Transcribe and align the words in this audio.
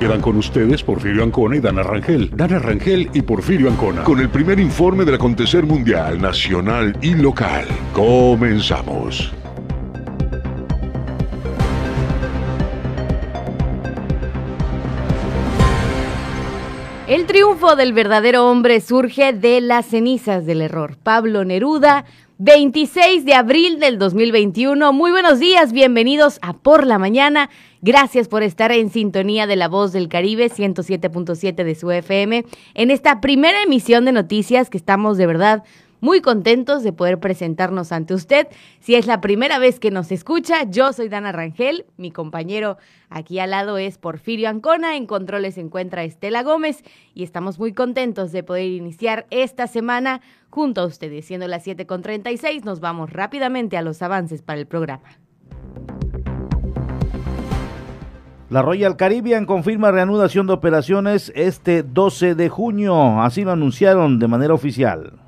Quedan 0.00 0.20
con 0.20 0.36
ustedes 0.36 0.84
Porfirio 0.84 1.24
Ancona 1.24 1.56
y 1.56 1.60
Dana 1.60 1.82
Rangel. 1.82 2.30
Dana 2.32 2.60
Rangel 2.60 3.10
y 3.14 3.22
Porfirio 3.22 3.68
Ancona. 3.68 4.04
Con 4.04 4.20
el 4.20 4.28
primer 4.28 4.60
informe 4.60 5.04
del 5.04 5.16
acontecer 5.16 5.66
mundial, 5.66 6.20
nacional 6.20 6.96
y 7.02 7.16
local. 7.16 7.66
Comenzamos. 7.92 9.32
El 17.08 17.26
triunfo 17.26 17.74
del 17.74 17.92
verdadero 17.92 18.48
hombre 18.48 18.80
surge 18.80 19.32
de 19.32 19.60
las 19.60 19.86
cenizas 19.86 20.46
del 20.46 20.62
error. 20.62 20.96
Pablo 21.02 21.44
Neruda, 21.44 22.04
26 22.40 23.24
de 23.24 23.34
abril 23.34 23.80
del 23.80 23.98
2021. 23.98 24.92
Muy 24.92 25.10
buenos 25.10 25.40
días, 25.40 25.72
bienvenidos 25.72 26.38
a 26.40 26.52
Por 26.52 26.86
la 26.86 26.96
Mañana. 26.96 27.50
Gracias 27.82 28.28
por 28.28 28.44
estar 28.44 28.70
en 28.70 28.90
sintonía 28.90 29.48
de 29.48 29.56
La 29.56 29.66
Voz 29.66 29.90
del 29.90 30.08
Caribe 30.08 30.48
107.7 30.48 31.64
de 31.64 31.74
su 31.74 31.90
FM 31.90 32.44
en 32.74 32.90
esta 32.92 33.20
primera 33.20 33.60
emisión 33.64 34.04
de 34.04 34.12
noticias 34.12 34.70
que 34.70 34.78
estamos 34.78 35.18
de 35.18 35.26
verdad 35.26 35.64
muy 36.00 36.20
contentos 36.20 36.82
de 36.82 36.92
poder 36.92 37.18
presentarnos 37.18 37.92
ante 37.92 38.14
usted. 38.14 38.48
Si 38.80 38.94
es 38.94 39.06
la 39.06 39.20
primera 39.20 39.58
vez 39.58 39.80
que 39.80 39.90
nos 39.90 40.12
escucha, 40.12 40.64
yo 40.64 40.92
soy 40.92 41.08
Dana 41.08 41.32
Rangel, 41.32 41.86
mi 41.96 42.10
compañero 42.10 42.78
aquí 43.10 43.38
al 43.38 43.50
lado 43.50 43.78
es 43.78 43.98
Porfirio 43.98 44.48
Ancona, 44.48 44.96
en 44.96 45.06
controles 45.06 45.54
se 45.54 45.60
encuentra 45.60 46.04
Estela 46.04 46.42
Gómez 46.42 46.82
y 47.14 47.22
estamos 47.22 47.58
muy 47.58 47.72
contentos 47.72 48.32
de 48.32 48.42
poder 48.42 48.66
iniciar 48.66 49.26
esta 49.30 49.66
semana 49.66 50.20
junto 50.50 50.82
a 50.82 50.86
ustedes. 50.86 51.24
Siendo 51.24 51.48
las 51.48 51.66
7.36, 51.66 52.64
nos 52.64 52.80
vamos 52.80 53.12
rápidamente 53.12 53.76
a 53.76 53.82
los 53.82 54.02
avances 54.02 54.42
para 54.42 54.60
el 54.60 54.66
programa. 54.66 55.08
La 58.50 58.62
Royal 58.62 58.96
Caribbean 58.96 59.44
confirma 59.44 59.90
reanudación 59.90 60.46
de 60.46 60.54
operaciones 60.54 61.30
este 61.34 61.82
12 61.82 62.34
de 62.34 62.48
junio, 62.48 63.20
así 63.20 63.44
lo 63.44 63.52
anunciaron 63.52 64.18
de 64.18 64.26
manera 64.26 64.54
oficial. 64.54 65.27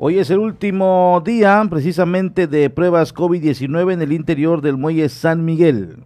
Hoy 0.00 0.20
es 0.20 0.30
el 0.30 0.38
último 0.38 1.20
día 1.24 1.60
precisamente 1.68 2.46
de 2.46 2.70
pruebas 2.70 3.12
COVID-19 3.12 3.94
en 3.94 4.00
el 4.00 4.12
interior 4.12 4.62
del 4.62 4.76
muelle 4.76 5.08
San 5.08 5.44
Miguel. 5.44 5.96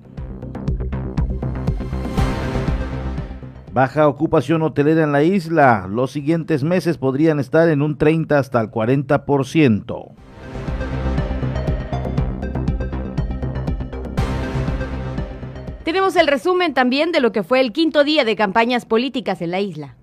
Baja 3.71 4.09
ocupación 4.09 4.63
hotelera 4.63 5.05
en 5.05 5.13
la 5.13 5.23
isla. 5.23 5.87
Los 5.91 6.11
siguientes 6.11 6.65
meses 6.65 6.97
podrían 6.97 7.39
estar 7.39 7.69
en 7.69 7.83
un 7.83 7.99
30 7.99 8.39
hasta 8.39 8.63
el 8.63 8.71
40%. 8.71 10.13
Tenemos 15.85 16.17
el 16.17 16.29
resumen 16.29 16.73
también 16.73 17.13
de 17.13 17.21
lo 17.21 17.31
que 17.33 17.43
fue 17.43 17.61
el 17.61 17.73
quinto 17.73 18.05
día 18.05 18.25
de 18.25 18.37
campañas 18.37 18.87
políticas 18.87 19.43
en 19.43 19.51
la 19.51 19.61
isla. 19.61 19.97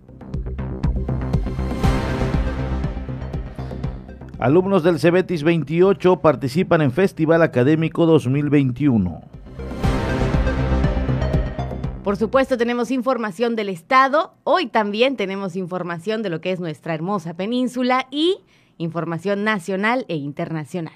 Alumnos 4.39 4.83
del 4.83 4.99
Cebetis 4.99 5.43
28 5.43 6.21
participan 6.21 6.79
en 6.81 6.93
Festival 6.93 7.41
Académico 7.41 8.05
2021. 8.05 9.21
Por 12.05 12.15
supuesto, 12.15 12.57
tenemos 12.57 12.89
información 12.89 13.57
del 13.57 13.67
Estado. 13.67 14.33
Hoy 14.45 14.67
también 14.67 15.17
tenemos 15.17 15.57
información 15.57 16.23
de 16.23 16.29
lo 16.29 16.39
que 16.39 16.53
es 16.53 16.61
nuestra 16.61 16.93
hermosa 16.93 17.33
península 17.33 18.07
y 18.11 18.37
información 18.77 19.43
nacional 19.43 20.05
e 20.07 20.15
internacional. 20.15 20.93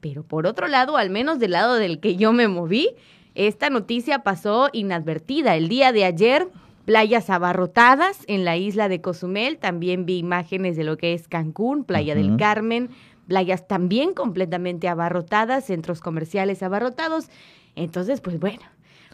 pero 0.00 0.22
por 0.22 0.46
otro 0.46 0.68
lado, 0.68 0.98
al 0.98 1.08
menos 1.08 1.38
del 1.38 1.52
lado 1.52 1.76
del 1.76 1.98
que 1.98 2.16
yo 2.16 2.32
me 2.32 2.46
moví, 2.46 2.90
esta 3.34 3.70
noticia 3.70 4.22
pasó 4.22 4.68
inadvertida. 4.72 5.56
El 5.56 5.68
día 5.68 5.92
de 5.92 6.04
ayer, 6.04 6.48
playas 6.84 7.30
abarrotadas 7.30 8.24
en 8.26 8.44
la 8.44 8.56
isla 8.56 8.88
de 8.88 9.00
Cozumel. 9.00 9.58
También 9.58 10.06
vi 10.06 10.18
imágenes 10.18 10.76
de 10.76 10.84
lo 10.84 10.96
que 10.96 11.14
es 11.14 11.28
Cancún, 11.28 11.84
Playa 11.84 12.14
del. 12.14 12.36
Carmen, 12.36 12.90
playas 13.30 13.68
también 13.68 14.12
completamente 14.12 14.88
abarrotadas, 14.88 15.64
centros 15.64 16.00
comerciales 16.00 16.64
abarrotados. 16.64 17.30
Entonces, 17.76 18.20
pues 18.20 18.40
bueno, 18.40 18.62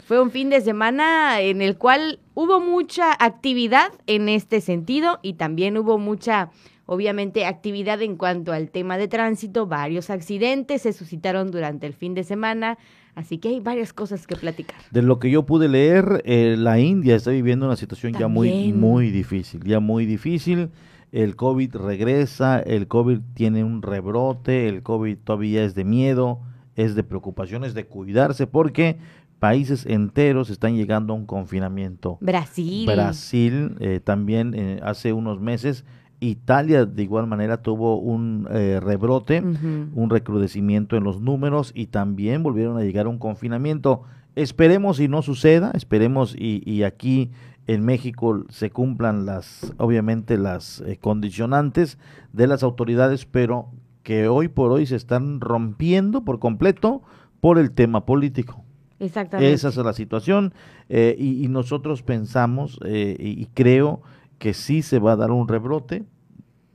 fue 0.05 0.19
un 0.19 0.31
fin 0.31 0.49
de 0.49 0.59
semana 0.59 1.39
en 1.39 1.61
el 1.61 1.77
cual 1.77 2.17
hubo 2.33 2.59
mucha 2.59 3.11
actividad 3.19 3.91
en 4.07 4.27
este 4.27 4.59
sentido 4.59 5.19
y 5.21 5.33
también 5.33 5.77
hubo 5.77 5.99
mucha, 5.99 6.49
obviamente, 6.87 7.45
actividad 7.45 8.01
en 8.01 8.15
cuanto 8.15 8.53
al 8.53 8.71
tema 8.71 8.97
de 8.97 9.07
tránsito. 9.07 9.67
Varios 9.67 10.09
accidentes 10.09 10.81
se 10.81 10.93
suscitaron 10.93 11.51
durante 11.51 11.85
el 11.85 11.93
fin 11.93 12.15
de 12.15 12.23
semana, 12.23 12.79
así 13.13 13.37
que 13.37 13.49
hay 13.49 13.59
varias 13.59 13.93
cosas 13.93 14.25
que 14.25 14.35
platicar. 14.35 14.77
De 14.89 15.03
lo 15.03 15.19
que 15.19 15.29
yo 15.29 15.45
pude 15.45 15.67
leer, 15.67 16.23
eh, 16.25 16.55
la 16.57 16.79
India 16.79 17.15
está 17.15 17.29
viviendo 17.29 17.67
una 17.67 17.75
situación 17.75 18.13
ya 18.13 18.27
muy, 18.27 18.73
muy 18.73 19.11
difícil, 19.11 19.63
ya 19.63 19.79
muy 19.79 20.07
difícil. 20.07 20.71
El 21.17 21.35
COVID 21.35 21.77
regresa, 21.77 22.59
el 22.59 22.87
COVID 22.87 23.21
tiene 23.33 23.63
un 23.63 23.81
rebrote, 23.81 24.69
el 24.69 24.83
COVID 24.83 25.17
todavía 25.23 25.63
es 25.63 25.73
de 25.73 25.83
miedo, 25.83 26.41
es 26.75 26.93
de 26.93 27.01
preocupación, 27.01 27.63
es 27.63 27.73
de 27.73 27.87
cuidarse, 27.87 28.45
porque 28.45 28.99
países 29.39 29.87
enteros 29.87 30.51
están 30.51 30.75
llegando 30.75 31.13
a 31.13 31.15
un 31.15 31.25
confinamiento. 31.25 32.19
Brasil. 32.21 32.85
Brasil 32.85 33.75
eh, 33.79 33.99
también 33.99 34.53
eh, 34.53 34.79
hace 34.83 35.11
unos 35.11 35.41
meses, 35.41 35.85
Italia 36.19 36.85
de 36.85 37.01
igual 37.01 37.25
manera 37.25 37.63
tuvo 37.63 37.97
un 37.97 38.47
eh, 38.51 38.79
rebrote 38.79 39.41
un 39.41 40.09
recrudecimiento 40.11 40.97
en 40.97 41.03
los 41.03 41.19
números 41.19 41.71
y 41.73 41.87
también 41.87 42.43
volvieron 42.43 42.77
a 42.77 42.81
llegar 42.81 43.07
a 43.07 43.09
un 43.09 43.17
confinamiento. 43.17 44.03
Esperemos 44.35 44.99
y 44.99 45.07
no 45.07 45.23
suceda, 45.23 45.71
esperemos 45.73 46.35
y, 46.37 46.61
y 46.63 46.83
aquí 46.83 47.31
en 47.67 47.85
México 47.85 48.45
se 48.49 48.71
cumplan 48.71 49.25
las, 49.25 49.73
obviamente 49.77 50.37
las 50.37 50.81
eh, 50.81 50.97
condicionantes 50.99 51.97
de 52.33 52.47
las 52.47 52.63
autoridades, 52.63 53.25
pero 53.25 53.69
que 54.03 54.27
hoy 54.27 54.47
por 54.47 54.71
hoy 54.71 54.85
se 54.85 54.95
están 54.95 55.41
rompiendo 55.41 56.23
por 56.23 56.39
completo 56.39 57.01
por 57.41 57.59
el 57.59 57.71
tema 57.71 58.05
político. 58.05 58.63
Exactamente. 58.99 59.53
Esa 59.53 59.67
es 59.67 59.77
la 59.77 59.93
situación 59.93 60.53
eh, 60.89 61.15
y, 61.19 61.43
y 61.43 61.49
nosotros 61.49 62.01
pensamos 62.01 62.79
eh, 62.85 63.15
y, 63.19 63.41
y 63.41 63.45
creo 63.53 64.01
que 64.39 64.53
sí 64.53 64.81
se 64.81 64.99
va 64.99 65.11
a 65.11 65.15
dar 65.17 65.31
un 65.31 65.47
rebrote. 65.47 66.05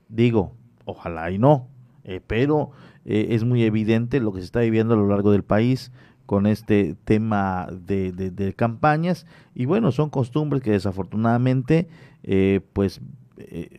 Digo, 0.09 0.53
ojalá 0.85 1.31
y 1.31 1.39
no, 1.39 1.69
eh, 2.05 2.21
pero 2.27 2.71
eh, 3.05 3.29
es 3.31 3.44
muy 3.44 3.65
evidente 3.65 4.21
lo 4.21 4.33
que 4.33 4.41
se 4.41 4.44
está 4.44 4.61
viviendo 4.61 4.94
a 4.94 4.97
lo 4.99 5.09
largo 5.09 5.33
del 5.33 5.43
país 5.43 5.91
con 6.32 6.46
este 6.46 6.96
tema 7.05 7.69
de, 7.70 8.11
de, 8.11 8.55
campañas 8.55 9.26
y 9.55 9.67
bueno, 9.67 9.93
son 9.93 10.08
costumbres 10.08 10.62
que 10.62 10.70
desafortunadamente 10.70 11.88
eh, 12.23 12.62
pues 12.73 13.02
eh, 13.37 13.79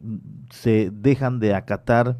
se 0.51 0.91
dejan 0.91 1.39
de 1.39 1.55
acatar 1.55 2.15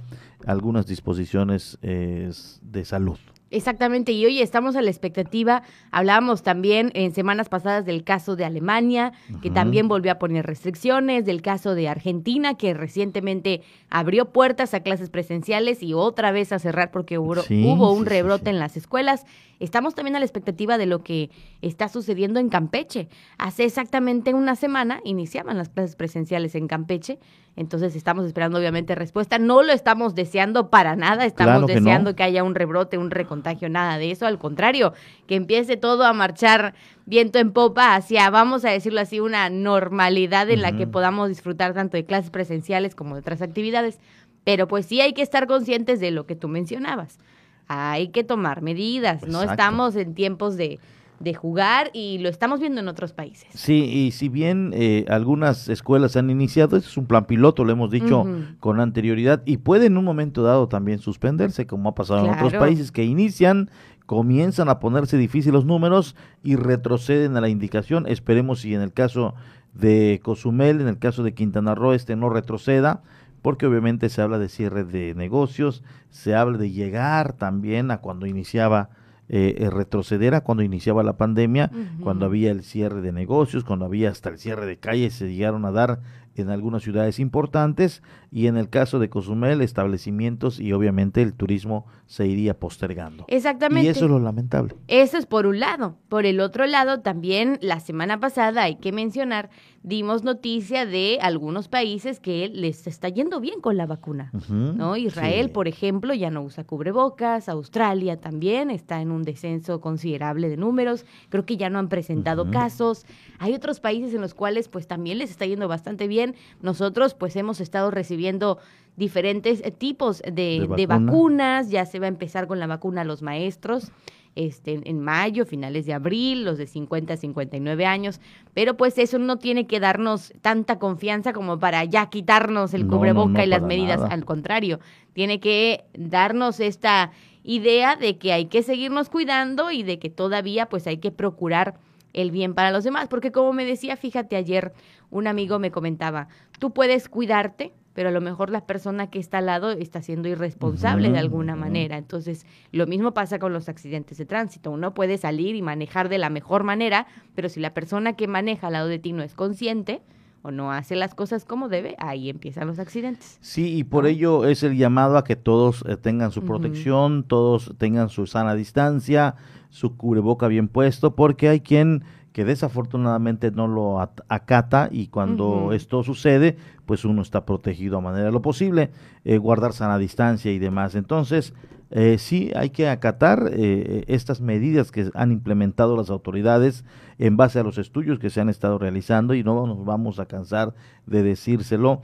algunas 0.47 0.87
disposiciones 0.87 1.77
de 1.83 2.83
salud. 2.83 3.19
Exactamente, 3.53 4.11
y 4.13 4.25
hoy 4.25 4.41
estamos 4.41 4.75
a 4.75 4.81
la 4.81 4.89
expectativa. 4.89 5.61
Hablábamos 5.91 6.41
también 6.41 6.91
en 6.95 7.13
semanas 7.13 7.49
pasadas 7.49 7.85
del 7.85 8.03
caso 8.03 8.35
de 8.35 8.45
Alemania, 8.45 9.13
que 9.43 9.51
también 9.51 9.87
volvió 9.87 10.11
a 10.11 10.17
poner 10.17 10.43
restricciones, 10.43 11.25
del 11.25 11.43
caso 11.43 11.75
de 11.75 11.87
Argentina, 11.87 12.55
que 12.55 12.73
recientemente 12.73 13.61
abrió 13.91 14.31
puertas 14.31 14.73
a 14.73 14.79
clases 14.79 15.11
presenciales 15.11 15.83
y 15.83 15.93
otra 15.93 16.31
vez 16.31 16.51
a 16.51 16.57
cerrar 16.57 16.89
porque 16.89 17.19
hubo, 17.19 17.93
un 17.93 18.05
rebrote 18.07 18.49
en 18.49 18.57
las 18.57 18.75
escuelas. 18.75 19.23
Estamos 19.59 19.93
también 19.93 20.15
a 20.15 20.19
la 20.19 20.25
expectativa 20.25 20.79
de 20.79 20.87
lo 20.87 21.03
que 21.03 21.29
está 21.61 21.89
sucediendo 21.89 22.39
en 22.39 22.49
Campeche. 22.49 23.07
Hace 23.37 23.65
exactamente 23.65 24.33
una 24.33 24.55
semana 24.55 24.99
iniciaban 25.03 25.59
las 25.59 25.69
clases 25.69 25.95
presenciales 25.95 26.55
en 26.55 26.67
Campeche, 26.67 27.19
entonces 27.55 27.95
estamos 27.95 28.25
esperando 28.25 28.57
obviamente 28.57 28.95
respuesta. 28.95 29.37
No 29.37 29.61
lo 29.61 29.73
estamos 29.73 30.15
deseando 30.15 30.69
para 30.69 30.95
nada, 30.95 31.25
estamos 31.25 31.67
deseando 31.67 32.15
que 32.15 32.23
haya 32.23 32.43
un 32.43 32.55
rebrote, 32.55 32.97
un 32.97 33.11
recontagio, 33.11 33.69
nada 33.69 33.97
de 33.97 34.11
eso, 34.11 34.25
al 34.25 34.39
contrario, 34.39 34.93
que 35.27 35.35
empiece 35.35 35.77
todo 35.77 36.03
a 36.03 36.13
marchar 36.13 36.73
viento 37.05 37.37
en 37.37 37.51
popa 37.51 37.95
hacia, 37.95 38.29
vamos 38.29 38.65
a 38.65 38.71
decirlo 38.71 39.01
así, 39.01 39.19
una 39.19 39.49
normalidad 39.49 40.49
en 40.49 40.61
la 40.61 40.75
que 40.75 40.87
podamos 40.87 41.29
disfrutar 41.29 41.73
tanto 41.73 41.97
de 41.97 42.05
clases 42.05 42.31
presenciales 42.31 42.95
como 42.95 43.15
de 43.15 43.21
otras 43.21 43.41
actividades. 43.41 43.99
Pero 44.43 44.67
pues 44.67 44.85
sí 44.87 44.99
hay 44.99 45.13
que 45.13 45.21
estar 45.21 45.47
conscientes 45.47 45.99
de 45.99 46.11
lo 46.11 46.25
que 46.25 46.35
tú 46.35 46.47
mencionabas. 46.47 47.19
Hay 47.67 48.09
que 48.09 48.23
tomar 48.23 48.61
medidas, 48.61 49.25
no 49.25 49.41
estamos 49.41 49.95
en 49.95 50.15
tiempos 50.15 50.57
de, 50.57 50.79
de 51.23 51.33
jugar 51.33 51.89
y 51.93 52.17
lo 52.19 52.29
estamos 52.29 52.59
viendo 52.59 52.81
en 52.81 52.87
otros 52.87 53.13
países. 53.13 53.47
Sí, 53.53 53.83
y 53.83 54.11
si 54.11 54.29
bien 54.29 54.71
eh, 54.73 55.05
algunas 55.07 55.69
escuelas 55.69 56.15
han 56.15 56.29
iniciado, 56.29 56.77
es 56.77 56.97
un 56.97 57.05
plan 57.05 57.25
piloto, 57.25 57.63
lo 57.63 57.71
hemos 57.71 57.89
dicho 57.91 58.25
con 58.59 58.79
anterioridad, 58.79 59.41
y 59.45 59.57
puede 59.57 59.87
en 59.87 59.97
un 59.97 60.05
momento 60.05 60.43
dado 60.43 60.67
también 60.67 60.99
suspenderse, 60.99 61.65
como 61.65 61.89
ha 61.89 61.95
pasado 61.95 62.25
en 62.25 62.33
otros 62.33 62.53
países 62.53 62.91
que 62.91 63.03
inician, 63.03 63.69
comienzan 64.05 64.69
a 64.69 64.79
ponerse 64.79 65.17
difíciles 65.17 65.53
los 65.53 65.65
números 65.65 66.15
y 66.43 66.55
retroceden 66.55 67.37
a 67.37 67.41
la 67.41 67.49
indicación. 67.49 68.05
Esperemos 68.07 68.61
si 68.61 68.75
en 68.75 68.81
el 68.81 68.91
caso 68.91 69.33
de 69.73 70.19
Cozumel, 70.23 70.81
en 70.81 70.87
el 70.87 70.99
caso 70.99 71.23
de 71.23 71.33
Quintana 71.33 71.73
Roo, 71.73 71.93
este 71.93 72.15
no 72.15 72.29
retroceda 72.29 73.01
porque 73.43 73.65
obviamente 73.65 74.07
se 74.09 74.21
habla 74.21 74.39
de 74.39 74.47
cierre 74.47 74.85
de 74.85 75.13
negocios, 75.15 75.83
se 76.09 76.33
habla 76.33 76.57
de 76.57 76.71
llegar 76.71 77.33
también 77.33 77.91
a 77.91 77.97
cuando 77.97 78.25
iniciaba 78.25 78.89
eh, 79.29 79.55
eh, 79.57 79.69
retroceder 79.69 80.35
a 80.35 80.41
cuando 80.41 80.63
iniciaba 80.63 81.01
la 81.01 81.17
pandemia, 81.17 81.71
cuando 82.01 82.25
había 82.25 82.51
el 82.51 82.63
cierre 82.63 83.01
de 83.01 83.11
negocios, 83.11 83.63
cuando 83.63 83.85
había 83.85 84.09
hasta 84.09 84.29
el 84.29 84.37
cierre 84.37 84.65
de 84.65 84.77
calles, 84.77 85.13
se 85.13 85.33
llegaron 85.33 85.65
a 85.65 85.71
dar 85.71 86.01
en 86.35 86.49
algunas 86.49 86.83
ciudades 86.83 87.19
importantes 87.19 88.01
y 88.31 88.47
en 88.47 88.57
el 88.57 88.69
caso 88.69 88.99
de 88.99 89.09
Cozumel 89.09 89.61
establecimientos 89.61 90.59
y 90.59 90.73
obviamente 90.73 91.21
el 91.21 91.33
turismo 91.33 91.85
se 92.05 92.27
iría 92.27 92.59
postergando. 92.59 93.25
Exactamente. 93.27 93.85
Y 93.85 93.89
eso 93.89 94.05
es 94.05 94.11
lo 94.11 94.19
lamentable. 94.19 94.75
Eso 94.87 95.17
es 95.17 95.25
por 95.25 95.45
un 95.45 95.59
lado. 95.59 95.97
Por 96.09 96.25
el 96.25 96.39
otro 96.39 96.65
lado, 96.65 97.01
también 97.01 97.59
la 97.61 97.79
semana 97.79 98.19
pasada 98.19 98.63
hay 98.63 98.75
que 98.75 98.91
mencionar, 98.91 99.49
dimos 99.83 100.23
noticia 100.23 100.85
de 100.85 101.19
algunos 101.21 101.67
países 101.67 102.19
que 102.19 102.47
les 102.47 102.87
está 102.87 103.09
yendo 103.09 103.41
bien 103.41 103.59
con 103.59 103.75
la 103.75 103.85
vacuna, 103.85 104.31
¿no? 104.49 104.95
Israel, 104.95 105.51
por 105.51 105.67
ejemplo, 105.67 106.13
ya 106.13 106.31
no 106.31 106.41
usa 106.41 106.63
cubrebocas, 106.63 107.49
Australia 107.49 108.19
también 108.19 108.71
está 108.71 109.01
en 109.01 109.11
un 109.11 109.23
descenso 109.23 109.81
considerable 109.81 110.47
de 110.47 110.55
números, 110.55 111.05
creo 111.29 111.45
que 111.45 111.57
ya 111.57 111.69
no 111.69 111.79
han 111.79 111.89
presentado 111.89 112.49
casos. 112.49 113.05
Hay 113.39 113.53
otros 113.53 113.81
países 113.81 114.13
en 114.13 114.21
los 114.21 114.33
cuales 114.33 114.69
pues 114.69 114.87
también 114.87 115.17
les 115.17 115.29
está 115.29 115.45
yendo 115.45 115.67
bastante 115.67 116.07
bien. 116.07 116.35
Nosotros 116.61 117.13
pues 117.13 117.35
hemos 117.35 117.59
estado 117.59 117.91
recibiendo 117.91 118.59
diferentes 118.95 119.61
tipos 119.77 120.21
de, 120.21 120.85
vacunas, 120.87 121.69
ya 121.69 121.85
se 121.85 121.99
va 121.99 122.05
a 122.05 122.09
empezar 122.09 122.47
con 122.47 122.59
la 122.59 122.67
vacuna 122.67 123.01
a 123.01 123.05
los 123.05 123.21
maestros. 123.21 123.91
Este, 124.35 124.81
en 124.89 124.99
mayo, 124.99 125.45
finales 125.45 125.85
de 125.85 125.93
abril, 125.93 126.43
los 126.43 126.57
de 126.57 126.65
50 126.65 127.13
a 127.13 127.17
59 127.17 127.85
años, 127.85 128.19
pero 128.55 128.75
pues 128.75 128.97
eso 128.97 129.19
no 129.19 129.37
tiene 129.37 129.67
que 129.67 129.79
darnos 129.79 130.33
tanta 130.41 130.79
confianza 130.79 131.33
como 131.33 131.59
para 131.59 131.83
ya 131.83 132.07
quitarnos 132.09 132.73
el 132.73 132.87
cubreboca 132.87 133.45
y 133.45 133.47
las 133.47 133.61
medidas, 133.61 134.01
al 134.01 134.25
contrario, 134.25 134.79
tiene 135.13 135.39
que 135.39 135.85
darnos 135.93 136.59
esta 136.59 137.11
idea 137.43 137.95
de 137.95 138.17
que 138.17 138.33
hay 138.33 138.45
que 138.45 138.63
seguirnos 138.63 139.09
cuidando 139.09 139.69
y 139.69 139.83
de 139.83 139.99
que 139.99 140.09
todavía 140.09 140.67
pues 140.67 140.87
hay 140.87 140.97
que 140.97 141.11
procurar 141.11 141.75
el 142.13 142.31
bien 142.31 142.55
para 142.55 142.71
los 142.71 142.83
demás, 142.83 143.07
porque 143.09 143.31
como 143.31 143.53
me 143.53 143.65
decía, 143.65 143.97
fíjate 143.97 144.35
ayer, 144.35 144.73
un 145.09 145.27
amigo 145.27 145.59
me 145.59 145.71
comentaba, 145.71 146.27
tú 146.59 146.73
puedes 146.73 147.09
cuidarte, 147.09 147.73
pero 147.93 148.09
a 148.09 148.11
lo 148.11 148.21
mejor 148.21 148.49
la 148.49 148.65
persona 148.65 149.09
que 149.09 149.19
está 149.19 149.39
al 149.39 149.45
lado 149.45 149.71
está 149.71 150.01
siendo 150.01 150.27
irresponsable 150.27 151.11
de 151.11 151.19
alguna 151.19 151.55
manera. 151.55 151.97
Entonces, 151.97 152.45
lo 152.71 152.87
mismo 152.87 153.13
pasa 153.13 153.39
con 153.39 153.53
los 153.53 153.69
accidentes 153.69 154.17
de 154.17 154.25
tránsito. 154.25 154.71
Uno 154.71 154.93
puede 154.93 155.17
salir 155.17 155.55
y 155.55 155.61
manejar 155.61 156.09
de 156.09 156.17
la 156.17 156.29
mejor 156.29 156.63
manera, 156.63 157.07
pero 157.35 157.49
si 157.49 157.59
la 157.59 157.73
persona 157.73 158.13
que 158.13 158.27
maneja 158.27 158.67
al 158.67 158.73
lado 158.73 158.87
de 158.87 158.99
ti 158.99 159.13
no 159.13 159.23
es 159.23 159.35
consciente, 159.35 160.01
o 160.43 160.51
no 160.51 160.71
hace 160.71 160.95
las 160.95 161.15
cosas 161.15 161.45
como 161.45 161.69
debe, 161.69 161.95
ahí 161.99 162.29
empiezan 162.29 162.67
los 162.67 162.77
accidentes. 162.77 163.37
Sí, 163.39 163.77
y 163.77 163.85
por 163.85 164.05
ello 164.05 164.45
es 164.45 164.61
el 164.63 164.75
llamado 164.75 165.17
a 165.17 165.23
que 165.23 165.37
todos 165.37 165.85
eh, 165.87 165.95
tengan 165.95 166.31
su 166.31 166.43
protección, 166.43 167.23
todos 167.23 167.73
tengan 167.77 168.09
su 168.09 168.27
sana 168.27 168.53
distancia, 168.53 169.35
su 169.69 169.95
cubreboca 169.95 170.49
bien 170.49 170.67
puesto, 170.67 171.15
porque 171.15 171.47
hay 171.47 171.61
quien 171.61 172.03
que 172.33 172.43
desafortunadamente 172.43 173.51
no 173.51 173.67
lo 173.67 174.01
acata 174.01 174.89
y 174.91 175.07
cuando 175.07 175.71
esto 175.71 176.03
sucede, 176.03 176.57
pues 176.87 177.05
uno 177.05 177.21
está 177.21 177.45
protegido 177.45 177.99
a 177.99 178.01
manera 178.01 178.25
de 178.25 178.31
lo 178.31 178.41
posible, 178.41 178.89
eh, 179.23 179.37
guardar 179.37 179.71
sana 179.71 179.99
distancia 179.99 180.51
y 180.51 180.57
demás. 180.57 180.95
Entonces, 180.95 181.53
eh, 181.91 182.17
sí 182.17 182.51
hay 182.55 182.71
que 182.71 182.89
acatar 182.89 183.51
eh, 183.53 184.03
estas 184.07 184.41
medidas 184.41 184.91
que 184.91 185.11
han 185.13 185.31
implementado 185.31 185.95
las 185.95 186.09
autoridades 186.09 186.85
en 187.19 187.37
base 187.37 187.59
a 187.59 187.63
los 187.63 187.77
estudios 187.77 188.17
que 188.17 188.31
se 188.31 188.41
han 188.41 188.49
estado 188.49 188.79
realizando 188.79 189.35
y 189.35 189.43
no 189.43 189.67
nos 189.67 189.85
vamos 189.85 190.19
a 190.19 190.25
cansar 190.25 190.73
de 191.05 191.21
decírselo. 191.21 192.01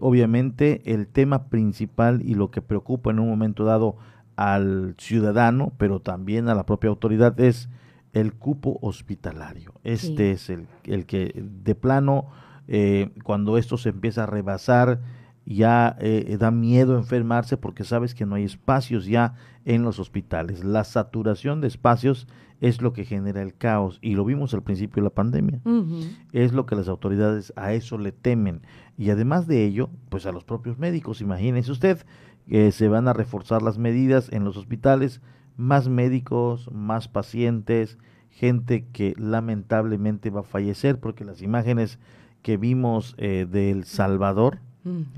obviamente 0.00 0.82
el 0.84 1.08
tema 1.08 1.48
principal 1.48 2.22
y 2.24 2.34
lo 2.34 2.52
que 2.52 2.62
preocupa 2.62 3.10
en 3.10 3.18
un 3.18 3.28
momento 3.28 3.64
dado 3.64 3.96
al 4.36 4.94
ciudadano, 4.98 5.72
pero 5.78 5.98
también 5.98 6.48
a 6.48 6.54
la 6.54 6.64
propia 6.64 6.90
autoridad 6.90 7.38
es 7.40 7.68
el 8.12 8.34
cupo 8.34 8.78
hospitalario. 8.82 9.74
Este 9.84 10.32
es 10.32 10.50
el, 10.50 10.66
el, 10.84 11.06
que 11.06 11.32
de 11.34 11.74
plano, 11.74 12.28
eh, 12.68 13.10
cuando 13.24 13.56
esto 13.58 13.76
se 13.76 13.90
empieza 13.90 14.24
a 14.24 14.26
rebasar, 14.26 15.00
ya 15.46 15.96
eh, 16.00 16.36
da 16.38 16.50
miedo 16.50 16.96
enfermarse 16.96 17.56
porque 17.56 17.84
sabes 17.84 18.14
que 18.14 18.26
no 18.26 18.36
hay 18.36 18.44
espacios 18.44 19.06
ya 19.06 19.34
en 19.64 19.82
los 19.82 19.98
hospitales. 19.98 20.64
La 20.64 20.84
saturación 20.84 21.60
de 21.60 21.68
espacios 21.68 22.28
es 22.60 22.82
lo 22.82 22.92
que 22.92 23.04
genera 23.04 23.42
el 23.42 23.54
caos 23.54 23.98
y 24.02 24.14
lo 24.14 24.24
vimos 24.24 24.52
al 24.54 24.62
principio 24.62 25.02
de 25.02 25.04
la 25.04 25.14
pandemia. 25.14 25.60
Es 26.32 26.52
lo 26.52 26.66
que 26.66 26.76
las 26.76 26.88
autoridades 26.88 27.52
a 27.56 27.72
eso 27.72 27.96
le 27.98 28.12
temen. 28.12 28.62
Y 28.98 29.10
además 29.10 29.46
de 29.46 29.64
ello, 29.64 29.88
pues 30.10 30.26
a 30.26 30.32
los 30.32 30.44
propios 30.44 30.78
médicos, 30.78 31.20
imagínese 31.20 31.72
usted 31.72 32.04
que 32.46 32.70
se 32.70 32.88
van 32.88 33.08
a 33.08 33.12
reforzar 33.12 33.62
las 33.62 33.78
medidas 33.78 34.30
en 34.32 34.44
los 34.44 34.56
hospitales 34.56 35.22
más 35.60 35.88
médicos, 35.88 36.70
más 36.72 37.06
pacientes, 37.06 37.98
gente 38.30 38.86
que 38.92 39.14
lamentablemente 39.18 40.30
va 40.30 40.40
a 40.40 40.44
fallecer, 40.44 40.98
porque 40.98 41.24
las 41.24 41.42
imágenes 41.42 41.98
que 42.42 42.56
vimos 42.56 43.14
eh, 43.18 43.46
de 43.48 43.70
El 43.70 43.84
Salvador, 43.84 44.60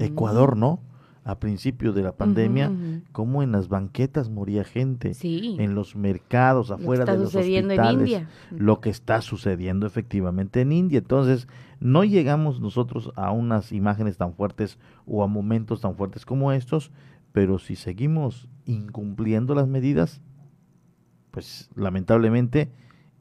Ecuador, 0.01 0.57
¿no? 0.57 0.81
A 1.25 1.39
principio 1.39 1.93
de 1.93 2.03
la 2.03 2.17
pandemia, 2.17 2.73
como 3.13 3.45
en 3.45 3.53
las 3.53 3.69
banquetas 3.69 4.29
moría 4.29 4.65
gente, 4.65 5.13
en 5.23 5.77
los 5.77 5.95
mercados, 5.95 6.73
afuera 6.73 7.05
de 7.05 7.17
los 7.17 7.33
hospitales, 7.37 8.25
lo 8.51 8.81
que 8.81 8.91
está 8.91 9.21
sucediendo 9.21 9.87
efectivamente 9.87 10.63
en 10.63 10.73
India. 10.73 10.99
Entonces, 10.99 11.47
no 11.79 12.03
llegamos 12.03 12.61
nosotros 12.61 13.13
a 13.15 13.31
unas 13.31 13.71
imágenes 13.71 14.17
tan 14.17 14.35
fuertes 14.35 14.81
o 15.07 15.23
a 15.23 15.29
momentos 15.29 15.81
tan 15.81 15.95
fuertes 15.95 16.27
como 16.27 16.51
estos, 16.51 16.91
pero 17.31 17.61
si 17.61 17.77
seguimos 17.77 18.49
incumpliendo 18.67 19.55
las 19.55 19.69
medidas, 19.69 20.21
pues 21.33 21.69
lamentablemente 21.75 22.71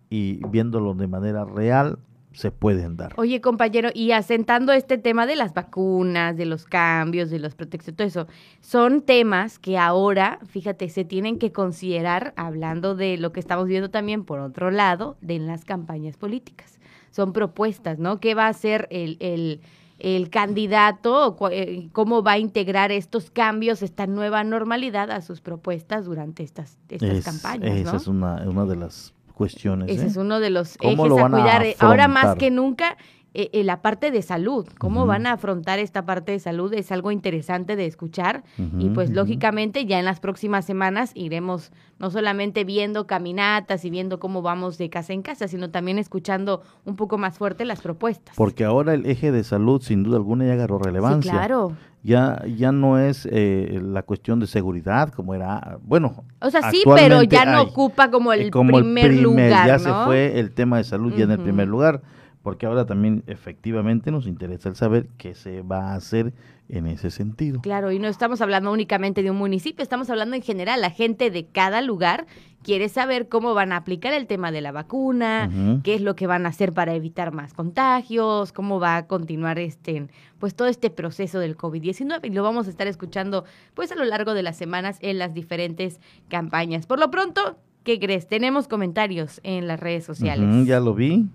y 0.10 0.39
viéndolo 0.50 0.94
de 0.94 1.08
manera 1.08 1.46
real, 1.46 1.98
se 2.34 2.51
pueden 2.51 2.96
dar. 2.96 3.13
Oye, 3.18 3.41
compañero, 3.41 3.89
y 3.94 4.12
asentando 4.12 4.72
este 4.72 4.98
tema 4.98 5.25
de 5.25 5.36
las 5.36 5.53
vacunas, 5.53 6.38
de 6.38 6.46
los 6.46 6.65
cambios, 6.65 7.30
de 7.30 7.39
los 7.39 7.56
protecciones, 7.56 7.98
todo 7.98 8.08
eso, 8.08 8.27
son 8.62 9.01
temas 9.01 9.60
que 9.60 9.77
ahora, 9.77 10.39
fíjate, 10.46 10.88
se 10.89 11.03
tienen 11.03 11.39
que 11.39 11.51
considerar, 11.51 12.34
hablando 12.38 12.96
de 12.96 13.18
lo 13.18 13.32
que 13.32 13.39
estamos 13.39 13.68
viendo 13.68 13.89
también 13.89 14.24
por 14.24 14.39
otro 14.39 14.72
lado, 14.72 15.18
de 15.22 15.39
las 15.39 15.65
campañas 15.65 16.18
políticas. 16.18 16.80
Son 17.12 17.34
propuestas, 17.34 18.00
¿no? 18.00 18.20
¿Qué 18.20 18.36
va 18.36 18.48
a 18.48 18.53
ser 18.53 18.88
el, 18.91 19.18
el 19.20 19.62
el 20.03 20.31
candidato, 20.31 21.38
eh, 21.51 21.89
cómo 21.91 22.24
va 22.24 22.34
a 22.34 22.38
integrar 22.39 22.91
estos 22.91 23.29
cambios, 23.29 23.84
esta 23.84 24.08
nueva 24.08 24.43
normalidad 24.43 25.12
a 25.12 25.22
sus 25.22 25.41
propuestas 25.41 26.05
durante 26.05 26.41
estas, 26.41 26.79
estas 26.89 27.24
campañas. 27.24 27.77
Esa 27.77 27.98
es 27.98 28.08
una, 28.08 28.41
una 28.50 28.65
de 28.65 28.77
las 28.77 29.13
cuestiones. 29.36 29.89
Ese 29.89 30.08
es 30.08 30.17
uno 30.17 30.39
de 30.39 30.50
los 30.50 30.75
ejes 30.81 31.00
a 31.00 31.29
cuidar. 31.29 31.65
Ahora 31.77 32.08
más 32.08 32.36
que 32.36 32.50
nunca 32.50 32.98
eh, 33.34 33.50
eh, 33.54 33.64
la 33.64 33.82
parte 33.82 34.12
de 34.12 34.22
salud, 34.22 34.68
cómo 34.78 35.06
van 35.06 35.26
a 35.26 35.32
afrontar 35.34 35.80
esta 35.80 36.06
parte 36.06 36.34
de 36.34 36.40
salud 36.40 36.74
es 36.74 36.92
algo 36.92 37.12
interesante 37.12 37.78
de 37.78 37.86
escuchar 37.86 38.44
y 38.78 38.90
pues 38.90 39.10
lógicamente 39.10 39.86
ya 39.86 40.00
en 40.00 40.06
las 40.06 40.20
próximas 40.20 40.66
semanas 40.66 41.12
iremos 41.16 41.72
no 41.98 42.12
solamente 42.12 42.66
viendo 42.66 43.08
caminatas 43.08 43.86
y 43.86 43.90
viendo 43.90 44.20
cómo 44.20 44.42
vamos 44.42 44.78
de 44.78 44.90
casa 44.90 45.14
en 45.14 45.22
casa, 45.22 45.48
sino 45.48 45.70
también 45.70 45.98
escuchando 45.98 46.62
un 46.84 46.98
poco 46.98 47.18
más 47.18 47.38
fuerte 47.38 47.64
las 47.64 47.80
propuestas. 47.80 48.36
Porque 48.36 48.66
ahora 48.66 48.94
el 48.94 49.06
eje 49.06 49.32
de 49.32 49.46
salud 49.46 49.82
sin 49.82 50.04
duda 50.04 50.18
alguna 50.18 50.46
ya 50.46 50.54
agarró 50.54 50.80
relevancia. 50.80 51.32
claro. 51.32 51.72
Ya, 52.04 52.44
ya 52.48 52.72
no 52.72 52.98
es 52.98 53.30
eh, 53.32 53.80
la 53.84 54.02
cuestión 54.02 54.40
de 54.40 54.48
seguridad 54.48 55.14
como 55.14 55.36
era, 55.36 55.78
bueno. 55.84 56.26
O 56.42 56.50
sea, 56.50 56.72
sí, 56.72 56.82
pero 56.96 57.22
ya 57.22 57.46
no 57.46 57.62
ocupa 57.62 58.10
como 58.10 58.34
el, 58.34 58.50
primer, 58.50 59.14
lugar. 59.14 59.68
Ya 59.68 59.78
se 59.78 59.94
fue 60.06 60.40
el 60.40 60.52
tema 60.52 60.78
de 60.78 60.84
salud 60.84 61.14
ya 61.16 61.26
en 61.26 61.32
el 61.32 61.40
primer 61.40 61.68
lugar 61.68 62.02
porque 62.44 62.66
ahora 62.66 62.86
también 62.86 63.24
efectivamente 63.28 64.12
nos 64.12 64.28
interesa 64.28 64.70
el 64.70 64.76
saber 64.76 65.08
qué 65.18 65.36
se 65.36 65.62
va 65.62 65.92
a 65.92 65.96
hacer 65.96 66.34
en 66.70 66.88
ese 66.88 67.12
sentido. 67.12 67.62
Claro, 67.62 67.92
y 67.92 68.00
no 68.00 68.08
estamos 68.08 68.42
hablando 68.42 68.72
únicamente 68.72 69.24
de 69.24 69.30
un 69.30 69.38
municipio, 69.38 69.84
estamos 69.84 70.10
hablando 70.10 70.36
en 70.36 70.42
general, 70.42 70.80
la 70.80 70.90
gente 70.90 71.30
de 71.30 71.46
cada 71.46 71.82
lugar 71.82 72.26
quiere 72.64 72.88
saber 72.90 73.28
cómo 73.28 73.54
van 73.54 73.74
a 73.74 73.78
aplicar 73.78 74.14
el 74.14 74.26
tema 74.26 74.52
de 74.52 74.62
la 74.62 74.72
vacuna, 74.72 75.50
qué 75.84 75.96
es 75.96 76.02
lo 76.02 76.16
que 76.16 76.28
van 76.28 76.46
a 76.46 76.50
hacer 76.50 76.72
para 76.74 76.94
evitar 76.94 77.34
más 77.34 77.54
contagios, 77.54 78.54
cómo 78.54 78.80
va 78.80 78.98
a 78.98 79.08
continuar 79.08 79.60
este 79.60 80.08
pues 80.40 80.56
todo 80.56 80.68
este 80.68 80.90
proceso 80.90 81.40
del 81.40 81.58
COVID-19 81.58 82.20
y 82.24 82.30
lo 82.30 82.42
vamos 82.42 82.68
a 82.68 82.70
estar 82.70 82.88
escuchando 82.88 83.44
pues 83.74 83.92
a 83.92 83.96
lo 83.96 84.06
largo 84.06 84.34
de 84.34 84.42
las 84.42 84.58
semanas 84.58 84.98
en 85.02 85.20
las 85.20 85.34
diferentes 85.34 86.00
campañas. 86.30 86.88
Por 86.88 87.00
lo 87.00 87.12
pronto, 87.12 87.58
¿qué 87.84 88.00
crees? 88.00 88.28
Tenemos 88.28 88.68
comentarios 88.68 89.42
en 89.44 89.68
las 89.68 89.80
redes 89.80 90.06
sociales. 90.06 90.66
ya 90.66 90.80
lo 90.80 90.94
vi. 90.94 91.28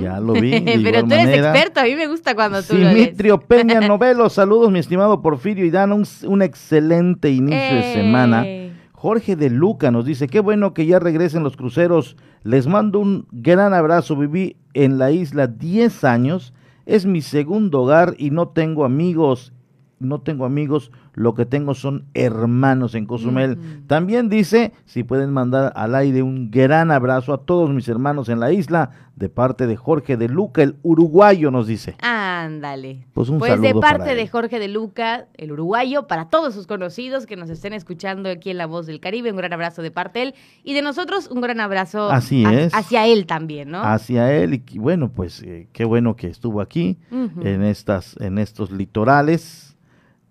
Ya 0.00 0.20
lo 0.20 0.34
vi. 0.34 0.60
Pero 0.84 1.04
tú 1.04 1.14
eres 1.14 1.38
experto, 1.38 1.80
a 1.80 1.84
mí 1.84 1.94
me 1.94 2.06
gusta 2.06 2.34
cuando 2.34 2.62
tú 2.62 2.76
lo 2.76 2.88
Dimitrio 2.88 3.40
Peña 3.40 3.80
Novelo, 3.80 4.28
saludos 4.28 4.70
mi 4.70 4.78
estimado 4.78 5.22
Porfirio 5.22 5.64
y 5.64 5.70
Dan, 5.70 5.92
un, 5.92 6.42
excelente 6.42 7.30
inicio 7.30 7.76
de 7.76 7.94
semana. 7.94 8.44
Jorge 8.92 9.36
de 9.36 9.50
Luca 9.50 9.90
nos 9.90 10.04
dice, 10.04 10.26
qué 10.26 10.40
bueno 10.40 10.74
que 10.74 10.86
ya 10.86 10.98
regresen 10.98 11.42
los 11.42 11.56
cruceros, 11.56 12.16
les 12.42 12.66
mando 12.66 12.98
un 12.98 13.26
gran 13.30 13.74
abrazo, 13.74 14.16
viví 14.16 14.56
en 14.74 14.98
la 14.98 15.10
isla 15.10 15.46
10 15.46 16.04
años, 16.04 16.54
es 16.86 17.06
mi 17.06 17.20
segundo 17.20 17.82
hogar 17.82 18.14
y 18.18 18.30
no 18.30 18.48
tengo 18.48 18.84
amigos, 18.84 19.52
no 19.98 20.20
tengo 20.20 20.44
amigos, 20.44 20.92
lo 21.14 21.34
que 21.34 21.46
tengo 21.46 21.74
son 21.74 22.04
hermanos 22.14 22.94
en 22.94 23.06
Cozumel. 23.06 23.58
También 23.86 24.28
dice, 24.28 24.72
si 24.84 25.02
pueden 25.04 25.32
mandar 25.32 25.72
al 25.74 25.94
aire 25.94 26.22
un 26.22 26.50
gran 26.50 26.90
abrazo 26.90 27.32
a 27.32 27.38
todos 27.38 27.70
mis 27.70 27.88
hermanos 27.88 28.28
en 28.28 28.40
la 28.40 28.52
isla, 28.52 28.90
de 29.16 29.30
parte 29.30 29.66
de 29.66 29.76
Jorge 29.76 30.18
de 30.18 30.28
Luca, 30.28 30.62
el 30.62 30.76
uruguayo, 30.82 31.50
nos 31.50 31.66
dice. 31.66 31.96
Ándale. 32.02 33.06
Pues 33.14 33.30
un 33.30 33.38
Pues 33.38 33.58
de 33.62 33.74
parte 33.74 34.14
de 34.14 34.28
Jorge 34.28 34.58
de 34.58 34.68
Luca, 34.68 35.26
el 35.34 35.52
uruguayo, 35.52 36.06
para 36.06 36.28
todos 36.28 36.52
sus 36.52 36.66
conocidos 36.66 37.24
que 37.24 37.34
nos 37.34 37.48
estén 37.48 37.72
escuchando 37.72 38.28
aquí 38.28 38.50
en 38.50 38.58
La 38.58 38.66
Voz 38.66 38.86
del 38.86 39.00
Caribe, 39.00 39.30
un 39.30 39.38
gran 39.38 39.54
abrazo 39.54 39.80
de 39.80 39.90
parte 39.90 40.18
de 40.18 40.24
él. 40.26 40.34
Y 40.64 40.74
de 40.74 40.82
nosotros, 40.82 41.30
un 41.30 41.40
gran 41.40 41.60
abrazo 41.60 42.10
Así 42.10 42.44
es. 42.44 42.74
hacia 42.74 43.06
él 43.06 43.24
también, 43.24 43.70
¿no? 43.70 43.82
Hacia 43.82 44.34
él. 44.34 44.62
Y 44.70 44.78
bueno, 44.78 45.10
pues 45.10 45.42
eh, 45.42 45.68
qué 45.72 45.86
bueno 45.86 46.14
que 46.14 46.26
estuvo 46.26 46.60
aquí 46.60 46.98
en, 47.10 47.62
estas, 47.62 48.16
en 48.20 48.36
estos 48.36 48.70
litorales 48.70 49.65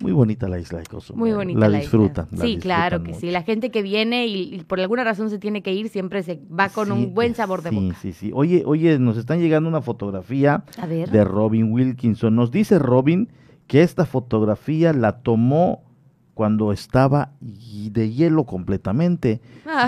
muy 0.05 0.11
bonita 0.11 0.47
la 0.47 0.59
isla 0.59 0.77
de 0.77 0.85
Cozumel. 0.85 1.19
Muy 1.19 1.31
bonita. 1.33 1.67
La, 1.67 1.79
disfrutan. 1.79 2.27
sí, 2.39 2.59
claro 2.61 3.01
que 3.01 3.15
sí. 3.15 3.31
La 3.31 3.41
gente 3.41 3.71
que 3.71 3.81
viene 3.81 4.27
y, 4.27 4.63
por 4.67 4.79
alguna 4.79 5.03
razón 5.03 5.31
se 5.31 5.39
tiene 5.39 5.63
que 5.63 5.73
ir 5.73 5.89
siempre 5.89 6.21
se 6.21 6.39
va 6.47 6.69
con 6.69 6.91
un 6.91 7.15
buen 7.15 7.33
sabor 7.33 7.63
de 7.63 7.71
boca. 7.71 7.95
Sí, 7.95 8.13
sí, 8.13 8.27
sí. 8.27 8.31
Oye, 8.35 8.61
oye, 8.67 8.99
nos 8.99 9.17
están 9.17 9.39
llegando 9.39 9.67
una 9.67 9.81
fotografía 9.81 10.63
de 10.87 11.23
Robin 11.23 11.71
Wilkinson. 11.71 12.35
Nos 12.35 12.51
dice 12.51 12.77
Robin 12.77 13.29
que 13.65 13.81
esta 13.81 14.05
fotografía 14.05 14.93
la 14.93 15.23
tomó 15.23 15.83
cuando 16.35 16.71
estaba 16.71 17.31
de 17.39 18.11
hielo 18.11 18.43
completamente. 18.43 19.41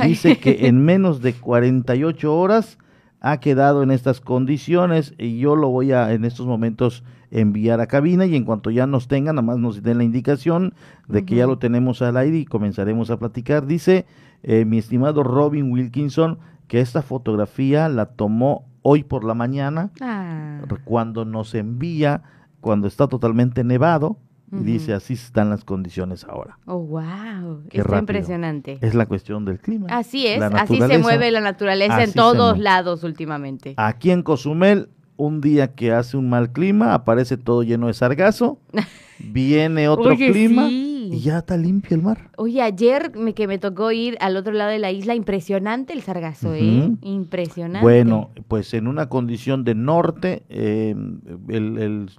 Dice 0.04 0.40
que 0.40 0.58
en 0.68 0.84
menos 0.84 1.22
de 1.22 1.34
48 1.34 2.36
horas 2.36 2.80
ha 3.20 3.40
quedado 3.40 3.84
en 3.84 3.92
estas 3.92 4.20
condiciones 4.20 5.14
y 5.20 5.38
yo 5.38 5.56
lo 5.56 5.70
voy 5.70 5.92
a 5.92 6.12
en 6.14 6.26
estos 6.26 6.48
momentos 6.48 7.04
enviar 7.32 7.82
a 7.82 7.88
cabina 7.88 8.26
y 8.26 8.36
en 8.36 8.46
cuanto 8.46 8.72
ya 8.72 8.88
nos 8.88 9.08
tengan, 9.08 9.36
nada 9.36 9.46
más 9.46 9.58
nos 9.58 9.84
den 9.84 9.98
la 9.98 10.04
indicación 10.04 10.74
de 11.08 11.26
que 11.26 11.36
ya 11.36 11.48
lo 11.48 11.58
tenemos 11.58 12.02
al 12.02 12.18
aire 12.18 12.38
y 12.38 12.46
comenzaremos 12.46 13.10
a 13.10 13.18
platicar. 13.18 13.66
Dice 13.66 14.06
eh, 14.44 14.66
mi 14.66 14.78
estimado 14.78 15.24
Robin 15.24 15.72
Wilkinson 15.72 16.40
que 16.68 16.82
esta 16.82 17.02
fotografía 17.02 17.90
la 17.90 18.08
tomó 18.08 18.68
hoy 18.82 19.04
por 19.04 19.24
la 19.24 19.34
mañana 19.34 19.92
ah. 20.02 20.62
cuando 20.86 21.26
nos 21.26 21.54
envía, 21.56 22.24
cuando 22.62 22.88
está 22.88 23.08
totalmente 23.08 23.64
nevado. 23.64 24.18
Y 24.50 24.64
dice, 24.64 24.94
así 24.94 25.16
están 25.16 25.50
las 25.50 25.66
condiciones 25.66 26.24
ahora. 26.24 26.58
Oh, 26.68 26.80
wow. 26.80 27.64
Qué 27.70 27.82
Está 27.82 28.00
impresionante. 28.00 28.78
Es 28.80 28.96
la 28.96 29.06
cuestión 29.06 29.44
del 29.44 29.60
clima. 29.60 29.88
Así 29.90 30.26
es, 30.26 30.42
así 30.42 30.80
se 30.80 31.00
mueve 31.00 31.32
la 31.32 31.42
naturaleza 31.42 32.02
en 32.02 32.14
todos 32.14 32.58
lados 32.58 33.04
últimamente. 33.04 33.74
Aquí 33.76 34.10
en 34.10 34.24
Cozumel 34.24 34.88
un 35.18 35.42
día 35.42 35.74
que 35.74 35.92
hace 35.92 36.16
un 36.16 36.30
mal 36.30 36.52
clima, 36.52 36.94
aparece 36.94 37.38
todo 37.38 37.64
lleno 37.64 37.88
de 37.88 37.94
sargazo, 37.94 38.60
viene 39.20 39.90
otro 39.90 40.16
clima 40.16 40.70
y 40.70 41.20
ya 41.20 41.40
está 41.40 41.58
limpio 41.58 41.96
el 41.96 42.04
mar. 42.04 42.30
Oye, 42.38 42.62
ayer 42.62 43.12
me, 43.16 43.34
que 43.34 43.48
me 43.48 43.58
tocó 43.58 43.92
ir 43.92 44.18
al 44.20 44.38
otro 44.38 44.54
lado 44.54 44.72
de 44.72 44.80
la 44.80 44.92
isla, 44.92 45.16
impresionante 45.16 45.94
el 45.94 46.02
sargazo, 46.02 46.54
¿eh? 46.54 46.92
Impresionante. 47.02 47.82
Bueno, 47.82 48.30
pues 48.48 48.74
en 48.74 48.88
una 48.88 49.10
condición 49.10 49.64
de 49.64 49.76
norte, 49.76 50.44
em, 50.50 51.20
el, 51.50 52.10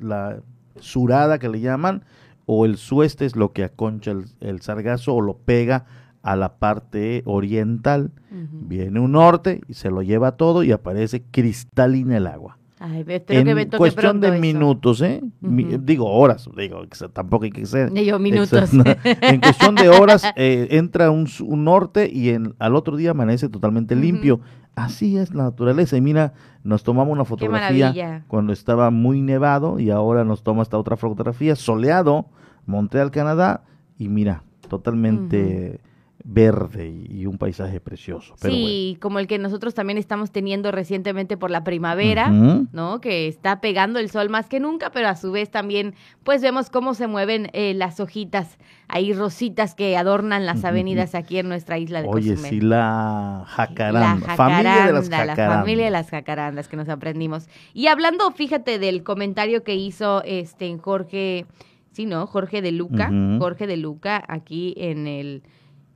la, 0.00 0.40
surada 0.78 1.38
que 1.38 1.48
le 1.48 1.60
llaman, 1.60 2.04
o 2.44 2.66
el 2.66 2.76
sueste 2.76 3.24
es 3.24 3.34
lo 3.34 3.52
que 3.52 3.64
aconcha 3.64 4.12
el, 4.12 4.26
el 4.40 4.60
sargazo 4.60 5.14
o 5.14 5.20
lo 5.20 5.38
pega 5.38 5.86
a 6.26 6.34
la 6.34 6.58
parte 6.58 7.22
oriental, 7.24 8.10
viene 8.50 8.98
un 8.98 9.12
norte 9.12 9.60
y 9.68 9.74
se 9.74 9.90
lo 9.90 10.02
lleva 10.02 10.32
todo 10.32 10.64
y 10.64 10.72
aparece 10.72 11.22
cristalina 11.22 12.16
el 12.16 12.26
agua. 12.26 12.58
en 12.80 13.70
cuestión 13.70 14.20
de 14.20 14.32
minutos, 14.40 15.02
¿eh? 15.02 15.22
digo 15.40 16.10
horas, 16.10 16.48
digo, 16.56 16.82
tampoco 17.12 17.44
hay 17.44 17.52
que 17.52 17.64
ser. 17.64 17.92
Digo 17.92 18.18
minutos. 18.18 18.72
en 19.04 19.40
cuestión 19.40 19.76
de 19.76 19.88
horas 19.88 20.24
eh, 20.34 20.66
entra 20.72 21.12
un, 21.12 21.28
norte 21.62 22.10
y 22.12 22.30
en, 22.30 22.56
al 22.58 22.74
otro 22.74 22.96
día 22.96 23.12
amanece 23.12 23.48
totalmente 23.48 23.94
limpio. 23.94 24.40
Así 24.74 25.16
es 25.16 25.32
la 25.32 25.44
naturaleza. 25.44 25.96
Y 25.96 26.00
mira, 26.00 26.32
nos 26.64 26.82
tomamos 26.82 27.12
una 27.12 27.24
fotografía 27.24 28.24
cuando 28.26 28.52
estaba 28.52 28.90
muy 28.90 29.22
nevado 29.22 29.78
y 29.78 29.90
ahora 29.90 30.24
nos 30.24 30.42
toma 30.42 30.64
esta 30.64 30.76
otra 30.76 30.96
fotografía 30.96 31.54
soleado, 31.54 32.26
Montreal, 32.66 33.12
Canadá, 33.12 33.62
y 33.96 34.08
mira, 34.08 34.42
totalmente 34.68 35.80
verde 36.28 36.88
y 37.08 37.24
un 37.26 37.38
paisaje 37.38 37.80
precioso. 37.80 38.34
sí, 38.36 38.98
como 39.00 39.20
el 39.20 39.28
que 39.28 39.38
nosotros 39.38 39.74
también 39.74 39.96
estamos 39.96 40.32
teniendo 40.32 40.72
recientemente 40.72 41.36
por 41.36 41.52
la 41.52 41.62
primavera, 41.62 42.28
¿no? 42.28 43.00
Que 43.00 43.28
está 43.28 43.60
pegando 43.60 44.00
el 44.00 44.10
sol 44.10 44.28
más 44.28 44.48
que 44.48 44.58
nunca, 44.58 44.90
pero 44.90 45.08
a 45.08 45.14
su 45.14 45.30
vez 45.30 45.50
también, 45.50 45.94
pues 46.24 46.42
vemos 46.42 46.68
cómo 46.68 46.94
se 46.94 47.06
mueven 47.06 47.48
eh, 47.52 47.74
las 47.74 48.00
hojitas 48.00 48.58
ahí 48.88 49.12
rositas 49.12 49.74
que 49.74 49.96
adornan 49.96 50.46
las 50.46 50.64
avenidas 50.64 51.14
aquí 51.14 51.38
en 51.38 51.48
nuestra 51.48 51.78
isla 51.78 52.02
de 52.02 52.08
Oye, 52.08 52.36
sí, 52.36 52.60
la 52.60 53.44
jacaranda, 53.46 54.26
la 54.26 54.36
familia 54.36 54.86
de 54.86 54.92
las 54.92 55.08
jacarandas. 55.08 55.38
La 55.38 55.58
familia 55.60 55.84
de 55.84 55.90
las 55.90 56.10
jacarandas 56.10 56.68
que 56.68 56.76
nos 56.76 56.88
aprendimos. 56.88 57.48
Y 57.72 57.86
hablando, 57.86 58.30
fíjate, 58.32 58.78
del 58.78 59.04
comentario 59.04 59.62
que 59.62 59.76
hizo 59.76 60.22
este 60.24 60.76
Jorge, 60.78 61.46
sí, 61.92 62.06
¿no? 62.06 62.26
Jorge 62.26 62.62
de 62.62 62.72
Luca, 62.72 63.12
Jorge 63.38 63.66
de 63.66 63.76
Luca, 63.76 64.24
aquí 64.26 64.74
en 64.76 65.06
el 65.06 65.42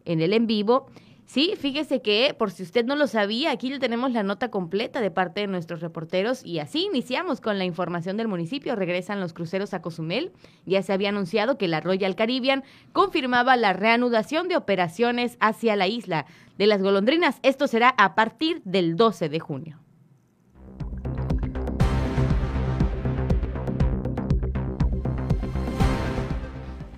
en 0.05 0.21
el 0.21 0.33
en 0.33 0.47
vivo. 0.47 0.87
Sí, 1.31 1.55
fíjese 1.57 2.03
que, 2.03 2.35
por 2.37 2.51
si 2.51 2.65
usted 2.65 2.85
no 2.85 2.97
lo 2.97 3.07
sabía, 3.07 3.53
aquí 3.53 3.71
le 3.71 3.79
tenemos 3.79 4.11
la 4.11 4.25
nota 4.25 4.51
completa 4.51 5.01
de 5.01 5.13
parte 5.13 5.43
de 5.43 5.47
nuestros 5.47 5.81
reporteros 5.81 6.45
y 6.45 6.59
así 6.59 6.87
iniciamos 6.87 7.41
con 7.41 7.57
la 7.57 7.65
información 7.65 8.17
del 8.17 8.27
municipio. 8.27 8.75
Regresan 8.75 9.21
los 9.21 9.33
cruceros 9.33 9.73
a 9.73 9.81
Cozumel. 9.81 10.33
Ya 10.67 10.83
se 10.83 10.93
había 10.93 11.11
anunciado 11.11 11.57
que 11.57 11.69
la 11.69 11.81
Royal 11.81 12.17
Caribbean 12.17 12.65
confirmaba 12.93 13.57
la 13.57 13.73
reanudación 13.73 14.49
de 14.49 14.57
operaciones 14.57 15.37
hacia 15.39 15.77
la 15.77 15.87
isla 15.87 16.27
de 16.59 16.67
las 16.67 16.83
golondrinas. 16.83 17.39
Esto 17.45 17.69
será 17.69 17.95
a 17.97 18.17
partir 18.17 18.61
del 18.65 18.97
12 18.97 19.29
de 19.29 19.39
junio. 19.39 19.79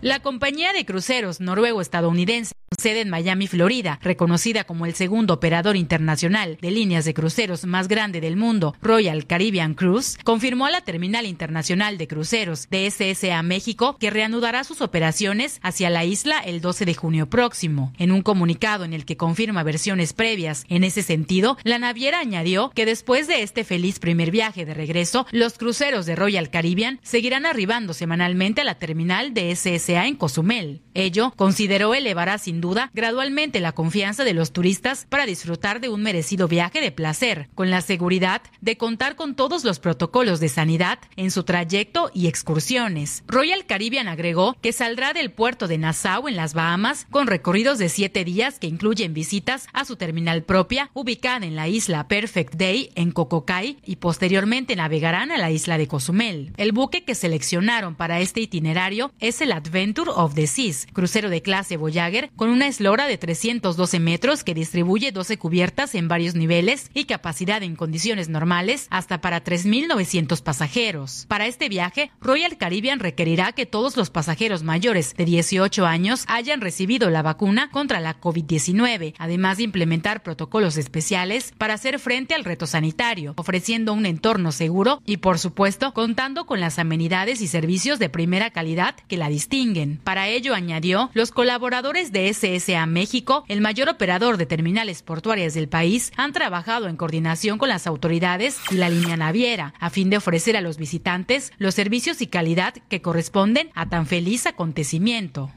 La 0.01 0.21
compañía 0.21 0.73
de 0.73 0.85
cruceros 0.85 1.41
noruego-estadounidense 1.41 2.55
sede 2.81 3.01
en 3.01 3.11
Miami, 3.11 3.47
Florida, 3.47 3.99
reconocida 4.03 4.65
como 4.65 4.87
el 4.87 4.95
segundo 4.95 5.35
operador 5.35 5.77
internacional 5.77 6.59
de 6.61 6.71
líneas 6.71 7.05
de 7.05 7.15
cruceros 7.15 7.65
más 7.65 7.89
grande 7.89 8.21
del 8.21 8.37
mundo, 8.37 8.75
Royal 8.81 9.27
Caribbean 9.27 9.75
Cruise, 9.75 10.19
confirmó 10.25 10.67
a 10.67 10.71
la 10.71 10.81
Terminal 10.81 11.27
Internacional 11.27 11.99
de 11.99 12.09
Cruceros 12.09 12.69
de 12.71 12.91
SSA 12.91 13.43
México 13.43 13.97
que 13.99 14.11
reanudará 14.11 14.65
sus 14.65 14.81
operaciones 14.81 15.61
hacia 15.63 15.91
la 15.91 16.05
isla 16.05 16.39
el 16.41 16.61
12 16.61 16.85
de 16.85 16.95
junio 16.95 17.29
próximo. 17.29 17.93
En 17.99 18.13
un 18.13 18.23
comunicado 18.23 18.85
en 18.85 18.93
el 18.93 19.05
que 19.05 19.17
confirma 19.17 19.63
versiones 19.63 20.13
previas 20.13 20.65
en 20.69 20.85
ese 20.85 21.03
sentido, 21.03 21.59
la 21.65 21.79
naviera 21.79 22.21
añadió 22.21 22.71
que 22.75 22.87
después 22.87 23.29
de 23.29 23.43
este 23.43 23.65
feliz 23.65 23.99
primer 23.99 24.31
viaje 24.31 24.65
de 24.65 24.75
regreso, 24.75 25.27
los 25.31 25.59
cruceros 25.59 26.07
de 26.07 26.17
Royal 26.17 26.51
Caribbean 26.51 27.01
seguirán 27.03 27.47
arribando 27.47 27.93
semanalmente 27.93 28.63
a 28.63 28.65
la 28.65 28.77
terminal 28.77 29.35
de 29.35 29.55
SSA 29.55 30.07
en 30.07 30.17
Cozumel. 30.17 30.83
Ello 30.95 31.33
consideró 31.37 31.95
elevará 31.95 32.39
sin 32.39 32.61
duda 32.63 32.91
gradualmente 32.95 33.61
la 33.61 33.73
confianza 33.73 34.25
de 34.25 34.33
los 34.33 34.55
turistas 34.55 35.07
para 35.11 35.27
disfrutar 35.27 35.83
de 35.83 35.91
un 35.91 36.03
merecido 36.03 36.49
viaje 36.49 36.81
de 36.81 36.93
placer, 36.93 37.51
con 37.55 37.69
la 37.69 37.83
seguridad 37.83 38.41
de 38.63 38.79
contar 38.79 39.17
con 39.17 39.35
todos 39.35 39.65
los 39.65 39.79
protocolos 39.79 40.41
de 40.41 40.49
sanidad 40.49 40.99
en 41.17 41.31
su 41.31 41.43
trayecto 41.43 42.11
y 42.15 42.29
excursiones. 42.29 43.25
Royal 43.27 43.67
Caribbean 43.67 44.09
agregó 44.09 44.57
que 44.63 44.73
saldrá 44.73 45.13
del 45.13 45.31
puerto 45.31 45.69
de 45.69 45.77
Nassau 45.77 46.29
en 46.29 46.37
las 46.37 46.55
Bahamas 46.55 47.07
con 47.11 47.27
recorridos 47.27 47.79
de 47.79 47.91
siete 47.91 48.25
días 48.25 48.59
que 48.59 48.69
incluyen 48.69 49.13
visitas 49.13 49.67
a 49.75 49.85
su 49.85 49.97
terminal 49.97 50.43
propia 50.43 50.91
ubicada 50.95 51.45
en 51.45 51.57
la 51.57 51.69
isla 51.69 52.09
Perfect 52.09 52.55
Day 52.55 52.91
en 52.95 53.11
Cococay 53.11 53.79
y 53.85 53.97
posteriormente 53.97 54.77
navegarán 54.77 55.33
a 55.33 55.39
la 55.39 55.51
isla 55.51 55.77
de 55.77 55.89
Cozumel. 55.89 56.53
El 56.57 56.73
buque 56.73 57.05
que 57.05 57.15
seleccionaron 57.15 57.97
para 57.97 58.21
este 58.21 58.41
itinerario 58.41 59.13
es 59.19 59.41
el 59.41 59.51
Adventure 59.51 60.11
of 60.15 60.35
the 60.35 60.47
Seas, 60.47 60.87
crucero 60.93 61.29
de 61.29 61.43
clase 61.43 61.77
Voyager 61.77 62.31
con 62.37 62.52
una 62.53 62.69
eslora 62.69 63.07
de 63.07 63.19
312 63.19 63.99
metros 63.99 64.45
que 64.45 64.55
distribuye 64.55 65.11
12 65.11 65.39
cubiertas 65.39 65.95
en 65.95 66.09
varios 66.09 66.35
niveles 66.35 66.91
y 66.95 67.05
capacidad 67.05 67.63
en 67.63 67.77
condiciones 67.77 68.29
normales 68.29 68.87
hasta 68.91 69.21
para 69.21 69.43
3.900 69.43 70.43
pasajeros. 70.43 71.27
Para 71.29 71.47
este 71.47 71.69
viaje, 71.69 72.11
Royal 72.21 72.57
Caribbean 72.59 73.01
requerirá 73.01 73.53
que 73.53 73.67
todos 73.67 73.97
los 73.97 74.11
pasajeros 74.11 74.63
mayores 74.63 75.15
de 75.17 75.25
18 75.25 75.87
años 75.87 76.25
hayan 76.29 76.61
recibido 76.61 77.11
la 77.11 77.23
vacuna 77.23 77.71
contra 77.71 78.01
la 78.01 78.21
COVID-19, 78.21 79.15
además 79.19 79.57
de 79.57 79.65
implementar 79.65 80.23
protocolos 80.23 80.77
especiales 80.77 81.53
para 81.57 81.75
hacer 81.75 81.99
frente 81.99 82.35
al 82.35 82.45
reto 82.45 82.67
sanitario, 82.67 83.35
ofreciendo 83.37 83.93
un 83.93 84.07
entorno 84.07 84.53
seguro 84.53 85.03
y, 85.07 85.19
por 85.19 85.39
supuesto, 85.39 85.95
contando 85.95 86.47
con 86.47 86.61
las 86.61 86.79
amenidades 86.79 87.41
y 87.41 87.49
servicios 87.49 87.99
de 87.99 88.09
primera 88.09 88.51
calidad 88.51 88.95
que 89.09 89.17
la 89.17 89.29
distinguen. 89.29 89.99
Para 90.05 90.29
ello, 90.29 90.55
añadió, 90.55 91.11
los 91.15 91.31
colaboradores 91.31 92.13
de 92.13 92.29
SSA 92.43 92.87
México, 92.87 93.45
el 93.49 93.61
mayor 93.61 93.89
operador 93.89 94.37
de 94.37 94.47
terminales 94.47 95.03
portuarias 95.03 95.55
del 95.55 95.69
país, 95.69 96.13
han 96.17 96.33
trabajado 96.33 96.89
en 96.89 96.97
coordinación 96.97 97.59
con 97.59 97.69
las 97.69 97.87
autoridades 97.87 98.59
y 98.71 98.75
la 98.75 98.91
línea 98.91 99.17
naviera, 99.17 99.75
a 99.79 99.91
fin 99.91 100.11
de 100.11 100.17
ofrecer 100.17 100.57
a 100.57 100.61
los 100.61 100.77
visitantes 100.77 101.53
los 101.59 101.75
servicios 101.75 102.21
y 102.21 102.27
calidad 102.27 102.75
que 102.89 103.03
corresponden 103.03 103.71
a 103.75 103.89
tan 103.89 104.07
feliz 104.07 104.47
acontecimiento. 104.47 105.51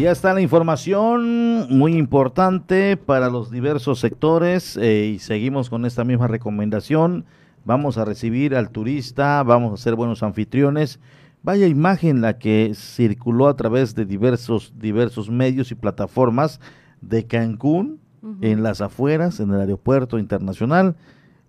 Allá 0.00 0.12
está 0.12 0.32
la 0.32 0.40
información 0.40 1.66
muy 1.68 1.94
importante 1.94 2.96
para 2.96 3.28
los 3.28 3.50
diversos 3.50 4.00
sectores 4.00 4.78
eh, 4.78 5.12
y 5.14 5.18
seguimos 5.18 5.68
con 5.68 5.84
esta 5.84 6.04
misma 6.04 6.26
recomendación. 6.26 7.26
Vamos 7.66 7.98
a 7.98 8.06
recibir 8.06 8.56
al 8.56 8.70
turista, 8.70 9.42
vamos 9.42 9.78
a 9.78 9.82
ser 9.82 9.96
buenos 9.96 10.22
anfitriones. 10.22 11.00
Vaya 11.42 11.66
imagen 11.66 12.22
la 12.22 12.38
que 12.38 12.72
circuló 12.74 13.46
a 13.46 13.56
través 13.56 13.94
de 13.94 14.06
diversos, 14.06 14.72
diversos 14.78 15.28
medios 15.28 15.70
y 15.70 15.74
plataformas 15.74 16.60
de 17.02 17.26
Cancún, 17.26 18.00
en 18.40 18.62
las 18.62 18.80
afueras, 18.80 19.38
en 19.38 19.50
el 19.50 19.60
aeropuerto 19.60 20.18
internacional 20.18 20.96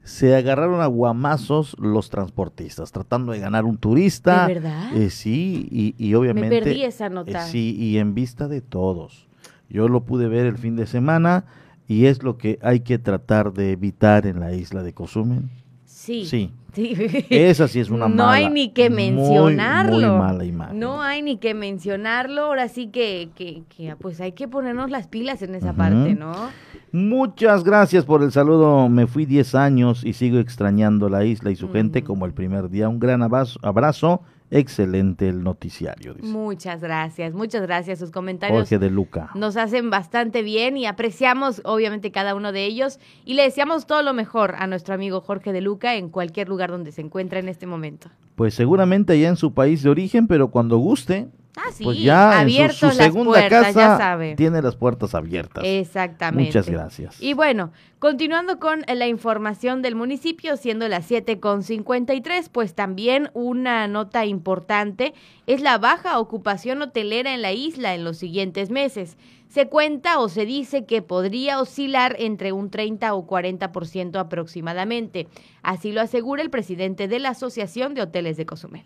se 0.03 0.35
agarraron 0.35 0.81
a 0.81 0.87
guamazos 0.87 1.75
los 1.79 2.09
transportistas, 2.09 2.91
tratando 2.91 3.31
de 3.31 3.39
ganar 3.39 3.65
un 3.65 3.77
turista. 3.77 4.47
¿De 4.47 4.55
verdad? 4.55 4.95
Eh, 4.95 5.09
sí, 5.09 5.67
y, 5.69 5.95
y, 5.97 6.13
obviamente. 6.15 6.49
Me 6.49 6.61
perdí 6.61 6.83
esa 6.83 7.09
nota. 7.09 7.47
Eh, 7.47 7.51
sí, 7.51 7.75
y 7.77 7.97
en 7.97 8.13
vista 8.15 8.47
de 8.47 8.61
todos. 8.61 9.27
Yo 9.69 9.87
lo 9.87 10.03
pude 10.03 10.27
ver 10.27 10.45
el 10.45 10.57
fin 10.57 10.75
de 10.75 10.85
semana 10.85 11.45
y 11.87 12.05
es 12.07 12.23
lo 12.23 12.37
que 12.37 12.59
hay 12.61 12.81
que 12.81 12.99
tratar 12.99 13.53
de 13.53 13.71
evitar 13.71 14.25
en 14.25 14.39
la 14.39 14.53
isla 14.53 14.83
de 14.83 14.93
Cozumel. 14.93 15.49
Sí. 15.85 16.25
Sí. 16.25 16.51
Esa 17.29 17.67
sí 17.67 17.79
es 17.79 17.89
una 17.89 18.07
no 18.07 18.15
mala. 18.15 18.23
No 18.23 18.29
hay 18.29 18.49
ni 18.49 18.69
que 18.69 18.89
mencionarlo. 18.89 19.93
Muy, 19.93 20.05
muy, 20.05 20.17
mala 20.17 20.45
imagen. 20.45 20.79
No 20.79 21.01
hay 21.01 21.21
ni 21.21 21.37
que 21.37 21.53
mencionarlo. 21.53 22.45
Ahora 22.45 22.69
sí 22.69 22.87
que, 22.87 23.29
que, 23.35 23.63
que 23.69 23.95
pues 23.97 24.19
hay 24.21 24.31
que 24.31 24.47
ponernos 24.47 24.89
las 24.89 25.07
pilas 25.07 25.41
en 25.41 25.53
esa 25.53 25.71
uh 25.71 25.73
-huh. 25.73 25.77
parte, 25.77 26.15
¿no? 26.15 26.49
Muchas 26.91 27.63
gracias 27.63 28.03
por 28.03 28.21
el 28.21 28.31
saludo. 28.31 28.89
Me 28.89 29.07
fui 29.07 29.25
10 29.25 29.55
años 29.55 30.03
y 30.03 30.13
sigo 30.13 30.39
extrañando 30.39 31.07
la 31.07 31.23
isla 31.23 31.49
y 31.49 31.55
su 31.55 31.69
mm. 31.69 31.71
gente 31.71 32.03
como 32.03 32.25
el 32.25 32.33
primer 32.33 32.69
día. 32.69 32.89
Un 32.89 32.99
gran 32.99 33.23
abrazo. 33.23 33.59
abrazo. 33.63 34.21
Excelente 34.53 35.29
el 35.29 35.43
noticiario. 35.43 36.13
Dice. 36.13 36.27
Muchas 36.27 36.81
gracias, 36.81 37.33
muchas 37.33 37.61
gracias. 37.61 37.99
Sus 37.99 38.11
comentarios 38.11 38.59
Jorge 38.59 38.79
de 38.79 38.89
Luca. 38.89 39.29
nos 39.33 39.55
hacen 39.55 39.89
bastante 39.89 40.41
bien 40.41 40.75
y 40.75 40.85
apreciamos 40.85 41.61
obviamente 41.63 42.11
cada 42.11 42.35
uno 42.35 42.51
de 42.51 42.65
ellos 42.65 42.99
y 43.23 43.35
le 43.35 43.43
deseamos 43.43 43.85
todo 43.87 44.03
lo 44.03 44.13
mejor 44.13 44.55
a 44.59 44.67
nuestro 44.67 44.93
amigo 44.93 45.21
Jorge 45.21 45.53
de 45.53 45.61
Luca 45.61 45.95
en 45.95 46.09
cualquier 46.09 46.49
lugar 46.49 46.69
donde 46.69 46.91
se 46.91 46.99
encuentre 46.99 47.39
en 47.39 47.47
este 47.47 47.65
momento. 47.65 48.09
Pues 48.35 48.53
seguramente 48.53 49.13
allá 49.13 49.29
en 49.29 49.37
su 49.37 49.53
país 49.53 49.83
de 49.83 49.89
origen, 49.89 50.27
pero 50.27 50.49
cuando 50.49 50.77
guste, 50.79 51.29
Ah, 51.57 51.71
sí, 51.73 51.83
pues 51.83 51.99
ya 51.99 52.39
abiertos 52.39 52.81
en 52.83 52.89
su, 52.91 52.95
su 52.95 53.03
segunda 53.03 53.31
las 53.41 53.49
puertas, 53.49 53.73
casa 53.73 53.79
ya 53.79 53.97
sabe. 53.97 54.35
tiene 54.35 54.61
las 54.61 54.75
puertas 54.75 55.13
abiertas. 55.13 55.63
Exactamente. 55.65 56.49
Muchas 56.49 56.69
gracias. 56.69 57.21
Y 57.21 57.33
bueno, 57.33 57.73
continuando 57.99 58.57
con 58.59 58.83
la 58.87 59.07
información 59.07 59.81
del 59.81 59.95
municipio, 59.95 60.55
siendo 60.55 60.87
las 60.87 61.11
7.53, 61.11 62.49
pues 62.49 62.73
también 62.73 63.31
una 63.33 63.87
nota 63.89 64.25
importante 64.25 65.13
es 65.45 65.61
la 65.61 65.77
baja 65.77 66.19
ocupación 66.19 66.81
hotelera 66.81 67.33
en 67.33 67.41
la 67.41 67.51
isla 67.51 67.95
en 67.95 68.05
los 68.05 68.17
siguientes 68.17 68.69
meses. 68.69 69.17
Se 69.49 69.67
cuenta 69.67 70.19
o 70.19 70.29
se 70.29 70.45
dice 70.45 70.85
que 70.85 71.01
podría 71.01 71.59
oscilar 71.59 72.15
entre 72.19 72.53
un 72.53 72.69
30 72.69 73.13
o 73.13 73.27
40% 73.27 74.17
aproximadamente. 74.17 75.27
Así 75.61 75.91
lo 75.91 75.99
asegura 75.99 76.41
el 76.41 76.49
presidente 76.49 77.09
de 77.09 77.19
la 77.19 77.29
Asociación 77.29 77.93
de 77.93 78.03
Hoteles 78.03 78.37
de 78.37 78.45
Cozumel. 78.45 78.85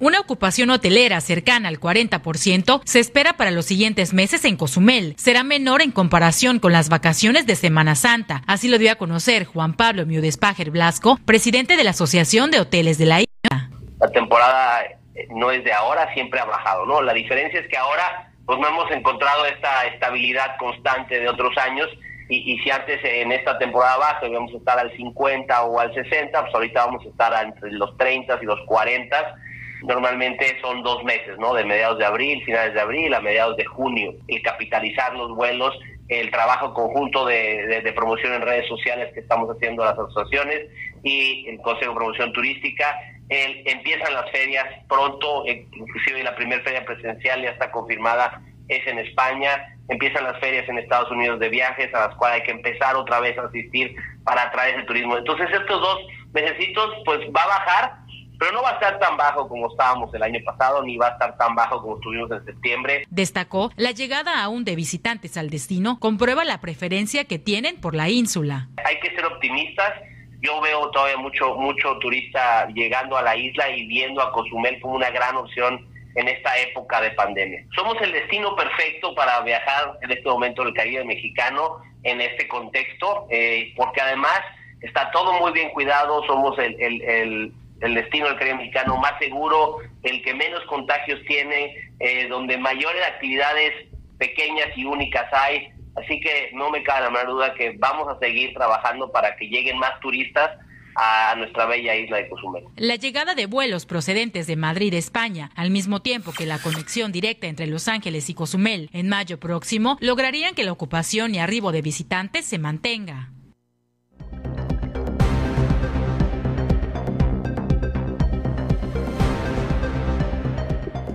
Una 0.00 0.20
ocupación 0.20 0.70
hotelera 0.70 1.20
cercana 1.20 1.68
al 1.68 1.80
40% 1.80 2.82
se 2.84 3.00
espera 3.00 3.32
para 3.32 3.50
los 3.50 3.66
siguientes 3.66 4.14
meses 4.14 4.44
en 4.44 4.56
Cozumel. 4.56 5.16
Será 5.18 5.42
menor 5.42 5.82
en 5.82 5.90
comparación 5.90 6.60
con 6.60 6.70
las 6.70 6.88
vacaciones 6.88 7.46
de 7.46 7.56
Semana 7.56 7.96
Santa. 7.96 8.42
Así 8.46 8.68
lo 8.68 8.78
dio 8.78 8.92
a 8.92 8.94
conocer 8.94 9.44
Juan 9.44 9.74
Pablo 9.74 10.06
Miudespager 10.06 10.70
Blasco, 10.70 11.18
presidente 11.26 11.76
de 11.76 11.82
la 11.82 11.90
Asociación 11.90 12.52
de 12.52 12.60
Hoteles 12.60 12.96
de 12.96 13.06
la 13.06 13.22
Isla. 13.22 13.70
La 13.98 14.08
temporada 14.12 14.84
no 15.30 15.50
es 15.50 15.64
de 15.64 15.72
ahora, 15.72 16.14
siempre 16.14 16.38
ha 16.38 16.44
bajado, 16.44 16.86
¿no? 16.86 17.02
La 17.02 17.12
diferencia 17.12 17.58
es 17.58 17.66
que 17.66 17.76
ahora 17.76 18.30
pues 18.46 18.56
no 18.60 18.68
hemos 18.68 18.88
encontrado 18.92 19.46
esta 19.46 19.84
estabilidad 19.86 20.56
constante 20.58 21.18
de 21.18 21.28
otros 21.28 21.58
años 21.58 21.88
y, 22.28 22.52
y, 22.52 22.58
si 22.60 22.70
antes 22.70 23.00
en 23.02 23.32
esta 23.32 23.58
temporada 23.58 23.96
baja 23.96 24.28
íbamos 24.28 24.54
a 24.54 24.58
estar 24.58 24.78
al 24.78 24.96
50 24.96 25.62
o 25.64 25.80
al 25.80 25.92
60, 25.92 26.40
pues 26.40 26.54
ahorita 26.54 26.86
vamos 26.86 27.04
a 27.04 27.08
estar 27.08 27.44
entre 27.44 27.72
los 27.72 27.96
30 27.96 28.38
y 28.40 28.44
los 28.44 28.60
40 28.66 29.34
normalmente 29.82 30.58
son 30.60 30.82
dos 30.82 31.02
meses, 31.04 31.38
¿no? 31.38 31.54
De 31.54 31.64
mediados 31.64 31.98
de 31.98 32.04
abril, 32.04 32.42
finales 32.44 32.74
de 32.74 32.80
abril 32.80 33.14
a 33.14 33.20
mediados 33.20 33.56
de 33.56 33.64
junio. 33.64 34.14
El 34.26 34.42
capitalizar 34.42 35.14
los 35.14 35.34
vuelos, 35.34 35.78
el 36.08 36.30
trabajo 36.30 36.72
conjunto 36.72 37.26
de, 37.26 37.66
de, 37.66 37.80
de, 37.82 37.92
promoción 37.92 38.34
en 38.34 38.42
redes 38.42 38.66
sociales 38.66 39.12
que 39.12 39.20
estamos 39.20 39.54
haciendo 39.54 39.84
las 39.84 39.98
asociaciones 39.98 40.68
y 41.02 41.46
el 41.48 41.58
Consejo 41.58 41.92
de 41.92 41.96
Promoción 41.96 42.32
Turística. 42.32 42.98
El, 43.28 43.62
empiezan 43.66 44.14
las 44.14 44.30
ferias 44.30 44.66
pronto, 44.88 45.44
inclusive 45.46 46.22
la 46.24 46.34
primera 46.34 46.62
feria 46.62 46.84
presencial 46.84 47.42
ya 47.42 47.50
está 47.50 47.70
confirmada, 47.70 48.40
es 48.68 48.86
en 48.86 48.98
España. 48.98 49.74
Empiezan 49.88 50.24
las 50.24 50.38
ferias 50.40 50.68
en 50.68 50.78
Estados 50.78 51.10
Unidos 51.10 51.38
de 51.40 51.48
viajes 51.48 51.92
a 51.94 52.08
las 52.08 52.16
cuales 52.16 52.40
hay 52.40 52.46
que 52.46 52.52
empezar 52.52 52.94
otra 52.96 53.20
vez 53.20 53.36
a 53.38 53.42
asistir 53.42 53.94
para 54.24 54.42
atraer 54.42 54.76
el 54.76 54.86
turismo. 54.86 55.16
Entonces 55.16 55.48
estos 55.50 55.80
dos 55.80 55.98
mesecitos 56.32 56.94
pues 57.04 57.20
va 57.34 57.42
a 57.42 57.46
bajar, 57.46 57.92
pero 58.38 58.52
no 58.52 58.62
va 58.62 58.70
a 58.70 58.74
estar 58.74 58.98
tan 58.98 59.16
bajo 59.16 59.48
como 59.48 59.68
estábamos 59.68 60.14
el 60.14 60.22
año 60.22 60.40
pasado, 60.44 60.82
ni 60.82 60.96
va 60.96 61.08
a 61.08 61.10
estar 61.10 61.36
tan 61.36 61.54
bajo 61.54 61.82
como 61.82 61.96
estuvimos 61.96 62.30
en 62.30 62.44
septiembre. 62.44 63.04
Destacó, 63.10 63.70
la 63.76 63.90
llegada 63.90 64.42
aún 64.42 64.64
de 64.64 64.76
visitantes 64.76 65.36
al 65.36 65.50
destino 65.50 65.98
comprueba 65.98 66.44
la 66.44 66.60
preferencia 66.60 67.24
que 67.24 67.38
tienen 67.38 67.80
por 67.80 67.94
la 67.94 68.08
ínsula. 68.08 68.68
Hay 68.84 69.00
que 69.00 69.14
ser 69.14 69.24
optimistas. 69.24 69.92
Yo 70.40 70.60
veo 70.60 70.90
todavía 70.92 71.16
mucho, 71.16 71.56
mucho 71.56 71.98
turista 71.98 72.68
llegando 72.68 73.16
a 73.16 73.22
la 73.22 73.34
isla 73.34 73.70
y 73.70 73.86
viendo 73.86 74.22
a 74.22 74.32
Cozumel 74.32 74.80
como 74.80 74.94
una 74.94 75.10
gran 75.10 75.36
opción 75.36 75.84
en 76.14 76.28
esta 76.28 76.56
época 76.58 77.00
de 77.00 77.10
pandemia. 77.12 77.64
Somos 77.74 78.00
el 78.00 78.12
destino 78.12 78.54
perfecto 78.54 79.14
para 79.16 79.40
viajar 79.40 79.98
en 80.02 80.12
este 80.12 80.28
momento 80.28 80.64
del 80.64 80.74
Caribe 80.74 81.04
mexicano 81.04 81.78
en 82.04 82.20
este 82.20 82.46
contexto, 82.46 83.26
eh, 83.30 83.72
porque 83.76 84.00
además 84.00 84.40
está 84.80 85.10
todo 85.10 85.32
muy 85.40 85.50
bien 85.52 85.70
cuidado, 85.70 86.24
somos 86.26 86.56
el, 86.58 86.80
el 86.80 87.02
el 87.02 87.52
destino 87.80 88.26
del 88.26 88.36
Caribe 88.36 88.56
mexicano 88.56 88.96
más 88.96 89.18
seguro, 89.18 89.78
el 90.02 90.22
que 90.22 90.34
menos 90.34 90.64
contagios 90.64 91.20
tiene, 91.26 91.76
eh, 92.00 92.28
donde 92.28 92.58
mayores 92.58 93.02
actividades 93.06 93.72
pequeñas 94.18 94.68
y 94.76 94.84
únicas 94.84 95.26
hay. 95.32 95.68
Así 95.96 96.20
que 96.20 96.50
no 96.54 96.70
me 96.70 96.82
cabe 96.82 97.02
la 97.02 97.10
menor 97.10 97.28
duda 97.28 97.54
que 97.54 97.74
vamos 97.78 98.08
a 98.08 98.18
seguir 98.18 98.54
trabajando 98.54 99.10
para 99.10 99.36
que 99.36 99.46
lleguen 99.48 99.78
más 99.78 99.98
turistas 100.00 100.50
a 100.94 101.34
nuestra 101.36 101.66
bella 101.66 101.94
isla 101.94 102.18
de 102.18 102.28
Cozumel. 102.28 102.64
La 102.76 102.96
llegada 102.96 103.34
de 103.34 103.46
vuelos 103.46 103.86
procedentes 103.86 104.46
de 104.46 104.56
Madrid, 104.56 104.92
España, 104.94 105.50
al 105.54 105.70
mismo 105.70 106.00
tiempo 106.00 106.32
que 106.32 106.46
la 106.46 106.58
conexión 106.58 107.12
directa 107.12 107.46
entre 107.46 107.66
Los 107.66 107.88
Ángeles 107.88 108.28
y 108.28 108.34
Cozumel 108.34 108.90
en 108.92 109.08
mayo 109.08 109.38
próximo, 109.38 109.96
lograrían 110.00 110.54
que 110.54 110.64
la 110.64 110.72
ocupación 110.72 111.34
y 111.34 111.38
arribo 111.38 111.70
de 111.72 111.82
visitantes 111.82 112.44
se 112.46 112.58
mantenga. 112.58 113.30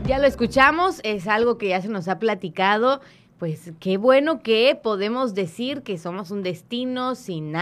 Ya 0.06 0.20
lo 0.20 0.28
escuchamos, 0.28 1.00
es 1.04 1.28
algo 1.28 1.58
que 1.58 1.70
ya 1.70 1.82
se 1.82 1.88
nos 1.88 2.10
ha 2.10 2.20
platicado. 2.20 3.00
Pues 3.40 3.72
qué 3.80 3.96
bueno 3.96 4.42
que 4.42 4.78
podemos 4.82 5.34
decir 5.34 5.82
que 5.82 5.98
somos 5.98 6.30
un 6.30 6.44
destino 6.44 7.16
sin 7.16 7.54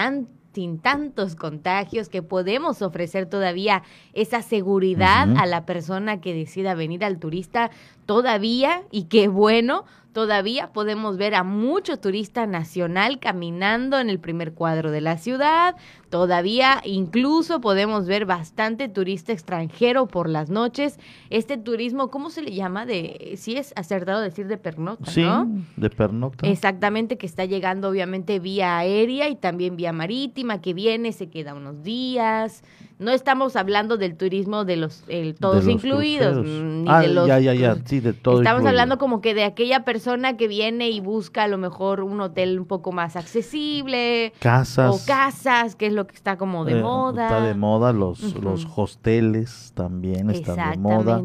sin 0.53 0.79
tantos 0.79 1.35
contagios, 1.35 2.09
que 2.09 2.23
podemos 2.23 2.81
ofrecer 2.81 3.27
todavía 3.27 3.83
esa 4.13 4.41
seguridad 4.41 5.29
a 5.37 5.45
la 5.45 5.65
persona 5.65 6.19
que 6.19 6.33
decida 6.33 6.73
venir 6.73 7.05
al 7.05 7.19
turista 7.19 7.71
todavía, 8.05 8.83
y 8.91 9.03
qué 9.03 9.29
bueno, 9.29 9.85
todavía 10.11 10.73
podemos 10.73 11.15
ver 11.17 11.35
a 11.35 11.43
mucho 11.43 11.99
turista 11.99 12.47
nacional 12.47 13.19
caminando 13.19 13.99
en 13.99 14.09
el 14.09 14.19
primer 14.19 14.53
cuadro 14.53 14.91
de 14.91 15.01
la 15.01 15.17
ciudad. 15.17 15.75
Todavía 16.11 16.81
incluso 16.83 17.61
podemos 17.61 18.05
ver 18.05 18.25
bastante 18.25 18.89
turista 18.89 19.31
extranjero 19.31 20.07
por 20.07 20.27
las 20.27 20.49
noches. 20.49 20.99
Este 21.29 21.57
turismo, 21.57 22.11
¿cómo 22.11 22.29
se 22.29 22.41
le 22.41 22.51
llama? 22.51 22.85
De, 22.85 23.35
si 23.37 23.55
es 23.55 23.71
acertado 23.77 24.19
decir 24.19 24.47
de 24.47 24.57
pernocta, 24.57 25.09
sí, 25.09 25.25
de 25.77 25.89
pernocta. 25.89 26.45
Exactamente, 26.45 27.17
que 27.17 27.25
está 27.25 27.45
llegando 27.45 27.87
obviamente 27.87 28.39
vía 28.39 28.77
aérea 28.77 29.29
y 29.29 29.37
también 29.37 29.77
vía 29.77 29.93
marítima, 29.93 30.59
que 30.59 30.73
viene, 30.73 31.13
se 31.13 31.29
queda 31.29 31.53
unos 31.53 31.81
días. 31.81 32.61
No 32.99 33.09
estamos 33.09 33.55
hablando 33.55 33.97
del 33.97 34.15
turismo 34.15 34.63
de 34.63 34.75
los 34.75 35.05
todos 35.39 35.67
incluidos, 35.67 36.37
mm, 36.45 36.83
ni 36.83 36.85
ah, 36.87 36.99
de 36.99 37.07
los 37.07 37.27
ya, 37.27 37.39
ya, 37.39 37.55
ya, 37.55 37.75
sí, 37.83 37.99
de 37.99 38.13
todo 38.13 38.37
Estamos 38.41 38.63
hablando 38.63 38.99
como 38.99 39.21
que 39.21 39.33
de 39.33 39.43
aquella 39.43 39.83
persona 39.83 40.37
que 40.37 40.47
viene 40.47 40.91
y 40.91 40.99
busca 40.99 41.45
a 41.45 41.47
lo 41.47 41.57
mejor 41.57 42.01
un 42.01 42.21
hotel 42.21 42.59
un 42.59 42.67
poco 42.67 42.91
más 42.91 43.15
accesible, 43.15 44.33
casas 44.37 44.93
o 44.93 45.03
casas, 45.07 45.75
que 45.75 45.87
es 45.87 45.93
lo 45.93 46.00
que 46.07 46.15
está 46.15 46.37
como 46.37 46.65
de 46.65 46.79
eh, 46.79 46.81
moda. 46.81 47.25
Está 47.25 47.41
de 47.41 47.53
moda 47.55 47.93
los 47.93 48.35
los 48.41 48.67
hosteles 48.75 49.71
también 49.75 50.29
están 50.29 50.71
de 50.71 50.77
moda. 50.77 51.23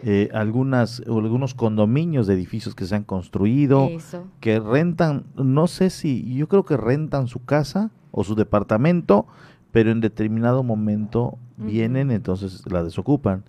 Eh, 0.00 0.28
algunas 0.32 1.02
algunos 1.06 1.54
condominios 1.54 2.26
de 2.26 2.34
edificios 2.34 2.74
que 2.74 2.86
se 2.86 2.94
han 2.94 3.02
construido 3.02 3.88
que 4.38 4.60
rentan, 4.60 5.24
no 5.34 5.66
sé 5.66 5.90
si 5.90 6.34
yo 6.34 6.46
creo 6.46 6.64
que 6.64 6.76
rentan 6.76 7.26
su 7.26 7.44
casa 7.44 7.90
o 8.12 8.22
su 8.22 8.36
departamento 8.36 9.26
pero 9.70 9.90
en 9.90 10.00
determinado 10.00 10.62
momento 10.62 11.38
vienen, 11.56 12.10
entonces 12.10 12.62
la 12.70 12.82
desocupan 12.82 13.44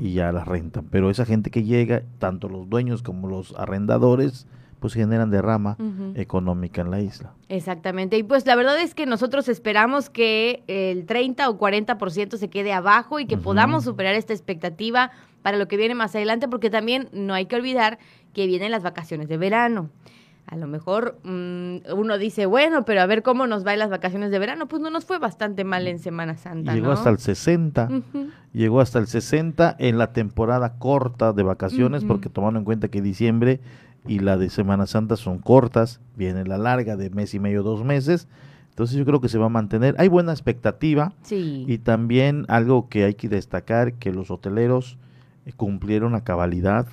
y 0.00 0.14
ya 0.14 0.32
la 0.32 0.44
rentan. 0.44 0.86
Pero 0.90 1.10
esa 1.10 1.24
gente 1.24 1.50
que 1.50 1.62
llega, 1.62 2.02
tanto 2.18 2.48
los 2.48 2.68
dueños 2.68 3.02
como 3.02 3.28
los 3.28 3.54
arrendadores, 3.56 4.46
pues 4.80 4.94
generan 4.94 5.30
derrama 5.30 5.76
económica 6.14 6.80
en 6.80 6.90
la 6.90 7.00
isla. 7.00 7.32
Exactamente. 7.48 8.16
Y 8.16 8.22
pues 8.22 8.46
la 8.46 8.56
verdad 8.56 8.80
es 8.80 8.94
que 8.94 9.06
nosotros 9.06 9.48
esperamos 9.48 10.10
que 10.10 10.64
el 10.66 11.06
30 11.06 11.48
o 11.48 11.58
40% 11.58 12.36
se 12.36 12.48
quede 12.48 12.72
abajo 12.72 13.20
y 13.20 13.26
que 13.26 13.36
podamos 13.36 13.84
superar 13.84 14.14
esta 14.14 14.32
expectativa 14.32 15.10
para 15.42 15.58
lo 15.58 15.68
que 15.68 15.76
viene 15.76 15.94
más 15.94 16.14
adelante, 16.14 16.48
porque 16.48 16.70
también 16.70 17.08
no 17.12 17.34
hay 17.34 17.46
que 17.46 17.56
olvidar 17.56 17.98
que 18.34 18.46
vienen 18.46 18.70
las 18.70 18.82
vacaciones 18.82 19.28
de 19.28 19.36
verano 19.36 19.90
a 20.50 20.56
lo 20.56 20.66
mejor 20.66 21.16
mm, 21.22 21.92
uno 21.96 22.18
dice, 22.18 22.44
bueno, 22.44 22.84
pero 22.84 23.00
a 23.00 23.06
ver 23.06 23.22
cómo 23.22 23.46
nos 23.46 23.64
va 23.64 23.72
en 23.72 23.78
las 23.78 23.88
vacaciones 23.88 24.32
de 24.32 24.38
verano. 24.40 24.66
Pues 24.66 24.82
no 24.82 24.90
nos 24.90 25.04
fue 25.04 25.18
bastante 25.18 25.62
mal 25.62 25.86
en 25.86 26.00
Semana 26.00 26.36
Santa. 26.36 26.74
Llegó 26.74 26.90
hasta 26.90 27.08
el 27.08 27.18
60, 27.18 27.88
llegó 28.52 28.80
hasta 28.80 28.98
el 28.98 29.06
60 29.06 29.76
en 29.78 29.96
la 29.96 30.12
temporada 30.12 30.76
corta 30.78 31.32
de 31.32 31.44
vacaciones, 31.44 32.04
porque 32.04 32.28
tomando 32.28 32.58
en 32.58 32.64
cuenta 32.64 32.88
que 32.88 33.00
diciembre 33.00 33.60
y 34.06 34.20
la 34.20 34.36
de 34.36 34.50
Semana 34.50 34.86
Santa 34.86 35.16
son 35.16 35.38
cortas, 35.38 36.00
viene 36.16 36.44
la 36.44 36.58
larga 36.58 36.96
de 36.96 37.10
mes 37.10 37.34
y 37.34 37.38
medio, 37.38 37.62
dos 37.62 37.84
meses. 37.84 38.28
Entonces 38.70 38.96
yo 38.96 39.04
creo 39.04 39.20
que 39.20 39.28
se 39.28 39.38
va 39.38 39.46
a 39.46 39.50
mantener. 39.50 39.94
Hay 39.98 40.08
buena 40.08 40.32
expectativa 40.32 41.12
sí. 41.22 41.64
y 41.68 41.78
también 41.78 42.46
algo 42.48 42.88
que 42.88 43.04
hay 43.04 43.14
que 43.14 43.28
destacar, 43.28 43.94
que 43.94 44.12
los 44.12 44.30
hoteleros 44.30 44.96
eh, 45.44 45.52
cumplieron 45.54 46.14
a 46.14 46.24
cabalidad 46.24 46.86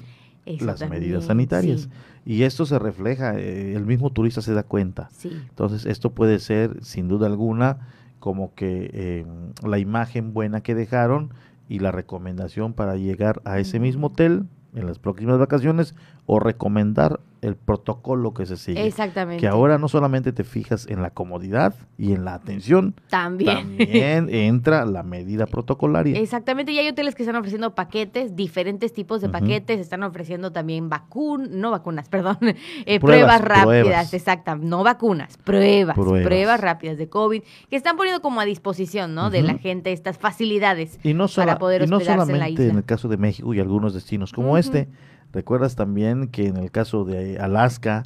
las 0.59 0.89
medidas 0.89 1.25
sanitarias. 1.25 1.89
Y 2.25 2.43
esto 2.43 2.65
se 2.65 2.79
refleja, 2.79 3.37
eh, 3.37 3.73
el 3.75 3.85
mismo 3.85 4.11
turista 4.11 4.41
se 4.41 4.53
da 4.53 4.63
cuenta. 4.63 5.09
Entonces, 5.23 5.85
esto 5.85 6.11
puede 6.11 6.39
ser, 6.39 6.83
sin 6.83 7.07
duda 7.07 7.27
alguna, 7.27 7.87
como 8.19 8.53
que 8.53 8.89
eh, 8.93 9.25
la 9.65 9.79
imagen 9.79 10.33
buena 10.33 10.61
que 10.61 10.75
dejaron 10.75 11.33
y 11.69 11.79
la 11.79 11.91
recomendación 11.91 12.73
para 12.73 12.95
llegar 12.95 13.41
a 13.45 13.59
ese 13.59 13.79
mismo 13.79 14.07
hotel 14.07 14.45
en 14.73 14.85
las 14.85 14.99
próximas 14.99 15.37
vacaciones 15.37 15.95
o 16.27 16.39
recomendar 16.39 17.21
el 17.41 17.55
protocolo 17.55 18.33
que 18.33 18.45
se 18.45 18.57
sigue. 18.57 18.85
Exactamente. 18.85 19.39
Que 19.39 19.47
ahora 19.47 19.77
no 19.77 19.87
solamente 19.87 20.31
te 20.33 20.43
fijas 20.43 20.87
en 20.87 21.01
la 21.01 21.11
comodidad 21.11 21.75
y 21.97 22.13
en 22.13 22.25
la 22.25 22.33
atención, 22.33 22.95
también, 23.09 23.77
también 23.77 24.29
entra 24.31 24.85
la 24.85 25.03
medida 25.03 25.45
protocolaria. 25.45 26.19
Exactamente, 26.19 26.71
y 26.71 26.79
hay 26.79 26.89
hoteles 26.89 27.15
que 27.15 27.23
están 27.23 27.35
ofreciendo 27.35 27.75
paquetes, 27.75 28.35
diferentes 28.35 28.93
tipos 28.93 29.21
de 29.21 29.29
paquetes, 29.29 29.79
están 29.79 30.03
ofreciendo 30.03 30.51
también 30.51 30.89
vacunas, 30.89 31.49
no 31.49 31.71
vacunas, 31.71 32.09
perdón, 32.09 32.37
eh, 32.85 32.99
pruebas, 32.99 33.41
rápidas, 33.41 34.13
exactas, 34.13 34.59
no 34.59 34.83
vacunas, 34.83 35.37
pruebas, 35.37 35.95
pruebas, 35.95 36.59
rápidas 36.59 36.97
de 36.97 37.07
COVID, 37.07 37.41
que 37.69 37.75
están 37.75 37.97
poniendo 37.97 38.21
como 38.21 38.41
a 38.41 38.45
disposición, 38.45 39.15
¿no? 39.15 39.29
De 39.29 39.41
la 39.41 39.57
gente 39.57 39.91
estas 39.91 40.17
facilidades 40.17 40.99
y 41.03 41.13
no 41.13 41.27
para 41.27 41.57
poder 41.57 41.83
y 41.83 41.87
no 41.87 41.99
solamente 41.99 42.33
en 42.33 42.39
la 42.39 42.49
isla. 42.49 42.65
En 42.65 42.77
el 42.77 42.83
caso 42.83 43.07
de 43.07 43.17
México 43.17 43.53
y 43.53 43.59
algunos 43.59 43.93
destinos 43.93 44.33
como 44.33 44.57
este, 44.57 44.89
Recuerdas 45.33 45.75
también 45.75 46.27
que 46.29 46.47
en 46.47 46.57
el 46.57 46.71
caso 46.71 47.03
de 47.03 47.37
Alaska, 47.39 48.03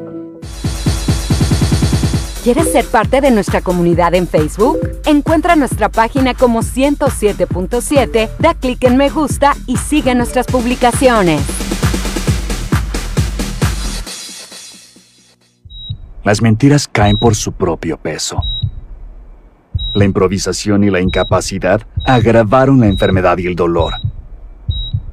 ¿Quieres 2.43 2.71
ser 2.71 2.85
parte 2.85 3.21
de 3.21 3.29
nuestra 3.29 3.61
comunidad 3.61 4.15
en 4.15 4.27
Facebook? 4.27 4.79
Encuentra 5.05 5.55
nuestra 5.55 5.89
página 5.89 6.33
como 6.33 6.63
107.7, 6.63 8.31
da 8.39 8.55
clic 8.55 8.83
en 8.83 8.97
me 8.97 9.11
gusta 9.11 9.55
y 9.67 9.77
sigue 9.77 10.15
nuestras 10.15 10.47
publicaciones. 10.47 11.39
Las 16.23 16.41
mentiras 16.41 16.87
caen 16.87 17.17
por 17.17 17.35
su 17.35 17.51
propio 17.51 17.97
peso. 17.97 18.43
La 19.93 20.05
improvisación 20.05 20.83
y 20.83 20.89
la 20.89 20.99
incapacidad 20.99 21.85
agravaron 22.07 22.79
la 22.79 22.87
enfermedad 22.87 23.37
y 23.37 23.45
el 23.45 23.55
dolor. 23.55 23.93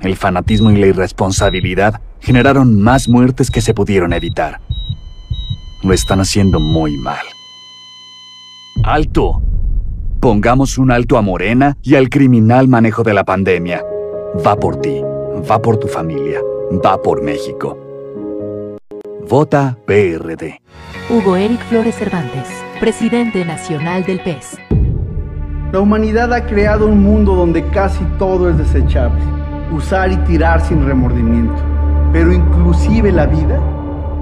El 0.01 0.17
fanatismo 0.17 0.71
y 0.71 0.79
la 0.79 0.87
irresponsabilidad 0.87 2.01
generaron 2.21 2.81
más 2.81 3.07
muertes 3.07 3.51
que 3.51 3.61
se 3.61 3.75
pudieron 3.75 4.15
evitar 4.15 4.63
lo 5.83 5.93
están 5.93 6.21
haciendo 6.21 6.61
muy 6.61 6.97
mal. 6.99 7.25
¡Alto! 8.85 9.43
Pongamos 10.21 10.79
un 10.79 10.91
alto 10.91 11.17
a 11.17 11.23
Morena 11.23 11.77
y 11.83 11.95
al 11.95 12.09
criminal 12.09 12.69
manejo 12.69 13.03
de 13.03 13.15
la 13.15 13.25
pandemia. 13.25 13.85
Va 14.45 14.57
por 14.57 14.81
ti, 14.81 15.01
va 15.49 15.63
por 15.63 15.79
tu 15.79 15.87
familia, 15.87 16.41
va 16.85 17.01
por 17.01 17.23
México. 17.23 17.79
Vota 19.29 19.77
PRD. 19.87 20.61
Hugo 21.11 21.37
Eric 21.37 21.61
Flores 21.69 21.95
Cervantes, 21.95 22.49
presidente 22.81 23.45
nacional 23.45 24.05
del 24.05 24.21
PES. 24.21 24.59
La 25.73 25.81
humanidad 25.81 26.33
ha 26.33 26.47
creado 26.47 26.87
un 26.87 27.03
mundo 27.03 27.35
donde 27.35 27.65
casi 27.69 28.03
todo 28.19 28.49
es 28.49 28.57
desechable, 28.57 29.23
usar 29.71 30.11
y 30.11 30.17
tirar 30.19 30.61
sin 30.61 30.85
remordimiento. 30.85 31.63
Pero 32.13 32.33
inclusive 32.33 33.13
la 33.13 33.27
vida 33.27 33.61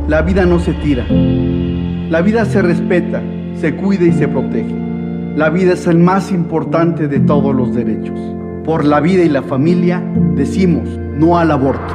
la 0.09 0.23
vida 0.23 0.47
no 0.47 0.61
se 0.61 0.73
tira. 0.75 1.05
La 1.09 2.23
vida 2.23 2.45
se 2.45 2.63
respeta, 2.63 3.21
se 3.57 3.75
cuida 3.75 4.05
y 4.05 4.13
se 4.13 4.29
protege. 4.29 4.75
La 5.35 5.51
vida 5.51 5.73
es 5.73 5.87
el 5.87 5.99
más 5.99 6.31
importante 6.31 7.09
de 7.09 7.19
todos 7.21 7.55
los 7.55 7.75
derechos. 7.75 8.19
Por 8.65 8.85
la 8.85 9.01
vida 9.01 9.25
y 9.25 9.29
la 9.29 9.43
familia 9.43 10.03
decimos 10.35 10.89
no 11.17 11.39
al 11.39 11.51
aborto. 11.51 11.95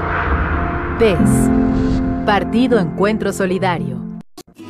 PES. 0.99 1.49
Partido 2.25 2.79
Encuentro 2.79 3.31
Solidario. 3.31 4.00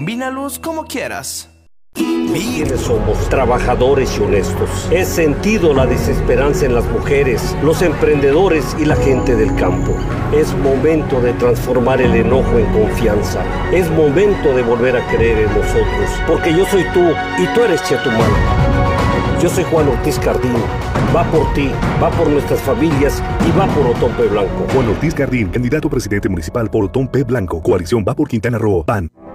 Combínalos 0.00 0.58
como 0.58 0.86
quieras. 0.86 1.50
¿Quiénes 1.94 2.80
somos? 2.80 3.18
Trabajadores 3.28 4.16
y 4.16 4.22
honestos. 4.22 4.88
He 4.90 5.04
sentido 5.04 5.74
la 5.74 5.84
desesperanza 5.84 6.64
en 6.64 6.74
las 6.74 6.86
mujeres, 6.86 7.54
los 7.62 7.82
emprendedores 7.82 8.74
y 8.80 8.86
la 8.86 8.96
gente 8.96 9.36
del 9.36 9.54
campo. 9.56 9.94
Es 10.32 10.56
momento 10.56 11.20
de 11.20 11.34
transformar 11.34 12.00
el 12.00 12.14
enojo 12.14 12.58
en 12.58 12.64
confianza. 12.72 13.44
Es 13.74 13.90
momento 13.90 14.54
de 14.54 14.62
volver 14.62 14.96
a 14.96 15.06
creer 15.08 15.40
en 15.40 15.54
nosotros. 15.54 16.08
Porque 16.26 16.56
yo 16.56 16.64
soy 16.64 16.84
tú 16.94 17.04
y 17.36 17.54
tú 17.54 17.60
eres 17.60 17.82
Chetumal. 17.82 18.30
Yo 19.42 19.50
soy 19.50 19.64
Juan 19.64 19.86
Ortiz 19.86 20.18
Cardín. 20.18 20.56
Va 21.14 21.30
por 21.30 21.52
ti, 21.52 21.70
va 22.02 22.10
por 22.12 22.26
nuestras 22.26 22.60
familias 22.62 23.22
y 23.46 23.50
va 23.58 23.66
por 23.66 23.86
Otón 23.88 24.12
P. 24.12 24.28
Blanco. 24.28 24.66
Juan 24.72 24.88
Ortiz 24.88 25.12
Cardín, 25.12 25.48
candidato 25.48 25.88
a 25.88 25.90
presidente 25.90 26.30
municipal 26.30 26.70
por 26.70 26.86
Otón 26.86 27.06
P. 27.06 27.22
Blanco. 27.22 27.62
Coalición 27.62 28.02
va 28.08 28.14
por 28.14 28.28
Quintana 28.28 28.56
Roo. 28.56 28.82
PAN. 28.82 29.10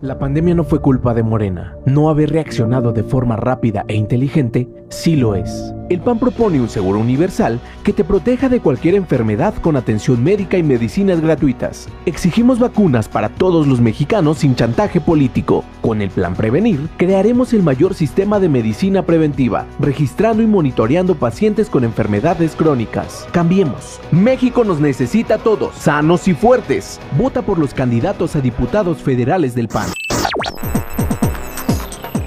La 0.00 0.18
pandemia 0.18 0.54
no 0.54 0.64
fue 0.64 0.80
culpa 0.80 1.12
de 1.12 1.22
Morena. 1.22 1.76
No 1.84 2.08
haber 2.08 2.30
reaccionado 2.30 2.92
de 2.92 3.02
forma 3.02 3.36
rápida 3.36 3.84
e 3.86 3.94
inteligente 3.94 4.66
sí 4.88 5.14
lo 5.14 5.34
es. 5.34 5.74
El 5.90 5.98
PAN 5.98 6.20
propone 6.20 6.60
un 6.60 6.68
seguro 6.68 7.00
universal 7.00 7.58
que 7.82 7.92
te 7.92 8.04
proteja 8.04 8.48
de 8.48 8.60
cualquier 8.60 8.94
enfermedad 8.94 9.54
con 9.56 9.74
atención 9.74 10.22
médica 10.22 10.56
y 10.56 10.62
medicinas 10.62 11.20
gratuitas. 11.20 11.88
Exigimos 12.06 12.60
vacunas 12.60 13.08
para 13.08 13.28
todos 13.28 13.66
los 13.66 13.80
mexicanos 13.80 14.38
sin 14.38 14.54
chantaje 14.54 15.00
político. 15.00 15.64
Con 15.82 16.00
el 16.00 16.10
Plan 16.10 16.36
Prevenir, 16.36 16.88
crearemos 16.96 17.52
el 17.54 17.64
mayor 17.64 17.94
sistema 17.94 18.38
de 18.38 18.48
medicina 18.48 19.04
preventiva, 19.04 19.66
registrando 19.80 20.44
y 20.44 20.46
monitoreando 20.46 21.16
pacientes 21.16 21.68
con 21.68 21.82
enfermedades 21.82 22.54
crónicas. 22.54 23.26
Cambiemos. 23.32 23.98
México 24.12 24.62
nos 24.62 24.78
necesita 24.78 25.34
a 25.34 25.38
todos, 25.38 25.74
sanos 25.74 26.28
y 26.28 26.34
fuertes. 26.34 27.00
Vota 27.18 27.42
por 27.42 27.58
los 27.58 27.74
candidatos 27.74 28.36
a 28.36 28.40
diputados 28.40 28.98
federales 28.98 29.56
del 29.56 29.66
PAN. 29.66 29.88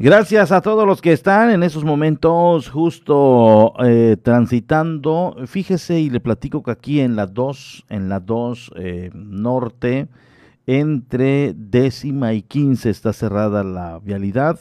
Gracias 0.00 0.52
a 0.52 0.60
todos 0.60 0.86
los 0.86 1.02
que 1.02 1.10
están 1.10 1.50
en 1.50 1.64
esos 1.64 1.82
momentos 1.82 2.68
justo 2.70 3.74
eh, 3.84 4.16
transitando. 4.22 5.34
Fíjese 5.46 5.98
y 5.98 6.08
le 6.08 6.20
platico 6.20 6.62
que 6.62 6.70
aquí 6.70 7.00
en 7.00 7.16
la 7.16 7.26
2, 7.26 7.86
en 7.88 8.08
la 8.08 8.20
2 8.20 8.74
eh, 8.76 9.10
norte, 9.12 10.06
entre 10.68 11.52
décima 11.56 12.32
y 12.32 12.42
quince 12.42 12.90
está 12.90 13.12
cerrada 13.12 13.64
la 13.64 13.98
vialidad. 13.98 14.60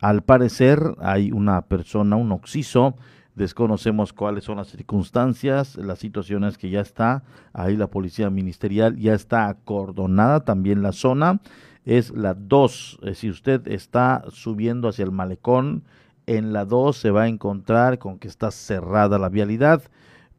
Al 0.00 0.22
parecer 0.22 0.80
hay 0.98 1.30
una 1.30 1.62
persona, 1.62 2.16
un 2.16 2.32
oxiso, 2.32 2.96
desconocemos 3.36 4.12
cuáles 4.12 4.42
son 4.42 4.56
las 4.56 4.66
circunstancias, 4.66 5.76
las 5.76 6.00
situaciones 6.00 6.58
que 6.58 6.70
ya 6.70 6.80
está, 6.80 7.22
ahí 7.52 7.76
la 7.76 7.86
policía 7.86 8.30
ministerial 8.30 8.96
ya 8.96 9.14
está 9.14 9.46
acordonada 9.46 10.40
también 10.40 10.82
la 10.82 10.90
zona, 10.90 11.40
es 11.84 12.10
la 12.10 12.34
2, 12.34 13.00
eh, 13.02 13.14
si 13.14 13.28
usted 13.28 13.66
está 13.68 14.24
subiendo 14.30 14.88
hacia 14.88 15.04
el 15.04 15.10
malecón, 15.10 15.84
en 16.26 16.52
la 16.52 16.64
2 16.64 16.96
se 16.96 17.10
va 17.10 17.22
a 17.22 17.28
encontrar 17.28 17.98
con 17.98 18.18
que 18.18 18.28
está 18.28 18.50
cerrada 18.50 19.18
la 19.18 19.28
vialidad 19.28 19.82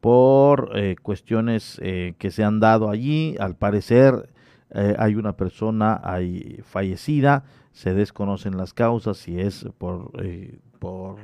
por 0.00 0.70
eh, 0.74 0.96
cuestiones 1.00 1.78
eh, 1.82 2.14
que 2.18 2.30
se 2.30 2.44
han 2.44 2.60
dado 2.60 2.90
allí, 2.90 3.36
al 3.38 3.56
parecer 3.56 4.30
hay 4.98 5.14
una 5.14 5.36
persona 5.36 6.00
ahí 6.02 6.58
fallecida, 6.64 7.44
se 7.70 7.94
desconocen 7.94 8.56
las 8.56 8.74
causas, 8.74 9.18
si 9.18 9.38
es 9.38 9.68
por, 9.78 10.10
por 10.80 11.16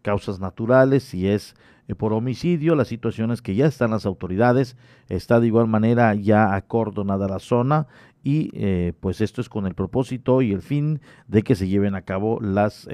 causas 0.00 0.40
naturales, 0.40 1.02
si 1.02 1.28
es 1.28 1.54
por 1.98 2.14
homicidio, 2.14 2.74
las 2.76 2.88
situaciones 2.88 3.42
que 3.42 3.54
ya 3.54 3.66
están 3.66 3.90
las 3.90 4.06
autoridades, 4.06 4.78
está 5.10 5.38
de 5.38 5.48
igual 5.48 5.66
manera 5.66 6.14
ya 6.14 6.54
acordonada 6.54 7.28
la 7.28 7.40
zona 7.40 7.88
y 8.24 8.92
pues 9.00 9.20
esto 9.20 9.40
es 9.40 9.48
con 9.48 9.66
el 9.66 9.74
propósito 9.74 10.42
y 10.42 10.52
el 10.52 10.62
fin 10.62 11.00
de 11.28 11.42
que 11.42 11.54
se 11.54 11.68
lleven 11.68 11.94
a 11.94 12.02
cabo 12.02 12.40
las 12.40 12.88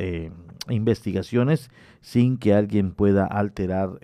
investigaciones 0.69 1.71
sin 2.01 2.37
que 2.37 2.53
alguien 2.53 2.93
pueda 2.93 3.25
alterar 3.27 4.01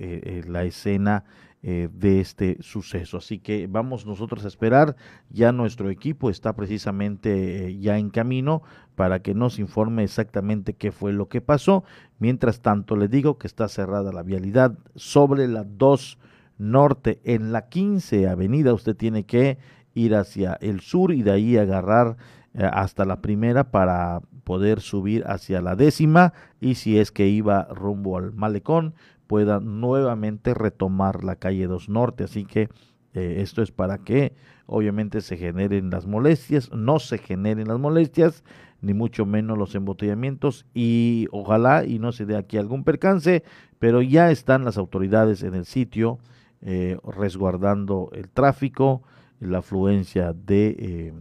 la 0.46 0.64
escena 0.64 1.24
eh, 1.68 1.88
de 1.92 2.20
este 2.20 2.58
suceso. 2.60 3.16
Así 3.16 3.40
que 3.40 3.66
vamos 3.66 4.06
nosotros 4.06 4.44
a 4.44 4.46
esperar, 4.48 4.94
ya 5.30 5.50
nuestro 5.50 5.90
equipo 5.90 6.30
está 6.30 6.54
precisamente 6.54 7.66
eh, 7.66 7.78
ya 7.80 7.98
en 7.98 8.10
camino 8.10 8.62
para 8.94 9.20
que 9.20 9.34
nos 9.34 9.58
informe 9.58 10.04
exactamente 10.04 10.74
qué 10.74 10.92
fue 10.92 11.12
lo 11.12 11.28
que 11.28 11.40
pasó. 11.40 11.82
Mientras 12.20 12.60
tanto, 12.60 12.94
le 12.94 13.08
digo 13.08 13.38
que 13.38 13.48
está 13.48 13.66
cerrada 13.66 14.12
la 14.12 14.22
vialidad 14.22 14.78
sobre 14.94 15.48
la 15.48 15.64
2 15.64 16.18
norte 16.58 17.20
en 17.24 17.50
la 17.50 17.68
15 17.68 18.28
avenida. 18.28 18.72
Usted 18.72 18.94
tiene 18.94 19.24
que 19.24 19.58
ir 19.96 20.14
hacia 20.14 20.56
el 20.60 20.80
sur 20.80 21.12
y 21.12 21.22
de 21.22 21.32
ahí 21.32 21.56
agarrar 21.56 22.16
eh, 22.54 22.68
hasta 22.70 23.04
la 23.04 23.20
primera 23.20 23.72
para 23.72 24.20
poder 24.44 24.80
subir 24.80 25.24
hacia 25.26 25.60
la 25.60 25.74
décima 25.74 26.32
y 26.60 26.76
si 26.76 26.98
es 26.98 27.10
que 27.10 27.26
iba 27.26 27.64
rumbo 27.64 28.16
al 28.16 28.32
malecón 28.32 28.94
pueda 29.26 29.58
nuevamente 29.58 30.54
retomar 30.54 31.24
la 31.24 31.36
calle 31.36 31.66
2 31.66 31.88
Norte. 31.88 32.24
Así 32.24 32.44
que 32.44 32.68
eh, 33.14 33.38
esto 33.40 33.62
es 33.62 33.72
para 33.72 33.98
que 33.98 34.34
obviamente 34.66 35.20
se 35.20 35.36
generen 35.36 35.90
las 35.90 36.06
molestias, 36.06 36.70
no 36.72 36.98
se 36.98 37.18
generen 37.18 37.68
las 37.68 37.78
molestias, 37.78 38.44
ni 38.80 38.94
mucho 38.94 39.26
menos 39.26 39.56
los 39.56 39.74
embotellamientos 39.74 40.66
y 40.74 41.26
ojalá 41.32 41.84
y 41.84 41.98
no 41.98 42.12
se 42.12 42.26
dé 42.26 42.36
aquí 42.36 42.58
algún 42.58 42.84
percance, 42.84 43.42
pero 43.78 44.02
ya 44.02 44.30
están 44.30 44.64
las 44.64 44.76
autoridades 44.76 45.42
en 45.42 45.54
el 45.54 45.64
sitio 45.64 46.18
eh, 46.60 46.98
resguardando 47.04 48.10
el 48.12 48.28
tráfico, 48.28 49.02
la 49.40 49.58
afluencia 49.58 50.32
de 50.32 50.76
eh, 50.78 51.14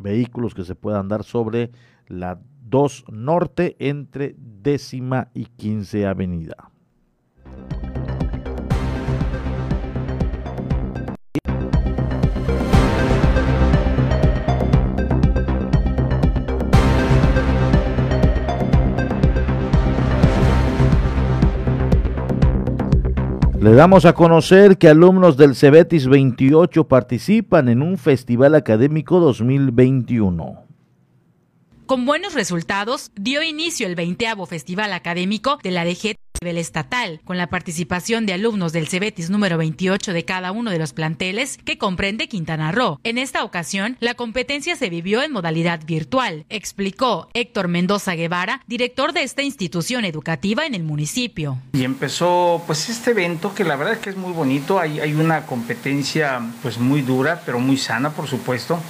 vehículos 0.00 0.54
que 0.54 0.64
se 0.64 0.74
puedan 0.74 1.08
dar 1.08 1.24
sobre 1.24 1.70
la 2.08 2.40
2 2.64 3.04
Norte 3.12 3.76
entre 3.78 4.34
décima 4.38 5.28
y 5.34 5.46
quince 5.46 6.06
avenida. 6.06 6.71
Le 23.62 23.74
damos 23.74 24.06
a 24.06 24.12
conocer 24.12 24.76
que 24.76 24.88
alumnos 24.88 25.36
del 25.36 25.54
Cebetis 25.54 26.08
28 26.08 26.88
participan 26.88 27.68
en 27.68 27.80
un 27.80 27.96
festival 27.96 28.56
académico 28.56 29.20
2021. 29.20 30.64
Con 31.86 32.04
buenos 32.04 32.34
resultados, 32.34 33.12
dio 33.14 33.40
inicio 33.40 33.86
el 33.86 33.94
20 33.94 34.26
Festival 34.48 34.92
Académico 34.92 35.60
de 35.62 35.70
la 35.70 35.84
DG 35.84 36.16
nivel 36.42 36.58
estatal, 36.58 37.20
con 37.24 37.38
la 37.38 37.46
participación 37.46 38.26
de 38.26 38.32
alumnos 38.32 38.72
del 38.72 38.88
Cebetis 38.88 39.30
número 39.30 39.58
28 39.58 40.12
de 40.12 40.24
cada 40.24 40.50
uno 40.50 40.72
de 40.72 40.78
los 40.80 40.92
planteles 40.92 41.56
que 41.64 41.78
comprende 41.78 42.26
Quintana 42.26 42.72
Roo. 42.72 42.98
En 43.04 43.16
esta 43.16 43.44
ocasión, 43.44 43.96
la 44.00 44.14
competencia 44.14 44.74
se 44.74 44.90
vivió 44.90 45.22
en 45.22 45.30
modalidad 45.30 45.84
virtual, 45.86 46.44
explicó 46.48 47.28
Héctor 47.32 47.68
Mendoza 47.68 48.16
Guevara, 48.16 48.60
director 48.66 49.12
de 49.12 49.22
esta 49.22 49.42
institución 49.42 50.04
educativa 50.04 50.66
en 50.66 50.74
el 50.74 50.82
municipio. 50.82 51.58
Y 51.74 51.84
empezó 51.84 52.60
pues 52.66 52.88
este 52.88 53.12
evento 53.12 53.54
que 53.54 53.62
la 53.62 53.76
verdad 53.76 53.94
es 53.94 54.00
que 54.00 54.10
es 54.10 54.16
muy 54.16 54.32
bonito, 54.32 54.80
hay, 54.80 54.98
hay 54.98 55.14
una 55.14 55.46
competencia 55.46 56.40
pues 56.60 56.78
muy 56.78 57.02
dura, 57.02 57.42
pero 57.46 57.60
muy 57.60 57.76
sana 57.76 58.10
por 58.10 58.26
supuesto, 58.26 58.80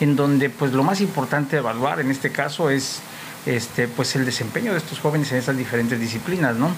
en 0.00 0.14
donde 0.14 0.50
pues 0.50 0.74
lo 0.74 0.82
más 0.82 1.00
importante 1.00 1.56
de 1.56 1.60
evaluar 1.60 2.00
en 2.00 2.10
este 2.10 2.30
caso 2.30 2.68
es 2.68 3.00
este, 3.48 3.88
pues 3.88 4.14
el 4.14 4.24
desempeño 4.24 4.72
de 4.72 4.78
estos 4.78 5.00
jóvenes 5.00 5.32
en 5.32 5.38
estas 5.38 5.56
diferentes 5.56 5.98
disciplinas, 5.98 6.56
¿no? 6.56 6.70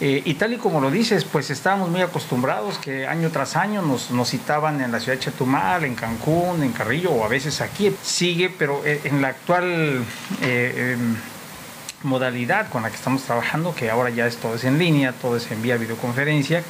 Eh, 0.00 0.22
y 0.24 0.34
tal 0.34 0.52
y 0.52 0.58
como 0.58 0.80
lo 0.80 0.90
dices, 0.90 1.24
pues 1.24 1.50
estábamos 1.50 1.90
muy 1.90 2.00
acostumbrados 2.02 2.78
que 2.78 3.06
año 3.06 3.30
tras 3.30 3.56
año 3.56 3.82
nos, 3.82 4.08
citaban 4.28 4.80
en 4.80 4.92
la 4.92 5.00
ciudad 5.00 5.18
de 5.18 5.24
Chetumal, 5.24 5.84
en 5.84 5.96
Cancún, 5.96 6.62
en 6.62 6.72
Carrillo 6.72 7.10
o 7.10 7.24
a 7.24 7.28
veces 7.28 7.60
aquí. 7.60 7.94
Sigue, 8.02 8.48
pero 8.48 8.80
eh, 8.86 9.00
en 9.04 9.20
la 9.20 9.28
actual 9.28 10.04
eh, 10.40 10.94
em, 10.96 11.16
modalidad 12.04 12.68
con 12.70 12.84
la 12.84 12.90
que 12.90 12.96
estamos 12.96 13.22
trabajando, 13.22 13.74
que 13.74 13.90
ahora 13.90 14.10
ya 14.10 14.26
es 14.26 14.36
todo 14.36 14.54
es 14.54 14.64
en 14.64 14.78
línea, 14.78 15.12
todo 15.12 15.36
es 15.36 15.50
en 15.50 15.60
vía 15.62 15.76
videoconferencia, 15.76 16.62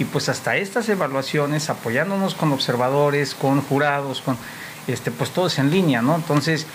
y 0.00 0.04
pues 0.04 0.28
hasta 0.28 0.56
estas 0.56 0.88
evaluaciones, 0.88 1.70
apoyándonos 1.70 2.34
con 2.34 2.52
observadores, 2.52 3.36
con 3.36 3.62
jurados, 3.62 4.20
con 4.20 4.36
este, 4.88 5.12
pues 5.12 5.30
todo 5.30 5.46
es 5.46 5.58
en 5.60 5.70
línea, 5.70 6.02
¿no? 6.02 6.16
Entonces, 6.16 6.66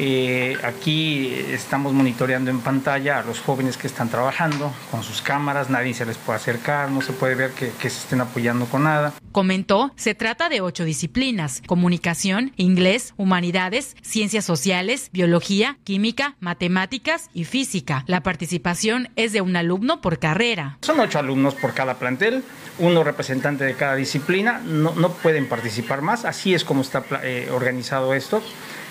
eh, 0.00 0.56
aquí 0.62 1.34
estamos 1.50 1.92
monitoreando 1.92 2.50
en 2.50 2.60
pantalla 2.60 3.18
a 3.18 3.22
los 3.24 3.40
jóvenes 3.40 3.76
que 3.76 3.88
están 3.88 4.08
trabajando 4.08 4.72
con 4.92 5.02
sus 5.02 5.20
cámaras, 5.20 5.70
nadie 5.70 5.92
se 5.92 6.06
les 6.06 6.16
puede 6.16 6.36
acercar, 6.36 6.90
no 6.90 7.02
se 7.02 7.12
puede 7.12 7.34
ver 7.34 7.50
que, 7.50 7.70
que, 7.70 7.90
se 7.90 7.98
estén 7.98 8.20
apoyando 8.20 8.66
con 8.66 8.84
nada. 8.84 9.12
Comentó, 9.32 9.92
se 9.96 10.14
trata 10.14 10.48
de 10.48 10.60
ocho 10.60 10.84
disciplinas, 10.84 11.62
comunicación, 11.66 12.52
inglés, 12.56 13.12
humanidades, 13.16 13.96
ciencias 14.02 14.44
sociales, 14.44 15.10
biología, 15.12 15.78
química, 15.82 16.36
matemáticas 16.38 17.28
y 17.34 17.44
física. 17.44 18.04
La 18.06 18.22
participación 18.22 19.08
es 19.16 19.32
de 19.32 19.40
un 19.40 19.56
alumno 19.56 20.00
por 20.00 20.20
carrera. 20.20 20.78
Son 20.82 21.00
ocho 21.00 21.18
alumnos 21.18 21.54
por 21.56 21.74
cada 21.74 21.98
plantel, 21.98 22.44
uno 22.78 23.02
representante 23.02 23.64
de 23.64 23.74
cada 23.74 23.96
disciplina, 23.96 24.60
no, 24.64 24.94
no 24.94 25.10
pueden 25.10 25.48
participar 25.48 26.02
más, 26.02 26.24
así 26.24 26.54
es 26.54 26.64
como 26.64 26.82
está 26.82 27.04
eh, 27.24 27.48
organizado 27.52 28.14
esto. 28.14 28.42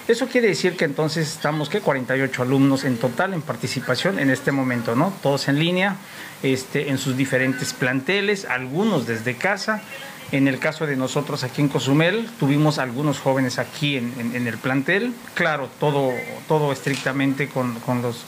Eso 0.07 0.27
quiere 0.27 0.47
decir 0.47 0.77
que 0.77 0.85
entonces 0.85 1.27
estamos 1.27 1.67
que 1.67 1.81
48 1.81 2.41
alumnos 2.41 2.85
en 2.85 2.97
total 2.97 3.33
en 3.33 3.41
participación 3.41 4.19
en 4.19 4.29
este 4.29 4.53
momento, 4.53 4.95
¿no? 4.95 5.11
Todos 5.21 5.49
en 5.49 5.59
línea, 5.59 5.97
este, 6.43 6.89
en 6.89 6.97
sus 6.97 7.17
diferentes 7.17 7.73
planteles, 7.73 8.45
algunos 8.45 9.05
desde 9.05 9.35
casa. 9.35 9.81
En 10.31 10.47
el 10.47 10.59
caso 10.59 10.85
de 10.87 10.95
nosotros 10.95 11.43
aquí 11.43 11.61
en 11.61 11.67
Cozumel, 11.67 12.29
tuvimos 12.39 12.79
algunos 12.79 13.19
jóvenes 13.19 13.59
aquí 13.59 13.97
en, 13.97 14.47
el 14.47 14.57
plantel, 14.57 15.13
claro, 15.33 15.69
todo, 15.79 16.11
todo 16.47 16.71
estrictamente 16.71 17.49
con, 17.49 17.77
con 17.81 18.01
los 18.01 18.25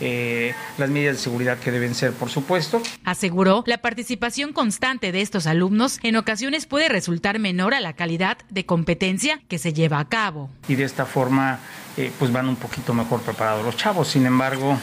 eh, 0.00 0.54
las 0.76 0.90
medidas 0.90 1.16
de 1.16 1.22
seguridad 1.22 1.58
que 1.58 1.70
deben 1.70 1.94
ser, 1.94 2.12
por 2.12 2.30
supuesto. 2.30 2.82
Aseguró, 3.04 3.64
la 3.66 3.78
participación 3.78 4.52
constante 4.52 5.12
de 5.12 5.20
estos 5.20 5.46
alumnos 5.46 5.98
en 6.02 6.16
ocasiones 6.16 6.66
puede 6.66 6.88
resultar 6.88 7.38
menor 7.38 7.74
a 7.74 7.80
la 7.80 7.94
calidad 7.94 8.38
de 8.50 8.66
competencia 8.66 9.40
que 9.48 9.58
se 9.58 9.72
lleva 9.72 9.98
a 9.98 10.08
cabo. 10.08 10.50
Y 10.68 10.74
de 10.74 10.84
esta 10.84 11.06
forma, 11.06 11.58
eh, 11.96 12.12
pues 12.18 12.32
van 12.32 12.48
un 12.48 12.56
poquito 12.56 12.94
mejor 12.94 13.20
preparados 13.22 13.64
los 13.64 13.76
chavos. 13.76 14.08
Sin 14.08 14.26
embargo, 14.26 14.78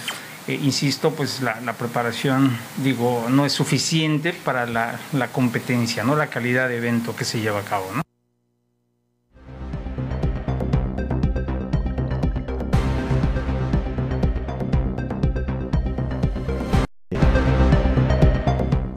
eh, 0.47 0.59
insisto, 0.61 1.11
pues 1.11 1.41
la, 1.41 1.59
la, 1.61 1.73
preparación, 1.73 2.55
digo, 2.83 3.27
no 3.29 3.45
es 3.45 3.53
suficiente 3.53 4.33
para 4.33 4.65
la, 4.65 4.99
la, 5.13 5.29
competencia, 5.29 6.03
¿no? 6.03 6.15
La 6.15 6.27
calidad 6.27 6.69
de 6.69 6.77
evento 6.77 7.15
que 7.15 7.25
se 7.25 7.39
lleva 7.39 7.61
a 7.61 7.63
cabo, 7.63 7.89
¿no? 7.95 8.03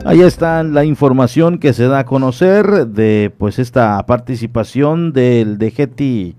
Ahí 0.08 0.22
está 0.22 0.62
la 0.62 0.86
información 0.86 1.58
que 1.58 1.74
se 1.74 1.86
da 1.86 1.98
a 1.98 2.04
conocer 2.06 2.86
de 2.86 3.30
pues 3.36 3.58
esta 3.58 4.02
participación 4.06 5.12
del 5.12 5.58
DGT 5.58 6.34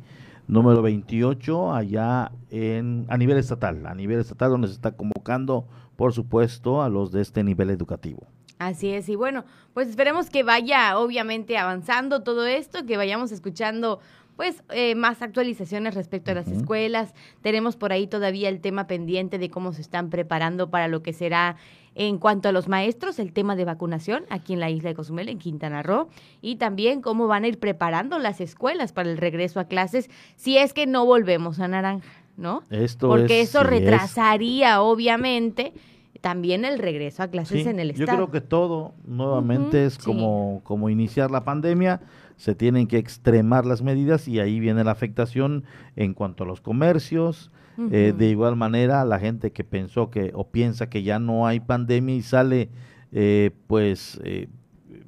número 0.48 0.81
28 0.81 1.71
allá 1.75 2.31
en 2.50 3.06
a 3.10 3.17
nivel 3.17 3.37
estatal, 3.37 3.85
a 3.85 3.94
nivel 3.94 4.21
estatal 4.21 4.50
donde 4.50 4.69
se 4.69 4.73
está 4.73 4.94
convocando, 4.94 5.67
por 5.98 6.13
supuesto, 6.13 6.81
a 6.81 6.89
los 6.89 7.12
de 7.12 7.21
este 7.21 7.44
nivel 7.44 7.69
educativo. 7.69 8.25
Así 8.58 8.89
es, 8.89 9.08
y 9.08 9.15
bueno, 9.15 9.46
pues 9.75 9.87
esperemos 9.87 10.31
que 10.31 10.41
vaya 10.41 10.98
obviamente 10.98 11.56
avanzando 11.56 12.23
todo 12.23 12.48
esto, 12.48 12.87
que 12.87 12.98
vayamos 12.98 13.31
escuchando 13.31 14.00
pues 14.39 14.63
eh, 14.69 14.96
más 14.96 15.21
actualizaciones 15.21 15.96
respecto 15.96 16.31
a 16.31 16.33
las 16.33 16.48
escuelas. 16.48 17.13
Tenemos 17.41 17.75
por 17.75 17.91
ahí 17.91 18.08
todavía 18.08 18.48
el 18.48 18.62
tema 18.62 18.87
pendiente 18.87 19.37
de 19.37 19.50
cómo 19.50 19.73
se 19.73 19.81
están 19.81 20.10
preparando 20.10 20.69
para 20.69 20.87
lo 20.87 21.04
que 21.04 21.12
será 21.12 21.58
en 22.02 22.17
cuanto 22.17 22.47
a 22.47 22.54
los 22.54 22.69
maestros, 22.69 23.19
el 23.19 23.33
tema 23.33 23.58
de 23.58 23.65
vacunación 23.65 24.23
aquí 24.29 24.54
en 24.54 24.62
la 24.62 24.69
isla 24.69 24.87
de 24.89 24.95
Cozumel, 24.95 25.27
en 25.27 25.37
Quintana 25.37 25.83
Roo, 25.83 26.08
y 26.41 26.56
también 26.56 27.02
cómo 27.02 27.27
van 27.27 27.43
a 27.43 27.50
ir 27.50 27.60
preparando 27.60 28.19
las 28.19 28.39
escuelas 28.39 28.93
para 28.93 29.12
el 29.12 29.17
regreso 29.17 29.60
a 29.60 29.65
clases 29.65 30.10
si 30.37 30.58
es 30.58 30.71
que 30.71 30.87
no 30.87 31.06
volvemos 31.06 31.60
a 31.60 31.67
naranja, 31.67 32.08
¿no? 32.37 32.63
Esto 32.69 33.10
Porque 33.10 33.41
es- 33.41 33.50
eso 33.50 33.62
es. 33.63 33.67
retrasaría, 33.67 34.81
obviamente, 34.81 35.73
también 36.21 36.63
el 36.63 36.79
regreso 36.79 37.21
a 37.21 37.27
clases 37.27 37.63
Sí, 37.63 37.69
en 37.69 37.81
el 37.81 37.89
yo 37.93 38.04
estado. 38.06 38.17
creo 38.17 38.31
que 38.31 38.41
todo 38.47 38.93
nuevamente 39.06 39.85
es 39.85 39.97
como, 39.97 40.62
como 40.63 40.89
iniciar 40.89 41.31
la 41.31 41.43
pandemia, 41.43 42.00
se 42.37 42.56
tienen 42.56 42.87
que 42.87 42.97
extremar 42.97 43.65
las 43.65 43.81
medidas 43.81 44.25
y 44.29 44.39
ahí 44.39 44.62
viene 44.62 44.85
la 44.85 44.91
afectación 44.91 45.65
en 45.97 46.13
cuanto 46.13 46.45
a 46.45 46.47
los 46.47 46.62
comercios. 46.62 47.52
Eh, 47.92 48.13
de 48.17 48.25
igual 48.30 48.56
manera, 48.56 49.06
la 49.06 49.19
gente 49.19 49.52
que 49.52 49.63
pensó 49.63 50.10
que 50.10 50.32
o 50.34 50.50
piensa 50.50 50.90
que 50.90 51.04
ya 51.04 51.19
no 51.19 51.48
hay 51.48 51.60
pandemia 51.60 52.15
y 52.15 52.21
sale 52.21 52.69
eh, 53.12 53.52
pues 53.67 54.19
eh, 54.23 54.50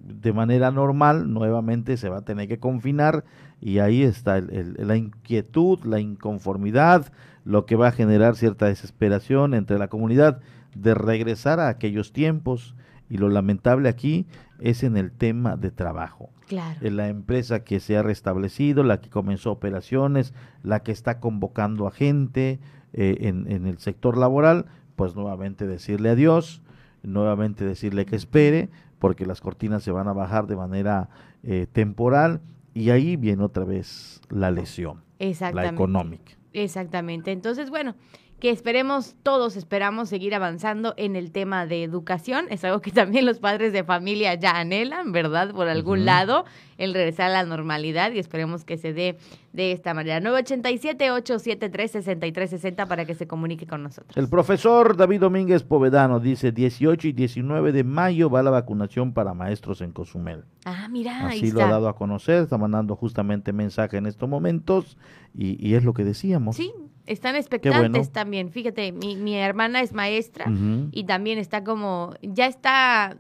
de 0.04 0.34
manera 0.34 0.72
normal, 0.72 1.32
nuevamente 1.34 1.98
se 1.98 2.10
va 2.10 2.18
a 2.20 2.26
tener 2.26 2.48
que 2.48 2.60
confinar 2.60 3.24
y 3.60 3.80
ahí 3.80 4.02
está 4.04 4.38
el- 4.38 4.50
el- 4.78 4.88
la 4.88 4.96
inquietud, 4.96 5.80
la 5.86 6.00
inconformidad, 6.00 7.12
lo 7.46 7.66
que 7.66 7.76
va 7.76 7.90
a 7.90 7.92
generar 7.92 8.36
cierta 8.36 8.68
desesperación 8.68 9.54
entre 9.54 9.78
la 9.78 9.88
comunidad 9.88 10.40
de 10.76 10.94
regresar 10.94 11.60
a 11.60 11.68
aquellos 11.70 12.14
tiempos. 12.14 12.76
Y 13.10 13.18
lo 13.18 13.28
lamentable 13.30 13.90
aquí 13.90 14.26
es 14.62 14.84
en 14.84 14.98
el 14.98 15.12
tema 15.12 15.58
de 15.58 15.72
trabajo. 15.72 16.30
Claro. 16.48 16.80
En 16.82 16.98
la 16.98 17.08
empresa 17.08 17.64
que 17.64 17.80
se 17.80 17.98
ha 17.98 18.04
restablecido, 18.04 18.84
la 18.84 19.02
que 19.02 19.10
comenzó 19.10 19.52
operaciones, 19.52 20.34
la 20.64 20.82
que 20.84 20.92
está 20.92 21.20
convocando 21.20 21.88
a 21.88 21.92
gente 21.92 22.60
eh, 22.94 23.18
en, 23.22 23.50
en 23.52 23.68
el 23.68 23.78
sector 23.78 24.18
laboral, 24.18 24.66
pues 24.96 25.16
nuevamente 25.16 25.66
decirle 25.68 26.10
adiós, 26.10 26.62
nuevamente 27.04 27.66
decirle 27.66 28.06
que 28.06 28.16
espere, 28.16 28.70
porque 29.00 29.26
las 29.26 29.42
cortinas 29.42 29.84
se 29.84 29.92
van 29.92 30.08
a 30.08 30.14
bajar 30.14 30.48
de 30.48 30.56
manera 30.56 31.10
eh, 31.44 31.68
temporal 31.72 32.42
y 32.74 32.92
ahí 32.92 33.16
viene 33.16 33.44
otra 33.44 33.66
vez 33.66 34.22
la 34.30 34.52
lesión, 34.52 35.04
la 35.20 35.68
económica. 35.68 36.34
Exactamente. 36.54 37.32
Entonces, 37.32 37.70
bueno, 37.70 37.96
que 38.42 38.50
esperemos, 38.50 39.16
todos 39.22 39.56
esperamos 39.56 40.10
seguir 40.10 40.34
avanzando 40.34 40.96
en 40.98 41.16
el 41.16 41.32
tema 41.32 41.68
de 41.68 41.84
educación. 41.84 42.46
Es 42.50 42.66
algo 42.66 42.82
que 42.82 42.90
también 42.92 43.28
los 43.28 43.38
padres 43.38 43.72
de 43.72 43.84
familia 43.84 44.34
ya 44.34 44.60
anhelan, 44.60 45.12
¿verdad? 45.12 45.54
Por 45.54 45.68
algún 45.70 46.06
lado, 46.06 46.46
el 46.80 46.96
regresar 46.96 47.28
a 47.28 47.34
la 47.34 47.46
normalidad 47.46 48.12
y 48.12 48.18
esperemos 48.18 48.66
que 48.66 48.78
se 48.78 48.94
dé 48.94 49.20
de 49.54 49.74
esta 49.74 49.94
manera. 49.94 50.20
987-873-6360 50.22 52.88
para 52.88 53.06
que 53.06 53.14
se 53.14 53.28
comunique 53.28 53.68
con 53.68 53.84
nosotros. 53.84 54.18
El 54.18 54.28
profesor 54.28 54.98
David 54.98 55.20
Domínguez 55.20 55.62
Povedano 55.62 56.20
dice 56.20 56.52
18 56.52 57.10
y 57.10 57.14
19 57.14 57.72
de 57.72 57.84
mayo 57.84 58.32
va 58.32 58.42
la 58.42 58.50
vacunación 58.50 59.14
para 59.14 59.36
maestros 59.36 59.82
en 59.82 59.92
Cozumel. 59.92 60.46
Ah, 60.66 60.88
mira, 60.90 61.28
ahí 61.28 61.38
Así 61.38 61.52
lo 61.52 61.64
ha 61.64 61.70
dado 61.70 61.88
a 61.88 61.96
conocer, 61.96 62.42
está 62.42 62.58
mandando 62.58 62.96
justamente 62.96 63.54
mensaje 63.54 63.98
en 63.98 64.08
estos 64.08 64.28
momentos 64.28 64.98
y, 65.36 65.64
y 65.64 65.76
es 65.76 65.84
lo 65.84 65.94
que 65.94 66.04
decíamos. 66.04 66.56
Sí, 66.56 66.74
están 67.12 67.36
expectantes 67.36 67.92
bueno. 67.92 68.12
también. 68.12 68.52
Fíjate, 68.52 68.92
mi, 68.92 69.16
mi 69.16 69.36
hermana 69.36 69.82
es 69.82 69.94
maestra 69.94 70.46
y 70.92 71.04
también 71.04 71.38
está 71.38 71.64
como, 71.64 72.14
ya 72.22 72.48
está, 72.48 73.18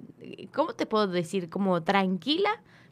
¿cómo 0.54 0.74
te 0.74 0.86
puedo 0.86 1.08
decir? 1.08 1.50
Como 1.50 1.84
tranquila 1.84 2.50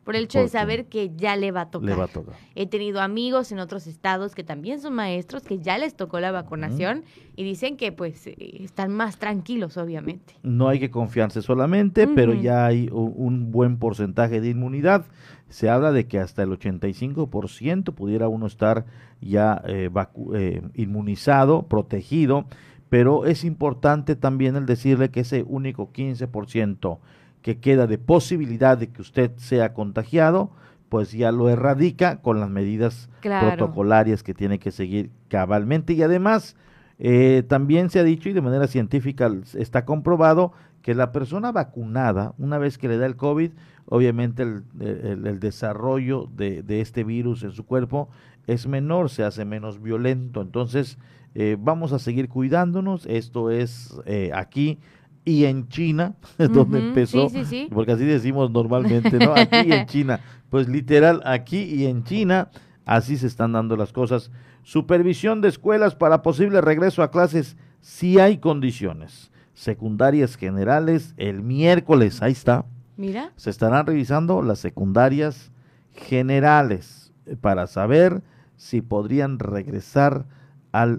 por 0.10 0.16
el 0.16 0.24
hecho 0.24 0.40
de 0.40 0.48
saber 0.48 0.86
que 0.88 1.12
ya 1.16 1.36
le 1.36 1.52
va 1.52 1.62
a 1.62 1.70
tocar. 1.70 1.90
Le 1.90 1.96
va 1.96 2.06
a 2.06 2.08
tocar. 2.08 2.36
He 2.56 2.66
tenido 2.66 3.00
amigos 3.00 3.52
en 3.52 3.60
otros 3.60 3.86
estados 3.86 4.34
que 4.34 4.44
también 4.44 4.82
son 4.82 4.96
maestros, 4.96 5.44
que 5.44 5.60
ya 5.60 5.78
les 5.78 5.96
tocó 5.96 6.20
la 6.20 6.32
vacunación 6.32 7.04
y 7.36 7.44
dicen 7.44 7.78
que 7.78 7.92
pues 7.92 8.26
eh, 8.26 8.36
están 8.62 8.92
más 8.92 9.20
tranquilos, 9.20 9.78
obviamente. 9.78 10.34
No 10.42 10.68
hay 10.68 10.80
que 10.80 10.90
confiarse 10.90 11.44
solamente, 11.44 12.08
pero 12.08 12.34
ya 12.34 12.66
hay 12.66 12.90
un 12.92 13.52
buen 13.52 13.78
porcentaje 13.78 14.42
de 14.42 14.50
inmunidad. 14.50 15.06
Se 15.50 15.70
habla 15.70 15.92
de 15.92 16.08
que 16.08 16.20
hasta 16.20 16.44
el 16.44 16.50
85% 16.52 17.94
pudiera 17.94 18.28
uno 18.28 18.46
estar 18.48 18.86
ya 19.22 19.62
eh, 19.66 19.90
vacu- 19.92 20.36
eh, 20.36 20.62
inmunizado, 20.76 21.64
protegido, 21.68 22.46
pero 22.90 23.26
es 23.26 23.44
importante 23.44 24.16
también 24.16 24.56
el 24.56 24.66
decirle 24.66 25.10
que 25.10 25.22
ese 25.22 25.44
único 25.48 25.92
15% 25.92 27.00
que 27.42 27.58
queda 27.60 27.88
de 27.88 27.98
posibilidad 27.98 28.78
de 28.78 28.90
que 28.90 29.02
usted 29.02 29.32
sea 29.38 29.74
contagiado, 29.74 30.52
pues 30.90 31.12
ya 31.12 31.32
lo 31.32 31.50
erradica 31.50 32.22
con 32.22 32.40
las 32.40 32.50
medidas 32.50 33.10
Claro. 33.22 33.56
protocolarias 33.58 34.24
que 34.24 34.34
tiene 34.34 34.60
que 34.60 34.72
seguir 34.72 35.12
cabalmente 35.28 35.94
y 35.94 36.02
además 36.04 36.56
eh, 37.00 37.44
también 37.48 37.90
se 37.90 38.00
ha 38.00 38.04
dicho 38.04 38.28
y 38.30 38.34
de 38.34 38.42
manera 38.42 38.68
científica 38.68 39.32
está 39.58 39.86
comprobado 39.86 40.52
que 40.82 40.96
la 40.96 41.12
persona 41.12 41.52
vacunada, 41.52 42.34
una 42.38 42.58
vez 42.58 42.78
que 42.78 42.88
le 42.88 42.98
da 42.98 43.06
el 43.06 43.16
COVID, 43.18 43.52
obviamente 43.90 44.44
el, 44.44 44.64
el- 44.80 45.28
el 45.28 45.40
desarrollo 45.40 46.30
de, 46.36 46.64
de 46.64 46.82
este 46.82 47.04
virus 47.04 47.44
en 47.44 47.52
su 47.52 47.66
cuerpo 47.66 48.10
es 48.48 48.66
menor, 48.68 49.10
se 49.10 49.24
hace 49.24 49.46
menos 49.46 49.82
violento. 49.82 50.42
Entonces, 50.42 50.98
eh, 51.36 51.58
vamos 51.60 51.92
a 51.94 52.00
seguir 52.00 52.30
cuidándonos. 52.30 53.06
Esto 53.06 53.52
es 53.52 53.94
eh, 54.06 54.32
aquí 54.34 54.80
y 55.26 55.46
en 55.46 55.68
China, 55.68 56.16
donde 56.38 56.80
empezó, 56.80 57.30
sí, 57.30 57.40
sí, 57.40 57.46
sí. 57.46 57.68
porque 57.72 57.92
así 57.92 58.06
decimos 58.06 58.50
normalmente, 58.52 59.20
¿no? 59.20 59.34
Aquí 59.36 59.58
y 59.68 59.72
en 59.74 59.86
China. 59.86 60.20
Pues 60.50 60.68
literal, 60.68 61.22
aquí 61.26 61.60
y 61.62 61.86
en 61.86 62.04
China, 62.04 62.50
así 62.86 63.18
se 63.18 63.28
están 63.28 63.52
dando 63.52 63.76
las 63.78 63.94
cosas. 63.94 64.32
Supervisión 64.64 65.42
de 65.42 65.50
escuelas 65.50 65.96
para 65.96 66.24
posible 66.24 66.62
regreso 66.62 67.04
a 67.04 67.12
clases, 67.12 67.56
si 67.82 68.18
hay 68.20 68.38
condiciones. 68.40 69.32
Secundarias 69.54 70.36
generales, 70.38 71.14
el 71.18 71.44
miércoles, 71.44 72.22
ahí 72.24 72.32
está. 72.32 72.66
Mira. 73.00 73.32
Se 73.38 73.50
estarán 73.50 73.86
revisando 73.86 74.42
las 74.42 74.60
secundarias 74.60 75.54
generales 75.94 77.14
para 77.40 77.66
saber 77.66 78.24
si 78.58 78.82
podrían 78.82 79.40
regresar 79.40 80.26
al, 80.74 80.98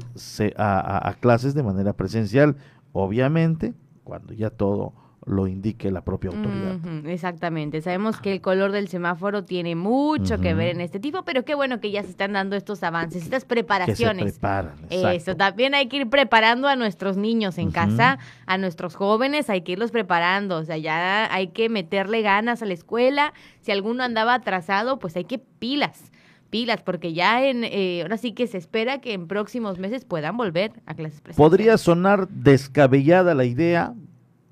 a 0.57 1.15
clases 1.21 1.53
de 1.53 1.63
manera 1.63 1.93
presencial, 1.93 2.57
obviamente, 2.93 3.75
cuando 4.03 4.33
ya 4.33 4.49
todo 4.49 4.95
lo 5.31 5.47
indique 5.47 5.91
la 5.91 6.03
propia 6.03 6.31
autoridad. 6.31 7.07
Exactamente. 7.07 7.81
Sabemos 7.81 8.21
que 8.21 8.33
el 8.33 8.41
color 8.41 8.73
del 8.73 8.89
semáforo 8.89 9.45
tiene 9.45 9.75
mucho 9.77 10.41
que 10.41 10.55
ver 10.55 10.75
en 10.75 10.81
este 10.81 11.01
tipo, 11.01 11.25
pero 11.25 11.45
qué 11.45 11.55
bueno 11.55 11.81
que 11.81 11.91
ya 11.91 12.03
se 12.03 12.11
están 12.11 12.33
dando 12.33 12.57
estos 12.57 12.83
avances, 12.83 13.23
estas 13.23 13.45
Que 13.45 13.49
se 13.49 13.55
preparaciones. 13.55 14.33
preparan, 14.33 14.75
Eso, 14.91 15.37
también 15.37 15.75
hay 15.75 15.89
que 15.89 15.99
ir 15.99 16.11
preparando 16.11 16.69
a 16.69 16.77
nuestros 16.77 17.17
niños 17.17 17.59
en 17.59 17.71
casa, 17.71 18.19
a 18.47 18.59
nuestros 18.59 18.97
jóvenes, 18.97 19.49
hay 19.51 19.63
que 19.63 19.73
irlos 19.73 19.91
preparando, 19.91 20.57
o 20.59 20.65
sea, 20.65 20.77
ya 20.77 21.33
hay 21.33 21.49
que 21.49 21.69
meterle 21.69 22.23
ganas 22.23 22.63
a 22.63 22.67
la 22.67 22.75
escuela, 22.75 23.33
si 23.61 23.71
alguno 23.73 24.03
andaba 24.03 24.35
atrasado, 24.35 24.99
pues 24.99 25.17
hay 25.17 25.25
que 25.25 25.39
pilas, 25.39 26.11
pilas, 26.51 26.83
porque 26.83 27.13
ya 27.13 27.45
en, 27.45 27.63
eh, 27.63 28.01
ahora 28.03 28.17
sí 28.17 28.33
que 28.33 28.47
se 28.49 28.59
espera 28.59 29.01
que 29.01 29.13
en 29.13 29.29
próximos 29.29 29.79
meses 29.79 30.05
puedan 30.05 30.37
volver 30.37 30.73
a 30.87 30.95
clases 30.95 31.21
presenciales. 31.21 31.37
Podría 31.37 31.79
sonar 31.79 32.29
descabellada 32.29 33.35
la 33.35 33.45
idea, 33.45 33.95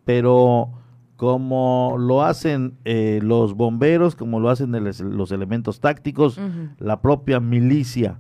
pero 0.09 0.71
como 1.17 1.97
lo 1.99 2.23
hacen 2.23 2.79
eh, 2.87 3.21
los 3.23 3.53
bomberos, 3.53 4.17
como 4.17 4.41
lo 4.41 4.49
hacen 4.49 4.75
el- 4.75 4.85
los 5.19 5.33
elementos 5.33 5.81
tácticos, 5.81 6.41
la 6.79 7.03
propia 7.03 7.41
milicia, 7.41 8.19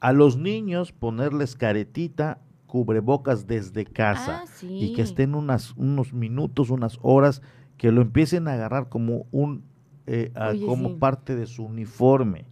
a 0.00 0.12
los 0.14 0.38
niños 0.38 0.92
ponerles 0.92 1.54
caretita, 1.54 2.38
cubrebocas 2.66 3.46
desde 3.46 3.84
casa 3.84 4.40
Ah, 4.44 4.46
sí. 4.46 4.78
y 4.80 4.92
que 4.94 5.02
estén 5.02 5.34
unas, 5.34 5.76
unos 5.76 6.14
minutos, 6.14 6.70
unas 6.70 6.98
horas, 7.02 7.42
que 7.76 7.92
lo 7.92 8.00
empiecen 8.00 8.48
a 8.48 8.54
agarrar 8.54 8.88
como 8.88 9.26
un 9.32 9.64
eh, 10.06 10.32
a- 10.34 10.48
Oye, 10.48 10.64
como 10.64 10.88
sí. 10.88 10.94
parte 10.98 11.36
de 11.36 11.44
su 11.46 11.64
uniforme. 11.66 12.46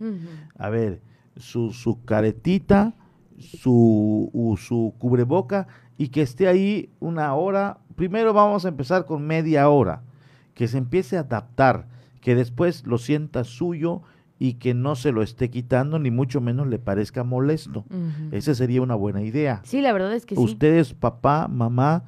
A 0.59 0.69
ver, 0.69 1.01
su, 1.37 1.73
su 1.73 2.05
caretita, 2.05 2.95
su, 3.39 4.29
u- 4.35 4.57
su 4.59 4.93
cubreboca 4.99 5.67
y 6.01 6.09
que 6.09 6.23
esté 6.23 6.49
ahí 6.49 6.89
una 6.99 7.35
hora. 7.35 7.77
Primero 7.95 8.33
vamos 8.33 8.65
a 8.65 8.69
empezar 8.69 9.05
con 9.05 9.27
media 9.27 9.69
hora, 9.69 10.01
que 10.55 10.67
se 10.67 10.79
empiece 10.79 11.19
a 11.19 11.21
adaptar, 11.21 11.89
que 12.23 12.35
después 12.35 12.87
lo 12.87 12.97
sienta 12.97 13.45
suyo 13.45 14.01
y 14.39 14.55
que 14.55 14.73
no 14.73 14.97
se 14.97 15.13
lo 15.13 15.23
esté 15.23 15.51
quitando, 15.51 15.99
ni 15.99 16.11
mucho 16.11 16.41
menos 16.41 16.69
le 16.69 16.79
parezca 16.79 17.23
molesto. 17.23 17.85
Esa 18.33 18.55
sería 18.55 18.81
una 18.81 18.95
buena 18.95 19.21
idea. 19.21 19.61
Sí, 19.63 19.83
la 19.83 19.93
verdad 19.93 20.15
es 20.15 20.25
que 20.25 20.37
sí. 20.37 20.41
Ustedes, 20.41 20.95
papá, 20.95 21.49
mamá, 21.49 22.05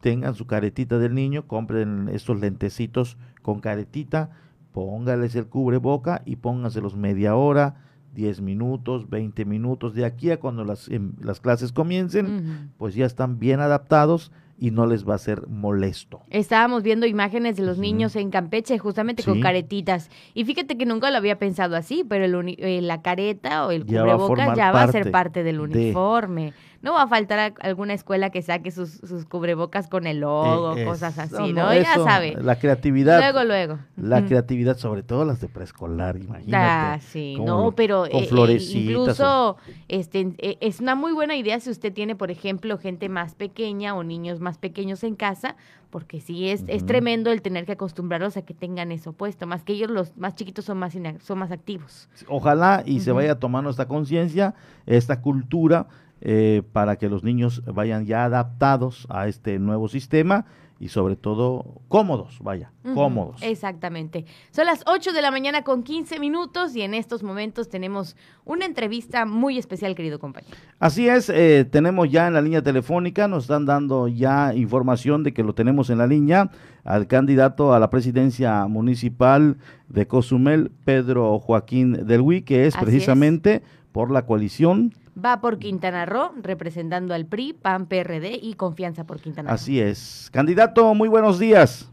tengan 0.00 0.34
su 0.34 0.46
caretita 0.46 0.96
del 0.96 1.14
niño, 1.14 1.46
compren 1.46 2.08
estos 2.10 2.40
lentecitos 2.40 3.18
con 3.42 3.60
caretita, 3.60 4.30
póngales 4.72 5.36
el 5.36 5.48
cubreboca 5.48 6.22
y 6.24 6.36
pónganselos 6.36 6.96
media 6.96 7.36
hora, 7.36 7.84
10 8.16 8.40
minutos, 8.40 9.08
20 9.08 9.44
minutos, 9.44 9.94
de 9.94 10.04
aquí 10.04 10.30
a 10.32 10.40
cuando 10.40 10.64
las, 10.64 10.88
em, 10.88 11.12
las 11.20 11.38
clases 11.38 11.70
comiencen, 11.70 12.72
pues 12.78 12.94
ya 12.96 13.06
están 13.06 13.38
bien 13.38 13.60
adaptados 13.60 14.32
y 14.58 14.70
no 14.70 14.86
les 14.86 15.06
va 15.06 15.14
a 15.14 15.18
ser 15.18 15.46
molesto. 15.48 16.22
Estábamos 16.30 16.82
viendo 16.82 17.04
imágenes 17.06 17.56
de 17.58 17.62
los 17.62 17.76
niños 17.76 18.16
en 18.16 18.30
Campeche, 18.30 18.78
justamente 18.78 19.22
con 19.22 19.34
caretitas. 19.42 20.08
Y 20.32 20.44
fíjate 20.46 20.78
que 20.78 20.86
nunca 20.86 21.10
lo 21.10 21.18
había 21.18 21.38
pensado 21.38 21.76
así, 21.76 22.04
pero 22.08 22.24
el 22.24 22.34
uni- 22.34 22.56
eh, 22.58 22.80
la 22.80 23.02
careta 23.02 23.66
o 23.66 23.70
el 23.70 23.84
Ya 23.84 24.02
va 24.04 24.14
a 24.14 24.16
cubrebocas 24.16 24.56
ya 24.56 24.72
va 24.72 24.82
a 24.84 24.92
ser 24.92 25.10
parte 25.10 25.42
del 25.42 25.56
de- 25.58 25.62
uniforme. 25.62 26.54
No 26.82 26.92
va 26.92 27.02
a 27.02 27.08
faltar 27.08 27.38
a- 27.38 27.54
alguna 27.66 27.94
escuela 27.94 28.30
que 28.30 28.42
saque 28.42 28.70
sus, 28.70 28.90
sus 28.92 29.24
cubrebocas 29.24 29.88
con 29.88 30.06
el 30.06 30.20
logo, 30.20 30.74
Eh, 30.76 30.82
es- 30.82 30.88
cosas 30.88 31.18
así, 31.18 31.52
no, 31.52 31.74
ya 31.74 31.94
sabe. 31.94 32.36
La 32.40 32.58
creatividad. 32.58 33.18
Luego, 33.18 33.44
luego. 33.46 33.78
La 33.96 34.24
creatividad, 34.26 34.76
sobre 34.76 35.02
todo 35.02 35.24
las 35.24 35.40
de 35.40 35.48
preescolar, 35.48 36.16
imagínate. 36.16 36.54
Ah, 36.56 36.98
sí, 37.00 37.34
con- 37.36 37.46
no, 37.46 37.72
pero 37.72 38.02
con 38.02 38.22
eh, 38.22 38.28
eh, 38.28 38.34
o- 38.34 38.46
incluso 38.90 39.56
este, 39.88 40.32
eh, 40.38 40.58
es 40.60 40.80
una 40.80 40.94
muy 40.94 41.12
buena 41.12 41.36
idea 41.36 41.58
si 41.60 41.70
usted 41.70 41.92
tiene, 41.92 42.14
por 42.14 42.30
ejemplo, 42.30 42.78
gente 42.78 43.08
más 43.08 43.34
pequeña 43.34 43.94
o 43.94 44.04
niños 44.04 44.40
más 44.40 44.58
pequeños 44.58 45.02
en 45.04 45.14
casa, 45.16 45.56
porque 45.90 46.20
sí 46.20 46.48
es, 46.50 46.64
es 46.66 46.84
tremendo 46.84 47.30
el 47.32 47.40
tener 47.42 47.64
que 47.64 47.72
acostumbrarlos 47.72 48.36
a 48.36 48.42
que 48.42 48.52
tengan 48.54 48.92
eso 48.92 49.12
puesto, 49.12 49.46
más 49.46 49.62
que 49.62 49.72
ellos 49.72 49.90
los 49.90 50.16
más 50.16 50.34
chiquitos 50.34 50.64
son 50.66 50.78
más, 50.78 50.94
son 51.20 51.38
más 51.38 51.50
activos. 51.52 52.08
Ojalá 52.28 52.82
y 52.84 53.00
se 53.00 53.12
vaya 53.12 53.38
tomando 53.38 53.70
esta 53.70 53.86
conciencia, 53.88 54.54
esta 54.84 55.20
cultura, 55.22 55.86
eh, 56.20 56.62
para 56.72 56.96
que 56.96 57.08
los 57.08 57.24
niños 57.24 57.62
vayan 57.66 58.06
ya 58.06 58.24
adaptados 58.24 59.06
a 59.10 59.28
este 59.28 59.58
nuevo 59.58 59.88
sistema 59.88 60.46
y 60.78 60.88
sobre 60.88 61.16
todo 61.16 61.80
cómodos, 61.88 62.38
vaya, 62.40 62.70
cómodos. 62.94 63.42
Exactamente. 63.42 64.26
Son 64.50 64.66
las 64.66 64.82
8 64.86 65.12
de 65.12 65.22
la 65.22 65.30
mañana 65.30 65.62
con 65.62 65.82
15 65.82 66.20
minutos 66.20 66.76
y 66.76 66.82
en 66.82 66.92
estos 66.92 67.22
momentos 67.22 67.68
tenemos 67.68 68.14
una 68.44 68.66
entrevista 68.66 69.24
muy 69.24 69.56
especial, 69.56 69.94
querido 69.94 70.18
compañero. 70.18 70.54
Así 70.78 71.08
es, 71.08 71.30
eh, 71.30 71.66
tenemos 71.70 72.10
ya 72.10 72.26
en 72.28 72.34
la 72.34 72.42
línea 72.42 72.62
telefónica, 72.62 73.26
nos 73.26 73.44
están 73.44 73.64
dando 73.64 74.06
ya 74.08 74.54
información 74.54 75.22
de 75.22 75.32
que 75.32 75.42
lo 75.42 75.54
tenemos 75.54 75.88
en 75.88 75.98
la 75.98 76.06
línea 76.06 76.50
al 76.84 77.06
candidato 77.06 77.72
a 77.72 77.80
la 77.80 77.88
presidencia 77.88 78.66
municipal 78.66 79.56
de 79.88 80.06
Cozumel, 80.06 80.70
Pedro 80.84 81.38
Joaquín 81.38 82.06
del 82.06 82.20
Huy, 82.20 82.42
que 82.42 82.66
es 82.66 82.74
Así 82.74 82.84
es. 82.84 82.90
precisamente 82.90 83.62
por 83.92 84.10
la 84.10 84.26
coalición. 84.26 84.92
Va 85.18 85.40
por 85.40 85.58
Quintana 85.58 86.04
Roo, 86.04 86.32
representando 86.42 87.14
al 87.14 87.26
PRI, 87.26 87.54
PAN, 87.54 87.86
PRD 87.86 88.38
y 88.42 88.54
Confianza 88.54 89.04
por 89.04 89.20
Quintana 89.20 89.48
Roo. 89.48 89.54
Así 89.54 89.80
es. 89.80 90.28
Candidato, 90.32 90.94
muy 90.94 91.08
buenos 91.08 91.38
días. 91.38 91.90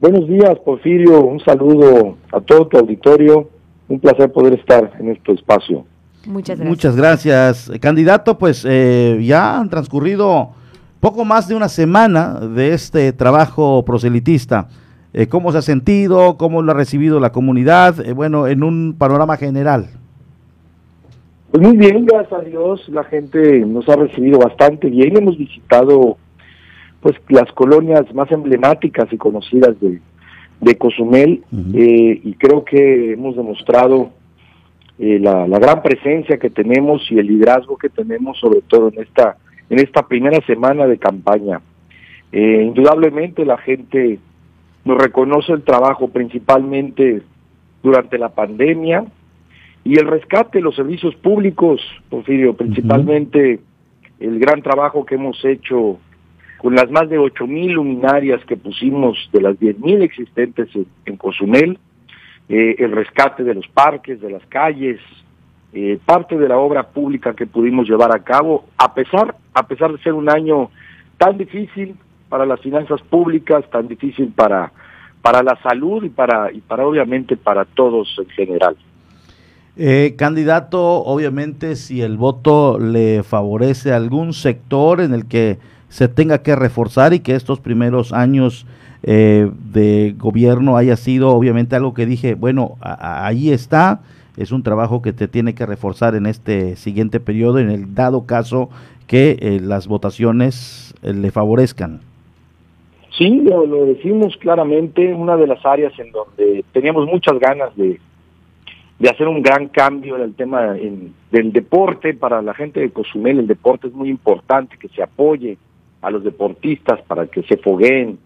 Buenos 0.00 0.28
días, 0.28 0.58
Porfirio. 0.64 1.24
Un 1.24 1.40
saludo 1.40 2.16
a 2.32 2.40
todo 2.40 2.68
tu 2.68 2.78
auditorio. 2.78 3.50
Un 3.88 3.98
placer 3.98 4.30
poder 4.30 4.54
estar 4.58 4.92
en 5.00 5.10
este 5.10 5.32
espacio. 5.32 5.84
Muchas 6.26 6.58
gracias. 6.58 6.68
Muchas 6.68 6.96
gracias. 6.96 7.68
Eh, 7.70 7.80
Candidato, 7.80 8.38
pues 8.38 8.64
eh, 8.68 9.18
ya 9.22 9.58
han 9.58 9.68
transcurrido 9.68 10.50
poco 11.00 11.24
más 11.24 11.48
de 11.48 11.54
una 11.54 11.68
semana 11.68 12.34
de 12.40 12.74
este 12.74 13.12
trabajo 13.12 13.84
proselitista. 13.84 14.68
Eh, 15.12 15.28
¿Cómo 15.28 15.50
se 15.50 15.58
ha 15.58 15.62
sentido? 15.62 16.36
¿Cómo 16.36 16.62
lo 16.62 16.72
ha 16.72 16.74
recibido 16.74 17.20
la 17.20 17.32
comunidad? 17.32 18.00
Eh, 18.00 18.12
bueno, 18.12 18.46
en 18.46 18.62
un 18.62 18.94
panorama 18.98 19.36
general. 19.36 19.88
Pues 21.50 21.62
muy 21.62 21.76
bien, 21.76 22.04
gracias 22.04 22.32
a 22.32 22.44
Dios. 22.44 22.88
La 22.88 23.04
gente 23.04 23.60
nos 23.60 23.88
ha 23.88 23.96
recibido 23.96 24.38
bastante 24.38 24.88
bien. 24.90 25.16
Hemos 25.16 25.38
visitado 25.38 26.18
pues 27.00 27.16
las 27.28 27.50
colonias 27.52 28.12
más 28.14 28.30
emblemáticas 28.32 29.06
y 29.12 29.16
conocidas 29.16 29.78
de, 29.80 30.00
de 30.60 30.78
Cozumel 30.78 31.44
eh, 31.74 32.20
y 32.24 32.34
creo 32.34 32.64
que 32.64 33.12
hemos 33.12 33.36
demostrado 33.36 34.10
eh, 34.98 35.18
la, 35.20 35.46
la 35.46 35.58
gran 35.58 35.82
presencia 35.82 36.38
que 36.38 36.50
tenemos 36.50 37.02
y 37.10 37.18
el 37.18 37.28
liderazgo 37.28 37.76
que 37.76 37.90
tenemos 37.90 38.38
sobre 38.40 38.62
todo 38.62 38.88
en 38.88 39.02
esta 39.02 39.36
en 39.68 39.80
esta 39.80 40.06
primera 40.06 40.44
semana 40.46 40.86
de 40.86 40.98
campaña. 40.98 41.60
Eh, 42.32 42.62
indudablemente 42.66 43.44
la 43.44 43.58
gente 43.58 44.18
nos 44.84 44.98
reconoce 44.98 45.52
el 45.52 45.62
trabajo 45.62 46.08
principalmente 46.08 47.22
durante 47.82 48.18
la 48.18 48.30
pandemia 48.30 49.04
y 49.86 50.00
el 50.00 50.08
rescate 50.08 50.58
de 50.58 50.64
los 50.64 50.74
servicios 50.74 51.14
públicos, 51.14 51.80
Porfirio, 52.10 52.56
principalmente 52.56 53.60
el 54.18 54.40
gran 54.40 54.60
trabajo 54.60 55.06
que 55.06 55.14
hemos 55.14 55.44
hecho 55.44 56.00
con 56.58 56.74
las 56.74 56.90
más 56.90 57.08
de 57.08 57.18
ocho 57.18 57.46
mil 57.46 57.70
luminarias 57.70 58.44
que 58.46 58.56
pusimos 58.56 59.16
de 59.32 59.42
las 59.42 59.56
diez 59.60 59.78
mil 59.78 60.02
existentes 60.02 60.74
en, 60.74 60.86
en 61.04 61.16
Cozumel, 61.16 61.78
eh, 62.48 62.74
el 62.80 62.90
rescate 62.90 63.44
de 63.44 63.54
los 63.54 63.68
parques, 63.68 64.20
de 64.20 64.28
las 64.28 64.44
calles, 64.46 64.98
eh, 65.72 66.00
parte 66.04 66.36
de 66.36 66.48
la 66.48 66.58
obra 66.58 66.88
pública 66.88 67.34
que 67.34 67.46
pudimos 67.46 67.88
llevar 67.88 68.12
a 68.12 68.24
cabo, 68.24 68.64
a 68.78 68.92
pesar, 68.92 69.36
a 69.54 69.68
pesar 69.68 69.92
de 69.92 70.02
ser 70.02 70.14
un 70.14 70.28
año 70.28 70.68
tan 71.16 71.38
difícil 71.38 71.94
para 72.28 72.44
las 72.44 72.60
finanzas 72.60 73.00
públicas, 73.02 73.64
tan 73.70 73.86
difícil 73.86 74.32
para, 74.34 74.72
para 75.22 75.44
la 75.44 75.56
salud 75.62 76.02
y 76.02 76.08
para, 76.08 76.50
y 76.50 76.60
para 76.60 76.84
obviamente 76.84 77.36
para 77.36 77.64
todos 77.64 78.16
en 78.18 78.28
general. 78.30 78.76
Eh, 79.78 80.14
candidato, 80.16 81.04
obviamente, 81.04 81.76
si 81.76 82.00
el 82.00 82.16
voto 82.16 82.78
le 82.78 83.22
favorece 83.22 83.92
a 83.92 83.96
algún 83.96 84.32
sector 84.32 85.00
en 85.00 85.12
el 85.12 85.26
que 85.26 85.58
se 85.88 86.08
tenga 86.08 86.42
que 86.42 86.56
reforzar 86.56 87.12
y 87.12 87.20
que 87.20 87.34
estos 87.34 87.60
primeros 87.60 88.12
años 88.12 88.66
eh, 89.02 89.50
de 89.72 90.14
gobierno 90.18 90.76
haya 90.76 90.96
sido, 90.96 91.30
obviamente, 91.30 91.76
algo 91.76 91.94
que 91.94 92.06
dije, 92.06 92.34
bueno, 92.34 92.76
ahí 92.80 93.50
está, 93.50 94.00
es 94.36 94.50
un 94.50 94.62
trabajo 94.62 95.02
que 95.02 95.12
te 95.12 95.28
tiene 95.28 95.54
que 95.54 95.66
reforzar 95.66 96.14
en 96.14 96.26
este 96.26 96.76
siguiente 96.76 97.20
periodo, 97.20 97.58
en 97.58 97.70
el 97.70 97.94
dado 97.94 98.26
caso 98.26 98.70
que 99.06 99.38
eh, 99.40 99.60
las 99.62 99.86
votaciones 99.86 100.94
eh, 101.02 101.12
le 101.12 101.30
favorezcan. 101.30 102.00
Sí, 103.16 103.42
lo, 103.42 103.64
lo 103.64 103.86
decimos 103.86 104.36
claramente, 104.38 105.14
una 105.14 105.36
de 105.36 105.46
las 105.46 105.64
áreas 105.64 105.92
en 105.98 106.10
donde 106.12 106.64
teníamos 106.72 107.06
muchas 107.06 107.38
ganas 107.38 107.74
de, 107.76 108.00
de 108.98 109.10
hacer 109.10 109.28
un 109.28 109.42
gran 109.42 109.68
cambio 109.68 110.16
en 110.16 110.22
el 110.22 110.34
tema 110.34 110.76
en- 110.78 111.12
del 111.30 111.52
deporte 111.52 112.14
para 112.14 112.40
la 112.40 112.54
gente 112.54 112.80
de 112.80 112.90
Cozumel. 112.90 113.40
El 113.40 113.46
deporte 113.46 113.88
es 113.88 113.92
muy 113.92 114.08
importante, 114.08 114.78
que 114.78 114.88
se 114.88 115.02
apoye 115.02 115.58
a 116.00 116.10
los 116.10 116.24
deportistas 116.24 117.02
para 117.02 117.26
que 117.26 117.42
se 117.42 117.56
fogueen 117.58 118.18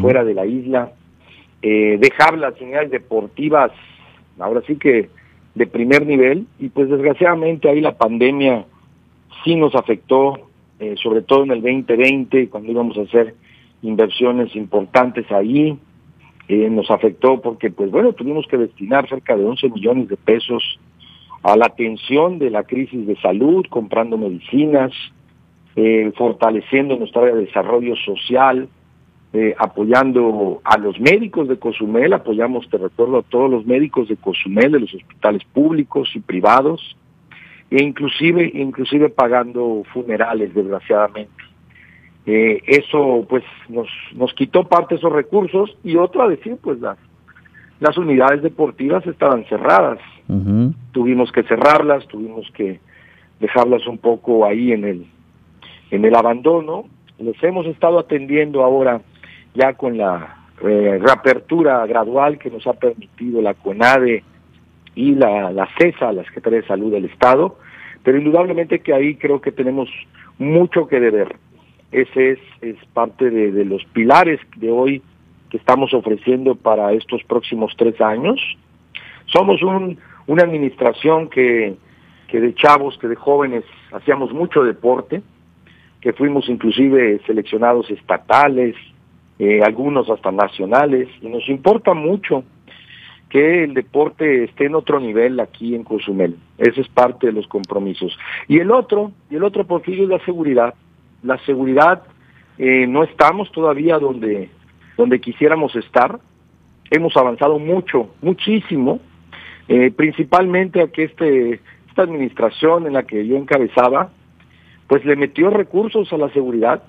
fuera 0.00 0.22
de 0.22 0.34
la 0.34 0.46
isla. 0.46 0.92
Eh, 1.62 1.98
dejar 2.00 2.38
las 2.38 2.60
unidades 2.60 2.90
deportivas, 2.90 3.72
ahora 4.38 4.62
sí 4.66 4.76
que 4.76 5.08
de 5.54 5.66
primer 5.66 6.06
nivel, 6.06 6.46
y 6.60 6.68
pues 6.68 6.88
desgraciadamente 6.88 7.68
ahí 7.68 7.80
la 7.80 7.96
pandemia 7.96 8.64
sí 9.42 9.56
nos 9.56 9.74
afectó, 9.74 10.48
eh, 10.78 10.94
sobre 11.02 11.22
todo 11.22 11.44
en 11.44 11.50
el 11.52 11.62
2020, 11.62 12.48
cuando 12.48 12.70
íbamos 12.70 12.96
a 12.98 13.02
hacer 13.02 13.34
inversiones 13.82 14.54
importantes 14.54 15.30
ahí, 15.32 15.76
eh, 16.48 16.68
nos 16.70 16.90
afectó 16.90 17.40
porque, 17.40 17.70
pues 17.70 17.90
bueno, 17.90 18.12
tuvimos 18.12 18.46
que 18.46 18.58
destinar 18.58 19.08
cerca 19.08 19.36
de 19.36 19.44
11 19.44 19.70
millones 19.70 20.08
de 20.08 20.16
pesos 20.16 20.78
a 21.42 21.56
la 21.56 21.66
atención 21.66 22.38
de 22.38 22.50
la 22.50 22.64
crisis 22.64 23.06
de 23.06 23.16
salud, 23.20 23.66
comprando 23.68 24.16
medicinas, 24.16 24.92
eh, 25.76 26.12
fortaleciendo 26.16 26.96
nuestra 26.96 27.22
área 27.22 27.34
de 27.34 27.46
desarrollo 27.46 27.96
social, 27.96 28.68
eh, 29.32 29.54
apoyando 29.58 30.60
a 30.64 30.78
los 30.78 30.98
médicos 31.00 31.48
de 31.48 31.58
Cozumel, 31.58 32.12
apoyamos, 32.12 32.68
te 32.70 32.78
recuerdo, 32.78 33.18
a 33.18 33.22
todos 33.22 33.50
los 33.50 33.66
médicos 33.66 34.08
de 34.08 34.16
Cozumel, 34.16 34.72
de 34.72 34.80
los 34.80 34.94
hospitales 34.94 35.42
públicos 35.52 36.10
y 36.14 36.20
privados, 36.20 36.96
e 37.70 37.82
inclusive, 37.82 38.50
inclusive 38.54 39.08
pagando 39.10 39.82
funerales, 39.92 40.54
desgraciadamente. 40.54 41.43
Eh, 42.26 42.62
eso 42.66 43.26
pues 43.28 43.44
nos, 43.68 43.88
nos 44.14 44.32
quitó 44.32 44.64
parte 44.64 44.94
de 44.94 44.98
esos 44.98 45.12
recursos 45.12 45.76
y 45.84 45.96
otro 45.96 46.22
a 46.22 46.28
decir 46.28 46.56
pues 46.62 46.80
las, 46.80 46.96
las 47.80 47.98
unidades 47.98 48.42
deportivas 48.42 49.06
estaban 49.06 49.44
cerradas. 49.44 49.98
Tuvimos 50.92 51.30
que 51.32 51.42
cerrarlas 51.42 52.08
tuvimos 52.08 52.50
que 52.52 52.80
dejarlas 53.40 53.86
un 53.86 53.98
poco 53.98 54.46
ahí 54.46 54.72
en 54.72 54.84
el 54.84 55.06
en 55.90 56.04
el 56.04 56.14
abandono. 56.14 56.86
Les 57.18 57.40
hemos 57.42 57.66
estado 57.66 57.98
atendiendo 57.98 58.64
ahora 58.64 59.02
ya 59.54 59.74
con 59.74 59.98
la 59.98 60.44
eh, 60.62 60.98
reapertura 61.00 61.86
gradual 61.86 62.38
que 62.38 62.50
nos 62.50 62.66
ha 62.66 62.72
permitido 62.72 63.42
la 63.42 63.54
CONADE 63.54 64.24
y 64.94 65.14
la, 65.14 65.50
la 65.50 65.68
CESA, 65.78 66.12
la 66.12 66.24
Secretaría 66.24 66.60
de 66.60 66.66
Salud 66.66 66.92
del 66.92 67.04
Estado, 67.04 67.58
pero 68.02 68.18
indudablemente 68.18 68.80
que 68.80 68.94
ahí 68.94 69.16
creo 69.16 69.40
que 69.40 69.52
tenemos 69.52 69.88
mucho 70.38 70.86
que 70.86 71.00
deber. 71.00 71.36
Ese 71.94 72.32
es, 72.32 72.38
es 72.60 72.76
parte 72.92 73.30
de, 73.30 73.64
los 73.64 73.84
pilares 73.84 74.40
de 74.56 74.68
hoy 74.68 75.00
que 75.48 75.58
estamos 75.58 75.94
ofreciendo 75.94 76.56
para 76.56 76.92
estos 76.92 77.22
próximos 77.22 77.72
tres 77.76 78.00
años. 78.00 78.40
Somos 79.26 79.62
un, 79.62 79.96
una 80.26 80.42
administración 80.42 81.28
que, 81.28 81.76
que 82.26 82.40
de 82.40 82.52
chavos, 82.56 82.98
que 82.98 83.06
de 83.06 83.14
jóvenes 83.14 83.62
hacíamos 83.92 84.32
mucho 84.32 84.64
deporte, 84.64 85.22
que 86.00 86.12
fuimos 86.12 86.48
inclusive 86.48 87.20
seleccionados 87.28 87.88
estatales, 87.90 88.74
eh, 89.38 89.60
algunos 89.62 90.10
hasta 90.10 90.32
nacionales, 90.32 91.08
y 91.22 91.28
nos 91.28 91.48
importa 91.48 91.94
mucho 91.94 92.42
que 93.28 93.62
el 93.62 93.74
deporte 93.74 94.42
esté 94.44 94.66
en 94.66 94.74
otro 94.74 94.98
nivel 94.98 95.38
aquí 95.38 95.76
en 95.76 95.84
Cozumel. 95.84 96.38
Ese 96.58 96.80
es 96.80 96.88
parte 96.88 97.28
de 97.28 97.34
los 97.34 97.46
compromisos. 97.46 98.18
Y 98.48 98.58
el 98.58 98.72
otro, 98.72 99.12
y 99.30 99.36
el 99.36 99.44
otro 99.44 99.64
Porfirio 99.64 100.02
es 100.02 100.10
la 100.10 100.24
seguridad. 100.24 100.74
La 101.24 101.38
seguridad 101.38 102.02
eh, 102.58 102.86
no 102.86 103.02
estamos 103.02 103.50
todavía 103.50 103.98
donde, 103.98 104.50
donde 104.96 105.20
quisiéramos 105.20 105.74
estar. 105.74 106.20
Hemos 106.90 107.16
avanzado 107.16 107.58
mucho, 107.58 108.10
muchísimo, 108.20 109.00
eh, 109.66 109.90
principalmente 109.90 110.82
a 110.82 110.88
que 110.88 111.04
este, 111.04 111.60
esta 111.88 112.02
administración 112.02 112.86
en 112.86 112.92
la 112.92 113.04
que 113.04 113.26
yo 113.26 113.36
encabezaba, 113.36 114.10
pues 114.86 115.02
le 115.06 115.16
metió 115.16 115.48
recursos 115.48 116.12
a 116.12 116.18
la 116.18 116.28
seguridad, 116.28 116.82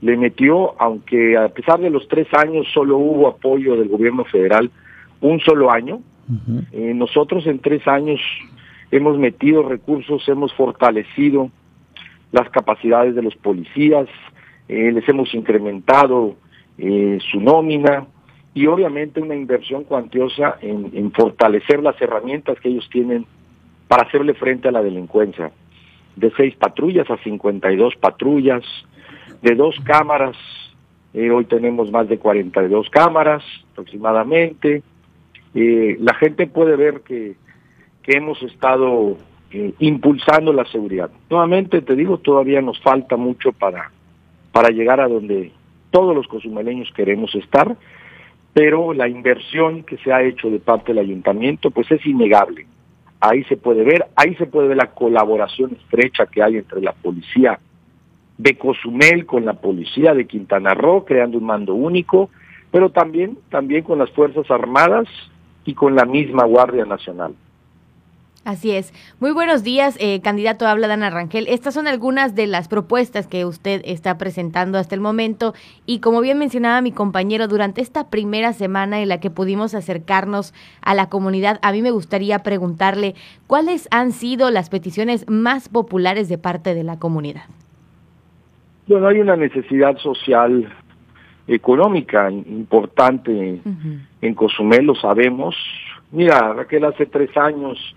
le 0.00 0.16
metió, 0.16 0.80
aunque 0.80 1.36
a 1.36 1.50
pesar 1.50 1.78
de 1.78 1.90
los 1.90 2.08
tres 2.08 2.26
años 2.32 2.66
solo 2.72 2.96
hubo 2.96 3.28
apoyo 3.28 3.76
del 3.76 3.88
gobierno 3.88 4.24
federal, 4.24 4.70
un 5.20 5.40
solo 5.40 5.70
año, 5.70 6.00
eh, 6.72 6.92
nosotros 6.94 7.46
en 7.46 7.58
tres 7.58 7.86
años 7.86 8.20
hemos 8.90 9.18
metido 9.18 9.62
recursos, 9.68 10.26
hemos 10.28 10.54
fortalecido 10.54 11.50
las 12.32 12.48
capacidades 12.50 13.14
de 13.14 13.22
los 13.22 13.34
policías, 13.36 14.08
eh, 14.68 14.92
les 14.92 15.08
hemos 15.08 15.32
incrementado 15.34 16.36
eh, 16.76 17.18
su 17.30 17.40
nómina 17.40 18.06
y 18.54 18.66
obviamente 18.66 19.20
una 19.20 19.34
inversión 19.34 19.84
cuantiosa 19.84 20.56
en, 20.60 21.12
fortalecer 21.12 21.82
las 21.82 22.00
herramientas 22.00 22.58
que 22.60 22.68
ellos 22.68 22.88
tienen 22.90 23.26
para 23.86 24.06
hacerle 24.06 24.34
frente 24.34 24.68
a 24.68 24.72
la 24.72 24.82
delincuencia. 24.82 25.50
De 26.16 26.32
seis 26.36 26.56
patrullas 26.56 27.08
a 27.10 27.16
52 27.18 27.96
patrullas, 27.96 28.64
de 29.42 29.54
dos 29.54 29.76
cámaras, 29.84 30.36
eh, 31.14 31.30
hoy 31.30 31.44
tenemos 31.44 31.90
más 31.90 32.08
de 32.08 32.18
42 32.18 32.90
cámaras 32.90 33.42
aproximadamente. 33.72 34.82
Eh, 35.54 35.96
la 36.00 36.14
gente 36.14 36.46
puede 36.46 36.76
ver 36.76 37.00
que, 37.02 37.36
que 38.02 38.16
hemos 38.16 38.42
estado 38.42 39.16
eh, 39.50 39.74
impulsando 39.78 40.52
la 40.52 40.64
seguridad. 40.66 41.10
Nuevamente 41.30 41.80
te 41.82 41.96
digo, 41.96 42.18
todavía 42.18 42.60
nos 42.60 42.80
falta 42.80 43.16
mucho 43.16 43.52
para, 43.52 43.90
para 44.52 44.68
llegar 44.70 45.00
a 45.00 45.08
donde 45.08 45.52
todos 45.90 46.14
los 46.14 46.28
cozumeleños 46.28 46.92
queremos 46.94 47.34
estar, 47.34 47.76
pero 48.52 48.92
la 48.92 49.08
inversión 49.08 49.84
que 49.84 49.96
se 49.98 50.12
ha 50.12 50.22
hecho 50.22 50.50
de 50.50 50.58
parte 50.58 50.92
del 50.92 50.98
ayuntamiento 50.98 51.70
pues 51.70 51.90
es 51.90 52.04
innegable. 52.04 52.66
Ahí 53.20 53.42
se 53.44 53.56
puede 53.56 53.84
ver, 53.84 54.06
ahí 54.16 54.34
se 54.36 54.46
puede 54.46 54.68
ver 54.68 54.76
la 54.76 54.92
colaboración 54.92 55.72
estrecha 55.72 56.26
que 56.26 56.42
hay 56.42 56.56
entre 56.56 56.80
la 56.80 56.92
policía 56.92 57.58
de 58.36 58.56
Cozumel 58.56 59.26
con 59.26 59.44
la 59.44 59.54
policía 59.54 60.14
de 60.14 60.26
Quintana 60.26 60.74
Roo, 60.74 61.04
creando 61.04 61.38
un 61.38 61.44
mando 61.44 61.74
único, 61.74 62.30
pero 62.70 62.90
también, 62.90 63.38
también 63.50 63.82
con 63.82 63.98
las 63.98 64.10
Fuerzas 64.10 64.48
Armadas 64.50 65.08
y 65.64 65.74
con 65.74 65.96
la 65.96 66.04
misma 66.04 66.44
Guardia 66.44 66.84
Nacional. 66.84 67.34
Así 68.48 68.70
es. 68.70 68.94
Muy 69.20 69.32
buenos 69.32 69.62
días, 69.62 69.98
eh, 70.00 70.22
candidato 70.22 70.66
habla 70.66 70.88
Dana 70.88 71.10
Rangel. 71.10 71.44
Estas 71.48 71.74
son 71.74 71.86
algunas 71.86 72.34
de 72.34 72.46
las 72.46 72.66
propuestas 72.66 73.26
que 73.26 73.44
usted 73.44 73.82
está 73.84 74.16
presentando 74.16 74.78
hasta 74.78 74.94
el 74.94 75.02
momento 75.02 75.52
y 75.84 76.00
como 76.00 76.22
bien 76.22 76.38
mencionaba 76.38 76.80
mi 76.80 76.90
compañero, 76.90 77.46
durante 77.46 77.82
esta 77.82 78.08
primera 78.08 78.54
semana 78.54 79.02
en 79.02 79.10
la 79.10 79.20
que 79.20 79.28
pudimos 79.28 79.74
acercarnos 79.74 80.54
a 80.80 80.94
la 80.94 81.10
comunidad, 81.10 81.58
a 81.60 81.72
mí 81.72 81.82
me 81.82 81.90
gustaría 81.90 82.38
preguntarle 82.38 83.14
cuáles 83.46 83.86
han 83.90 84.12
sido 84.12 84.50
las 84.50 84.70
peticiones 84.70 85.28
más 85.28 85.68
populares 85.68 86.30
de 86.30 86.38
parte 86.38 86.74
de 86.74 86.84
la 86.84 86.98
comunidad. 86.98 87.42
Bueno, 88.86 89.08
hay 89.08 89.20
una 89.20 89.36
necesidad 89.36 89.98
social 89.98 90.74
económica 91.46 92.30
importante 92.30 93.60
en 94.22 94.34
Cozumel, 94.34 94.86
lo 94.86 94.94
sabemos. 94.94 95.54
Mira, 96.10 96.54
Raquel, 96.54 96.86
hace 96.86 97.04
tres 97.04 97.36
años 97.36 97.94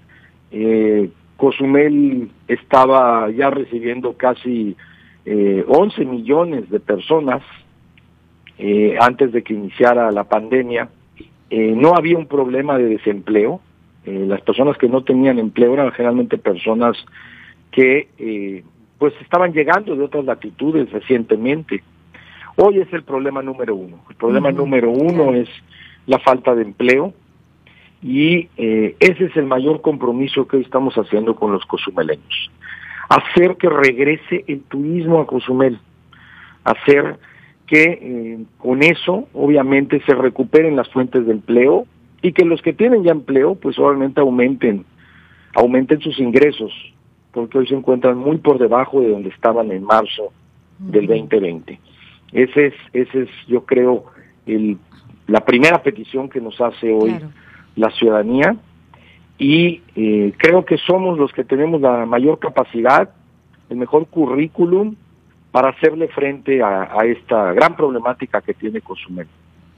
eh, 0.51 1.09
Cozumel 1.37 2.29
estaba 2.47 3.29
ya 3.31 3.49
recibiendo 3.49 4.13
casi 4.13 4.75
eh, 5.25 5.65
11 5.67 6.05
millones 6.05 6.69
de 6.69 6.79
personas 6.79 7.41
eh, 8.57 8.95
antes 8.99 9.31
de 9.31 9.41
que 9.41 9.53
iniciara 9.53 10.11
la 10.11 10.25
pandemia. 10.25 10.89
Eh, 11.49 11.73
no 11.75 11.95
había 11.95 12.17
un 12.17 12.27
problema 12.27 12.77
de 12.77 12.85
desempleo. 12.85 13.59
Eh, 14.05 14.25
las 14.27 14.41
personas 14.41 14.77
que 14.77 14.87
no 14.87 15.03
tenían 15.03 15.39
empleo 15.39 15.73
eran 15.73 15.91
generalmente 15.91 16.37
personas 16.37 16.95
que 17.71 18.09
eh, 18.19 18.63
pues 18.99 19.13
estaban 19.21 19.53
llegando 19.53 19.95
de 19.95 20.03
otras 20.03 20.25
latitudes 20.25 20.91
recientemente. 20.91 21.83
Hoy 22.57 22.79
es 22.79 22.93
el 22.93 23.03
problema 23.03 23.41
número 23.41 23.75
uno. 23.75 23.99
El 24.09 24.15
problema 24.15 24.51
número 24.51 24.91
uno 24.91 25.33
es 25.33 25.49
la 26.05 26.19
falta 26.19 26.53
de 26.53 26.63
empleo 26.63 27.13
y 28.01 28.49
eh, 28.57 28.95
ese 28.99 29.25
es 29.25 29.37
el 29.37 29.45
mayor 29.45 29.81
compromiso 29.81 30.47
que 30.47 30.57
hoy 30.57 30.63
estamos 30.63 30.95
haciendo 30.95 31.35
con 31.35 31.51
los 31.51 31.65
cozumeleños. 31.65 32.51
Hacer 33.09 33.57
que 33.57 33.69
regrese 33.69 34.43
el 34.47 34.61
turismo 34.63 35.21
a 35.21 35.27
Cozumel, 35.27 35.79
hacer 36.63 37.17
que 37.67 37.83
eh, 37.83 38.39
con 38.57 38.83
eso 38.83 39.27
obviamente 39.33 40.01
se 40.05 40.15
recuperen 40.15 40.75
las 40.75 40.89
fuentes 40.89 41.25
de 41.25 41.31
empleo 41.33 41.85
y 42.21 42.33
que 42.33 42.45
los 42.45 42.61
que 42.61 42.73
tienen 42.73 43.03
ya 43.03 43.11
empleo 43.11 43.55
pues 43.55 43.77
obviamente 43.77 44.21
aumenten, 44.21 44.85
aumenten 45.55 46.01
sus 46.01 46.19
ingresos 46.19 46.71
porque 47.31 47.59
hoy 47.59 47.67
se 47.67 47.75
encuentran 47.75 48.17
muy 48.17 48.37
por 48.37 48.57
debajo 48.59 49.01
de 49.01 49.09
donde 49.09 49.29
estaban 49.29 49.71
en 49.71 49.83
marzo 49.83 50.33
del 50.79 51.07
2020. 51.07 51.79
Ese 52.33 52.67
es, 52.67 52.73
ese 52.93 53.23
es 53.23 53.29
yo 53.47 53.65
creo, 53.65 54.05
el, 54.45 54.77
la 55.27 55.41
primera 55.41 55.81
petición 55.81 56.29
que 56.29 56.41
nos 56.41 56.59
hace 56.59 56.91
hoy 56.91 57.15
la 57.75 57.89
ciudadanía 57.91 58.55
y 59.37 59.81
eh, 59.95 60.33
creo 60.37 60.65
que 60.65 60.77
somos 60.77 61.17
los 61.17 61.31
que 61.33 61.43
tenemos 61.43 61.81
la 61.81 62.05
mayor 62.05 62.39
capacidad, 62.39 63.09
el 63.69 63.77
mejor 63.77 64.07
currículum 64.07 64.95
para 65.51 65.69
hacerle 65.69 66.07
frente 66.09 66.61
a, 66.61 66.83
a 66.83 67.05
esta 67.05 67.51
gran 67.53 67.75
problemática 67.75 68.41
que 68.41 68.53
tiene 68.53 68.81
Cozumel, 68.81 69.27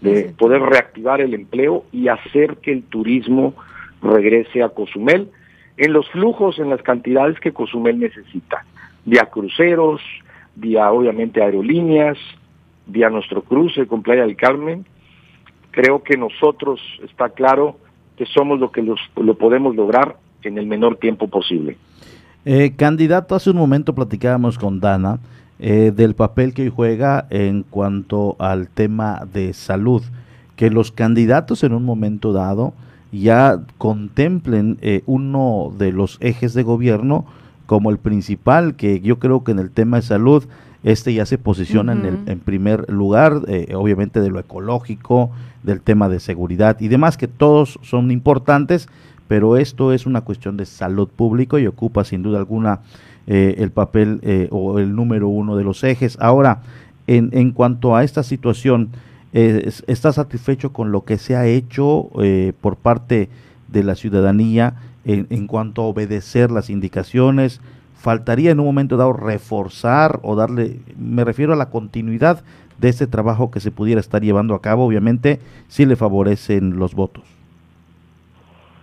de 0.02 0.34
poder 0.38 0.62
reactivar 0.62 1.22
el 1.22 1.34
empleo 1.34 1.86
y 1.92 2.10
hacer 2.10 2.58
que 2.58 2.72
el 2.72 2.84
turismo 2.84 3.56
regrese 4.02 4.62
a 4.62 4.70
Cozumel 4.70 5.30
en 5.78 5.94
los 5.94 6.10
flujos, 6.10 6.60
en 6.60 6.70
las 6.70 6.82
cantidades 6.82 7.40
que 7.40 7.54
Cozumel 7.54 8.00
necesita, 8.00 8.66
vía 9.06 9.26
cruceros, 9.26 10.02
vía 10.56 10.92
obviamente 10.92 11.42
aerolíneas, 11.42 12.18
vía 12.86 13.10
nuestro 13.10 13.44
cruce 13.44 13.88
con 13.88 14.04
Playa 14.04 14.24
del 14.24 14.36
Carmen. 14.36 14.86
Creo 15.72 16.04
que 16.04 16.18
nosotros, 16.18 16.80
está 17.04 17.30
claro, 17.30 17.78
que 18.18 18.26
somos 18.26 18.60
lo 18.60 18.72
que 18.72 18.82
los, 18.82 19.00
lo 19.16 19.38
podemos 19.38 19.76
lograr 19.76 20.18
en 20.44 20.58
el 20.58 20.66
menor 20.66 20.98
tiempo 20.98 21.28
posible. 21.28 21.78
Eh, 22.46 22.74
candidato, 22.76 23.36
hace 23.36 23.50
un 23.50 23.58
momento 23.58 23.96
platicábamos 23.96 24.58
con 24.58 24.80
Dana 24.80 25.20
eh, 25.60 25.94
del 25.96 26.14
papel 26.14 26.54
que 26.54 26.64
hoy 26.64 26.72
juega 26.76 27.26
en 27.30 27.64
cuanto 27.64 28.36
al 28.40 28.68
tema 28.68 29.26
de 29.32 29.54
salud, 29.54 30.04
que 30.56 30.70
los 30.70 30.92
candidatos 30.92 31.64
en 31.64 31.74
un 31.74 31.86
momento 31.86 32.34
dado 32.34 32.74
ya 33.14 33.62
contemplen 33.78 34.78
eh, 34.82 35.04
uno 35.06 35.72
de 35.78 35.92
los 35.92 36.18
ejes 36.20 36.54
de 36.54 36.64
gobierno 36.64 37.26
como 37.66 37.92
el 37.92 37.98
principal, 37.98 38.76
que 38.76 39.00
yo 39.00 39.20
creo 39.20 39.44
que 39.44 39.52
en 39.52 39.60
el 39.60 39.72
tema 39.72 39.98
de 39.98 40.04
salud, 40.04 40.44
este 40.84 41.14
ya 41.14 41.26
se 41.26 41.38
posiciona 41.38 41.94
en, 41.94 42.06
el, 42.06 42.20
en 42.26 42.40
primer 42.40 42.90
lugar, 42.92 43.42
eh, 43.48 43.74
obviamente 43.76 44.20
de 44.20 44.30
lo 44.30 44.40
ecológico, 44.40 45.32
del 45.64 45.82
tema 45.82 46.10
de 46.10 46.20
seguridad 46.20 46.80
y 46.80 46.88
demás, 46.88 47.18
que 47.18 47.28
todos 47.28 47.80
son 47.82 48.12
importantes, 48.12 48.88
pero 49.28 49.58
esto 49.58 49.94
es 49.94 50.06
una 50.06 50.22
cuestión 50.22 50.58
de 50.58 50.66
salud 50.66 51.08
pública 51.08 51.60
y 51.60 51.68
ocupa 51.68 52.04
sin 52.04 52.22
duda 52.22 52.38
alguna 52.38 52.82
eh, 53.26 53.56
el 53.60 53.72
papel 53.72 54.20
eh, 54.24 54.50
o 54.52 54.80
el 54.80 54.96
número 54.96 55.30
uno 55.30 55.56
de 55.56 55.64
los 55.64 55.84
ejes. 55.86 56.18
Ahora, 56.20 56.62
en, 57.08 57.30
en 57.32 57.52
cuanto 57.52 57.96
a 57.96 58.04
esta 58.04 58.22
situación, 58.22 58.90
eh, 59.32 59.72
¿está 59.88 60.12
satisfecho 60.12 60.74
con 60.74 60.92
lo 60.92 61.06
que 61.06 61.18
se 61.18 61.36
ha 61.36 61.48
hecho 61.48 62.10
por 62.60 62.76
parte 62.76 63.30
de 63.70 63.84
la 63.84 63.96
ciudadanía 63.96 64.76
en, 65.06 65.28
en, 65.30 65.48
cuanto 65.48 65.82
a 65.82 65.86
obedecer 65.86 66.52
las 66.52 66.70
indicaciones? 66.70 67.62
¿Faltaría 67.96 68.52
en 68.52 68.60
un 68.60 68.66
momento 68.66 68.98
dado 68.98 69.14
reforzar 69.14 70.20
o 70.24 70.36
darle, 70.36 70.82
me 71.00 71.24
refiero 71.24 71.54
a 71.54 71.56
la 71.56 71.70
continuidad 71.70 72.44
de 72.78 72.90
este 72.90 73.08
trabajo 73.08 73.52
que 73.52 73.60
se 73.60 73.72
pudiera 73.72 74.00
estar 74.00 74.22
llevando 74.22 74.54
a 74.56 74.62
cabo, 74.62 74.86
obviamente, 74.86 75.40
si 75.68 75.86
le 75.86 75.96
favorecen 75.96 76.78
los 76.78 76.94
votos? 76.94 77.24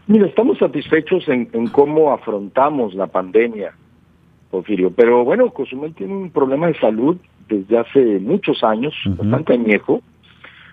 Mira, 0.07 0.26
estamos 0.26 0.59
satisfechos 0.59 1.28
en, 1.28 1.49
en 1.53 1.68
cómo 1.68 2.12
afrontamos 2.12 2.95
la 2.95 3.07
pandemia, 3.07 3.72
Porfirio, 4.51 4.91
pero 4.91 5.24
bueno, 5.24 5.51
Cozumel 5.51 5.95
tiene 5.95 6.14
un 6.14 6.30
problema 6.30 6.66
de 6.66 6.74
salud 6.80 7.16
desde 7.49 7.78
hace 7.78 8.18
muchos 8.18 8.64
años, 8.64 8.95
uh 9.07 9.11
-huh. 9.11 9.16
bastante 9.18 9.53
añejo, 9.55 10.03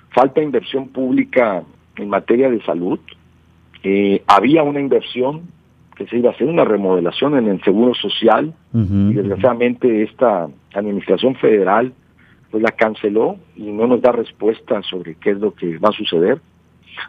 falta 0.09 0.41
inversión 0.41 0.88
pública 0.88 1.63
en 1.97 2.09
materia 2.09 2.49
de 2.49 2.61
salud, 2.63 2.99
eh, 3.84 4.24
había 4.28 4.63
una 4.63 4.80
inversión 4.80 5.41
que 5.95 6.07
se 6.07 6.18
iba 6.18 6.30
a 6.30 6.34
hacer 6.34 6.47
una 6.47 6.65
remodelación 6.65 7.38
en 7.38 7.47
el 7.47 7.61
seguro 7.63 7.93
social 7.93 8.53
uh 8.74 8.78
-huh. 8.78 9.11
y 9.11 9.13
desgraciadamente 9.13 10.03
esta 10.03 10.47
administración 10.74 11.36
federal 11.36 11.93
pues 12.51 12.63
la 12.63 12.71
canceló 12.71 13.37
y 13.55 13.63
no 13.63 13.87
nos 13.87 14.01
da 14.01 14.11
respuesta 14.11 14.81
sobre 14.83 15.15
qué 15.15 15.31
es 15.31 15.39
lo 15.39 15.53
que 15.53 15.77
va 15.77 15.89
a 15.89 15.93
suceder. 15.93 16.39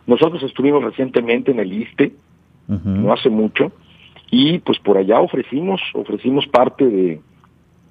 Nosotros 0.06 0.42
estuvimos 0.42 0.82
recientemente 0.84 1.50
en 1.50 1.60
el 1.60 1.72
ISTE, 1.72 2.12
uh 2.68 2.74
-huh. 2.74 2.84
no 2.84 3.12
hace 3.12 3.30
mucho, 3.30 3.72
y 4.30 4.58
pues 4.58 4.78
por 4.78 4.98
allá 4.98 5.20
ofrecimos, 5.20 5.80
ofrecimos 5.94 6.46
parte 6.48 6.84
de, 6.84 7.20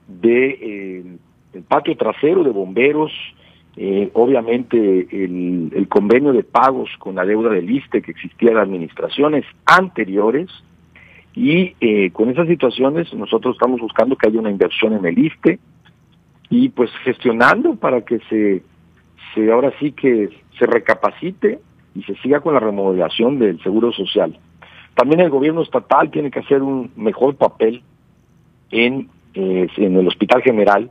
de 0.07 0.49
eh, 0.61 1.03
el 1.53 1.63
patio 1.63 1.95
trasero 1.95 2.43
de 2.43 2.51
bomberos, 2.51 3.11
eh, 3.75 4.09
obviamente 4.13 5.07
el, 5.11 5.71
el, 5.73 5.87
convenio 5.87 6.33
de 6.33 6.43
pagos 6.43 6.89
con 6.97 7.15
la 7.15 7.25
deuda 7.25 7.51
del 7.51 7.69
ISTE 7.69 8.01
que 8.01 8.11
existía 8.11 8.51
de 8.51 8.59
administraciones 8.59 9.45
anteriores 9.65 10.49
y 11.35 11.75
eh, 11.79 12.09
con 12.09 12.31
esas 12.31 12.47
situaciones 12.47 13.13
nosotros 13.13 13.55
estamos 13.55 13.79
buscando 13.79 14.15
que 14.15 14.27
haya 14.27 14.39
una 14.39 14.49
inversión 14.49 14.93
en 14.93 15.05
el 15.05 15.19
ISTE 15.19 15.59
y 16.49 16.69
pues 16.69 16.89
gestionando 17.03 17.75
para 17.75 18.01
que 18.01 18.19
se, 18.29 18.63
se 19.33 19.51
ahora 19.51 19.71
sí 19.79 19.91
que 19.91 20.29
se 20.57 20.65
recapacite 20.65 21.59
y 21.95 22.03
se 22.03 22.15
siga 22.17 22.39
con 22.39 22.53
la 22.53 22.59
remodelación 22.59 23.39
del 23.39 23.61
seguro 23.63 23.91
social. 23.91 24.37
También 24.95 25.19
el 25.19 25.29
gobierno 25.29 25.61
estatal 25.61 26.09
tiene 26.09 26.31
que 26.31 26.39
hacer 26.39 26.61
un 26.61 26.91
mejor 26.95 27.35
papel 27.35 27.83
en, 28.71 29.09
eh, 29.33 29.67
en 29.77 29.95
el 29.95 30.07
Hospital 30.07 30.41
General. 30.41 30.89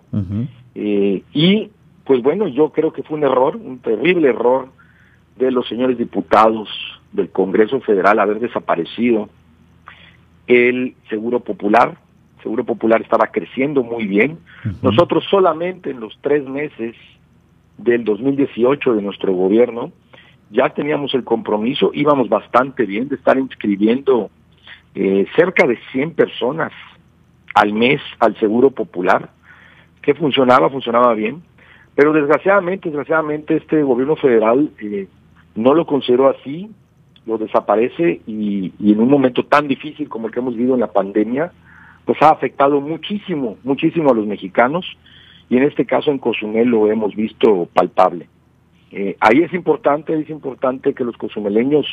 eh, 0.74 1.22
y 1.32 1.70
pues 2.04 2.22
bueno, 2.22 2.46
yo 2.46 2.70
creo 2.70 2.92
que 2.92 3.02
fue 3.02 3.18
un 3.18 3.24
error, 3.24 3.56
un 3.56 3.78
terrible 3.78 4.28
error 4.28 4.68
de 5.36 5.50
los 5.50 5.66
señores 5.68 5.98
diputados 5.98 6.68
del 7.12 7.30
Congreso 7.30 7.80
Federal 7.80 8.18
haber 8.18 8.40
desaparecido 8.40 9.28
el 10.46 10.94
Seguro 11.08 11.40
Popular. 11.40 11.98
Seguro 12.46 12.62
Popular 12.62 13.02
estaba 13.02 13.26
creciendo 13.26 13.82
muy 13.82 14.06
bien. 14.06 14.38
Nosotros 14.80 15.24
solamente 15.28 15.90
en 15.90 15.98
los 15.98 16.16
tres 16.20 16.46
meses 16.46 16.94
del 17.76 18.04
2018 18.04 18.94
de 18.94 19.02
nuestro 19.02 19.32
gobierno 19.32 19.90
ya 20.50 20.68
teníamos 20.68 21.12
el 21.14 21.24
compromiso, 21.24 21.90
íbamos 21.92 22.28
bastante 22.28 22.86
bien 22.86 23.08
de 23.08 23.16
estar 23.16 23.36
inscribiendo 23.36 24.30
eh, 24.94 25.26
cerca 25.34 25.66
de 25.66 25.76
100 25.90 26.12
personas 26.12 26.70
al 27.52 27.72
mes 27.72 28.00
al 28.20 28.38
Seguro 28.38 28.70
Popular, 28.70 29.30
que 30.00 30.14
funcionaba, 30.14 30.70
funcionaba 30.70 31.14
bien, 31.14 31.42
pero 31.96 32.12
desgraciadamente, 32.12 32.90
desgraciadamente 32.90 33.56
este 33.56 33.82
gobierno 33.82 34.14
federal 34.14 34.70
eh, 34.78 35.08
no 35.56 35.74
lo 35.74 35.84
consideró 35.84 36.28
así, 36.28 36.70
lo 37.26 37.38
desaparece 37.38 38.20
y, 38.24 38.72
y, 38.78 38.92
en 38.92 39.00
un 39.00 39.10
momento 39.10 39.44
tan 39.46 39.66
difícil 39.66 40.08
como 40.08 40.28
el 40.28 40.32
que 40.32 40.38
hemos 40.38 40.54
vivido 40.54 40.74
en 40.74 40.80
la 40.80 40.92
pandemia, 40.92 41.50
pues 42.06 42.22
ha 42.22 42.30
afectado 42.30 42.80
muchísimo, 42.80 43.58
muchísimo 43.64 44.10
a 44.10 44.14
los 44.14 44.26
mexicanos 44.26 44.86
y 45.50 45.58
en 45.58 45.64
este 45.64 45.84
caso 45.84 46.10
en 46.10 46.18
Cozumel 46.18 46.68
lo 46.68 46.90
hemos 46.90 47.14
visto 47.14 47.68
palpable. 47.74 48.28
Eh, 48.92 49.16
ahí 49.20 49.42
es 49.42 49.52
importante, 49.52 50.18
es 50.18 50.30
importante 50.30 50.94
que 50.94 51.04
los 51.04 51.16
cozumeleños 51.16 51.84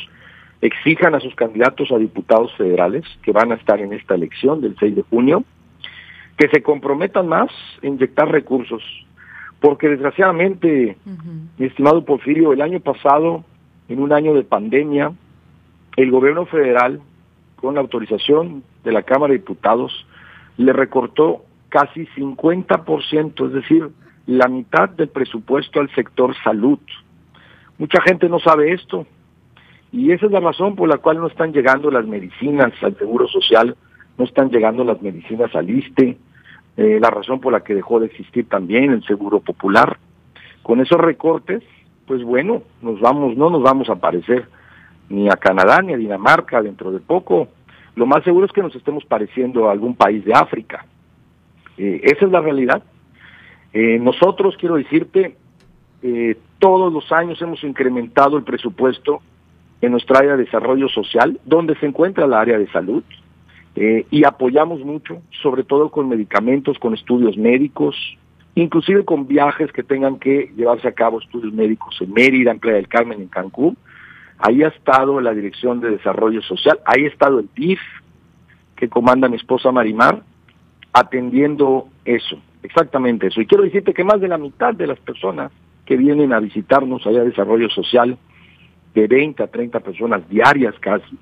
exijan 0.62 1.14
a 1.14 1.20
sus 1.20 1.34
candidatos 1.34 1.90
a 1.90 1.98
diputados 1.98 2.54
federales 2.56 3.04
que 3.22 3.32
van 3.32 3.52
a 3.52 3.56
estar 3.56 3.80
en 3.80 3.92
esta 3.92 4.14
elección 4.14 4.60
del 4.60 4.76
6 4.78 4.96
de 4.96 5.02
junio, 5.02 5.44
que 6.38 6.48
se 6.48 6.62
comprometan 6.62 7.28
más 7.28 7.50
a 7.82 7.86
inyectar 7.86 8.30
recursos, 8.30 8.82
porque 9.60 9.88
desgraciadamente, 9.88 10.96
uh 11.04 11.10
-huh. 11.10 11.48
mi 11.58 11.66
estimado 11.66 12.04
Porfirio, 12.04 12.52
el 12.52 12.62
año 12.62 12.80
pasado, 12.80 13.44
en 13.88 14.00
un 14.00 14.12
año 14.12 14.32
de 14.32 14.44
pandemia, 14.44 15.12
el 15.96 16.10
gobierno 16.10 16.46
federal, 16.46 17.00
con 17.64 17.76
la 17.76 17.80
autorización 17.80 18.62
de 18.84 18.92
la 18.92 19.04
Cámara 19.04 19.32
de 19.32 19.38
Diputados, 19.38 20.06
le 20.58 20.74
recortó 20.74 21.44
casi 21.70 22.04
50%, 22.08 23.46
es 23.46 23.52
decir, 23.54 23.88
la 24.26 24.48
mitad 24.48 24.90
del 24.90 25.08
presupuesto 25.08 25.80
al 25.80 25.88
sector 25.94 26.34
salud. 26.44 26.78
Mucha 27.78 28.02
gente 28.02 28.28
no 28.28 28.38
sabe 28.38 28.74
esto 28.74 29.06
y 29.92 30.12
esa 30.12 30.26
es 30.26 30.32
la 30.32 30.40
razón 30.40 30.76
por 30.76 30.90
la 30.90 30.98
cual 30.98 31.20
no 31.20 31.26
están 31.26 31.54
llegando 31.54 31.90
las 31.90 32.06
medicinas 32.06 32.70
al 32.82 32.98
Seguro 32.98 33.26
Social, 33.28 33.74
no 34.18 34.26
están 34.26 34.50
llegando 34.50 34.84
las 34.84 35.00
medicinas 35.00 35.54
al 35.54 35.70
ISTE, 35.70 36.18
eh, 36.76 36.98
la 37.00 37.08
razón 37.08 37.40
por 37.40 37.54
la 37.54 37.60
que 37.60 37.74
dejó 37.74 37.98
de 37.98 38.06
existir 38.06 38.46
también 38.46 38.92
el 38.92 39.02
Seguro 39.04 39.40
Popular. 39.40 39.96
Con 40.62 40.82
esos 40.82 41.00
recortes, 41.00 41.62
pues 42.06 42.22
bueno, 42.24 42.62
nos 42.82 43.00
vamos, 43.00 43.38
no 43.38 43.48
nos 43.48 43.62
vamos 43.62 43.88
a 43.88 43.96
parecer 43.96 44.48
ni 45.08 45.28
a 45.28 45.36
Canadá 45.36 45.82
ni 45.82 45.92
a 45.92 45.96
Dinamarca 45.96 46.62
dentro 46.62 46.92
de 46.92 47.00
poco. 47.00 47.48
Lo 47.96 48.06
más 48.06 48.24
seguro 48.24 48.46
es 48.46 48.52
que 48.52 48.62
nos 48.62 48.74
estemos 48.74 49.04
pareciendo 49.04 49.68
a 49.68 49.72
algún 49.72 49.94
país 49.94 50.24
de 50.24 50.32
África. 50.32 50.86
Eh, 51.76 52.00
esa 52.02 52.26
es 52.26 52.32
la 52.32 52.40
realidad. 52.40 52.82
Eh, 53.72 53.98
nosotros, 54.00 54.56
quiero 54.58 54.76
decirte, 54.76 55.36
eh, 56.02 56.36
todos 56.58 56.92
los 56.92 57.10
años 57.12 57.40
hemos 57.42 57.62
incrementado 57.64 58.36
el 58.36 58.44
presupuesto 58.44 59.20
en 59.80 59.92
nuestra 59.92 60.20
área 60.20 60.36
de 60.36 60.44
desarrollo 60.44 60.88
social, 60.88 61.40
donde 61.44 61.76
se 61.76 61.86
encuentra 61.86 62.26
la 62.26 62.40
área 62.40 62.58
de 62.58 62.70
salud, 62.70 63.02
eh, 63.76 64.06
y 64.10 64.24
apoyamos 64.24 64.80
mucho, 64.80 65.20
sobre 65.42 65.64
todo 65.64 65.90
con 65.90 66.08
medicamentos, 66.08 66.78
con 66.78 66.94
estudios 66.94 67.36
médicos, 67.36 67.96
inclusive 68.54 69.04
con 69.04 69.26
viajes 69.26 69.72
que 69.72 69.82
tengan 69.82 70.18
que 70.18 70.52
llevarse 70.56 70.86
a 70.86 70.92
cabo 70.92 71.20
estudios 71.20 71.52
médicos 71.52 71.96
en 72.00 72.12
Mérida, 72.12 72.52
en 72.52 72.60
Playa 72.60 72.76
del 72.76 72.88
Carmen, 72.88 73.20
en 73.20 73.28
Cancún. 73.28 73.76
Ahí 74.38 74.62
ha 74.62 74.68
estado 74.68 75.20
la 75.20 75.32
Dirección 75.32 75.80
de 75.80 75.90
Desarrollo 75.90 76.42
Social, 76.42 76.80
ahí 76.84 77.04
ha 77.04 77.08
estado 77.08 77.38
el 77.38 77.48
DIF, 77.54 77.80
que 78.76 78.88
comanda 78.88 79.28
mi 79.28 79.36
esposa 79.36 79.70
Marimar, 79.70 80.22
atendiendo 80.92 81.88
eso, 82.04 82.40
exactamente 82.62 83.28
eso. 83.28 83.40
Y 83.40 83.46
quiero 83.46 83.64
decirte 83.64 83.94
que 83.94 84.04
más 84.04 84.20
de 84.20 84.28
la 84.28 84.38
mitad 84.38 84.74
de 84.74 84.86
las 84.86 84.98
personas 85.00 85.52
que 85.86 85.96
vienen 85.96 86.32
a 86.32 86.40
visitarnos 86.40 87.06
allá 87.06 87.20
de 87.20 87.30
Desarrollo 87.30 87.68
Social, 87.70 88.18
de 88.94 89.06
20 89.06 89.42
a 89.42 89.46
30 89.48 89.80
personas 89.80 90.28
diarias 90.28 90.74
casi, 90.80 91.18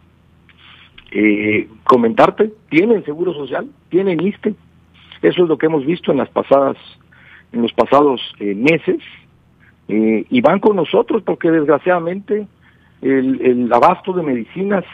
eh, 1.11 1.69
comentarte, 1.85 2.53
tienen 2.71 3.05
seguro 3.05 3.35
social, 3.35 3.69
tienen 3.91 4.21
ISTE. 4.21 4.55
Eso 5.21 5.43
es 5.43 5.49
lo 5.49 5.59
que 5.59 5.67
hemos 5.67 5.85
visto 5.85 6.11
en 6.11 6.19
las 6.19 6.29
pasadas, 6.31 6.77
en 7.53 7.63
los 7.63 7.73
pasados 7.73 8.21
eh, 8.39 8.55
meses, 8.55 8.99
eh, 9.89 10.25
y 10.29 10.41
van 10.41 10.59
con 10.59 10.77
nosotros 10.77 11.23
porque 11.23 11.51
desgraciadamente 11.51 12.47
el, 13.03 13.70
abasto 13.72 14.12
de 14.12 14.22
medicinas 14.22 14.84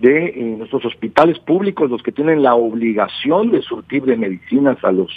de 0.00 0.26
eh, 0.26 0.54
nuestros 0.56 0.84
hospitales 0.84 1.38
públicos, 1.38 1.90
los 1.90 2.02
que 2.02 2.12
tienen 2.12 2.42
la 2.42 2.54
obligación 2.54 3.50
de 3.50 3.62
surtir 3.62 4.04
de 4.04 4.16
medicinas 4.16 4.82
a 4.82 4.92
los 4.92 5.10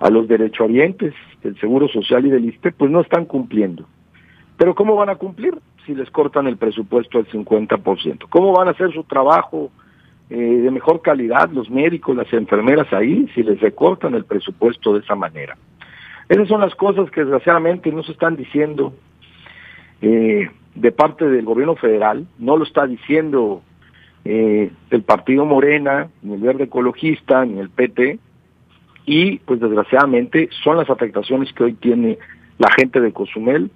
a 0.00 0.10
los 0.10 0.28
derechohabientes 0.28 1.14
del 1.42 1.58
Seguro 1.60 1.88
Social 1.88 2.26
y 2.26 2.30
del 2.30 2.44
ISTE, 2.44 2.72
pues 2.72 2.90
no 2.90 3.00
están 3.00 3.24
cumpliendo. 3.24 3.86
Pero 4.56 4.74
¿cómo 4.74 4.96
van 4.96 5.08
a 5.08 5.16
cumplir 5.16 5.54
si 5.86 5.94
les 5.94 6.10
cortan 6.10 6.46
el 6.46 6.56
presupuesto 6.56 7.18
al 7.18 7.26
50%? 7.28 8.26
¿Cómo 8.28 8.52
van 8.52 8.68
a 8.68 8.72
hacer 8.72 8.92
su 8.92 9.04
trabajo 9.04 9.70
eh, 10.30 10.36
de 10.36 10.70
mejor 10.70 11.00
calidad 11.00 11.50
los 11.50 11.70
médicos, 11.70 12.16
las 12.16 12.30
enfermeras 12.32 12.92
ahí, 12.92 13.28
si 13.34 13.42
les 13.42 13.60
recortan 13.60 14.14
el 14.14 14.24
presupuesto 14.24 14.92
de 14.92 15.00
esa 15.00 15.14
manera? 15.14 15.56
Esas 16.28 16.48
son 16.48 16.60
las 16.60 16.74
cosas 16.74 17.10
que 17.10 17.20
desgraciadamente 17.20 17.90
no 17.92 18.02
se 18.02 18.12
están 18.12 18.36
diciendo 18.36 18.92
eh, 20.02 20.50
de 20.74 20.92
parte 20.92 21.28
del 21.28 21.44
gobierno 21.44 21.76
federal, 21.76 22.26
no 22.38 22.56
lo 22.56 22.64
está 22.64 22.86
diciendo 22.86 23.62
eh, 24.24 24.70
el 24.90 25.02
partido 25.02 25.44
Morena, 25.44 26.08
ni 26.22 26.34
el 26.34 26.40
Verde 26.40 26.64
Ecologista, 26.64 27.44
ni 27.44 27.58
el 27.58 27.70
PT, 27.70 28.18
y 29.06 29.38
pues 29.38 29.60
desgraciadamente 29.60 30.48
son 30.62 30.76
las 30.76 30.88
afectaciones 30.88 31.52
que 31.52 31.64
hoy 31.64 31.74
tiene 31.74 32.18
la 32.58 32.68
gente 32.78 33.00
de 33.00 33.12
Cozumel 33.12 33.70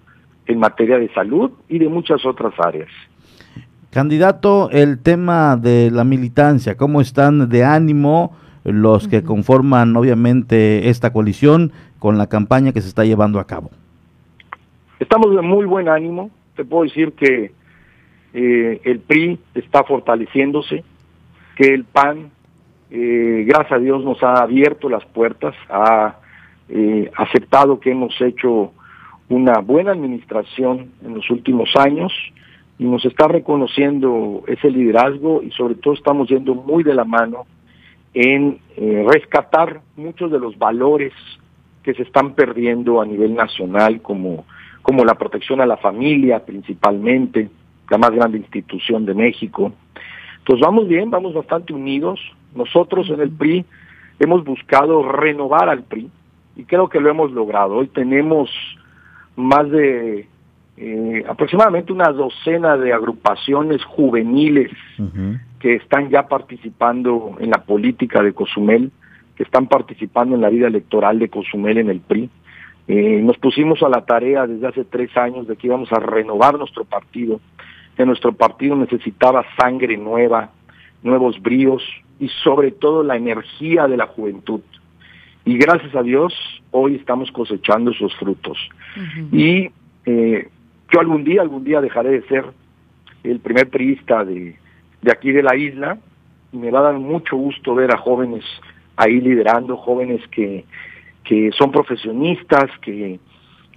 en 0.47 0.59
materia 0.59 0.99
de 0.99 1.13
salud 1.13 1.51
y 1.69 1.79
de 1.79 1.89
muchas 1.89 2.25
otras 2.25 2.55
áreas. 2.59 2.89
Candidato, 3.91 4.71
el 4.71 5.03
tema 5.03 5.57
de 5.57 5.91
la 5.91 6.05
militancia, 6.05 6.77
¿cómo 6.77 7.01
están 7.01 7.49
de 7.49 7.65
ánimo 7.65 8.37
los 8.65 9.09
que 9.09 9.23
conforman 9.23 9.97
obviamente 9.97 10.89
esta 10.89 11.13
coalición 11.13 11.73
con 11.99 12.19
la 12.19 12.27
campaña 12.27 12.73
que 12.73 12.81
se 12.81 12.89
está 12.89 13.05
llevando 13.05 13.41
a 13.41 13.47
cabo? 13.47 13.71
Estamos 14.99 15.35
de 15.35 15.43
muy 15.43 15.65
buen 15.65 15.89
ánimo, 15.89 16.31
te 16.59 16.65
puedo 16.65 16.83
decir 16.83 17.13
que 17.13 17.53
eh, 18.35 18.81
el 18.83 18.99
PRI 18.99 19.39
está 19.55 19.85
fortaleciéndose, 19.85 20.83
que 21.55 21.73
el 21.73 21.85
PAN 21.85 22.33
eh, 22.91 23.45
gracias 23.47 23.73
a 23.73 23.79
Dios 23.79 24.03
nos 24.05 24.21
ha 24.25 24.43
abierto 24.43 24.89
las 24.89 25.05
puertas, 25.05 25.55
ha 25.71 26.17
eh, 26.69 27.09
aceptado 27.17 27.79
que 27.79 27.93
hemos 27.93 28.21
hecho 28.21 28.73
una 29.29 29.61
buena 29.61 29.93
administración 29.93 30.91
en 31.05 31.15
los 31.15 31.31
últimos 31.31 31.77
años 31.77 32.13
y 32.77 32.85
nos 32.85 33.05
está 33.05 33.29
reconociendo 33.29 34.43
ese 34.49 34.69
liderazgo 34.71 35.45
y 35.45 35.53
sobre 35.53 35.77
todo 35.77 35.95
estamos 35.95 36.29
yendo 36.29 36.57
muy 36.57 36.83
de 36.83 36.95
la 36.95 37.05
mano 37.05 37.47
en 38.15 38.59
eh, 38.77 39.07
rescatar 39.09 39.81
muchos 39.97 40.33
de 40.33 40.41
los 40.41 40.59
valores 40.59 41.13
que 41.85 41.95
se 41.95 42.03
están 42.03 42.35
perdiendo 42.35 43.01
a 43.01 43.07
nivel 43.07 43.37
nacional 43.37 44.03
como 44.03 44.45
como 44.89 45.05
la 45.05 45.17
protección 45.17 45.61
a 45.61 45.67
la 45.67 45.77
familia 45.77 46.47
principalmente, 46.47 47.51
la 47.91 47.99
más 47.99 48.11
grande 48.11 48.39
institución 48.39 49.05
de 49.05 49.13
México. 49.13 49.71
Pues 50.47 50.61
vamos 50.61 50.89
bien, 50.89 51.11
vamos 51.11 51.35
bastante 51.35 51.75
unidos, 51.75 52.19
nosotros 52.55 53.11
en 53.11 53.21
el 53.21 53.31
PRI 53.31 53.67
hemos 54.19 54.43
buscado 54.45 55.03
renovar 55.03 55.69
al 55.69 55.83
PRI 55.83 56.09
y 56.57 56.65
creo 56.65 56.89
que 56.89 57.01
lo 57.01 57.11
hemos 57.11 57.33
logrado. 57.33 57.75
Hoy 57.75 57.89
tenemos 57.89 58.49
más 59.37 59.71
de 59.71 60.27
eh, 60.79 61.25
aproximadamente 61.29 61.93
una 61.93 62.11
docena 62.11 62.79
de 62.79 62.95
agrupaciones 62.95 63.85
juveniles 63.85 64.73
uh 64.99 65.03
-huh. 65.03 65.41
que 65.61 65.75
están 65.75 66.09
ya 66.09 66.29
participando 66.29 67.37
en 67.41 67.51
la 67.51 67.63
política 67.63 68.23
de 68.23 68.33
Cozumel, 68.33 68.91
que 69.37 69.43
están 69.43 69.67
participando 69.67 70.35
en 70.35 70.41
la 70.41 70.49
vida 70.49 70.67
electoral 70.67 71.19
de 71.19 71.29
Cozumel 71.29 71.77
en 71.77 71.91
el 71.91 72.01
PRI. 72.01 72.31
Eh, 72.89 73.21
nos 73.23 73.37
pusimos 73.37 73.83
a 73.83 73.89
la 73.91 74.07
tarea 74.07 74.47
desde 74.47 74.67
hace 74.67 74.85
tres 74.85 75.15
años 75.15 75.47
de 75.47 75.57
que 75.57 75.67
íbamos 75.67 75.93
a 75.93 76.01
renovar 76.01 76.59
nuestro 76.59 76.85
partido, 76.87 77.39
que 77.95 78.07
nuestro 78.07 78.33
partido 78.33 78.77
necesitaba 78.77 79.45
sangre 79.59 79.99
nueva, 79.99 80.51
nuevos 81.03 81.39
bríos 81.41 81.83
y 82.19 82.29
sobre 82.43 82.71
todo 82.71 83.03
la 83.03 83.17
energía 83.17 83.87
de 83.87 83.99
la 83.99 84.07
juventud. 84.07 84.63
Y 85.45 85.59
gracias 85.59 85.95
a 85.95 86.03
Dios 86.03 86.33
hoy 86.71 86.95
estamos 86.95 87.31
cosechando 87.31 87.91
esos 87.91 88.15
frutos. 88.17 88.59
Y 89.33 89.71
eh, 90.07 90.49
yo 90.91 91.01
algún 91.01 91.25
día, 91.25 91.43
algún 91.43 91.65
día 91.65 91.83
dejaré 91.83 92.11
de 92.11 92.23
ser 92.23 92.47
el 93.23 93.39
primer 93.41 93.69
priista 93.69 94.25
de, 94.25 94.57
de 95.03 95.13
aquí 95.13 95.31
de 95.31 95.43
la 95.43 95.55
isla 95.57 95.99
y 96.53 96.57
me 96.57 96.71
va 96.71 96.81
a 96.81 96.85
dar 96.85 96.99
mucho 96.99 97.37
gusto 97.37 97.75
ver 97.75 97.95
a 97.95 97.99
jóvenes 97.99 98.45
ahí 98.97 99.21
liderando, 99.21 99.77
jóvenes 99.77 100.27
que, 100.29 100.65
que 101.25 101.51
son 101.57 101.71
profesionistas, 101.71 102.71
que, 102.81 103.19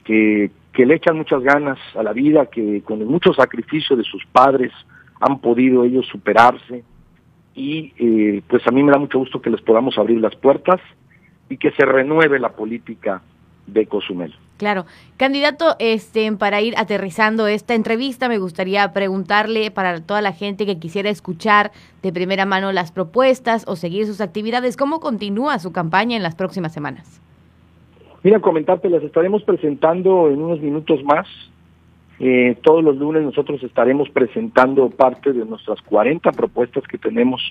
que, 0.03 0.51
le 0.85 0.95
echan 0.95 1.17
muchas 1.17 1.43
ganas 1.43 1.77
a 1.95 2.03
la 2.03 2.13
vida, 2.13 2.47
que 2.47 2.81
con 2.81 3.01
el 3.01 3.07
mucho 3.07 3.33
sacrificio 3.33 3.95
de 3.95 4.03
sus 4.03 4.25
padres 4.25 4.71
han 5.19 5.39
podido 5.39 5.83
ellos 5.83 6.07
superarse 6.07 6.83
y 7.53 7.93
eh, 7.97 8.41
pues 8.47 8.65
a 8.65 8.71
mí 8.71 8.81
me 8.81 8.91
da 8.91 8.97
mucho 8.97 9.19
gusto 9.19 9.41
que 9.41 9.49
les 9.49 9.61
podamos 9.61 9.97
abrir 9.97 10.19
las 10.19 10.35
puertas 10.35 10.79
y 11.49 11.57
que 11.57 11.71
se 11.71 11.85
renueve 11.85 12.39
la 12.39 12.53
política 12.53 13.21
de 13.67 13.85
Cozumel. 13.85 14.33
Claro. 14.57 14.85
Candidato, 15.17 15.75
este, 15.79 16.31
para 16.33 16.61
ir 16.61 16.75
aterrizando 16.77 17.47
esta 17.47 17.73
entrevista, 17.73 18.29
me 18.29 18.37
gustaría 18.37 18.93
preguntarle 18.93 19.71
para 19.71 20.01
toda 20.01 20.21
la 20.21 20.33
gente 20.33 20.65
que 20.65 20.79
quisiera 20.79 21.09
escuchar 21.09 21.71
de 22.03 22.13
primera 22.13 22.45
mano 22.45 22.71
las 22.71 22.91
propuestas 22.91 23.63
o 23.67 23.75
seguir 23.75 24.05
sus 24.05 24.21
actividades, 24.21 24.77
¿cómo 24.77 24.99
continúa 24.99 25.59
su 25.59 25.71
campaña 25.71 26.15
en 26.15 26.23
las 26.23 26.35
próximas 26.35 26.73
semanas? 26.73 27.21
Mira, 28.23 28.39
comentarte, 28.39 28.89
las 28.89 29.03
estaremos 29.03 29.43
presentando 29.43 30.29
en 30.29 30.41
unos 30.41 30.61
minutos 30.61 31.03
más. 31.03 31.27
Eh, 32.19 32.55
todos 32.61 32.83
los 32.83 32.97
lunes 32.97 33.23
nosotros 33.23 33.63
estaremos 33.63 34.09
presentando 34.09 34.89
parte 34.89 35.33
de 35.33 35.43
nuestras 35.43 35.81
40 35.81 36.31
propuestas 36.33 36.83
que 36.83 36.99
tenemos 36.99 37.41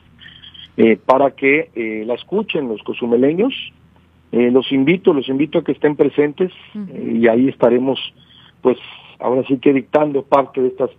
eh, 0.77 0.97
para 0.97 1.33
que 1.33 1.71
eh, 1.75 2.05
la 2.07 2.15
escuchen 2.15 2.69
los 2.69 2.81
cozumeleños 2.83 3.53
eh, 4.33 4.51
los 4.51 4.71
invito, 4.71 5.13
los 5.13 5.29
invito 5.29 5.59
a 5.59 5.65
que 5.65 5.73
estén 5.73 5.97
presentes 5.97 6.53
eh, 6.75 7.19
y 7.21 7.27
ahí 7.27 7.49
estaremos, 7.49 7.99
pues, 8.63 8.79
ahora 9.19 9.43
sí 9.49 9.59
que 9.59 9.73
dictando 9.73 10.23
parte 10.23 10.61
de 10.63 10.69
estas 10.69 10.91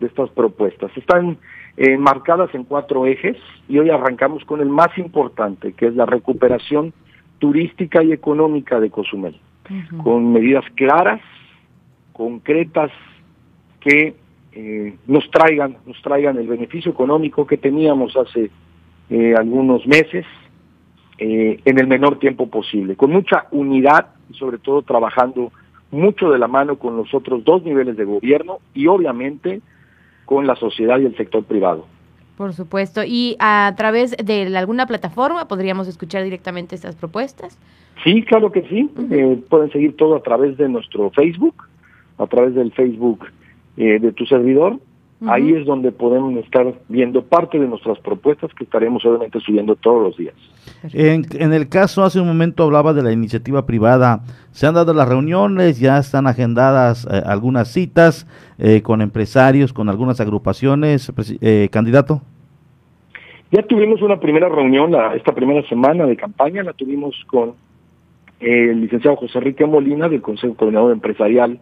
de 0.00 0.08
estas 0.08 0.28
propuestas. 0.30 0.90
Están 0.96 1.38
eh, 1.76 1.96
marcadas 1.96 2.52
en 2.52 2.64
cuatro 2.64 3.06
ejes 3.06 3.36
y 3.68 3.78
hoy 3.78 3.90
arrancamos 3.90 4.44
con 4.44 4.60
el 4.60 4.68
más 4.68 4.98
importante, 4.98 5.72
que 5.72 5.86
es 5.86 5.94
la 5.94 6.04
recuperación 6.04 6.92
turística 7.44 8.02
y 8.02 8.10
económica 8.10 8.80
de 8.80 8.88
Cozumel, 8.88 9.38
con 10.02 10.32
medidas 10.32 10.64
claras, 10.76 11.20
concretas, 12.14 12.90
que 13.80 14.14
nos 15.06 15.30
traigan, 15.30 15.76
nos 15.84 16.00
traigan 16.00 16.38
el 16.38 16.46
beneficio 16.46 16.90
económico 16.90 17.46
que 17.46 17.58
teníamos 17.58 18.16
hace 18.16 18.50
algunos 19.36 19.86
meses 19.86 20.24
eh, 21.18 21.60
en 21.66 21.78
el 21.78 21.86
menor 21.86 22.18
tiempo 22.18 22.48
posible, 22.48 22.96
con 22.96 23.12
mucha 23.12 23.46
unidad 23.50 24.14
y 24.30 24.34
sobre 24.38 24.56
todo 24.56 24.80
trabajando 24.80 25.52
mucho 25.90 26.30
de 26.30 26.38
la 26.38 26.48
mano 26.48 26.78
con 26.78 26.96
los 26.96 27.12
otros 27.12 27.44
dos 27.44 27.62
niveles 27.62 27.98
de 27.98 28.04
gobierno 28.04 28.60
y 28.72 28.86
obviamente 28.86 29.60
con 30.24 30.46
la 30.46 30.56
sociedad 30.56 30.98
y 30.98 31.04
el 31.04 31.16
sector 31.18 31.44
privado. 31.44 31.86
Por 32.36 32.52
supuesto. 32.52 33.02
¿Y 33.04 33.36
a 33.38 33.72
través 33.76 34.16
de 34.16 34.56
alguna 34.56 34.86
plataforma 34.86 35.46
podríamos 35.46 35.86
escuchar 35.86 36.24
directamente 36.24 36.74
estas 36.74 36.96
propuestas? 36.96 37.58
Sí, 38.02 38.22
claro 38.22 38.50
que 38.50 38.62
sí. 38.62 38.90
Eh, 39.10 39.40
pueden 39.48 39.70
seguir 39.70 39.96
todo 39.96 40.16
a 40.16 40.22
través 40.22 40.56
de 40.56 40.68
nuestro 40.68 41.10
Facebook, 41.10 41.54
a 42.18 42.26
través 42.26 42.54
del 42.54 42.72
Facebook 42.72 43.26
eh, 43.76 43.98
de 44.00 44.12
tu 44.12 44.26
servidor 44.26 44.80
Ahí 45.26 45.52
es 45.52 45.66
donde 45.66 45.92
podemos 45.92 46.36
estar 46.44 46.74
viendo 46.88 47.22
parte 47.22 47.58
de 47.58 47.66
nuestras 47.66 47.98
propuestas 47.98 48.52
que 48.54 48.64
estaremos 48.64 49.04
obviamente 49.04 49.40
subiendo 49.40 49.76
todos 49.76 50.02
los 50.02 50.16
días. 50.16 50.34
En, 50.92 51.52
el 51.52 51.68
caso, 51.68 52.02
hace 52.02 52.20
un 52.20 52.26
momento 52.26 52.64
hablaba 52.64 52.92
de 52.92 53.02
la 53.02 53.12
iniciativa 53.12 53.64
privada. 53.64 54.20
¿Se 54.50 54.66
han 54.66 54.74
dado 54.74 54.92
las 54.92 55.08
reuniones? 55.08 55.80
¿Ya 55.80 55.98
están 55.98 56.26
agendadas 56.26 57.06
eh, 57.10 57.22
algunas 57.24 57.68
citas 57.68 58.26
eh, 58.58 58.82
con 58.82 59.00
empresarios, 59.00 59.72
con 59.72 59.88
algunas 59.88 60.20
agrupaciones, 60.20 61.12
eh, 61.40 61.68
candidato? 61.70 62.20
Ya 63.50 63.62
tuvimos 63.62 64.02
una 64.02 64.18
primera 64.18 64.48
reunión 64.48 64.90
la, 64.90 65.14
esta 65.14 65.32
primera 65.32 65.66
semana 65.68 66.06
de 66.06 66.16
campaña, 66.16 66.62
la 66.62 66.72
tuvimos 66.72 67.14
con 67.26 67.52
el 68.40 68.80
licenciado 68.80 69.16
José 69.16 69.38
Enrique 69.38 69.64
Molina 69.64 70.08
del 70.08 70.20
Consejo 70.20 70.54
Coordinador 70.54 70.92
Empresarial 70.92 71.60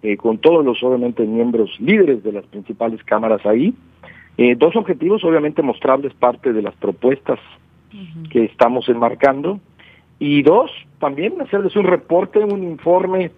eh, 0.00 0.16
con 0.16 0.38
todos 0.38 0.64
los 0.64 0.80
obviamente 0.84 1.24
miembros 1.24 1.70
líderes 1.80 2.22
de 2.22 2.30
las 2.30 2.46
principales 2.46 3.02
cámaras 3.02 3.44
ahí. 3.44 3.74
Eh, 4.36 4.54
dos 4.56 4.76
objetivos, 4.76 5.24
obviamente 5.24 5.60
mostrarles 5.60 6.14
parte 6.14 6.52
de 6.52 6.62
las 6.62 6.74
propuestas 6.76 7.40
que 8.30 8.44
estamos 8.44 8.88
enmarcando. 8.88 9.58
Y 10.20 10.42
dos, 10.42 10.70
también 11.00 11.40
hacerles 11.40 11.74
un 11.74 11.84
reporte, 11.84 12.38
un 12.38 12.62
informe 12.62 13.32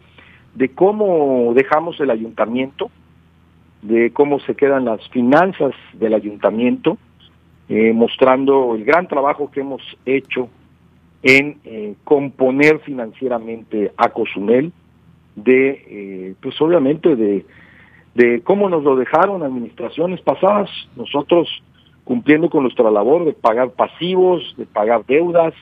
de 0.54 0.68
cómo 0.68 1.52
dejamos 1.54 1.98
el 2.00 2.10
ayuntamiento, 2.10 2.90
de 3.80 4.10
cómo 4.12 4.38
se 4.40 4.54
quedan 4.54 4.84
las 4.84 5.08
finanzas 5.08 5.72
del 5.94 6.12
ayuntamiento, 6.12 6.98
eh, 7.70 7.92
mostrando 7.94 8.74
el 8.74 8.84
gran 8.84 9.08
trabajo 9.08 9.50
que 9.50 9.60
hemos 9.60 9.82
hecho 10.04 10.48
en 11.22 11.96
componer 12.02 12.78
financieramente 12.80 13.92
a 13.98 14.08
Cozumel, 14.08 14.72
de, 15.44 15.84
eh, 15.88 16.34
pues 16.40 16.60
obviamente 16.60 17.16
de, 17.16 17.44
de 18.14 18.40
cómo 18.42 18.68
nos 18.68 18.82
lo 18.82 18.96
dejaron 18.96 19.42
administraciones 19.42 20.20
pasadas, 20.20 20.70
nosotros 20.96 21.48
cumpliendo 22.04 22.50
con 22.50 22.62
nuestra 22.64 22.90
labor 22.90 23.24
de 23.24 23.32
pagar 23.32 23.70
pasivos, 23.70 24.54
de 24.56 24.66
pagar 24.66 25.04
deudas, 25.06 25.54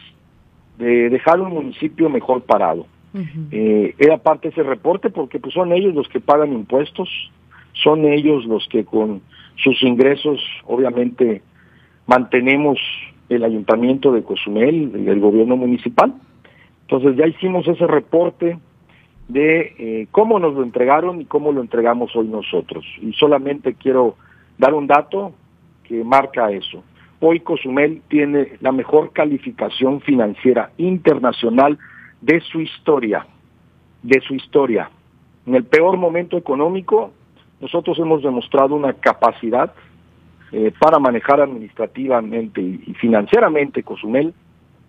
de 0.79 1.11
dejar 1.11 1.41
un 1.41 1.53
municipio 1.53 2.09
mejor 2.09 2.43
parado. 2.43 2.87
eh, 3.51 3.95
era 3.99 4.19
parte 4.19 4.49
de 4.49 4.53
ese 4.53 4.63
reporte 4.63 5.11
porque 5.11 5.41
pues 5.41 5.55
son 5.55 5.73
ellos 5.73 5.95
los 5.95 6.09
que 6.09 6.21
pagan 6.21 6.53
impuestos, 6.53 7.09
son 7.73 8.05
ellos 8.05 8.45
los 8.45 8.67
que 8.69 8.85
con 8.85 9.23
sus 9.57 9.83
ingresos 9.83 10.41
obviamente 10.67 11.43
mantenemos 12.07 12.79
el 13.29 13.45
ayuntamiento 13.45 14.13
de 14.13 14.23
Cozumel 14.23 14.93
y 14.95 15.09
el 15.09 15.21
gobierno 15.21 15.57
municipal. 15.57 16.15
Entonces 16.83 17.17
ya 17.17 17.27
hicimos 17.27 17.69
ese 17.69 17.87
reporte, 17.87 18.59
de 19.29 19.75
eh, 19.79 20.09
cómo 20.11 20.39
nos 20.39 20.55
lo 20.55 20.63
entregaron 20.63 21.21
y 21.21 21.27
cómo 21.27 21.53
lo 21.53 21.61
entregamos 21.61 22.17
hoy 22.17 22.29
nosotros. 22.29 22.85
Y 23.01 23.13
solamente 23.13 23.75
quiero 23.75 24.17
dar 24.57 24.75
un 24.75 24.87
dato 24.87 25.35
que 25.85 26.03
marca 26.03 26.51
eso. 26.51 26.83
Hoy 27.21 27.41
Cozumel 27.41 28.03
tiene 28.09 28.57
la 28.61 28.73
mejor 28.73 29.13
calificación 29.13 30.01
financiera 30.01 30.71
internacional 30.79 31.79
de 32.21 32.41
su 32.41 32.61
historia, 32.61 33.27
de 34.03 34.21
su 34.21 34.35
historia. 34.35 34.91
En 35.47 35.55
el 35.55 35.65
peor 35.65 35.97
momento 35.97 36.37
económico, 36.37 37.13
nosotros 37.61 37.99
hemos 37.99 38.23
demostrado 38.23 38.75
una 38.75 38.93
capacidad 38.95 39.73
eh, 40.53 40.73
para 40.79 40.99
manejar 40.99 41.41
administrativamente 41.41 42.61
y, 42.61 42.95
financieramente 42.95 43.83
Cozumel 43.83 44.33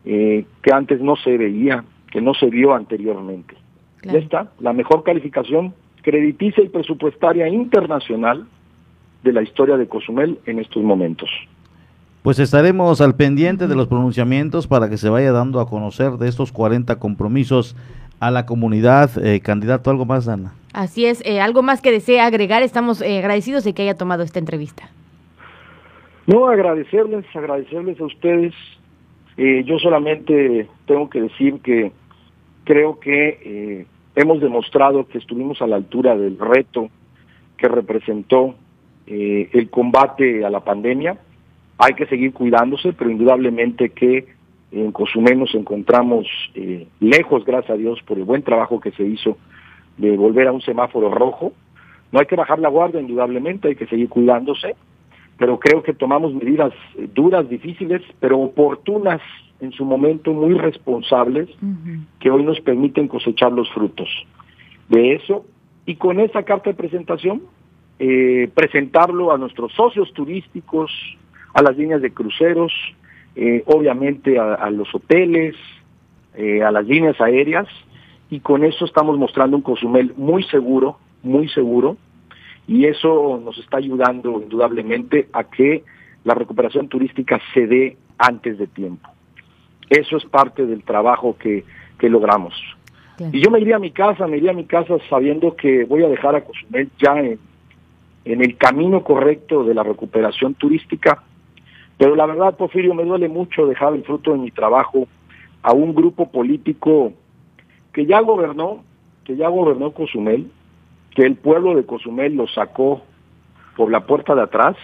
eh, 0.05 0.45
que 0.61 0.73
antes 0.73 1.01
no 1.01 1.15
se 1.17 1.37
veía, 1.37 1.83
que 2.11 2.21
no 2.21 2.33
se 2.33 2.45
vio 2.47 2.73
anteriormente. 2.73 3.55
Ya 4.03 4.19
está, 4.19 4.51
la 4.59 4.73
mejor 4.73 5.03
calificación 5.03 5.73
crediticia 6.01 6.63
y 6.63 6.69
presupuestaria 6.69 7.47
internacional 7.47 8.45
de 9.23 9.33
la 9.33 9.41
historia 9.41 9.77
de 9.77 9.87
Cozumel 9.87 10.39
en 10.45 10.59
estos 10.59 10.81
momentos. 10.83 11.29
Pues 12.21 12.39
estaremos 12.39 13.01
al 13.01 13.15
pendiente 13.15 13.67
de 13.67 13.75
los 13.75 13.87
pronunciamientos 13.87 14.67
para 14.67 14.89
que 14.89 14.97
se 14.97 15.09
vaya 15.09 15.31
dando 15.31 15.59
a 15.59 15.69
conocer 15.69 16.11
de 16.13 16.27
estos 16.27 16.51
40 16.51 16.99
compromisos 16.99 17.75
a 18.19 18.29
la 18.31 18.45
comunidad. 18.45 19.11
Eh, 19.25 19.39
candidato, 19.39 19.89
¿algo 19.89 20.05
más, 20.05 20.27
Ana? 20.27 20.53
Así 20.73 21.05
es, 21.05 21.23
eh, 21.25 21.41
algo 21.41 21.61
más 21.61 21.81
que 21.81 21.91
desea 21.91 22.25
agregar. 22.25 22.61
Estamos 22.61 23.01
eh, 23.01 23.19
agradecidos 23.19 23.63
de 23.63 23.73
que 23.73 23.83
haya 23.83 23.95
tomado 23.95 24.23
esta 24.23 24.39
entrevista. 24.39 24.89
No, 26.27 26.47
agradecerles, 26.47 27.25
agradecerles 27.33 27.99
a 27.99 28.05
ustedes. 28.05 28.53
yo 29.37 29.79
solamente 29.79 30.67
tengo 30.85 31.09
que 31.09 31.21
decir 31.21 31.59
que 31.61 31.91
creo 32.69 32.99
que 32.99 33.39
eh, 33.43 33.85
hemos 34.13 34.39
demostrado 34.41 35.07
que 35.07 35.17
estuvimos 35.17 35.59
a 35.59 35.65
la 35.65 35.77
altura 35.77 36.15
del 36.15 36.37
reto 36.37 36.91
que 37.57 37.67
representó 37.67 38.53
eh, 39.07 39.49
el 39.53 39.71
combate 39.71 40.45
a 40.45 40.51
la 40.51 40.59
pandemia. 40.59 41.17
Hay 41.79 41.95
que 41.95 42.05
seguir 42.05 42.31
cuidándose, 42.31 42.93
pero 42.93 43.09
indudablemente 43.09 43.89
que 43.89 44.27
en 44.71 44.91
Cozumel 44.91 45.39
nos 45.39 45.55
encontramos 45.55 46.27
eh, 46.53 46.85
lejos, 46.99 47.43
gracias 47.43 47.71
a 47.71 47.77
Dios, 47.77 48.03
por 48.03 48.19
el 48.19 48.23
buen 48.23 48.43
trabajo 48.43 48.79
que 48.79 48.91
se 48.91 49.01
hizo 49.01 49.35
de 49.97 50.15
volver 50.15 50.47
a 50.47 50.51
un 50.51 50.61
semáforo 50.61 51.09
rojo. 51.09 51.53
No 52.11 52.19
hay 52.19 52.27
que 52.27 52.35
bajar 52.35 52.59
la 52.59 52.69
guardia, 52.69 53.01
indudablemente, 53.01 53.69
hay 53.69 53.75
que 53.75 53.87
seguir 53.87 54.09
cuidándose, 54.09 54.75
pero 55.39 55.57
creo 55.57 55.81
que 55.81 55.93
tomamos 55.93 56.33
medidas 56.33 56.73
duras, 57.15 57.49
difíciles, 57.49 58.01
pero 58.19 58.39
oportunas 58.39 59.21
en 59.61 59.71
su 59.71 59.85
momento 59.85 60.33
muy 60.33 60.53
responsables 60.53 61.49
que 62.19 62.29
hoy 62.29 62.43
nos 62.43 62.59
permiten 62.59 63.07
cosechar 63.07 63.51
los 63.53 63.71
frutos 63.71 64.09
de 64.89 65.13
eso. 65.13 65.45
Y 65.85 65.95
con 65.95 66.19
esa 66.19 66.43
carta 66.43 66.69
de 66.69 66.75
presentación 66.75 67.41
eh, 67.99 68.49
presentarlo 68.53 69.31
a 69.31 69.37
nuestros 69.37 69.71
socios 69.73 70.11
turísticos, 70.13 70.91
a 71.53 71.61
las 71.61 71.77
líneas 71.77 72.01
de 72.01 72.11
cruceros, 72.11 72.73
eh, 73.35 73.63
obviamente 73.65 74.37
a, 74.37 74.69
los 74.69 74.93
hoteles, 74.93 75.55
eh, 76.35 76.63
a 76.63 76.71
las 76.71 76.85
líneas 76.85 77.19
aéreas 77.21 77.67
y 78.29 78.41
con 78.41 78.65
eso 78.65 78.83
estamos 78.83 79.17
mostrando 79.17 79.55
un 79.55 79.63
Cozumel 79.63 80.13
muy 80.17 80.43
seguro, 80.43 80.97
muy 81.23 81.47
seguro 81.49 81.97
y 82.69 82.85
eso 82.85 83.41
nos 83.43 83.57
está 83.57 83.77
ayudando 83.77 84.39
indudablemente 84.39 85.27
a 85.33 85.43
que 85.43 85.83
la 86.23 86.35
recuperación 86.35 86.87
turística 86.87 87.41
se 87.51 87.65
dé 87.65 87.97
antes 88.19 88.59
de 88.59 88.67
tiempo. 88.67 89.09
Eso 89.89 90.17
es 90.17 90.25
parte 90.25 90.67
del 90.67 90.83
trabajo 90.83 91.35
que, 91.39 91.65
logramos. 91.99 92.53
Y 93.33 93.41
yo 93.41 93.49
me 93.49 93.59
iría 93.59 93.77
a 93.77 93.79
mi 93.79 93.89
casa, 93.89 94.27
me 94.27 94.37
iría 94.37 94.51
a 94.51 94.53
mi 94.53 94.65
casa 94.65 94.97
sabiendo 95.09 95.55
que 95.55 95.83
voy 95.85 96.03
a 96.03 96.09
dejar 96.09 96.35
a 96.35 96.43
Cozumel 96.43 96.89
ya 96.99 97.19
en, 97.19 97.39
en 98.23 98.41
el 98.41 98.55
camino 98.55 99.03
correcto 99.03 99.63
de 99.63 99.73
la 99.73 99.81
recuperación 99.81 100.53
turística. 100.53 101.23
Pero 101.97 102.15
la 102.15 102.27
verdad, 102.27 102.55
Porfirio, 102.55 102.93
me 102.93 103.03
duele 103.03 103.29
mucho 103.29 103.65
dejar 103.65 103.95
el 103.95 104.03
fruto 104.03 104.31
de 104.33 104.37
mi 104.37 104.51
trabajo 104.51 105.07
a 105.63 105.73
un 105.73 105.95
grupo 105.95 106.29
político 106.31 107.13
que 107.93 108.05
ya 108.05 108.21
gobernó, 108.21 108.83
que 109.25 109.35
ya 109.35 109.49
gobernó 109.49 109.91
Cozumel, 109.91 110.51
que 111.15 111.23
el 111.23 111.35
pueblo 111.35 111.75
de 111.75 111.85
Cozumel 111.85 112.35
lo 112.35 112.47
sacó 112.47 113.03
por 113.75 113.91
la 113.91 114.05
puerta 114.05 114.35
de 114.35 114.43
atrás 114.43 114.75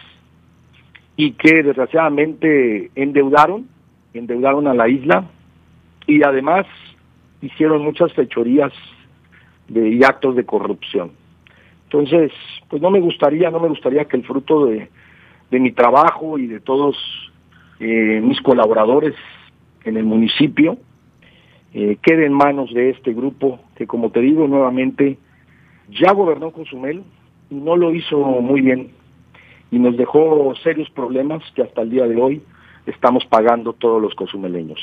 y 1.15 1.31
que 1.31 1.63
desgraciadamente 1.63 2.91
endeudaron 2.95 3.67
endeudaron 4.17 4.67
a 4.67 4.73
la 4.73 4.87
isla 4.87 5.25
y 6.07 6.23
además 6.23 6.65
hicieron 7.41 7.83
muchas 7.83 8.13
fechorías 8.13 8.71
de, 9.67 9.89
y 9.89 10.03
actos 10.03 10.35
de 10.35 10.45
corrupción. 10.45 11.11
Entonces, 11.85 12.31
pues 12.69 12.81
no 12.81 12.89
me 12.89 12.99
gustaría, 12.99 13.49
no 13.49 13.59
me 13.59 13.69
gustaría 13.69 14.05
que 14.05 14.17
el 14.17 14.23
fruto 14.23 14.65
de, 14.65 14.89
mi 15.51 15.71
trabajo 15.71 16.37
y 16.37 16.47
de 16.47 16.59
todos 16.59 16.97
eh, 17.79 18.19
mis 18.21 18.41
colaboradores 18.41 19.15
en 19.85 19.95
el 19.95 20.03
municipio 20.03 20.77
eh, 21.73 21.97
quede 22.01 22.25
en 22.25 22.33
manos 22.33 22.73
de 22.73 22.89
este 22.89 23.13
grupo 23.13 23.61
que, 23.77 23.87
como 23.87 24.09
te 24.09 24.19
digo 24.19 24.49
nuevamente, 24.49 25.17
ya 25.89 26.11
gobernó 26.13 26.51
Cozumel 26.51 27.03
y 27.49 27.55
no 27.55 27.75
lo 27.75 27.93
hizo 27.93 28.17
muy 28.17 28.61
bien 28.61 28.91
y 29.71 29.79
nos 29.79 29.97
dejó 29.97 30.53
serios 30.63 30.89
problemas 30.89 31.43
que 31.55 31.63
hasta 31.63 31.81
el 31.81 31.89
día 31.89 32.07
de 32.07 32.21
hoy 32.21 32.41
estamos 32.85 33.25
pagando 33.25 33.73
todos 33.73 34.01
los 34.01 34.13
consumeleños. 34.15 34.79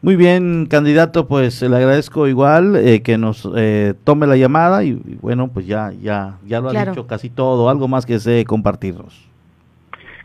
Muy 0.00 0.14
bien, 0.14 0.66
candidato, 0.66 1.26
pues 1.26 1.60
le 1.60 1.74
agradezco 1.74 2.28
igual 2.28 2.76
eh, 2.76 3.02
que 3.02 3.18
nos 3.18 3.48
eh, 3.56 3.94
tome 4.04 4.28
la 4.28 4.36
llamada 4.36 4.84
y, 4.84 4.92
bueno, 5.20 5.48
pues 5.48 5.66
ya 5.66 5.92
ya 6.00 6.38
ya 6.46 6.60
lo 6.60 6.68
ha 6.68 6.84
dicho 6.84 7.08
casi 7.08 7.30
todo, 7.30 7.68
algo 7.68 7.88
más 7.88 8.06
que 8.06 8.12
desee 8.12 8.44
compartirnos. 8.44 9.27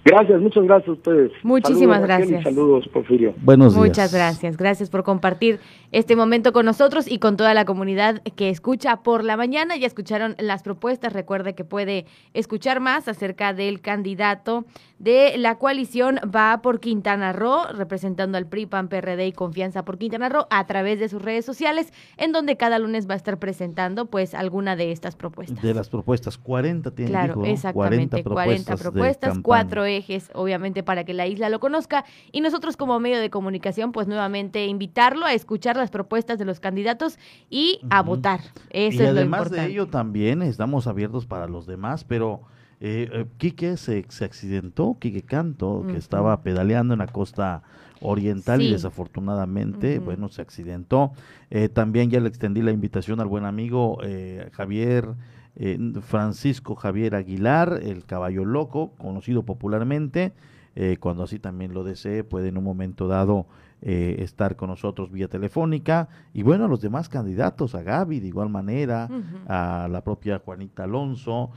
Gracias, 0.05 0.41
muchas 0.41 0.63
gracias 0.65 0.89
a 0.89 0.91
ustedes. 0.91 1.31
Muchísimas 1.43 2.01
saludos, 2.01 2.07
gracias. 2.07 2.43
saludos, 2.43 2.87
Porfirio. 2.89 3.33
Buenos 3.41 3.73
días. 3.73 3.85
Muchas 3.85 4.13
gracias. 4.13 4.57
Gracias 4.57 4.89
por 4.89 5.03
compartir 5.03 5.59
este 5.93 6.17
momento 6.17 6.51
con 6.51 6.65
nosotros 6.65 7.09
y 7.09 7.19
con 7.19 7.37
toda 7.37 7.53
la 7.53 7.63
comunidad 7.63 8.21
que 8.35 8.49
escucha 8.49 8.97
por 8.97 9.23
la 9.23 9.37
mañana. 9.37 9.77
Ya 9.77 9.87
escucharon 9.87 10.35
las 10.39 10.61
propuestas. 10.61 11.13
Recuerde 11.13 11.55
que 11.55 11.63
puede 11.63 12.05
escuchar 12.33 12.81
más 12.81 13.07
acerca 13.07 13.53
del 13.53 13.79
candidato 13.79 14.65
de 14.99 15.37
la 15.37 15.57
coalición 15.57 16.19
Va 16.33 16.61
por 16.61 16.79
Quintana 16.79 17.33
Roo, 17.33 17.67
representando 17.73 18.37
al 18.37 18.47
PRI, 18.47 18.65
PAN, 18.65 18.87
PRD 18.87 19.27
y 19.27 19.31
Confianza 19.33 19.83
por 19.83 19.97
Quintana 19.97 20.29
Roo 20.29 20.47
a 20.49 20.65
través 20.65 20.99
de 20.99 21.09
sus 21.09 21.21
redes 21.21 21.45
sociales, 21.45 21.93
en 22.17 22.31
donde 22.31 22.55
cada 22.57 22.79
lunes 22.79 23.09
va 23.09 23.13
a 23.13 23.17
estar 23.17 23.37
presentando 23.37 24.05
pues 24.05 24.33
alguna 24.33 24.75
de 24.75 24.91
estas 24.91 25.15
propuestas. 25.15 25.61
De 25.61 25.73
las 25.73 25.89
propuestas, 25.89 26.37
40 26.37 26.91
tiene 26.91 27.11
Claro, 27.11 27.41
dijo, 27.41 27.67
¿no? 27.67 27.73
40 27.73 28.17
propuestas, 28.23 28.65
40 28.65 28.77
propuestas 28.77 29.39
4 29.41 29.92
obviamente, 30.33 30.83
para 30.83 31.03
que 31.03 31.13
la 31.13 31.27
isla 31.27 31.49
lo 31.49 31.59
conozca. 31.59 32.05
Y 32.31 32.41
nosotros 32.41 32.77
como 32.77 32.99
medio 32.99 33.19
de 33.19 33.29
comunicación, 33.29 33.91
pues 33.91 34.07
nuevamente 34.07 34.65
invitarlo 34.65 35.25
a 35.25 35.33
escuchar 35.33 35.75
las 35.75 35.91
propuestas 35.91 36.39
de 36.39 36.45
los 36.45 36.59
candidatos 36.59 37.19
y 37.49 37.79
a 37.89 38.01
uh 38.01 38.03
-huh. 38.03 38.07
votar. 38.07 38.39
Eso 38.69 39.03
y 39.03 39.05
además 39.05 39.51
de 39.51 39.65
ello 39.65 39.87
también 39.87 40.41
estamos 40.41 40.87
abiertos 40.87 41.25
para 41.25 41.47
los 41.47 41.65
demás, 41.65 42.03
pero... 42.03 42.41
Eh, 42.85 43.07
eh 43.13 43.25
Quique 43.37 43.77
se, 43.77 44.03
se, 44.09 44.25
accidentó, 44.25 44.97
Quique 44.99 45.21
Canto, 45.21 45.85
que 45.87 45.95
estaba 45.95 46.41
pedaleando 46.41 46.93
en 46.93 46.99
la 46.99 47.07
costa 47.07 47.63
oriental 48.03 48.61
y 48.61 48.71
desafortunadamente, 48.71 49.99
bueno, 49.99 50.29
se 50.29 50.41
accidentó. 50.41 51.13
Eh, 51.49 51.69
también 51.69 52.09
ya 52.09 52.19
le 52.19 52.27
extendí 52.27 52.61
la 52.61 52.71
invitación 52.71 53.19
al 53.21 53.27
buen 53.27 53.45
amigo 53.45 53.97
eh, 54.03 54.49
Javier 54.51 55.07
eh, 55.55 55.77
Francisco 56.01 56.75
Javier 56.75 57.15
Aguilar, 57.15 57.79
el 57.83 58.05
caballo 58.05 58.43
loco, 58.43 58.93
conocido 58.97 59.43
popularmente, 59.43 60.33
eh, 60.75 60.97
cuando 60.99 61.23
así 61.23 61.37
también 61.37 61.73
lo 61.73 61.83
desee, 61.83 62.23
puede 62.23 62.47
en 62.49 62.57
un 62.57 62.63
momento 62.63 63.07
dado 63.07 63.45
eh, 63.83 64.15
estar 64.19 64.55
con 64.55 64.69
nosotros 64.69 65.11
vía 65.11 65.27
telefónica. 65.27 66.09
Y 66.33 66.41
bueno, 66.41 66.65
a 66.65 66.67
los 66.67 66.81
demás 66.81 67.07
candidatos, 67.07 67.75
a 67.75 67.83
Gaby 67.83 68.19
de 68.19 68.27
igual 68.27 68.49
manera, 68.49 69.07
a 69.47 69.87
la 69.91 70.01
propia 70.03 70.39
Juanita 70.39 70.85
Alonso, 70.85 71.51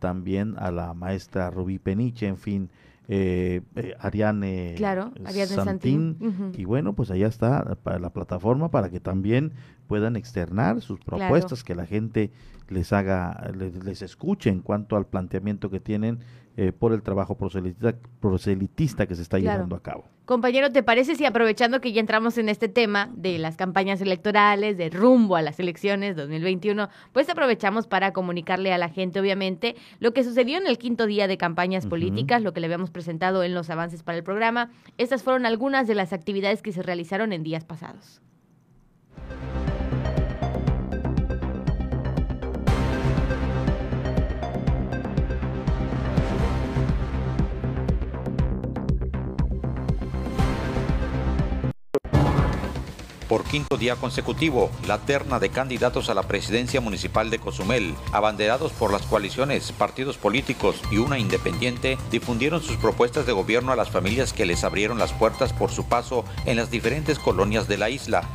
también 0.00 0.54
a 0.58 0.72
la 0.72 0.94
maestra 0.94 1.50
Rubí 1.50 1.78
Peniche, 1.78 2.26
en 2.26 2.38
fin. 2.38 2.70
Ariane, 4.00 4.74
claro, 4.76 5.12
Santín. 5.46 6.52
Y 6.56 6.64
bueno, 6.64 6.94
pues 6.94 7.12
allá 7.12 7.28
está 7.28 7.76
para 7.82 8.00
la 8.00 8.10
plataforma 8.10 8.70
para 8.70 8.90
que 8.90 8.98
también 8.98 9.52
puedan 9.88 10.14
externar 10.14 10.80
sus 10.82 11.00
propuestas, 11.00 11.64
que 11.64 11.74
la 11.74 11.86
gente 11.86 12.30
les 12.68 12.92
haga, 12.92 13.50
les, 13.56 14.02
escuche 14.02 14.50
en 14.50 14.60
cuanto 14.60 14.96
al 14.96 15.06
planteamiento 15.06 15.70
que 15.70 15.80
tienen 15.80 16.20
eh, 16.56 16.72
por 16.72 16.92
el 16.92 17.02
trabajo 17.02 17.36
proselitista, 17.36 17.94
proselitista 18.20 19.06
que 19.06 19.14
se 19.14 19.22
está 19.22 19.38
llevando 19.38 19.74
a 19.74 19.82
cabo. 19.82 20.04
Compañero, 20.26 20.70
¿te 20.70 20.82
parece 20.82 21.14
si 21.14 21.24
aprovechando 21.24 21.80
que 21.80 21.92
ya 21.92 22.00
entramos 22.00 22.36
en 22.36 22.50
este 22.50 22.68
tema 22.68 23.08
de 23.14 23.38
las 23.38 23.56
campañas 23.56 24.02
electorales, 24.02 24.76
de 24.76 24.90
rumbo 24.90 25.36
a 25.36 25.42
las 25.42 25.58
elecciones 25.58 26.16
2021, 26.16 26.90
pues 27.12 27.30
aprovechamos 27.30 27.86
para 27.86 28.12
comunicarle 28.12 28.72
a 28.74 28.78
la 28.78 28.90
gente, 28.90 29.20
obviamente, 29.20 29.74
lo 30.00 30.12
que 30.12 30.24
sucedió 30.24 30.58
en 30.58 30.66
el 30.66 30.76
quinto 30.76 31.06
día 31.06 31.28
de 31.28 31.38
campañas 31.38 31.86
políticas, 31.86 32.42
lo 32.42 32.52
que 32.52 32.60
le 32.60 32.66
habíamos 32.66 32.90
presentado 32.90 33.42
en 33.42 33.54
los 33.54 33.70
avances 33.70 34.02
para 34.02 34.18
el 34.18 34.24
programa. 34.24 34.70
Estas 34.98 35.22
fueron 35.22 35.46
algunas 35.46 35.86
de 35.86 35.94
las 35.94 36.12
actividades 36.12 36.60
que 36.60 36.72
se 36.72 36.82
realizaron 36.82 37.32
en 37.32 37.42
días 37.42 37.64
pasados. 37.64 38.20
Por 53.28 53.44
quinto 53.44 53.76
día 53.76 53.96
consecutivo, 53.96 54.70
la 54.86 54.98
terna 54.98 55.38
de 55.38 55.50
candidatos 55.50 56.08
a 56.08 56.14
la 56.14 56.22
presidencia 56.22 56.80
municipal 56.80 57.28
de 57.28 57.38
Cozumel, 57.38 57.94
abanderados 58.10 58.72
por 58.72 58.90
las 58.90 59.02
coaliciones, 59.02 59.70
partidos 59.72 60.16
políticos 60.16 60.80
y 60.90 60.96
una 60.96 61.18
independiente, 61.18 61.98
difundieron 62.10 62.62
sus 62.62 62.76
propuestas 62.76 63.26
de 63.26 63.32
gobierno 63.32 63.70
a 63.70 63.76
las 63.76 63.90
familias 63.90 64.32
que 64.32 64.46
les 64.46 64.64
abrieron 64.64 64.98
las 64.98 65.12
puertas 65.12 65.52
por 65.52 65.70
su 65.70 65.84
paso 65.84 66.24
en 66.46 66.56
las 66.56 66.70
diferentes 66.70 67.18
colonias 67.18 67.68
de 67.68 67.76
la 67.76 67.90
isla. 67.90 68.26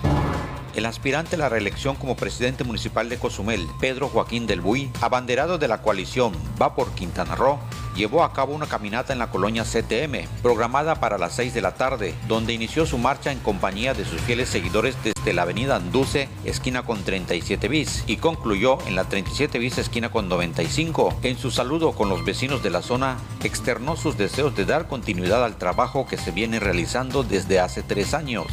El 0.76 0.88
aspirante 0.88 1.36
a 1.36 1.40
la 1.40 1.50
reelección 1.50 1.96
como 1.96 2.16
presidente 2.16 2.64
municipal 2.64 3.08
de 3.08 3.20
Cozumel, 3.20 3.68
Pedro 3.80 4.10
Joaquín 4.10 4.48
del 4.48 4.60
Buy, 4.60 4.90
abanderado 5.02 5.60
de 5.60 5.68
la 5.68 5.84
coalición 5.84 6.34
Va 6.60 6.74
por 6.74 6.92
Quintana 6.96 7.36
Roo, 7.36 7.60
llevó 7.96 8.24
a 8.24 8.34
cabo 8.34 8.56
una 8.56 8.66
caminata 8.66 9.14
en 9.14 9.20
la 9.20 9.30
colonia 9.30 9.66
CTM, 9.66 10.28
programada 10.42 10.96
para 10.96 11.20
las 11.20 11.36
6 11.36 11.54
de 11.54 11.62
la 11.62 11.76
tarde, 11.76 12.16
donde 12.28 12.54
inició 12.54 12.88
su 12.88 12.98
marcha 12.98 13.32
en 13.32 13.40
compañía 13.40 13.94
de 13.94 14.04
sus 14.04 14.20
fieles 14.22 14.50
seguidores 14.50 14.96
desde 15.04 15.34
la 15.34 15.44
avenida 15.44 15.76
Anduce, 15.76 16.28
esquina 16.44 16.82
con 16.82 17.04
37 17.04 17.68
bis, 17.68 18.04
y 18.08 18.18
concluyó 18.18 18.80
en 18.88 18.96
la 18.96 19.04
37 19.04 19.60
bis, 19.60 19.78
esquina 19.78 20.12
con 20.12 20.28
95. 20.28 21.20
En 21.22 21.38
su 21.38 21.52
saludo 21.52 21.92
con 21.92 22.10
los 22.10 22.26
vecinos 22.26 22.64
de 22.64 22.72
la 22.72 22.82
zona, 22.82 23.18
externó 23.44 23.96
sus 23.96 24.18
deseos 24.18 24.56
de 24.56 24.66
dar 24.66 24.88
continuidad 24.88 25.44
al 25.44 25.58
trabajo 25.58 26.08
que 26.08 26.18
se 26.18 26.32
viene 26.32 26.60
realizando 26.60 27.22
desde 27.22 27.60
hace 27.60 27.84
tres 27.84 28.16
años 28.16 28.48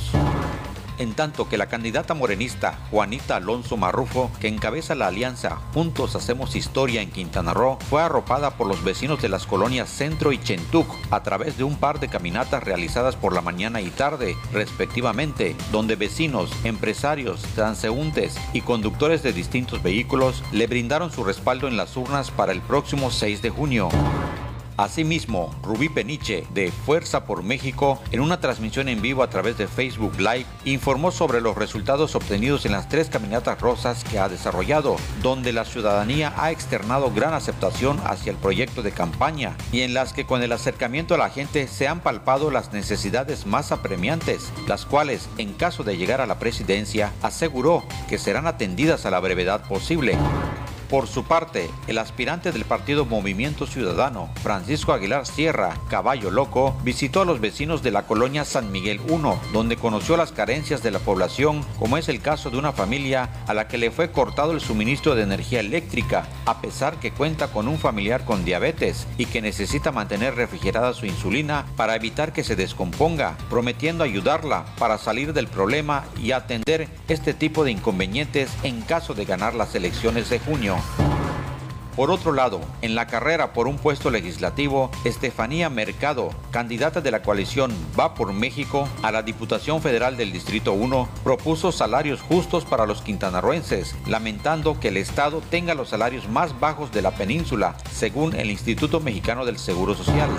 en 1.00 1.14
tanto 1.14 1.48
que 1.48 1.56
la 1.56 1.66
candidata 1.66 2.14
morenista 2.14 2.78
Juanita 2.90 3.36
Alonso 3.36 3.76
Marrufo, 3.76 4.30
que 4.38 4.48
encabeza 4.48 4.94
la 4.94 5.06
alianza 5.06 5.56
Juntos 5.72 6.14
Hacemos 6.14 6.54
Historia 6.54 7.00
en 7.00 7.10
Quintana 7.10 7.54
Roo, 7.54 7.78
fue 7.88 8.02
arropada 8.02 8.56
por 8.56 8.66
los 8.66 8.84
vecinos 8.84 9.20
de 9.22 9.30
las 9.30 9.46
colonias 9.46 9.88
Centro 9.88 10.30
y 10.30 10.38
Chentuc 10.38 10.86
a 11.10 11.22
través 11.22 11.56
de 11.56 11.64
un 11.64 11.76
par 11.76 12.00
de 12.00 12.08
caminatas 12.08 12.62
realizadas 12.62 13.16
por 13.16 13.34
la 13.34 13.40
mañana 13.40 13.80
y 13.80 13.88
tarde, 13.90 14.36
respectivamente, 14.52 15.56
donde 15.72 15.96
vecinos, 15.96 16.50
empresarios, 16.64 17.40
transeúntes 17.54 18.38
y 18.52 18.60
conductores 18.60 19.22
de 19.22 19.32
distintos 19.32 19.82
vehículos 19.82 20.42
le 20.52 20.66
brindaron 20.66 21.10
su 21.10 21.24
respaldo 21.24 21.66
en 21.66 21.78
las 21.78 21.96
urnas 21.96 22.30
para 22.30 22.52
el 22.52 22.60
próximo 22.60 23.10
6 23.10 23.40
de 23.40 23.50
junio. 23.50 23.88
Asimismo, 24.80 25.54
Rubí 25.62 25.90
Peniche, 25.90 26.46
de 26.54 26.72
Fuerza 26.72 27.26
por 27.26 27.42
México, 27.42 28.00
en 28.12 28.20
una 28.20 28.40
transmisión 28.40 28.88
en 28.88 29.02
vivo 29.02 29.22
a 29.22 29.28
través 29.28 29.58
de 29.58 29.68
Facebook 29.68 30.18
Live, 30.18 30.46
informó 30.64 31.10
sobre 31.10 31.42
los 31.42 31.54
resultados 31.54 32.14
obtenidos 32.14 32.64
en 32.64 32.72
las 32.72 32.88
tres 32.88 33.10
caminatas 33.10 33.60
rosas 33.60 34.04
que 34.04 34.18
ha 34.18 34.30
desarrollado, 34.30 34.96
donde 35.20 35.52
la 35.52 35.66
ciudadanía 35.66 36.32
ha 36.34 36.50
externado 36.50 37.12
gran 37.12 37.34
aceptación 37.34 38.00
hacia 38.06 38.32
el 38.32 38.38
proyecto 38.38 38.80
de 38.80 38.92
campaña 38.92 39.54
y 39.70 39.82
en 39.82 39.92
las 39.92 40.14
que 40.14 40.24
con 40.24 40.42
el 40.42 40.50
acercamiento 40.50 41.14
a 41.14 41.18
la 41.18 41.28
gente 41.28 41.68
se 41.68 41.86
han 41.86 42.00
palpado 42.00 42.50
las 42.50 42.72
necesidades 42.72 43.44
más 43.44 43.72
apremiantes, 43.72 44.50
las 44.66 44.86
cuales, 44.86 45.28
en 45.36 45.52
caso 45.52 45.84
de 45.84 45.98
llegar 45.98 46.22
a 46.22 46.26
la 46.26 46.38
presidencia, 46.38 47.12
aseguró 47.20 47.84
que 48.08 48.16
serán 48.16 48.46
atendidas 48.46 49.04
a 49.04 49.10
la 49.10 49.20
brevedad 49.20 49.60
posible. 49.68 50.16
Por 50.90 51.06
su 51.06 51.22
parte, 51.22 51.70
el 51.86 51.98
aspirante 51.98 52.50
del 52.50 52.64
partido 52.64 53.04
Movimiento 53.04 53.64
Ciudadano, 53.68 54.28
Francisco 54.42 54.92
Aguilar 54.92 55.24
Sierra, 55.24 55.76
Caballo 55.88 56.32
Loco, 56.32 56.76
visitó 56.82 57.22
a 57.22 57.24
los 57.24 57.38
vecinos 57.38 57.84
de 57.84 57.92
la 57.92 58.08
colonia 58.08 58.44
San 58.44 58.72
Miguel 58.72 59.00
1, 59.08 59.40
donde 59.52 59.76
conoció 59.76 60.16
las 60.16 60.32
carencias 60.32 60.82
de 60.82 60.90
la 60.90 60.98
población, 60.98 61.64
como 61.78 61.96
es 61.96 62.08
el 62.08 62.20
caso 62.20 62.50
de 62.50 62.58
una 62.58 62.72
familia 62.72 63.30
a 63.46 63.54
la 63.54 63.68
que 63.68 63.78
le 63.78 63.92
fue 63.92 64.10
cortado 64.10 64.50
el 64.50 64.60
suministro 64.60 65.14
de 65.14 65.22
energía 65.22 65.60
eléctrica, 65.60 66.26
a 66.44 66.60
pesar 66.60 66.98
que 66.98 67.12
cuenta 67.12 67.52
con 67.52 67.68
un 67.68 67.78
familiar 67.78 68.24
con 68.24 68.44
diabetes 68.44 69.06
y 69.16 69.26
que 69.26 69.42
necesita 69.42 69.92
mantener 69.92 70.34
refrigerada 70.34 70.92
su 70.92 71.06
insulina 71.06 71.66
para 71.76 71.94
evitar 71.94 72.32
que 72.32 72.42
se 72.42 72.56
descomponga, 72.56 73.36
prometiendo 73.48 74.02
ayudarla 74.02 74.64
para 74.76 74.98
salir 74.98 75.34
del 75.34 75.46
problema 75.46 76.04
y 76.20 76.32
atender 76.32 76.88
este 77.06 77.32
tipo 77.32 77.62
de 77.62 77.70
inconvenientes 77.70 78.50
en 78.64 78.80
caso 78.80 79.14
de 79.14 79.24
ganar 79.24 79.54
las 79.54 79.76
elecciones 79.76 80.28
de 80.30 80.40
junio. 80.40 80.79
Por 82.00 82.10
otro 82.10 82.32
lado, 82.32 82.60
en 82.80 82.94
la 82.94 83.06
carrera 83.06 83.52
por 83.52 83.66
un 83.66 83.76
puesto 83.76 84.10
legislativo, 84.10 84.90
Estefanía 85.04 85.68
Mercado, 85.68 86.30
candidata 86.50 87.02
de 87.02 87.10
la 87.10 87.20
coalición 87.20 87.72
Va 87.98 88.14
por 88.14 88.32
México 88.32 88.88
a 89.02 89.12
la 89.12 89.22
Diputación 89.22 89.82
Federal 89.82 90.16
del 90.16 90.32
Distrito 90.32 90.72
1, 90.72 91.08
propuso 91.22 91.72
salarios 91.72 92.22
justos 92.22 92.64
para 92.64 92.86
los 92.86 93.02
quintanarroenses, 93.02 93.94
lamentando 94.06 94.80
que 94.80 94.88
el 94.88 94.96
Estado 94.96 95.42
tenga 95.50 95.74
los 95.74 95.90
salarios 95.90 96.26
más 96.26 96.58
bajos 96.58 96.90
de 96.90 97.02
la 97.02 97.10
península, 97.10 97.76
según 97.92 98.34
el 98.34 98.50
Instituto 98.50 99.00
Mexicano 99.00 99.44
del 99.44 99.58
Seguro 99.58 99.94
Social. 99.94 100.30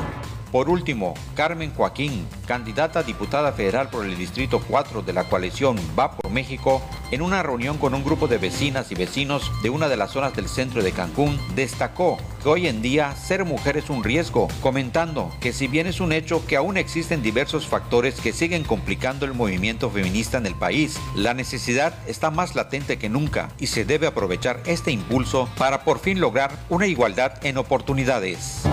Por 0.51 0.69
último, 0.69 1.13
Carmen 1.33 1.73
Joaquín, 1.73 2.27
candidata 2.45 2.99
a 2.99 3.03
diputada 3.03 3.53
federal 3.53 3.89
por 3.89 4.05
el 4.05 4.17
Distrito 4.17 4.61
4 4.67 5.01
de 5.01 5.13
la 5.13 5.23
coalición 5.23 5.77
Va 5.97 6.11
por 6.11 6.29
México, 6.29 6.81
en 7.11 7.21
una 7.21 7.41
reunión 7.41 7.77
con 7.77 7.93
un 7.93 8.03
grupo 8.03 8.27
de 8.27 8.37
vecinas 8.37 8.91
y 8.91 8.95
vecinos 8.95 9.49
de 9.63 9.69
una 9.69 9.87
de 9.87 9.95
las 9.95 10.11
zonas 10.11 10.35
del 10.35 10.49
centro 10.49 10.83
de 10.83 10.91
Cancún, 10.91 11.39
destacó 11.55 12.17
que 12.43 12.49
hoy 12.49 12.67
en 12.67 12.81
día 12.81 13.15
ser 13.15 13.45
mujer 13.45 13.77
es 13.77 13.89
un 13.89 14.03
riesgo, 14.03 14.49
comentando 14.61 15.31
que 15.39 15.53
si 15.53 15.67
bien 15.67 15.87
es 15.87 16.01
un 16.01 16.11
hecho 16.11 16.45
que 16.45 16.57
aún 16.57 16.75
existen 16.75 17.21
diversos 17.21 17.65
factores 17.65 18.19
que 18.19 18.33
siguen 18.33 18.65
complicando 18.65 19.25
el 19.25 19.33
movimiento 19.33 19.89
feminista 19.89 20.37
en 20.37 20.47
el 20.47 20.55
país, 20.55 20.99
la 21.15 21.33
necesidad 21.33 21.93
está 22.07 22.29
más 22.29 22.55
latente 22.55 22.97
que 22.97 23.07
nunca 23.07 23.49
y 23.57 23.67
se 23.67 23.85
debe 23.85 24.07
aprovechar 24.07 24.61
este 24.65 24.91
impulso 24.91 25.47
para 25.57 25.85
por 25.85 25.99
fin 25.99 26.19
lograr 26.19 26.51
una 26.67 26.87
igualdad 26.87 27.33
en 27.45 27.57
oportunidades. 27.57 28.63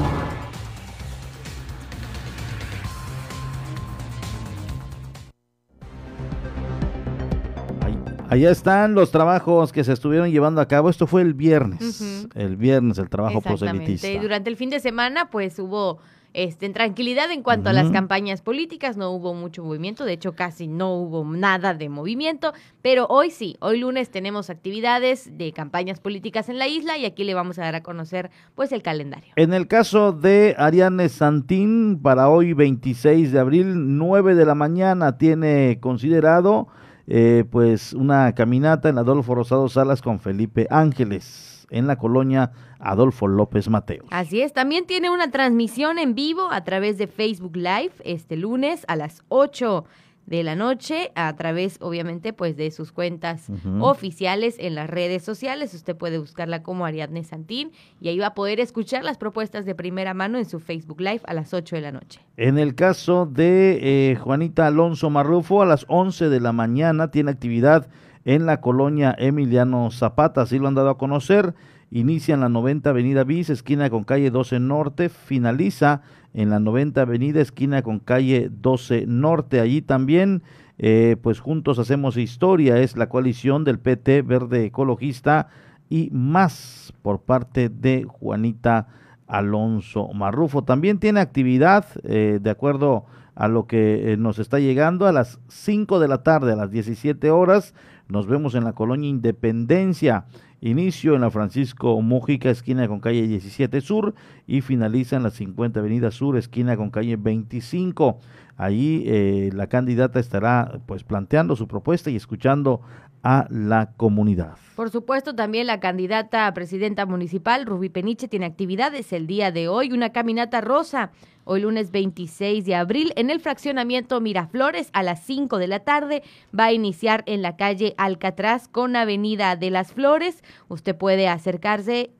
Allá 8.31 8.51
están 8.51 8.95
los 8.95 9.11
trabajos 9.11 9.73
que 9.73 9.83
se 9.85 9.93
estuvieron 9.95 10.31
llevando 10.31 10.61
a 10.61 10.69
cabo. 10.69 10.91
Esto 10.91 11.07
fue 11.07 11.23
el 11.23 11.33
viernes, 11.33 12.29
el 12.35 12.57
viernes, 12.57 12.99
el 12.99 13.09
trabajo 13.09 13.41
proselitista. 13.41 14.07
Y 14.09 14.19
durante 14.19 14.51
el 14.51 14.57
fin 14.57 14.69
de 14.69 14.81
semana, 14.81 15.31
pues 15.31 15.59
hubo 15.59 15.99
este, 16.35 16.69
tranquilidad 16.69 17.31
en 17.31 17.43
cuanto 17.43 17.71
a 17.71 17.73
las 17.73 17.91
campañas 17.91 18.43
políticas, 18.43 18.99
no 18.99 19.11
hubo 19.13 19.33
mucho 19.33 19.65
movimiento, 19.65 20.05
de 20.05 20.13
hecho 20.13 20.35
casi 20.35 20.69
no 20.69 20.95
hubo 20.95 21.25
nada 21.25 21.73
de 21.73 21.89
movimiento, 21.89 22.53
pero 22.83 23.07
hoy 23.07 23.31
sí, 23.31 23.57
hoy 23.61 23.79
lunes 23.79 24.11
tenemos 24.11 24.51
actividades 24.51 25.39
de 25.39 25.53
campañas 25.55 25.99
políticas 25.99 26.51
en 26.51 26.59
la 26.59 26.69
isla 26.69 26.99
y 26.99 27.07
aquí 27.07 27.25
le 27.25 27.33
vamos 27.33 27.59
a 27.59 27.63
dar 27.63 27.77
a 27.77 27.83
conocer 27.83 28.31
pues 28.55 28.73
el 28.73 28.83
calendario. 28.83 29.33
En 29.37 29.55
el 29.55 29.69
caso 29.69 30.13
de 30.13 30.55
Ariane 30.59 31.09
Santín, 31.09 31.99
para 32.03 32.29
hoy 32.29 32.53
26 32.53 33.33
de 33.33 33.39
abril, 33.39 33.97
9 33.97 34.35
de 34.35 34.45
la 34.45 34.55
mañana, 34.55 35.17
tiene 35.17 35.79
considerado 35.81 36.69
eh, 37.11 37.45
pues 37.51 37.95
una 37.95 38.35
caminata 38.35 38.91
en 38.91 38.99
Adolfo 38.99 39.35
Rosado 39.35 39.69
Salas 39.69 40.03
con 40.03 40.21
Felipe 40.21 40.67
Ángeles 40.71 41.67
en 41.71 41.87
la 41.87 41.97
colonia 41.97 42.53
Adolfo 42.79 43.27
López 43.27 43.69
Mateo. 43.69 44.05
Así 44.11 44.43
es, 44.43 44.53
también 44.53 44.87
tiene 44.87 45.11
una 45.11 45.31
transmisión 45.31 45.99
en 45.99 46.15
vivo 46.15 46.51
a 46.51 46.65
través 46.65 46.99
de 46.99 47.07
Facebook 47.07 47.57
Live 47.57 47.93
este 48.05 48.37
lunes 48.37 48.85
a 48.89 48.97
las 48.97 49.23
8 49.29 49.85
de 50.29 50.43
la 50.43 50.55
noche 50.55 51.11
a 51.15 51.35
través, 51.37 51.79
obviamente, 51.81 52.35
pues 52.35 52.57
de 52.57 52.71
sus 52.71 52.93
cuentas 52.93 53.49
oficiales 53.81 54.57
en 54.59 54.75
las 54.75 54.91
redes 54.91 55.23
sociales. 55.23 55.73
Usted 55.73 55.97
puede 55.97 56.19
buscarla 56.19 56.63
como 56.63 56.85
Ariadne 56.85 57.25
Santín 57.25 57.73
y 57.99 58.09
ahí 58.09 58.19
va 58.19 58.29
a 58.29 58.35
poder 58.35 58.61
escuchar 58.61 59.05
las 59.05 59.17
propuestas 59.17 59.65
de 59.65 59.75
primera 59.75 60.13
mano 60.13 60.37
en 60.37 60.45
su 60.45 60.61
Facebook 60.61 61.01
Live 61.01 61.23
a 61.25 61.33
las 61.33 61.55
8 61.55 61.77
de 61.77 61.83
la 61.83 61.93
noche. 61.93 62.21
En 62.37 62.59
el 62.59 62.75
caso 62.75 63.25
de 63.25 64.11
eh, 64.11 64.17
Juanita 64.17 64.67
Alonso 64.67 65.09
Marrufo, 65.09 65.63
a 65.63 65.67
las 65.67 65.87
11 65.89 66.29
de 66.29 66.41
la 66.41 66.53
mañana 66.53 67.11
tiene 67.11 67.31
actividad 67.31 67.89
en 68.27 68.45
la 68.45 68.61
colonia 68.61 69.15
Emiliano 69.19 69.91
Zapata, 69.91 70.43
así 70.43 70.59
lo 70.59 70.69
han 70.69 70.75
dado 70.75 70.91
a 70.91 70.99
conocer. 70.99 71.55
Inicia 71.91 72.35
en 72.35 72.41
la 72.41 72.51
90 72.51 72.91
Avenida 72.91 73.25
Bis, 73.25 73.49
esquina 73.49 73.89
con 73.89 74.05
calle 74.05 74.31
12 74.31 74.61
Norte, 74.61 75.09
finaliza 75.09 76.03
en 76.35 76.51
la 76.51 76.61
90 76.61 77.01
Avenida, 77.01 77.41
esquina 77.41 77.83
con 77.83 77.99
calle 77.99 78.51
12 78.51 79.07
Norte. 79.07 79.61
Allí 79.61 79.83
también, 79.83 80.43
eh, 80.79 81.17
pues 81.23 81.41
juntos 81.41 81.79
hacemos 81.79 82.17
historia, 82.17 82.79
es 82.79 82.97
la 82.97 83.09
coalición 83.09 83.65
del 83.65 83.79
PT 83.79 84.23
Verde 84.23 84.67
Ecologista 84.67 85.49
y 85.89 86.11
más 86.13 86.93
por 87.03 87.21
parte 87.23 87.69
de 87.69 88.05
Juanita 88.05 88.89
Alonso 89.27 90.09
Marrufo. 90.13 90.65
También 90.65 90.99
tiene 90.99 91.21
actividad, 91.21 91.87
eh, 92.05 92.39
de 92.41 92.51
acuerdo 92.51 93.07
a 93.35 93.47
lo 93.47 93.67
que 93.67 94.13
eh, 94.13 94.17
nos 94.17 94.39
está 94.39 94.59
llegando, 94.59 95.07
a 95.07 95.13
las 95.13 95.39
5 95.49 96.01
de 96.01 96.09
la 96.09 96.23
tarde, 96.25 96.53
a 96.53 96.57
las 96.57 96.71
17 96.71 97.31
horas, 97.31 97.73
nos 98.09 98.27
vemos 98.27 98.55
en 98.55 98.65
la 98.65 98.73
colonia 98.73 99.09
Independencia. 99.09 100.25
Inicio 100.61 101.15
en 101.15 101.21
la 101.21 101.31
Francisco 101.31 102.01
Mújica, 102.03 102.51
esquina 102.51 102.89
con 102.89 103.01
calle 103.01 103.29
17 103.29 103.81
Sur, 103.81 104.15
y 104.47 104.61
finaliza 104.61 105.17
en 105.17 105.23
la 105.23 105.31
50 105.31 105.79
Avenida 105.79 106.11
Sur, 106.11 106.37
esquina 106.37 106.77
con 106.77 106.91
calle 106.91 107.17
25. 107.17 108.19
Allí 108.59 109.05
eh, 109.07 109.51
la 109.55 109.69
candidata 109.69 110.19
estará 110.19 110.81
pues 110.85 111.05
planteando 111.05 111.55
su 111.55 111.69
propuesta 111.69 112.11
y 112.11 112.17
escuchando 112.17 112.81
a 113.23 113.47
la 113.51 113.93
comunidad. 113.97 114.57
Por 114.75 114.91
supuesto, 114.91 115.35
también 115.35 115.69
la 115.69 115.79
candidata 115.79 116.49
a 116.49 116.55
presidenta 116.55 117.07
municipal, 117.07 117.67
Rubí 117.67 117.89
Peniche, 117.89 118.27
tiene 118.27 118.47
actividades 118.47 119.13
el 119.13 119.29
día 119.29 119.53
de 119.53 119.69
hoy, 119.69 119.93
una 119.93 120.11
caminata 120.11 120.61
rosa, 120.61 121.13
hoy 121.45 121.61
lunes 121.61 121.93
26 121.93 122.65
de 122.65 122.75
abril, 122.75 123.13
en 123.15 123.31
el 123.31 123.41
fraccionamiento 123.41 124.21
Miraflores 124.21 124.91
a 124.93 125.05
las 125.05 125.23
5 125.25 125.59
de 125.59 125.69
la 125.69 125.81
tarde. 125.81 126.25
Va 126.57 126.67
a 126.67 126.73
iniciar 126.73 127.23
en 127.27 127.43
la 127.43 127.57
calle 127.57 127.95
Alcatraz 127.97 128.67
con 128.67 128.97
Avenida 128.97 129.55
de 129.55 129.71
las 129.71 129.93
Flores. 129.93 130.43
Usted 130.67 130.97
puede 130.97 131.29
acercarse 131.29 132.11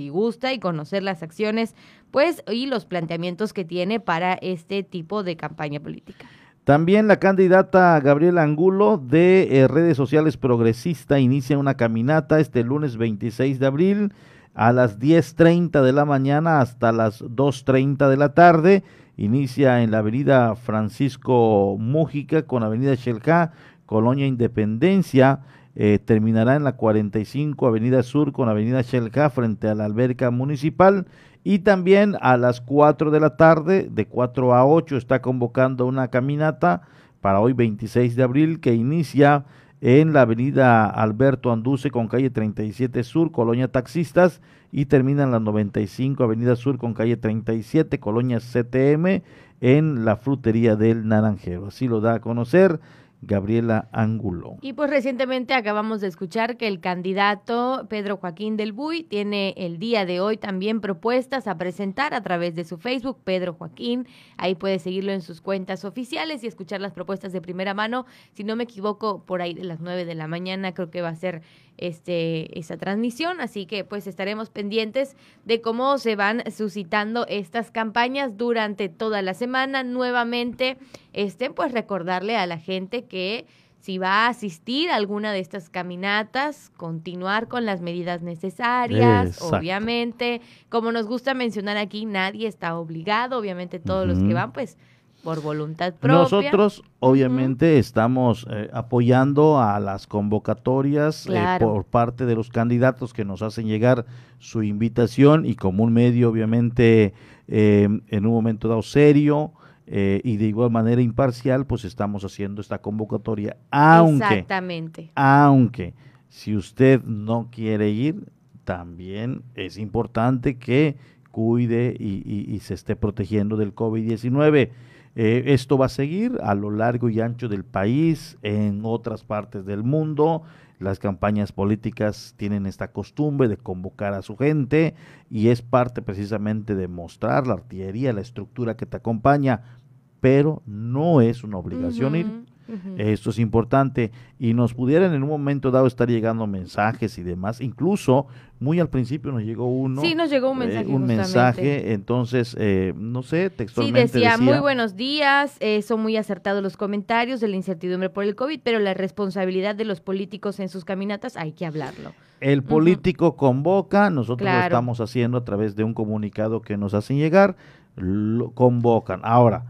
si 0.00 0.08
gusta 0.08 0.52
y 0.52 0.58
conocer 0.58 1.02
las 1.02 1.22
acciones, 1.22 1.74
pues, 2.10 2.42
y 2.50 2.66
los 2.66 2.84
planteamientos 2.84 3.52
que 3.52 3.64
tiene 3.64 4.00
para 4.00 4.34
este 4.34 4.82
tipo 4.82 5.22
de 5.22 5.36
campaña 5.36 5.80
política. 5.80 6.26
También 6.64 7.08
la 7.08 7.18
candidata 7.18 7.98
Gabriela 8.00 8.42
Angulo 8.42 8.98
de 8.98 9.48
eh, 9.50 9.68
redes 9.68 9.96
sociales 9.96 10.36
progresista 10.36 11.18
inicia 11.18 11.58
una 11.58 11.74
caminata 11.74 12.38
este 12.38 12.62
lunes 12.62 12.96
26 12.96 13.58
de 13.58 13.66
abril 13.66 14.12
a 14.54 14.72
las 14.72 14.98
10.30 14.98 15.82
de 15.82 15.92
la 15.92 16.04
mañana 16.04 16.60
hasta 16.60 16.92
las 16.92 17.22
2.30 17.22 18.08
de 18.08 18.16
la 18.16 18.34
tarde. 18.34 18.84
Inicia 19.16 19.82
en 19.82 19.90
la 19.90 19.98
avenida 19.98 20.54
Francisco 20.54 21.76
Mújica 21.78 22.42
con 22.42 22.62
avenida 22.62 22.96
Chelca, 22.96 23.52
Colonia 23.86 24.26
Independencia. 24.26 25.40
Eh, 25.76 25.98
terminará 26.04 26.56
en 26.56 26.64
la 26.64 26.76
45 26.76 27.66
Avenida 27.66 28.02
Sur 28.02 28.32
con 28.32 28.48
Avenida 28.48 28.82
Chelca 28.82 29.30
frente 29.30 29.68
a 29.68 29.74
la 29.74 29.84
alberca 29.84 30.30
municipal 30.30 31.06
y 31.42 31.60
también 31.60 32.16
a 32.20 32.36
las 32.36 32.60
4 32.60 33.10
de 33.10 33.20
la 33.20 33.36
tarde, 33.36 33.88
de 33.90 34.06
4 34.06 34.54
a 34.54 34.66
8, 34.66 34.96
está 34.96 35.22
convocando 35.22 35.86
una 35.86 36.08
caminata 36.08 36.82
para 37.20 37.40
hoy 37.40 37.52
26 37.52 38.16
de 38.16 38.22
abril 38.22 38.60
que 38.60 38.74
inicia 38.74 39.44
en 39.80 40.12
la 40.12 40.22
avenida 40.22 40.86
Alberto 40.86 41.52
Anduce 41.52 41.90
con 41.90 42.08
calle 42.08 42.30
37 42.30 43.02
Sur, 43.02 43.32
Colonia 43.32 43.68
Taxistas, 43.68 44.40
y 44.72 44.86
termina 44.86 45.24
en 45.24 45.32
la 45.32 45.40
95 45.40 46.22
Avenida 46.22 46.54
Sur 46.56 46.78
con 46.78 46.94
calle 46.94 47.16
37, 47.16 47.98
Colonia 47.98 48.38
CTM, 48.38 49.22
en 49.60 50.04
la 50.04 50.16
frutería 50.16 50.76
del 50.76 51.08
Naranjero. 51.08 51.68
Así 51.68 51.88
lo 51.88 52.00
da 52.00 52.14
a 52.14 52.20
conocer 52.20 52.80
Gabriela 53.22 53.88
Ángulo. 53.92 54.56
Y 54.62 54.72
pues 54.72 54.90
recientemente 54.90 55.54
acabamos 55.54 56.00
de 56.00 56.08
escuchar 56.08 56.56
que 56.56 56.66
el 56.66 56.80
candidato 56.80 57.86
Pedro 57.88 58.16
Joaquín 58.16 58.56
del 58.56 58.72
Buy 58.72 59.02
tiene 59.02 59.54
el 59.56 59.78
día 59.78 60.06
de 60.06 60.20
hoy 60.20 60.36
también 60.36 60.80
propuestas 60.80 61.46
a 61.46 61.58
presentar 61.58 62.14
a 62.14 62.22
través 62.22 62.54
de 62.54 62.64
su 62.64 62.78
Facebook, 62.78 63.18
Pedro 63.22 63.54
Joaquín. 63.54 64.06
Ahí 64.36 64.54
puede 64.54 64.78
seguirlo 64.78 65.12
en 65.12 65.20
sus 65.20 65.40
cuentas 65.40 65.84
oficiales 65.84 66.42
y 66.42 66.46
escuchar 66.46 66.80
las 66.80 66.92
propuestas 66.92 67.32
de 67.32 67.40
primera 67.40 67.74
mano. 67.74 68.06
Si 68.32 68.44
no 68.44 68.56
me 68.56 68.64
equivoco, 68.64 69.24
por 69.24 69.42
ahí 69.42 69.54
de 69.54 69.64
las 69.64 69.80
9 69.80 70.04
de 70.04 70.14
la 70.14 70.26
mañana 70.26 70.72
creo 70.72 70.90
que 70.90 71.02
va 71.02 71.10
a 71.10 71.14
ser 71.14 71.42
este 71.80 72.58
esa 72.58 72.76
transmisión, 72.76 73.40
así 73.40 73.66
que 73.66 73.84
pues 73.84 74.06
estaremos 74.06 74.50
pendientes 74.50 75.16
de 75.44 75.60
cómo 75.60 75.98
se 75.98 76.14
van 76.16 76.42
suscitando 76.50 77.26
estas 77.26 77.70
campañas 77.70 78.36
durante 78.36 78.88
toda 78.88 79.22
la 79.22 79.34
semana. 79.34 79.82
Nuevamente, 79.82 80.76
este 81.12 81.50
pues 81.50 81.72
recordarle 81.72 82.36
a 82.36 82.46
la 82.46 82.58
gente 82.58 83.04
que 83.04 83.46
si 83.80 83.96
va 83.96 84.26
a 84.26 84.28
asistir 84.28 84.90
a 84.90 84.96
alguna 84.96 85.32
de 85.32 85.40
estas 85.40 85.70
caminatas, 85.70 86.70
continuar 86.76 87.48
con 87.48 87.64
las 87.64 87.80
medidas 87.80 88.20
necesarias, 88.20 89.28
Exacto. 89.28 89.56
obviamente. 89.56 90.42
Como 90.68 90.92
nos 90.92 91.06
gusta 91.06 91.32
mencionar 91.32 91.78
aquí, 91.78 92.04
nadie 92.04 92.46
está 92.46 92.76
obligado, 92.78 93.38
obviamente 93.38 93.78
todos 93.78 94.06
los 94.06 94.18
que 94.18 94.34
van, 94.34 94.52
pues 94.52 94.76
por 95.22 95.42
voluntad 95.42 95.94
propia. 95.94 96.18
Nosotros, 96.18 96.82
obviamente, 96.98 97.78
estamos 97.78 98.46
eh, 98.50 98.70
apoyando 98.72 99.60
a 99.60 99.78
las 99.80 100.06
convocatorias 100.06 101.26
eh, 101.28 101.44
por 101.60 101.84
parte 101.84 102.26
de 102.26 102.34
los 102.34 102.48
candidatos 102.50 103.12
que 103.12 103.24
nos 103.24 103.42
hacen 103.42 103.66
llegar 103.66 104.06
su 104.38 104.62
invitación 104.62 105.44
y 105.46 105.54
como 105.56 105.84
un 105.84 105.92
medio, 105.92 106.30
obviamente, 106.30 107.12
eh, 107.48 107.88
en 108.08 108.26
un 108.26 108.32
momento 108.32 108.68
dado 108.68 108.82
serio 108.82 109.52
eh, 109.86 110.20
y 110.24 110.36
de 110.36 110.46
igual 110.46 110.70
manera 110.70 111.02
imparcial, 111.02 111.66
pues 111.66 111.84
estamos 111.84 112.24
haciendo 112.24 112.60
esta 112.60 112.78
convocatoria, 112.80 113.56
aunque, 113.70 114.24
Exactamente. 114.24 115.10
aunque 115.16 115.94
si 116.28 116.54
usted 116.56 117.02
no 117.04 117.48
quiere 117.50 117.90
ir, 117.90 118.30
también 118.64 119.42
es 119.56 119.78
importante 119.78 120.58
que 120.58 120.96
cuide 121.32 121.96
y, 121.98 122.22
y- 122.24 122.54
y 122.54 122.60
se 122.60 122.74
esté 122.74 122.94
protegiendo 122.96 123.56
del 123.56 123.74
COVID-19. 123.74 124.70
Eh, 125.16 125.44
esto 125.46 125.76
va 125.76 125.86
a 125.86 125.90
seguir 125.90 126.38
a 126.42 126.54
lo 126.54 126.70
largo 126.70 127.08
y 127.08 127.20
ancho 127.20 127.48
del 127.48 127.64
país, 127.64 128.38
en 128.42 128.82
otras 128.84 129.24
partes 129.24 129.64
del 129.64 129.82
mundo. 129.82 130.42
Las 130.78 130.98
campañas 130.98 131.52
políticas 131.52 132.34
tienen 132.36 132.64
esta 132.64 132.92
costumbre 132.92 133.48
de 133.48 133.58
convocar 133.58 134.14
a 134.14 134.22
su 134.22 134.36
gente 134.36 134.94
y 135.28 135.48
es 135.48 135.60
parte 135.60 136.00
precisamente 136.00 136.74
de 136.74 136.88
mostrar 136.88 137.46
la 137.46 137.54
artillería, 137.54 138.14
la 138.14 138.22
estructura 138.22 138.76
que 138.76 138.86
te 138.86 138.96
acompaña, 138.96 139.78
pero 140.20 140.62
no 140.64 141.20
es 141.20 141.44
una 141.44 141.58
obligación 141.58 142.16
ir. 142.16 142.49
Esto 142.96 143.30
es 143.30 143.38
importante 143.38 144.12
y 144.38 144.54
nos 144.54 144.74
pudieran 144.74 145.14
en 145.14 145.22
un 145.22 145.28
momento 145.28 145.70
dado 145.70 145.86
estar 145.86 146.08
llegando 146.08 146.46
mensajes 146.46 147.18
y 147.18 147.22
demás. 147.22 147.60
Incluso 147.60 148.26
muy 148.60 148.78
al 148.78 148.90
principio 148.90 149.32
nos 149.32 149.42
llegó 149.42 149.66
uno. 149.66 150.02
Sí, 150.02 150.14
nos 150.14 150.30
llegó 150.30 150.50
un 150.50 150.62
eh, 150.62 150.66
mensaje 150.66 150.86
un 150.86 150.92
justamente. 150.92 151.16
mensaje, 151.16 151.92
entonces, 151.92 152.56
eh, 152.58 152.92
no 152.96 153.22
sé, 153.22 153.48
Sí, 153.48 153.54
textualmente 153.56 154.18
decía, 154.18 154.36
muy 154.36 154.58
buenos 154.58 154.96
días, 154.96 155.56
eh, 155.60 155.82
son 155.82 156.02
muy 156.02 156.16
acertados 156.16 156.62
los 156.62 156.76
comentarios 156.76 157.40
de 157.40 157.48
la 157.48 157.56
incertidumbre 157.56 158.10
por 158.10 158.24
el 158.24 158.36
COVID, 158.36 158.60
pero 158.62 158.78
la 158.78 158.94
responsabilidad 158.94 159.74
de 159.74 159.86
los 159.86 160.00
políticos 160.00 160.60
en 160.60 160.68
sus 160.68 160.84
caminatas 160.84 161.36
hay 161.36 161.52
que 161.52 161.64
hablarlo. 161.64 162.12
El 162.40 162.62
político 162.62 163.36
convoca, 163.36 164.10
nosotros 164.10 164.50
lo 164.50 164.60
estamos 164.60 165.00
haciendo 165.00 165.38
a 165.38 165.44
través 165.44 165.76
de 165.76 165.84
un 165.84 165.92
comunicado 165.92 166.62
que 166.62 166.76
nos 166.76 166.94
hacen 166.94 167.18
llegar, 167.18 167.56
lo 167.96 168.50
convocan. 168.52 169.20
Ahora, 169.24 169.64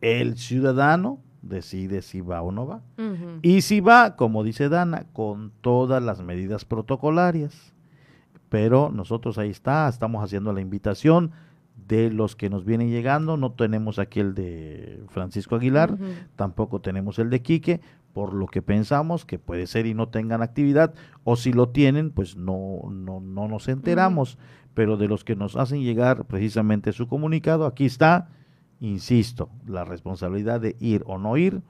el 0.00 0.36
ciudadano 0.36 1.20
decide 1.42 2.02
si 2.02 2.20
va 2.20 2.42
o 2.42 2.52
no 2.52 2.66
va. 2.66 2.82
Y 3.42 3.62
si 3.62 3.80
va, 3.80 4.16
como 4.16 4.44
dice 4.44 4.68
Dana, 4.68 5.06
con 5.12 5.52
todas 5.60 6.02
las 6.02 6.22
medidas 6.22 6.64
protocolarias. 6.64 7.74
Pero 8.48 8.90
nosotros 8.92 9.38
ahí 9.38 9.50
está, 9.50 9.88
estamos 9.88 10.24
haciendo 10.24 10.52
la 10.52 10.60
invitación 10.60 11.32
de 11.86 12.10
los 12.10 12.34
que 12.34 12.50
nos 12.50 12.64
vienen 12.64 12.90
llegando. 12.90 13.36
No 13.36 13.52
tenemos 13.52 13.98
aquí 13.98 14.20
el 14.20 14.34
de 14.34 15.02
Francisco 15.08 15.56
Aguilar, 15.56 15.96
tampoco 16.36 16.80
tenemos 16.80 17.18
el 17.18 17.30
de 17.30 17.42
Quique, 17.42 17.80
por 18.12 18.32
lo 18.34 18.46
que 18.46 18.62
pensamos 18.62 19.24
que 19.24 19.38
puede 19.38 19.66
ser 19.66 19.86
y 19.86 19.94
no 19.94 20.08
tengan 20.08 20.42
actividad, 20.42 20.94
o 21.24 21.36
si 21.36 21.52
lo 21.52 21.68
tienen, 21.68 22.10
pues 22.10 22.36
no, 22.36 22.80
no, 22.90 23.20
no 23.20 23.48
nos 23.48 23.68
enteramos. 23.68 24.38
Pero 24.74 24.96
de 24.96 25.08
los 25.08 25.24
que 25.24 25.36
nos 25.36 25.56
hacen 25.56 25.82
llegar 25.82 26.24
precisamente 26.26 26.92
su 26.92 27.08
comunicado, 27.08 27.66
aquí 27.66 27.84
está, 27.84 28.28
insisto, 28.80 29.50
la 29.66 29.84
responsabilidad 29.84 30.60
de 30.60 30.76
ir 30.80 31.02
o 31.06 31.18
no 31.18 31.36
ir 31.36 31.62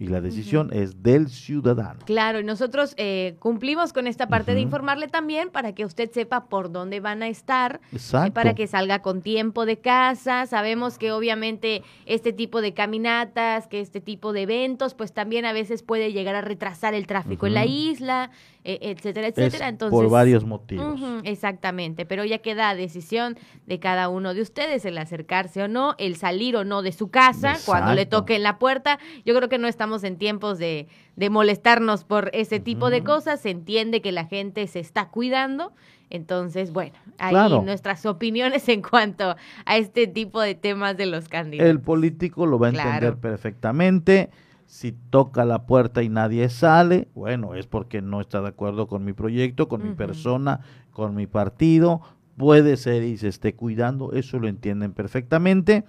y 0.00 0.06
la 0.06 0.20
decisión 0.20 0.70
es 0.72 1.02
del 1.02 1.28
ciudadano. 1.28 1.98
Claro, 2.06 2.38
y 2.38 2.44
nosotros 2.44 2.94
eh, 2.98 3.34
cumplimos 3.40 3.92
con 3.92 4.06
esta 4.06 4.28
parte 4.28 4.54
de 4.54 4.60
informarle 4.60 5.08
también 5.08 5.50
para 5.50 5.74
que 5.74 5.84
usted 5.84 6.10
sepa 6.12 6.44
por 6.44 6.70
dónde 6.70 7.00
van 7.00 7.22
a 7.22 7.28
estar, 7.28 7.80
eh, 7.82 7.96
Exacto. 7.96 8.32
para 8.32 8.54
que 8.54 8.68
salga 8.68 9.00
con 9.02 9.22
tiempo 9.22 9.66
de 9.66 9.78
casa. 9.78 10.46
Sabemos 10.46 10.98
que 10.98 11.10
obviamente 11.10 11.82
este 12.06 12.32
tipo 12.32 12.60
de 12.60 12.74
caminatas, 12.74 13.66
que 13.66 13.80
este 13.80 14.00
tipo 14.00 14.32
de 14.32 14.42
eventos, 14.42 14.94
pues 14.94 15.12
también 15.12 15.44
a 15.44 15.52
veces 15.52 15.82
puede 15.82 16.12
llegar 16.12 16.36
a 16.36 16.42
retrasar 16.42 16.94
el 16.94 17.08
tráfico 17.08 17.48
en 17.48 17.54
la 17.54 17.66
isla, 17.66 18.30
eh, 18.70 18.78
etcétera, 18.82 19.28
Es 19.28 19.38
etcétera. 19.38 19.68
Entonces, 19.68 19.98
por 19.98 20.10
varios 20.10 20.44
motivos. 20.44 21.00
Exactamente, 21.24 22.04
pero 22.04 22.24
ya 22.24 22.38
queda 22.38 22.68
a 22.68 22.74
decisión 22.74 23.36
de 23.66 23.78
cada 23.78 24.08
uno 24.08 24.34
de 24.34 24.42
ustedes 24.42 24.84
el 24.84 24.98
acercarse 24.98 25.62
o 25.62 25.68
no, 25.68 25.94
el 25.98 26.16
salir 26.16 26.54
o 26.56 26.64
no 26.64 26.82
de 26.82 26.92
su 26.92 27.08
casa 27.10 27.56
cuando 27.64 27.94
le 27.94 28.02
Exacto. 28.02 28.18
toque 28.18 28.36
en 28.36 28.42
la 28.42 28.58
puerta. 28.58 28.98
Yo 29.24 29.34
creo 29.34 29.48
que 29.48 29.58
no 29.58 29.68
estamos 29.68 30.04
en 30.04 30.18
tiempos 30.18 30.58
de, 30.58 30.88
de 31.16 31.30
molestarnos 31.30 32.04
por 32.04 32.30
ese 32.34 32.60
tipo 32.60 32.90
de 32.90 33.02
cosas. 33.04 33.40
Se 33.40 33.50
entiende 33.50 34.02
que 34.02 34.12
la 34.12 34.26
gente 34.26 34.66
se 34.66 34.80
está 34.80 35.08
cuidando. 35.08 35.72
Entonces, 36.10 36.72
bueno, 36.72 36.94
ahí 37.18 37.30
Claro. 37.30 37.62
nuestras 37.62 38.06
opiniones 38.06 38.68
en 38.70 38.80
cuanto 38.82 39.36
a 39.66 39.76
este 39.76 40.06
tipo 40.06 40.40
de 40.40 40.54
temas 40.54 40.96
de 40.96 41.06
los 41.06 41.28
candidatos. 41.28 41.70
El 41.70 41.80
político 41.80 42.46
lo 42.46 42.58
va 42.58 42.68
a 42.68 42.70
entender 42.70 42.98
Claro. 43.00 43.20
perfectamente. 43.20 44.30
Si 44.68 44.92
toca 44.92 45.46
la 45.46 45.64
puerta 45.64 46.02
y 46.02 46.10
nadie 46.10 46.50
sale, 46.50 47.08
bueno, 47.14 47.54
es 47.54 47.66
porque 47.66 48.02
no 48.02 48.20
está 48.20 48.42
de 48.42 48.48
acuerdo 48.48 48.86
con 48.86 49.02
mi 49.02 49.14
proyecto, 49.14 49.66
con 49.66 49.82
mi 49.82 49.94
persona, 49.94 50.60
con 50.92 51.14
mi 51.14 51.26
partido. 51.26 52.02
Puede 52.36 52.76
ser 52.76 53.02
y 53.02 53.16
se 53.16 53.28
esté 53.28 53.54
cuidando, 53.54 54.12
eso 54.12 54.38
lo 54.38 54.46
entienden 54.46 54.92
perfectamente. 54.92 55.84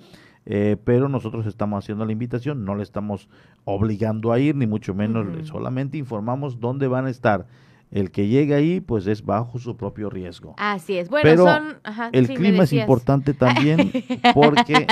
eh, 0.46 0.78
pero 0.86 1.10
nosotros 1.10 1.46
estamos 1.46 1.84
haciendo 1.84 2.06
la 2.06 2.14
invitación, 2.14 2.64
no 2.64 2.74
le 2.74 2.84
estamos 2.84 3.28
obligando 3.66 4.32
a 4.32 4.40
ir, 4.40 4.56
ni 4.56 4.66
mucho 4.66 4.96
menos, 4.96 5.28
solamente 5.46 5.98
informamos 5.98 6.60
dónde 6.62 6.88
van 6.88 7.06
a 7.06 7.10
estar. 7.10 7.46
El 7.92 8.12
que 8.12 8.28
llegue 8.28 8.54
ahí, 8.54 8.82
pues 8.82 9.08
es 9.08 9.26
bajo 9.26 9.58
su 9.58 9.76
propio 9.76 10.12
riesgo. 10.12 10.54
Así 10.60 10.98
es. 11.00 11.10
Bueno, 11.10 11.24
Pero 11.28 11.46
son. 11.46 11.80
ajá, 11.84 12.10
el 12.12 12.28
sí, 12.28 12.36
clima 12.36 12.66
es 12.66 12.74
importante 12.74 13.34
también 13.34 13.92
porque 14.36 14.86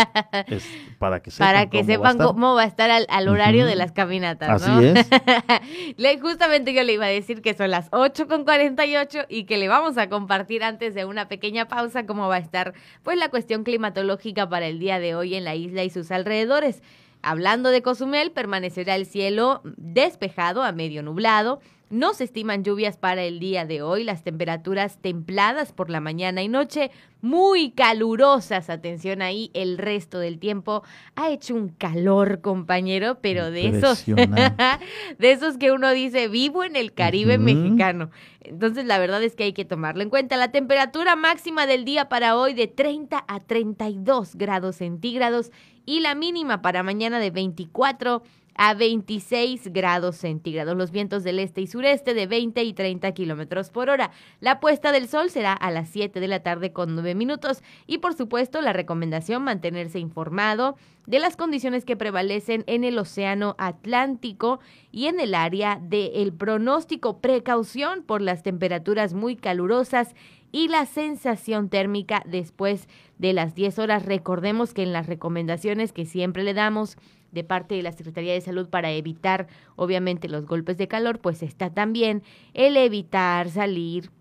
es 0.48 0.68
para 0.98 1.22
que 1.22 1.30
sepan 1.30 1.48
Para 1.48 1.70
que 1.70 1.78
cómo 1.82 1.88
va 1.88 1.94
a 1.94 1.96
sepan 1.96 2.12
estar. 2.14 2.28
cómo 2.28 2.56
va 2.56 2.62
a 2.64 2.66
estar 2.66 2.90
al, 2.90 3.06
al 3.10 3.28
horario 3.28 3.68
de 3.68 3.76
las 3.76 3.92
caminatas, 3.92 4.50
Así 4.64 4.72
¿no? 4.72 4.82
es. 4.82 5.08
Le- 5.98 6.20
justamente 6.20 6.74
yo 6.74 6.84
le 6.84 6.94
iba 6.94 7.06
a 7.06 7.10
decir 7.10 7.42
que 7.44 7.54
son 7.54 7.70
las 7.70 7.88
8 7.92 8.28
con 8.28 8.44
48 8.46 9.20
y 9.30 9.44
que 9.44 9.58
le 9.58 9.68
vamos 9.68 9.98
a 10.00 10.10
compartir 10.10 10.64
antes 10.64 10.96
de 10.96 11.06
una 11.06 11.28
pequeña 11.28 11.68
pausa 11.68 12.08
cómo 12.08 12.28
va 12.28 12.36
a 12.38 12.40
estar 12.40 12.74
pues 13.04 13.18
la 13.20 13.30
cuestión 13.30 13.64
climatológica 13.64 14.50
para 14.50 14.66
el 14.66 14.80
día 14.80 15.00
de 15.00 15.14
hoy 15.14 15.36
en 15.36 15.44
la 15.44 15.54
isla 15.56 15.84
y 15.84 15.90
sus 15.92 16.10
alrededores. 16.12 16.82
Hablando 17.22 17.70
de 17.70 17.82
Cozumel, 17.82 18.32
permanecerá 18.32 18.96
el 18.96 19.06
cielo 19.06 19.62
despejado 19.76 20.64
a 20.64 20.72
medio 20.72 21.04
nublado. 21.04 21.60
No 21.90 22.14
se 22.14 22.26
estiman 22.26 22.66
lluvias 22.66 22.98
para 22.98 23.24
el 23.24 23.40
día 23.40 23.66
de 23.66 23.82
hoy. 23.82 24.04
Las 24.04 24.24
temperaturas 24.24 24.98
templadas 24.98 25.72
por 25.72 25.90
la 25.90 26.02
mañana 26.02 26.44
y 26.44 26.50
noche, 26.50 26.92
muy 27.22 27.72
calurosas. 27.72 28.70
Atención 28.70 29.22
ahí, 29.22 29.52
el 29.54 29.78
resto 29.78 30.20
del 30.20 30.38
tiempo 30.38 30.84
ha 31.16 31.30
hecho 31.30 31.56
un 31.56 31.70
calor, 31.70 32.42
compañero, 32.42 33.20
pero 33.22 33.52
de 33.52 33.70
esos, 33.70 34.06
de 35.18 35.32
esos 35.32 35.58
que 35.58 35.72
uno 35.72 35.92
dice, 35.92 36.28
vivo 36.28 36.66
en 36.66 36.76
el 36.76 36.94
Caribe 36.94 37.38
mexicano. 37.38 38.10
Entonces, 38.42 38.86
la 38.86 39.00
verdad 39.00 39.24
es 39.24 39.36
que 39.36 39.46
hay 39.46 39.54
que 39.54 39.66
tomarlo 39.66 40.04
en 40.04 40.10
cuenta. 40.10 40.36
La 40.36 40.52
temperatura 40.52 41.16
máxima 41.16 41.68
del 41.68 41.86
día 41.86 42.10
para 42.10 42.38
hoy 42.38 42.54
de 42.54 42.68
30 42.68 43.24
a 43.26 43.40
32 43.40 44.36
grados 44.36 44.78
centígrados 44.78 45.52
y 45.86 46.02
la 46.02 46.16
mínima 46.16 46.62
para 46.62 46.84
mañana 46.84 47.20
de 47.20 47.32
24 47.32 48.22
a 48.58 48.74
26 48.74 49.72
grados 49.72 50.18
centígrados. 50.18 50.76
Los 50.76 50.92
vientos 50.92 51.24
del 51.24 51.40
este 51.40 51.62
y 51.62 51.68
sureste 51.68 52.14
de 52.14 52.28
20 52.28 52.64
y 52.64 52.74
30 52.74 53.12
kilómetros 53.14 53.70
por 53.70 53.90
hora. 53.90 54.12
La 54.42 54.60
puesta 54.60 54.92
del 54.92 55.08
sol 55.08 55.30
será 55.30 55.54
a 55.54 55.72
las 55.72 55.90
7 55.90 56.20
de 56.20 56.28
la 56.28 56.42
tarde 56.42 56.74
con 56.74 56.96
9 56.96 57.16
minutos. 57.16 57.64
Y 57.86 58.00
por 58.00 58.16
supuesto, 58.16 58.62
la 58.62 58.74
recomendación 58.74 59.44
mantenerse 59.44 60.00
informado 60.00 60.76
de 61.06 61.20
las 61.20 61.38
condiciones 61.38 61.86
que 61.86 61.96
prevalecen 61.96 62.64
en 62.68 62.84
el 62.84 63.00
Océano 63.00 63.56
Atlántico 63.58 64.60
y 64.92 65.06
en 65.06 65.20
el 65.20 65.36
área 65.36 65.80
del 65.82 66.34
pronóstico. 66.34 67.20
Precaución 67.20 68.04
por 68.04 68.22
las 68.22 68.44
temperaturas 68.44 69.14
muy 69.14 69.36
calurosas 69.36 70.14
y 70.52 70.70
la 70.70 70.86
sensación 70.86 71.70
térmica 71.70 72.24
después 72.26 72.88
de 73.18 73.34
las 73.34 73.56
10 73.56 73.80
horas. 73.80 74.06
Recordemos 74.06 74.74
que 74.74 74.84
en 74.84 74.94
las 74.94 75.08
recomendaciones 75.08 75.94
que 75.94 76.06
siempre 76.06 76.44
le 76.44 76.54
damos 76.54 76.98
de 77.32 77.44
parte 77.44 77.76
de 77.76 77.84
la 77.84 77.92
Secretaría 77.92 78.34
de 78.34 78.42
Salud 78.42 78.70
para 78.70 78.92
evitar 78.92 79.48
obviamente 79.76 80.28
los 80.28 80.46
golpes 80.46 80.78
de 80.78 80.88
calor, 80.88 81.20
pues 81.20 81.44
está 81.44 81.70
también 81.70 82.24
el 82.54 82.78
evitar 82.78 83.50
salir 83.50 84.12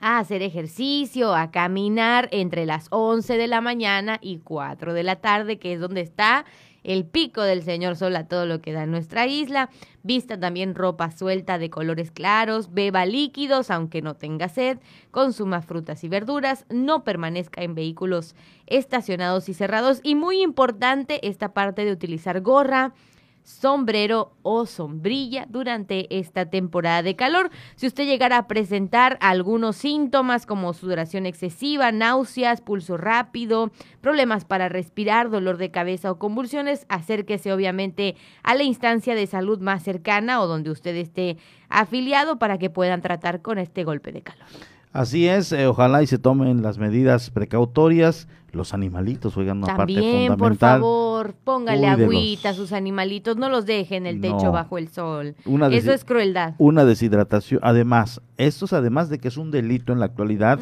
a 0.00 0.18
hacer 0.18 0.42
ejercicio, 0.42 1.34
a 1.34 1.50
caminar 1.50 2.28
entre 2.32 2.64
las 2.66 2.86
11 2.90 3.36
de 3.36 3.46
la 3.46 3.60
mañana 3.60 4.18
y 4.20 4.38
4 4.38 4.94
de 4.94 5.02
la 5.02 5.16
tarde, 5.16 5.58
que 5.58 5.74
es 5.74 5.80
donde 5.80 6.00
está 6.00 6.46
el 6.82 7.04
pico 7.04 7.42
del 7.42 7.62
señor 7.62 7.96
sol 7.96 8.16
a 8.16 8.26
todo 8.26 8.46
lo 8.46 8.60
que 8.60 8.72
da 8.72 8.84
en 8.84 8.90
nuestra 8.90 9.26
isla. 9.26 9.70
Vista 10.02 10.38
también 10.38 10.74
ropa 10.74 11.10
suelta 11.10 11.58
de 11.58 11.70
colores 11.70 12.10
claros, 12.10 12.72
beba 12.72 13.04
líquidos 13.06 13.70
aunque 13.70 14.02
no 14.02 14.14
tenga 14.14 14.48
sed, 14.48 14.78
consuma 15.10 15.62
frutas 15.62 16.04
y 16.04 16.08
verduras, 16.08 16.64
no 16.70 17.04
permanezca 17.04 17.62
en 17.62 17.74
vehículos 17.74 18.34
estacionados 18.66 19.48
y 19.48 19.54
cerrados 19.54 20.00
y 20.02 20.14
muy 20.14 20.42
importante 20.42 21.26
esta 21.26 21.52
parte 21.52 21.84
de 21.84 21.92
utilizar 21.92 22.40
gorra, 22.40 22.94
sombrero 23.42 24.32
o 24.42 24.66
sombrilla 24.66 25.46
durante 25.48 26.06
esta 26.18 26.46
temporada 26.46 27.02
de 27.02 27.16
calor. 27.16 27.50
Si 27.76 27.86
usted 27.86 28.04
llegara 28.04 28.38
a 28.38 28.46
presentar 28.46 29.18
algunos 29.20 29.76
síntomas 29.76 30.46
como 30.46 30.72
sudoración 30.72 31.26
excesiva, 31.26 31.92
náuseas, 31.92 32.60
pulso 32.60 32.96
rápido, 32.96 33.70
problemas 34.00 34.44
para 34.44 34.68
respirar, 34.68 35.30
dolor 35.30 35.56
de 35.56 35.70
cabeza 35.70 36.10
o 36.10 36.18
convulsiones, 36.18 36.86
acérquese 36.88 37.52
obviamente 37.52 38.16
a 38.42 38.54
la 38.54 38.62
instancia 38.62 39.14
de 39.14 39.26
salud 39.26 39.60
más 39.60 39.82
cercana 39.82 40.40
o 40.40 40.46
donde 40.46 40.70
usted 40.70 40.96
esté 40.96 41.36
afiliado 41.68 42.38
para 42.38 42.58
que 42.58 42.70
puedan 42.70 43.02
tratar 43.02 43.42
con 43.42 43.58
este 43.58 43.84
golpe 43.84 44.12
de 44.12 44.22
calor. 44.22 44.46
Así 44.92 45.28
es, 45.28 45.52
eh, 45.52 45.68
ojalá 45.68 46.02
y 46.02 46.08
se 46.08 46.18
tomen 46.18 46.62
las 46.62 46.78
medidas 46.78 47.30
precautorias. 47.30 48.26
Los 48.50 48.74
animalitos 48.74 49.34
juegan 49.34 49.58
una 49.58 49.76
parte 49.76 49.94
fundamental. 49.94 50.36
por 50.36 50.56
favor, 50.56 51.34
póngale 51.44 51.86
agüita 51.86 52.48
a 52.48 52.54
sus 52.54 52.72
animalitos, 52.72 53.36
no 53.36 53.48
los 53.48 53.64
deje 53.66 53.94
en 53.94 54.06
el 54.06 54.20
techo 54.20 54.50
bajo 54.50 54.78
el 54.78 54.88
sol. 54.88 55.36
Eso 55.70 55.92
es 55.92 56.04
crueldad. 56.04 56.54
Una 56.58 56.84
deshidratación, 56.84 57.60
además, 57.62 58.20
esto 58.36 58.64
es 58.64 58.72
además 58.72 59.08
de 59.08 59.18
que 59.18 59.28
es 59.28 59.36
un 59.36 59.52
delito 59.52 59.92
en 59.92 60.00
la 60.00 60.06
actualidad, 60.06 60.58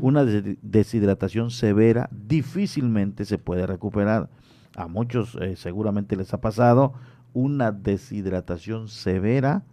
una 0.00 0.24
deshidratación 0.24 1.50
severa 1.50 2.08
difícilmente 2.10 3.26
se 3.26 3.36
puede 3.36 3.66
recuperar. 3.66 4.30
A 4.74 4.88
muchos 4.88 5.36
eh, 5.42 5.56
seguramente 5.56 6.16
les 6.16 6.32
ha 6.32 6.40
pasado, 6.40 6.94
una 7.34 7.72
deshidratación 7.72 8.88
severa 8.88 9.64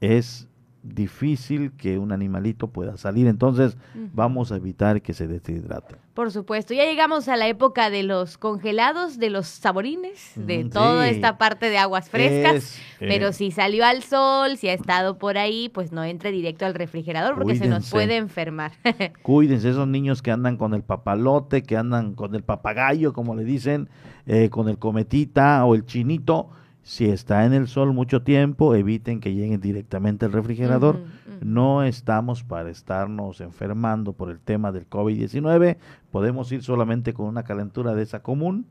es 0.00 0.49
difícil 0.82 1.72
que 1.72 1.98
un 1.98 2.12
animalito 2.12 2.68
pueda 2.68 2.96
salir. 2.96 3.26
Entonces, 3.26 3.76
vamos 4.14 4.50
a 4.52 4.56
evitar 4.56 5.02
que 5.02 5.12
se 5.12 5.26
deshidrate. 5.26 5.96
Por 6.14 6.30
supuesto, 6.30 6.74
ya 6.74 6.84
llegamos 6.84 7.28
a 7.28 7.36
la 7.36 7.48
época 7.48 7.90
de 7.90 8.02
los 8.02 8.38
congelados, 8.38 9.18
de 9.18 9.30
los 9.30 9.46
saborines, 9.46 10.32
de 10.36 10.64
toda 10.64 11.08
esta 11.08 11.38
parte 11.38 11.70
de 11.70 11.78
aguas 11.78 12.08
frescas. 12.08 12.78
pero 12.98 13.28
eh, 13.28 13.32
si 13.32 13.50
salió 13.50 13.84
al 13.84 14.02
sol, 14.02 14.56
si 14.56 14.68
ha 14.68 14.74
estado 14.74 15.18
por 15.18 15.38
ahí, 15.38 15.68
pues 15.68 15.92
no 15.92 16.04
entre 16.04 16.30
directo 16.30 16.66
al 16.66 16.74
refrigerador 16.74 17.36
porque 17.36 17.56
se 17.56 17.68
nos 17.68 17.90
puede 17.90 18.16
enfermar. 18.16 18.72
cuídense, 19.22 19.70
esos 19.70 19.88
niños 19.88 20.22
que 20.22 20.30
andan 20.30 20.56
con 20.56 20.74
el 20.74 20.82
papalote, 20.82 21.62
que 21.62 21.76
andan 21.76 22.14
con 22.14 22.34
el 22.34 22.42
papagayo, 22.42 23.12
como 23.12 23.34
le 23.34 23.44
dicen, 23.44 23.88
eh, 24.26 24.50
con 24.50 24.68
el 24.68 24.78
cometita 24.78 25.64
o 25.64 25.74
el 25.74 25.84
chinito 25.84 26.50
si 26.90 27.04
está 27.04 27.44
en 27.46 27.52
el 27.52 27.68
sol 27.68 27.92
mucho 27.92 28.22
tiempo, 28.24 28.74
eviten 28.74 29.20
que 29.20 29.32
lleguen 29.32 29.60
directamente 29.60 30.26
al 30.26 30.32
refrigerador. 30.32 30.98
No 31.40 31.84
estamos 31.84 32.42
para 32.42 32.68
estarnos 32.68 33.40
enfermando 33.40 34.12
por 34.12 34.28
el 34.28 34.40
tema 34.40 34.72
del 34.72 34.90
COVID-19. 34.90 35.76
Podemos 36.10 36.50
ir 36.50 36.64
solamente 36.64 37.14
con 37.14 37.26
una 37.26 37.44
calentura 37.44 37.94
de 37.94 38.02
esa 38.02 38.24
común 38.24 38.66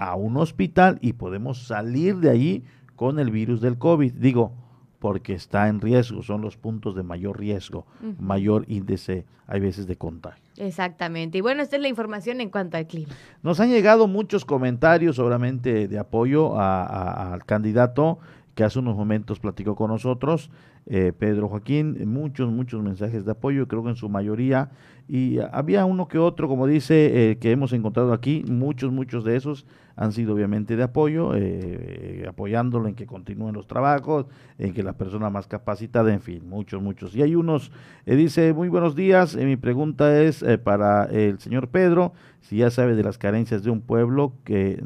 a 0.00 0.16
un 0.16 0.36
hospital 0.36 0.98
y 1.00 1.12
podemos 1.12 1.62
salir 1.62 2.16
de 2.16 2.30
allí 2.30 2.64
con 2.96 3.20
el 3.20 3.30
virus 3.30 3.60
del 3.60 3.78
COVID. 3.78 4.14
Digo, 4.14 4.52
porque 4.98 5.34
está 5.34 5.68
en 5.68 5.80
riesgo, 5.80 6.22
son 6.22 6.42
los 6.42 6.56
puntos 6.56 6.94
de 6.94 7.02
mayor 7.02 7.38
riesgo, 7.38 7.86
mayor 8.18 8.64
índice, 8.68 9.24
hay 9.46 9.60
veces, 9.60 9.86
de 9.86 9.96
contagio. 9.96 10.42
Exactamente. 10.56 11.38
Y 11.38 11.40
bueno, 11.40 11.62
esta 11.62 11.76
es 11.76 11.82
la 11.82 11.88
información 11.88 12.40
en 12.40 12.50
cuanto 12.50 12.76
al 12.76 12.86
clima. 12.86 13.14
Nos 13.42 13.60
han 13.60 13.70
llegado 13.70 14.08
muchos 14.08 14.44
comentarios, 14.44 15.16
seguramente, 15.16 15.86
de 15.88 15.98
apoyo 15.98 16.58
al 16.58 17.44
candidato 17.44 18.18
que 18.54 18.64
hace 18.64 18.80
unos 18.80 18.96
momentos 18.96 19.38
platicó 19.38 19.76
con 19.76 19.88
nosotros, 19.88 20.50
eh, 20.90 21.12
Pedro 21.16 21.48
Joaquín, 21.48 21.98
muchos, 22.06 22.50
muchos 22.50 22.82
mensajes 22.82 23.26
de 23.26 23.32
apoyo, 23.32 23.68
creo 23.68 23.84
que 23.84 23.90
en 23.90 23.96
su 23.96 24.08
mayoría, 24.08 24.70
y 25.06 25.38
había 25.52 25.84
uno 25.84 26.08
que 26.08 26.18
otro, 26.18 26.48
como 26.48 26.66
dice, 26.66 27.30
eh, 27.30 27.38
que 27.38 27.50
hemos 27.50 27.74
encontrado 27.74 28.14
aquí, 28.14 28.42
muchos, 28.48 28.90
muchos 28.90 29.22
de 29.22 29.36
esos 29.36 29.66
han 29.96 30.12
sido 30.12 30.34
obviamente 30.34 30.76
de 30.76 30.82
apoyo, 30.84 31.32
eh, 31.34 32.24
apoyándolo 32.26 32.88
en 32.88 32.94
que 32.94 33.04
continúen 33.04 33.54
los 33.54 33.66
trabajos, 33.66 34.26
en 34.56 34.72
que 34.72 34.82
la 34.82 34.94
persona 34.94 35.28
más 35.28 35.46
capacitada, 35.46 36.10
en 36.10 36.22
fin, 36.22 36.48
muchos, 36.48 36.80
muchos. 36.80 37.14
Y 37.14 37.20
hay 37.20 37.34
unos, 37.34 37.70
dice, 38.06 38.54
muy 38.54 38.68
buenos 38.68 38.96
días, 38.96 39.36
mi 39.36 39.56
pregunta 39.56 40.22
es 40.22 40.42
para 40.64 41.04
el 41.04 41.38
señor 41.38 41.68
Pedro, 41.68 42.14
si 42.40 42.58
ya 42.58 42.70
sabe 42.70 42.94
de 42.94 43.02
las 43.02 43.18
carencias 43.18 43.62
de 43.62 43.70
un 43.70 43.82
pueblo 43.82 44.32
que 44.44 44.82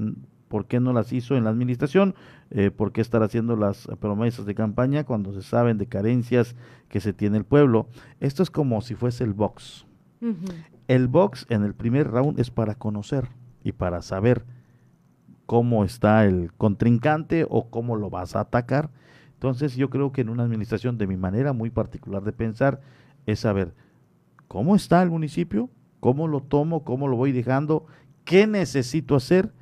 ¿Por 0.53 0.66
qué 0.66 0.81
no 0.81 0.93
las 0.93 1.15
hizo 1.15 1.35
en 1.35 1.45
la 1.45 1.51
administración? 1.51 2.15
Eh, 2.51 2.70
¿Por 2.70 2.93
qué 2.93 3.01
estar 3.01 3.23
haciendo 3.23 3.57
las 3.57 3.89
promesas 4.01 4.45
de 4.45 4.55
campaña 4.55 5.05
cuando 5.05 5.33
se 5.33 5.41
saben 5.41 5.79
de 5.79 5.87
carencias 5.87 6.57
que 6.91 7.01
se 7.01 7.15
tiene 7.15 7.39
el 7.39 7.47
pueblo? 7.47 7.89
Esto 8.20 8.43
es 8.43 8.51
como 8.51 8.83
si 8.83 8.95
fuese 8.95 9.24
el 9.24 9.33
box. 9.33 9.87
El 10.89 11.09
box 11.09 11.47
en 11.49 11.62
el 11.62 11.73
primer 11.73 12.11
round 12.11 12.39
es 12.39 12.51
para 12.51 12.74
conocer 12.74 13.29
y 13.65 13.73
para 13.73 14.03
saber 14.03 14.45
cómo 15.47 15.85
está 15.85 16.27
el 16.27 16.53
contrincante 16.53 17.47
o 17.49 17.70
cómo 17.70 17.97
lo 17.97 18.11
vas 18.11 18.37
a 18.37 18.41
atacar. 18.41 18.91
Entonces 19.33 19.74
yo 19.74 19.89
creo 19.89 20.12
que 20.12 20.20
en 20.20 20.29
una 20.29 20.43
administración 20.43 20.99
de 20.99 21.07
mi 21.07 21.16
manera 21.16 21.55
muy 21.55 21.70
particular 21.70 22.24
de 22.24 22.33
pensar 22.33 22.83
es 23.24 23.41
saber 23.41 23.74
cómo 24.49 24.77
está 24.77 25.03
el 25.03 25.09
municipio, 25.09 25.70
cómo 25.99 26.29
lo 26.29 26.41
tomo, 26.41 26.85
cómo 26.85 27.09
lo 27.09 27.16
voy 27.16 27.33
dejando, 27.33 27.87
qué 28.27 28.47
necesito 28.47 29.16
hacer 29.16 29.55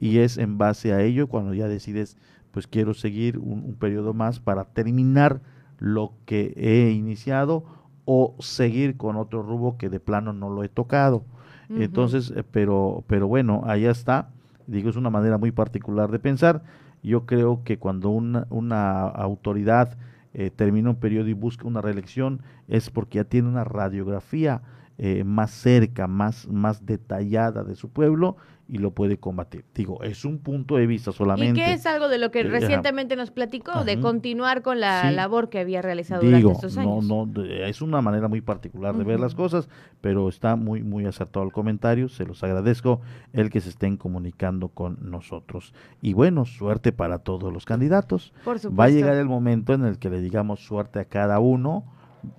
y 0.00 0.18
es 0.18 0.38
en 0.38 0.58
base 0.58 0.92
a 0.92 1.02
ello 1.02 1.28
cuando 1.28 1.54
ya 1.54 1.68
decides, 1.68 2.16
pues 2.50 2.66
quiero 2.66 2.94
seguir 2.94 3.38
un, 3.38 3.74
periodo 3.74 4.14
más 4.14 4.40
para 4.40 4.64
terminar 4.64 5.40
lo 5.78 6.12
que 6.24 6.54
he 6.56 6.90
iniciado 6.90 7.64
o 8.04 8.34
seguir 8.38 8.96
con 8.96 9.16
otro 9.16 9.42
rubo 9.42 9.76
que 9.76 9.88
de 9.88 10.00
plano 10.00 10.32
no 10.32 10.50
lo 10.50 10.62
he 10.62 10.68
tocado. 10.68 11.24
Entonces, 11.70 12.32
eh, 12.36 12.44
pero, 12.48 13.04
pero 13.06 13.26
bueno, 13.26 13.62
allá 13.64 13.90
está. 13.90 14.28
Digo, 14.66 14.90
es 14.90 14.96
una 14.96 15.10
manera 15.10 15.38
muy 15.38 15.50
particular 15.50 16.10
de 16.10 16.18
pensar. 16.18 16.62
Yo 17.02 17.24
creo 17.24 17.62
que 17.64 17.78
cuando 17.78 18.10
una, 18.10 18.46
una 18.50 19.02
autoridad 19.02 19.96
eh, 20.34 20.50
termina 20.50 20.90
un 20.90 20.96
periodo 20.96 21.28
y 21.28 21.32
busca 21.32 21.66
una 21.66 21.80
reelección 21.80 22.42
es 22.66 22.90
porque 22.90 23.16
ya 23.16 23.24
tiene 23.24 23.48
una 23.48 23.62
radiografía 23.62 24.62
eh, 24.98 25.22
más 25.22 25.52
cerca, 25.52 26.08
más, 26.08 26.48
más 26.48 26.84
detallada 26.86 27.62
de 27.62 27.76
su 27.76 27.88
pueblo 27.88 28.36
y 28.66 28.78
lo 28.78 28.92
puede 28.92 29.18
combatir. 29.18 29.64
Digo, 29.74 30.02
es 30.02 30.24
un 30.24 30.38
punto 30.38 30.76
de 30.76 30.86
vista 30.86 31.12
solamente. 31.12 31.60
Y 31.60 31.64
que 31.64 31.72
es 31.74 31.84
algo 31.86 32.08
de 32.08 32.18
lo 32.18 32.30
que 32.30 32.40
eh, 32.40 32.44
recientemente 32.44 33.14
nos 33.14 33.30
platicó, 33.30 33.84
de 33.84 34.00
continuar 34.00 34.62
con 34.62 34.80
la 34.80 35.10
labor 35.10 35.50
que 35.50 35.58
había 35.58 35.82
realizado 35.82 36.22
durante 36.22 36.52
estos 36.52 36.78
años. 36.78 37.04
No, 37.04 37.26
no, 37.26 37.44
es 37.44 37.82
una 37.82 38.00
manera 38.00 38.28
muy 38.28 38.40
particular 38.40 38.96
de 38.96 39.04
ver 39.04 39.20
las 39.20 39.34
cosas, 39.34 39.68
pero 40.00 40.28
está 40.28 40.56
muy, 40.56 40.82
muy 40.82 41.04
acertado 41.06 41.44
el 41.44 41.52
comentario. 41.52 42.08
Se 42.08 42.24
los 42.24 42.42
agradezco 42.42 43.00
el 43.32 43.50
que 43.50 43.60
se 43.60 43.68
estén 43.68 43.96
comunicando 43.96 44.68
con 44.68 44.98
nosotros. 45.02 45.74
Y 46.00 46.14
bueno, 46.14 46.46
suerte 46.46 46.92
para 46.92 47.18
todos 47.18 47.52
los 47.52 47.64
candidatos. 47.64 48.32
Va 48.46 48.84
a 48.84 48.88
llegar 48.88 49.16
el 49.16 49.26
momento 49.26 49.74
en 49.74 49.84
el 49.84 49.98
que 49.98 50.10
le 50.10 50.20
digamos 50.20 50.60
suerte 50.60 51.00
a 51.00 51.04
cada 51.04 51.38
uno. 51.38 51.84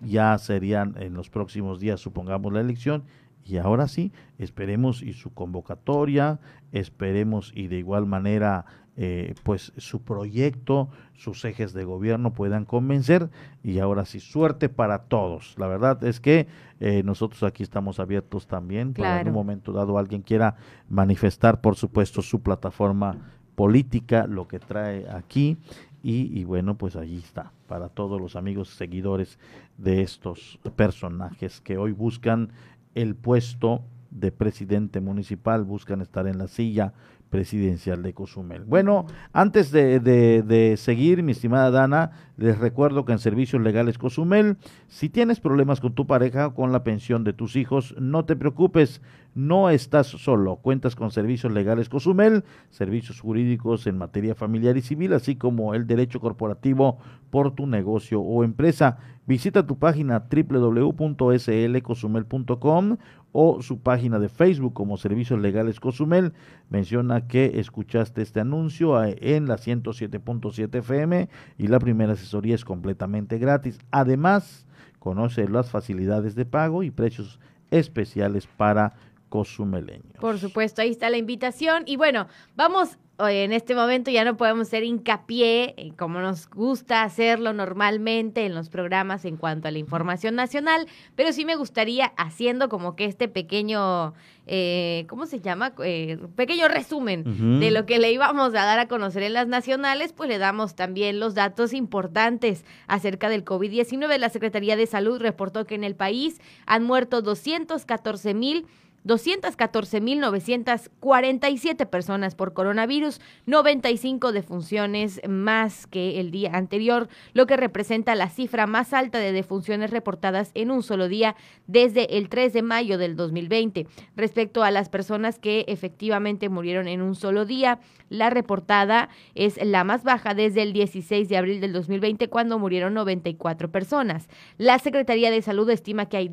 Ya 0.02 0.36
serían 0.40 0.96
en 1.00 1.14
los 1.14 1.30
próximos 1.30 1.80
días, 1.80 2.00
supongamos, 2.00 2.52
la 2.52 2.62
elección 2.62 3.04
y 3.46 3.58
ahora 3.58 3.88
sí, 3.88 4.12
esperemos 4.40 5.04
y 5.04 5.14
su 5.14 5.34
convocatoria, 5.34 6.40
esperemos 6.72 7.52
y 7.56 7.68
de 7.68 7.78
igual 7.78 8.08
manera 8.08 8.66
eh, 8.98 9.36
pues 9.44 9.74
su 9.78 10.02
proyecto, 10.04 10.90
sus 11.14 11.44
ejes 11.46 11.74
de 11.74 11.84
gobierno 11.84 12.34
puedan 12.34 12.66
convencer 12.66 13.30
y 13.62 13.80
ahora 13.80 14.06
sí, 14.06 14.20
suerte 14.20 14.70
para 14.70 15.04
todos. 15.04 15.54
La 15.58 15.68
verdad 15.68 16.04
es 16.06 16.20
que 16.20 16.48
eh, 16.80 17.04
nosotros 17.04 17.44
aquí 17.44 17.62
estamos 17.62 18.00
abiertos 18.00 18.48
también 18.48 18.94
para 18.94 19.22
en 19.22 19.28
un 19.28 19.34
momento 19.34 19.74
dado 19.74 19.98
alguien 19.98 20.22
quiera 20.22 20.56
manifestar, 20.90 21.62
por 21.62 21.76
supuesto, 21.76 22.22
su 22.22 22.42
plataforma 22.42 23.18
política, 23.56 24.28
lo 24.28 24.48
que 24.48 24.60
trae 24.60 25.08
aquí 25.10 25.58
y, 26.02 26.40
y, 26.40 26.44
bueno, 26.46 26.76
pues 26.78 26.96
allí 26.96 27.18
está, 27.18 27.52
para 27.68 27.90
todos 27.90 28.22
los 28.22 28.36
amigos 28.36 28.70
seguidores 28.70 29.40
de 29.78 30.04
estos 30.04 30.60
personajes 30.76 31.62
que 31.62 31.78
hoy 31.78 31.92
buscan 31.92 32.52
el 32.96 33.16
puesto 33.16 33.84
de 34.10 34.32
presidente 34.32 35.02
municipal, 35.02 35.64
buscan 35.64 36.02
estar 36.02 36.26
en 36.28 36.38
la 36.38 36.48
silla 36.48 36.94
presidencial 37.36 38.02
de 38.02 38.14
Cozumel. 38.14 38.64
Bueno, 38.64 39.08
antes 39.34 39.70
de, 39.70 40.76
seguir, 40.78 41.22
mi 41.22 41.34
estimada 41.34 41.70
Dana, 41.70 42.12
les 42.38 42.58
recuerdo 42.58 43.04
que 43.04 43.12
en 43.12 43.20
Servicios 43.20 43.62
Legales 43.62 43.98
Cozumel, 43.98 44.56
si 44.88 45.10
tienes 45.10 45.42
problemas 45.42 45.82
con 45.82 45.94
tu 45.94 46.08
pareja 46.08 46.48
o 46.48 46.54
con 46.54 46.72
la 46.72 46.86
pensión 46.86 47.26
de 47.26 47.34
tus 47.34 47.58
hijos, 47.58 47.94
no 48.00 48.24
te 48.24 48.38
preocupes, 48.38 49.02
no 49.34 49.70
estás 49.70 50.08
solo. 50.08 50.56
Cuentas 50.56 50.96
con 50.96 51.12
Servicios 51.12 51.52
Legales 51.52 51.90
Cozumel, 51.90 52.46
servicios 52.70 53.20
jurídicos 53.20 53.86
en 53.86 53.98
materia 53.98 54.34
familiar 54.34 54.78
y 54.78 54.82
civil, 54.82 55.12
así 55.12 55.36
como 55.36 55.74
el 55.74 55.88
derecho 55.88 56.22
corporativo 56.22 57.00
por 57.32 57.52
tu 57.52 57.68
negocio 57.68 58.22
o 58.22 58.46
empresa. 58.46 58.98
Visita 59.28 59.68
tu 59.68 59.78
página 59.78 60.24
www.slcozumel.com 60.32 62.98
o 63.38 63.62
su 63.62 63.80
página 63.80 64.18
de 64.18 64.30
Facebook 64.30 64.74
como 64.74 64.96
Servicios 64.96 65.42
Legales 65.42 65.82
Cozumel. 65.82 66.32
Menciona 66.70 67.28
que 67.28 67.60
escuchaste 67.60 68.22
este 68.22 68.40
anuncio 68.40 69.04
en 69.04 69.50
la 69.50 69.58
107.7 69.58 70.78
FM 70.78 71.28
y 71.58 71.68
la 71.68 71.80
primera 71.80 72.14
asesoría 72.14 72.56
es 72.56 72.64
completamente 72.64 73.38
gratis. 73.38 73.78
Además, 73.92 74.66
conoce 75.00 75.50
las 75.50 75.70
facilidades 75.70 76.36
de 76.36 76.46
pago 76.46 76.82
y 76.82 76.92
precios 76.92 77.42
especiales 77.72 78.48
para 78.48 78.94
cozumeleños. 79.30 80.20
Por 80.20 80.40
supuesto, 80.40 80.82
ahí 80.82 80.92
está 80.92 81.10
la 81.10 81.18
invitación. 81.18 81.84
Y 81.86 81.98
bueno, 81.98 82.28
vamos 82.56 82.98
en 83.20 83.54
este 83.54 83.76
momento 83.76 84.12
ya 84.12 84.26
no 84.26 84.36
podemos 84.36 84.68
hacer 84.68 84.84
hincapié, 84.84 85.74
eh, 85.78 85.94
como 85.98 86.20
nos 86.20 86.50
gusta 86.50 87.04
hacerlo 87.04 87.54
normalmente 87.54 88.46
en 88.46 88.54
los 88.54 88.70
programas 88.70 89.24
en 89.24 89.38
cuanto 89.38 89.68
a 89.68 89.72
la 89.72 89.78
información 89.78 90.36
nacional, 90.36 90.88
pero 91.16 91.32
sí 91.32 91.46
me 91.46 91.56
gustaría 91.56 92.08
haciendo 92.18 92.68
como 92.68 92.96
que 92.96 93.06
este 93.06 93.30
pequeño, 93.30 94.14
eh, 94.48 95.06
¿cómo 95.08 95.28
se 95.28 95.40
llama? 95.40 95.74
Eh, 95.84 96.18
pequeño 96.36 96.68
resumen 96.68 97.60
de 97.60 97.72
lo 97.72 97.86
que 97.86 98.00
le 98.00 98.12
íbamos 98.12 98.50
a 98.50 98.66
dar 98.66 98.80
a 98.80 98.88
conocer 98.88 99.24
en 99.24 99.34
las 99.34 99.48
nacionales, 99.48 100.12
pues 100.12 100.30
le 100.30 100.38
damos 100.38 100.76
también 100.76 101.20
los 101.20 101.36
datos 101.36 101.74
importantes 101.74 102.66
acerca 102.88 103.30
del 103.30 103.46
COVID-19. 103.46 104.18
La 104.18 104.30
Secretaría 104.30 104.76
de 104.76 104.88
Salud 104.88 105.22
reportó 105.22 105.66
que 105.66 105.76
en 105.76 105.86
el 105.86 105.96
país 105.96 106.42
han 106.66 106.84
muerto 106.84 107.22
214 107.22 108.34
mil 108.34 108.66
214.947 109.06 111.88
personas 111.88 112.36
por 112.36 112.54
coronavirus, 112.54 113.20
95 113.46 114.32
defunciones 114.32 115.22
más 115.28 115.88
que 115.88 116.20
el 116.20 116.32
día 116.32 116.52
anterior, 116.54 117.08
lo 117.34 117.46
que 117.46 117.58
representa 117.58 118.16
la 118.16 118.30
cifra 118.30 118.68
más 118.68 118.94
alta 118.94 119.20
de 119.20 119.32
defunciones 119.32 119.92
reportadas 119.92 120.52
en 120.56 120.72
un 120.72 120.84
solo 120.84 121.08
día 121.08 121.36
desde 121.68 122.18
el 122.18 122.30
3 122.30 122.54
de 122.54 122.62
mayo 122.62 122.98
del 122.98 123.16
2020. 123.16 123.88
Respecto 124.16 124.64
a 124.64 124.72
las 124.72 124.90
personas 124.90 125.40
que 125.40 125.66
efectivamente 125.68 126.50
murieron 126.50 126.88
en 126.88 127.02
un 127.02 127.16
solo 127.16 127.46
día, 127.46 127.80
la 128.10 128.30
reportada 128.30 129.10
es 129.34 129.64
la 129.64 129.84
más 129.84 130.04
baja 130.04 130.34
desde 130.34 130.62
el 130.62 130.74
16 130.74 131.30
de 131.30 131.38
abril 131.38 131.62
del 131.62 131.74
2020 131.74 132.30
cuando 132.30 132.60
murieron 132.60 132.94
94 132.94 133.72
personas. 133.72 134.28
La 134.58 134.80
Secretaría 134.80 135.32
de 135.32 135.42
Salud 135.42 135.70
estima 135.70 136.08
que 136.08 136.18
hay 136.18 136.30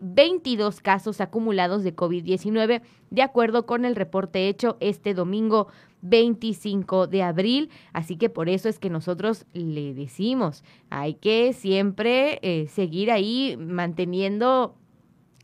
2.516.022 0.00 0.80
casos 0.80 1.20
acumulados 1.20 1.84
de 1.84 1.94
COVID-19 1.94 2.82
de 3.10 3.22
acuerdo 3.22 3.66
con 3.66 3.84
el 3.84 3.96
reporte 3.96 4.48
hecho 4.48 4.76
este 4.80 5.14
domingo 5.14 5.68
25 6.02 7.06
de 7.06 7.22
abril. 7.22 7.70
Así 7.92 8.16
que 8.16 8.28
por 8.28 8.48
eso 8.48 8.68
es 8.68 8.78
que 8.78 8.90
nosotros 8.90 9.46
le 9.52 9.94
decimos, 9.94 10.64
hay 10.90 11.14
que 11.14 11.52
siempre 11.52 12.38
eh, 12.42 12.68
seguir 12.68 13.10
ahí 13.10 13.56
manteniendo 13.58 14.76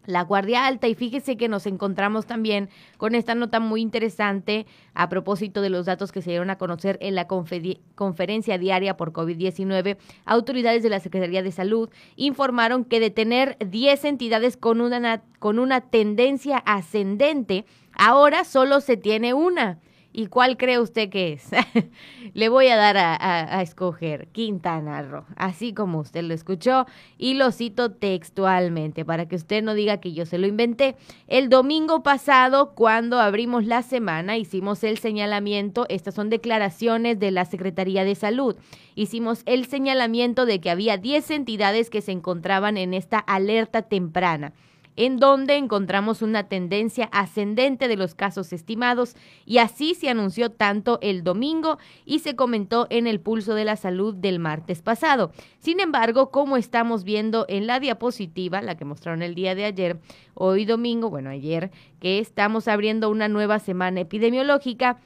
la 0.07 0.23
guardia 0.25 0.67
alta 0.67 0.89
y 0.89 0.95
fíjese 0.95 1.37
que 1.37 1.49
nos 1.49 1.67
encontramos 1.67 2.27
también 2.27 2.69
con 2.97 3.15
esta 3.15 3.35
nota 3.35 3.61
muy 3.61 3.81
interesante 3.83 4.67
a 4.95 5.09
propósito 5.09 5.61
de 5.61 5.71
los 5.71 5.87
datos 5.87 6.11
que 6.11 6.23
se 6.23 6.31
dieron 6.31 6.51
a 6.51 6.57
conocer 6.59 6.97
en 7.03 7.15
la 7.15 7.27
conferencia 7.27 8.59
diaria 8.59 8.97
por 8.97 9.13
COVID-19. 9.13 9.99
Autoridades 10.25 10.83
de 10.83 10.89
la 10.91 11.01
Secretaría 11.01 11.43
de 11.43 11.53
Salud 11.53 11.91
informaron 12.17 12.85
que 12.85 12.99
de 13.01 13.11
tener 13.11 13.57
10 13.65 14.05
entidades 14.05 14.57
con 14.57 14.81
una, 14.81 15.01
na- 15.01 15.23
con 15.39 15.59
una 15.59 15.81
tendencia 15.83 16.59
ascendente, 16.59 17.65
ahora 17.93 18.45
solo 18.45 18.81
se 18.81 18.97
tiene 18.97 19.35
una. 19.35 19.79
¿Y 20.13 20.27
cuál 20.27 20.57
cree 20.57 20.81
usted 20.81 21.09
que 21.09 21.35
es? 21.35 21.51
Le 22.35 22.49
voy 22.49 22.67
a 22.67 22.77
dar 22.77 22.97
a, 22.97 23.63
escoger 23.63 24.29
Quintana 24.29 25.03
Roo, 25.03 25.25
así 25.37 25.73
como 25.73 26.01
usted 26.01 26.23
lo 26.23 26.35
escuchó, 26.35 26.87
y 27.17 27.35
lo 27.35 27.53
cito 27.53 27.93
textualmente 27.93 29.05
para 29.05 29.27
que 29.27 29.37
usted 29.37 29.63
no 29.63 29.75
diga 29.75 30.01
que 30.01 30.13
yo 30.13 30.27
se 30.27 30.39
lo 30.39 30.47
inventé. 30.47 30.97
El 31.29 31.49
domingo 31.49 32.03
pasado, 32.03 32.75
cuando 32.75 33.21
abrimos 33.21 33.65
la 33.67 33.83
semana, 33.83 34.37
hicimos 34.37 34.83
el 34.83 34.99
señalamiento, 34.99 35.87
estas 35.89 36.15
son 36.15 36.29
declaraciones 36.29 37.19
de 37.21 37.31
la 37.31 37.45
Secretaría 37.45 38.05
de 38.05 38.17
Salud, 38.17 38.57
hicimos 38.97 39.43
el 39.47 39.67
señalamiento 39.67 40.45
de 40.45 40.61
que 40.61 40.71
había 40.71 40.97
10 40.97 41.31
entidades 41.31 41.89
que 41.89 42.01
se 42.01 42.13
encontraban 42.13 42.77
en 42.77 42.95
esta 42.95 43.19
alerta 43.19 43.83
temprana 43.83 44.53
en 44.97 45.19
donde 45.19 45.57
encontramos 45.57 46.23
una 46.23 46.49
tendencia 46.49 47.09
ascendente 47.13 47.89
de 47.89 47.97
los 47.97 48.15
casos 48.15 48.53
estimados 48.53 49.17
y 49.47 49.59
así 49.59 49.95
se 49.95 50.09
anunció 50.09 50.51
tanto 50.51 50.99
el 51.03 51.25
domingo 51.25 51.79
y 52.05 52.21
se 52.21 52.37
comentó 52.37 52.87
en 52.91 53.07
el 53.07 53.21
pulso 53.21 53.55
de 53.55 53.65
la 53.65 53.77
salud 53.77 54.15
del 54.15 54.39
martes 54.39 54.83
pasado. 54.83 55.33
Sin 55.59 55.81
embargo, 55.81 56.31
como 56.31 56.57
estamos 56.57 57.05
viendo 57.05 57.47
en 57.49 57.67
la 57.67 57.81
diapositiva, 57.81 58.63
la 58.63 58.77
que 58.77 58.85
mostraron 58.85 59.23
el 59.23 59.35
día 59.35 59.55
de 59.55 59.65
ayer, 59.65 60.01
hoy 60.35 60.65
domingo, 60.65 61.11
bueno, 61.11 61.31
ayer, 61.31 61.71
que 62.01 62.19
estamos 62.19 62.69
abriendo 62.69 63.11
una 63.11 63.29
nueva 63.29 63.59
semana 63.59 64.01
epidemiológica, 64.01 64.99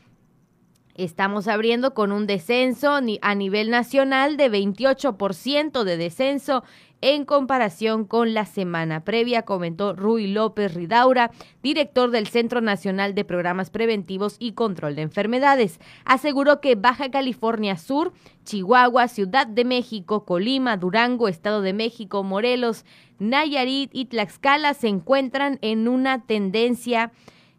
Estamos 0.95 1.49
abriendo 1.49 1.93
con 1.93 2.13
un 2.13 2.29
descenso 2.29 3.01
a 3.21 3.35
nivel 3.35 3.71
nacional 3.71 4.37
de 4.37 4.49
28% 4.49 5.83
de 5.83 5.97
descenso 5.97 6.63
en 7.01 7.25
comparación 7.25 8.05
con 8.05 8.35
la 8.35 8.47
semana 8.47 9.05
previa, 9.05 9.43
comentó 9.43 9.95
Rui 9.95 10.27
López 10.27 10.75
Ridaura, 10.75 11.31
director 11.63 12.11
del 12.11 12.27
Centro 12.27 12.61
Nacional 12.61 13.15
de 13.15 13.25
Programas 13.25 13.71
Preventivos 13.71 14.37
y 14.39 14.53
Control 14.53 14.97
de 14.97 15.03
Enfermedades. 15.03 15.81
Aseguró 16.05 16.61
que 16.61 16.75
Baja 16.75 17.11
California 17.11 17.77
Sur, 17.77 18.13
Chihuahua, 18.45 19.09
Ciudad 19.09 19.47
de 19.47 19.65
México, 19.65 20.25
Colima, 20.25 20.77
Durango, 20.77 21.29
Estado 21.29 21.61
de 21.61 21.73
México, 21.73 22.23
Morelos, 22.23 22.85
Nayarit 23.19 23.91
y 23.93 24.07
Tlaxcala 24.07 24.75
se 24.75 24.89
encuentran 24.89 25.59
en 25.63 25.89
una 25.89 26.23
tendencia 26.23 27.13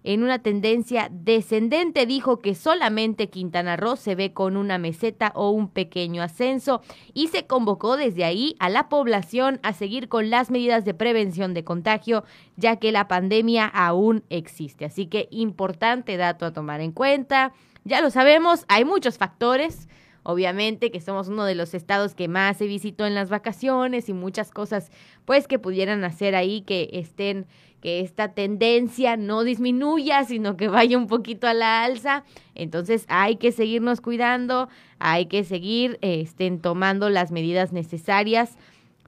en 0.05 0.23
una 0.23 0.39
tendencia 0.39 1.09
descendente. 1.11 2.05
Dijo 2.05 2.39
que 2.39 2.55
solamente 2.55 3.29
Quintana 3.29 3.75
Roo 3.75 3.95
se 3.95 4.15
ve 4.15 4.33
con 4.33 4.55
una 4.55 4.77
meseta 4.77 5.31
o 5.35 5.49
un 5.49 5.67
pequeño 5.67 6.21
ascenso 6.21 6.81
y 7.13 7.27
se 7.27 7.45
convocó 7.45 7.97
desde 7.97 8.23
ahí 8.23 8.55
a 8.59 8.69
la 8.69 8.87
población 8.87 9.59
a 9.63 9.73
seguir 9.73 10.07
con 10.07 10.29
las 10.29 10.51
medidas 10.51 10.85
de 10.85 10.93
prevención 10.93 11.53
de 11.53 11.63
contagio, 11.63 12.23
ya 12.55 12.77
que 12.77 12.91
la 12.91 13.07
pandemia 13.07 13.65
aún 13.65 14.23
existe. 14.29 14.85
Así 14.85 15.07
que 15.07 15.27
importante 15.31 16.17
dato 16.17 16.45
a 16.45 16.53
tomar 16.53 16.81
en 16.81 16.91
cuenta. 16.91 17.53
Ya 17.83 18.01
lo 18.01 18.09
sabemos, 18.09 18.65
hay 18.67 18.85
muchos 18.85 19.17
factores. 19.17 19.87
Obviamente 20.27 20.89
que 20.89 21.01
somos 21.01 21.27
uno 21.27 21.45
de 21.45 21.53
los 21.53 21.75
estados 21.75 22.15
que 22.15 22.27
más 22.27 22.57
se 22.57 22.65
visitó 22.65 23.05
en 23.05 23.13
las 23.13 23.29
vacaciones 23.29 24.09
y 24.09 24.13
muchas 24.13 24.49
cosas 24.49 24.89
pues 25.23 25.47
que 25.47 25.59
pudieran 25.59 26.03
hacer 26.03 26.35
ahí 26.35 26.61
que 26.61 26.89
estén 26.93 27.45
que 27.85 27.99
esta 27.99 28.29
tendencia 28.29 29.15
no 29.15 29.43
disminuya, 29.43 30.23
sino 30.23 30.57
que 30.57 30.69
vaya 30.69 30.97
un 30.97 31.05
poquito 31.05 31.45
a 31.45 31.53
la 31.53 31.83
alza. 31.83 32.23
Entonces 32.55 33.05
hay 33.09 33.35
que 33.35 33.51
seguirnos 33.51 34.01
cuidando, 34.01 34.69
hay 34.97 35.27
que 35.27 35.43
seguir 35.43 35.99
estén 36.01 36.61
tomando 36.61 37.11
las 37.11 37.31
medidas 37.31 37.73
necesarias 37.73 38.57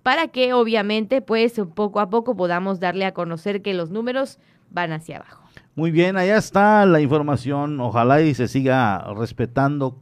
para 0.03 0.27
que 0.27 0.53
obviamente 0.53 1.23
pues 1.23 1.59
poco 1.73 1.99
a 1.99 2.11
poco 2.11 2.35
podamos 2.35 2.79
darle 2.79 3.05
a 3.05 3.15
conocer 3.15 3.63
que 3.63 3.73
los 3.73 3.89
números 3.89 4.37
van 4.69 4.91
hacia 4.91 5.17
abajo. 5.17 5.43
Muy 5.73 5.89
bien, 5.89 6.15
allá 6.15 6.37
está 6.37 6.85
la 6.85 7.01
información. 7.01 7.81
Ojalá 7.81 8.21
y 8.21 8.35
se 8.35 8.47
siga 8.47 9.11
respetando 9.15 9.99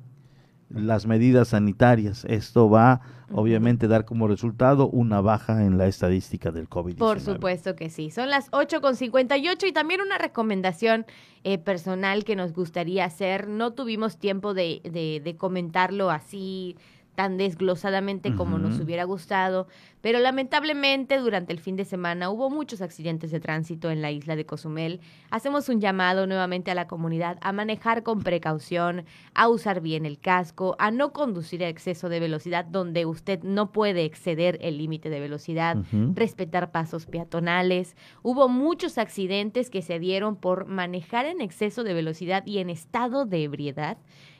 las 0.70 1.06
medidas 1.06 1.48
sanitarias. 1.48 2.26
Esto 2.26 2.70
va, 2.70 3.00
obviamente, 3.32 3.88
dar 3.88 4.06
como 4.06 4.28
resultado 4.28 4.88
una 4.88 5.22
baja 5.22 5.66
en 5.66 5.78
la 5.78 5.88
estadística 5.88 6.52
del 6.52 6.68
COVID. 6.68 6.98
Por 6.98 7.20
supuesto 7.20 7.76
que 7.76 7.90
sí. 7.90 8.12
Son 8.12 8.30
las 8.30 8.52
8.58 8.52 9.68
y 9.68 9.72
también 9.72 10.02
una 10.02 10.18
recomendación 10.18 11.06
eh, 11.44 11.58
personal 11.58 12.24
que 12.24 12.36
nos 12.36 12.54
gustaría 12.54 13.06
hacer. 13.06 13.48
No 13.48 13.74
tuvimos 13.74 14.18
tiempo 14.18 14.54
de, 14.54 14.82
de, 14.84 15.22
de 15.24 15.36
comentarlo 15.36 16.10
así 16.10 16.76
tan 17.16 17.38
desglosadamente 17.38 18.36
como 18.36 18.60
nos 18.60 18.80
hubiera 18.80 19.06
gustado, 19.06 19.68
pero 20.02 20.20
lamentablemente 20.20 21.18
durante 21.18 21.52
el 21.52 21.60
fin 21.60 21.76
de 21.76 21.86
semana 21.86 22.30
hubo 22.30 22.50
muchos 22.50 22.82
accidentes 22.82 23.32
de 23.32 23.40
tránsito 23.40 23.90
en 23.90 24.02
la 24.02 24.12
isla 24.12 24.36
de 24.36 24.46
Cozumel. 24.46 25.00
Hacemos 25.32 25.68
un 25.70 25.82
llamado 25.82 26.28
nuevamente 26.28 26.70
a 26.70 26.76
la 26.76 26.88
comunidad 26.88 27.38
a 27.42 27.52
manejar 27.52 28.04
con 28.04 28.22
precaución, 28.22 29.06
a 29.34 29.48
usar 29.48 29.82
bien 29.82 30.06
el 30.06 30.20
casco, 30.20 30.76
a 30.78 30.92
no 30.92 31.12
conducir 31.14 31.64
a 31.64 31.70
exceso 31.70 32.10
de 32.10 32.20
velocidad 32.20 32.66
donde 32.66 33.06
usted 33.06 33.42
no 33.44 33.72
puede 33.72 34.06
exceder 34.06 34.60
el 34.62 34.78
límite 34.78 35.10
de 35.10 35.20
velocidad, 35.20 35.78
respetar 36.14 36.72
pasos 36.72 37.06
peatonales. 37.06 37.96
Hubo 38.22 38.48
muchos 38.48 38.98
accidentes 38.98 39.70
que 39.70 39.82
se 39.82 40.00
dieron 40.00 40.36
por 40.36 40.68
manejar 40.68 41.26
en 41.26 41.42
exceso 41.42 41.84
de 41.84 41.94
velocidad 41.94 42.46
y 42.46 42.60
en 42.60 42.70
estado 42.70 43.26
de 43.26 43.44
ebriedad. 43.44 43.98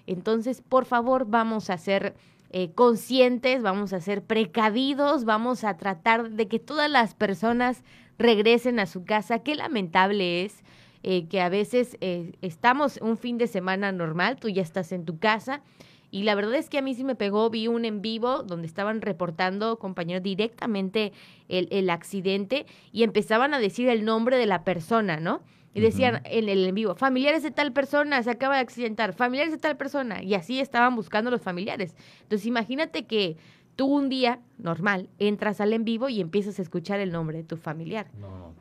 Entonces, 0.08 0.62
por 0.62 0.86
favor, 0.86 1.26
vamos 1.28 1.70
a 1.70 1.78
ser 1.78 2.16
eh, 2.58 2.72
conscientes, 2.74 3.62
vamos 3.62 3.92
a 3.92 4.00
ser 4.00 4.24
precavidos, 4.24 5.26
vamos 5.26 5.66
a 5.66 5.76
tratar 5.76 6.30
de 6.30 6.48
que 6.48 6.58
todas 6.58 6.90
las 6.90 7.14
personas 7.14 7.84
regresen 8.18 8.80
a 8.80 8.86
su 8.86 9.04
casa. 9.04 9.40
Qué 9.40 9.56
lamentable 9.56 10.46
es 10.46 10.64
eh, 11.04 11.28
que 11.28 11.42
a 11.42 11.50
veces 11.50 11.98
eh, 12.00 12.32
estamos 12.42 12.98
un 13.02 13.18
fin 13.18 13.38
de 13.38 13.48
semana 13.48 13.92
normal, 13.92 14.38
tú 14.38 14.48
ya 14.48 14.62
estás 14.62 14.94
en 14.94 15.04
tu 15.04 15.20
casa. 15.20 15.64
Y 16.12 16.24
la 16.24 16.34
verdad 16.34 16.56
es 16.56 16.70
que 16.70 16.78
a 16.78 16.82
mí 16.82 16.96
sí 16.96 17.04
me 17.04 17.16
pegó, 17.16 17.50
vi 17.50 17.68
un 17.68 17.84
en 17.84 18.02
vivo 18.02 18.44
donde 18.44 18.68
estaban 18.68 19.02
reportando, 19.02 19.78
compañeros, 19.78 20.24
directamente 20.24 21.12
el, 21.50 21.68
el 21.72 21.90
accidente 21.90 22.68
y 22.94 23.04
empezaban 23.04 23.54
a 23.54 23.60
decir 23.60 23.90
el 23.90 24.06
nombre 24.06 24.38
de 24.38 24.46
la 24.46 24.64
persona, 24.64 25.20
¿no? 25.20 25.42
Y 25.76 25.82
decían 25.82 26.22
en 26.24 26.48
el 26.48 26.66
en 26.66 26.74
vivo, 26.74 26.96
familiares 26.96 27.44
de 27.44 27.52
tal 27.52 27.74
persona 27.74 28.24
se 28.24 28.32
acaba 28.32 28.56
de 28.56 28.62
accidentar, 28.62 29.14
familiares 29.14 29.52
de 29.52 29.60
tal 29.60 29.76
persona. 29.76 30.24
Y 30.24 30.34
así 30.34 30.62
estaban 30.62 30.96
buscando 30.96 31.30
los 31.30 31.42
familiares. 31.42 31.96
Entonces 32.24 32.48
imagínate 32.48 33.06
que 33.06 33.36
tú 33.76 33.88
un 33.88 34.08
día, 34.08 34.40
normal, 34.58 35.10
entras 35.20 35.60
al 35.60 35.74
en 35.74 35.84
vivo 35.84 36.08
y 36.08 36.22
empiezas 36.22 36.60
a 36.60 36.62
escuchar 36.62 37.02
el 37.02 37.12
nombre 37.12 37.40
de 37.40 37.44
tu 37.44 37.58
familiar. 37.58 38.08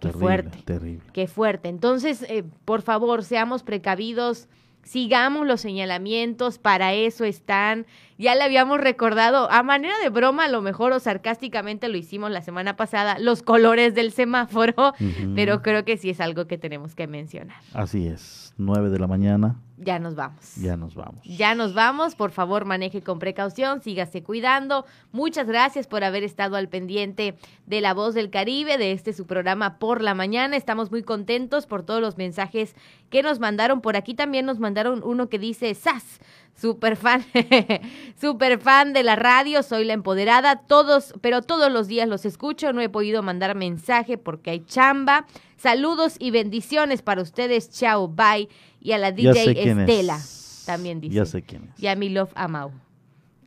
Qué 0.01 0.09
Terrible, 0.09 0.21
fuerte. 0.21 0.59
Terrible. 0.65 1.05
Qué 1.13 1.27
fuerte. 1.29 1.69
Entonces, 1.69 2.27
eh, 2.29 2.43
por 2.65 2.83
favor, 2.83 3.23
seamos 3.23 3.63
precavidos, 3.63 4.49
sigamos 4.83 5.47
los 5.47 5.61
señalamientos, 5.61 6.59
para 6.59 6.95
eso 6.95 7.25
están. 7.25 7.87
Ya 8.17 8.35
le 8.35 8.43
habíamos 8.45 8.81
recordado, 8.81 9.51
a 9.51 9.63
manera 9.63 9.95
de 10.03 10.09
broma, 10.09 10.45
a 10.45 10.49
lo 10.49 10.63
mejor 10.63 10.93
o 10.93 11.01
sarcásticamente 11.01 11.89
lo 11.89 11.97
hicimos 11.97 12.31
la 12.31 12.43
semana 12.43 12.77
pasada, 12.77 13.19
los 13.19 13.43
colores 13.43 13.95
del 13.95 14.13
semáforo, 14.13 14.95
pero 15.35 15.63
creo 15.63 15.85
que 15.85 15.97
sí 15.97 16.11
es 16.11 16.21
algo 16.21 16.47
que 16.47 16.57
tenemos 16.57 16.95
que 16.95 17.07
mencionar. 17.07 17.57
Así 17.73 18.07
es, 18.07 18.55
9 18.57 18.91
de 18.91 18.99
la 18.99 19.07
mañana, 19.07 19.57
Ya 19.77 19.99
nos 19.99 20.15
vamos. 20.15 20.55
ya 20.57 20.77
nos 20.77 20.95
vamos. 20.95 21.21
Ya 21.25 21.55
nos 21.55 21.75
vamos, 21.75 22.15
por 22.15 22.31
favor 22.31 22.65
maneje 22.65 23.03
con 23.03 23.19
precaución, 23.19 23.81
sígase 23.83 24.23
cuidando. 24.23 24.87
Muchas 25.11 25.49
gracias 25.49 25.89
por 25.89 26.05
haber 26.05 26.23
estado 26.23 26.57
al 26.57 26.69
pendiente 26.69 27.37
de 27.67 27.81
La 27.81 27.93
Voz 27.93 28.15
del 28.15 28.31
Caribe, 28.31 28.79
de 28.79 28.93
este 28.93 29.13
su 29.13 29.27
programa 29.27 29.79
por 29.79 30.01
la 30.01 30.15
mañana. 30.15 30.57
Estamos 30.57 30.93
muy 30.93 31.03
contentos 31.03 31.67
por 31.67 31.83
todos 31.83 32.01
los 32.01 32.17
mensajes 32.17 32.77
que 33.11 33.23
nos 33.23 33.41
mandaron. 33.41 33.81
Por 33.81 33.97
aquí 33.97 34.15
también 34.15 34.47
nos 34.47 34.61
mandaron 34.61 35.03
uno 35.05 35.29
que 35.29 35.39
dice, 35.41 35.75
¡Sas! 35.75 36.21
Super 36.57 36.95
fan, 36.95 37.25
super 38.21 38.61
fan 38.61 38.93
de 38.93 39.03
la 39.03 39.17
radio, 39.17 39.65
soy 39.65 39.85
la 39.85 39.93
empoderada, 39.93 40.55
todos, 40.55 41.13
pero 41.21 41.43
todos 41.43 41.73
los 41.73 41.89
días 41.89 42.09
los 42.09 42.25
escucho, 42.25 42.73
no 42.73 42.81
he 42.81 42.89
podido 42.89 43.25
mandar 43.25 43.57
mensaje 43.57 44.19
porque 44.19 44.51
hay 44.51 44.61
chamba. 44.65 45.27
Saludos 45.65 46.17
y 46.19 46.31
bendiciones 46.31 47.01
para 47.01 47.23
ustedes, 47.23 47.71
chao, 47.71 48.07
bye. 48.07 48.51
Y 48.83 48.93
a 48.93 48.99
la 48.99 49.13
DJ 49.13 49.31
es. 49.31 49.67
Estela 49.79 50.21
también 50.67 51.01
dice. 51.01 51.15
Ya 51.15 51.25
sé 51.25 51.41
quién 51.41 51.71
es. 51.75 51.83
Y 51.83 51.87
a 51.87 51.97
mi 51.97 52.11
love 52.11 52.31
Amau. 52.35 52.71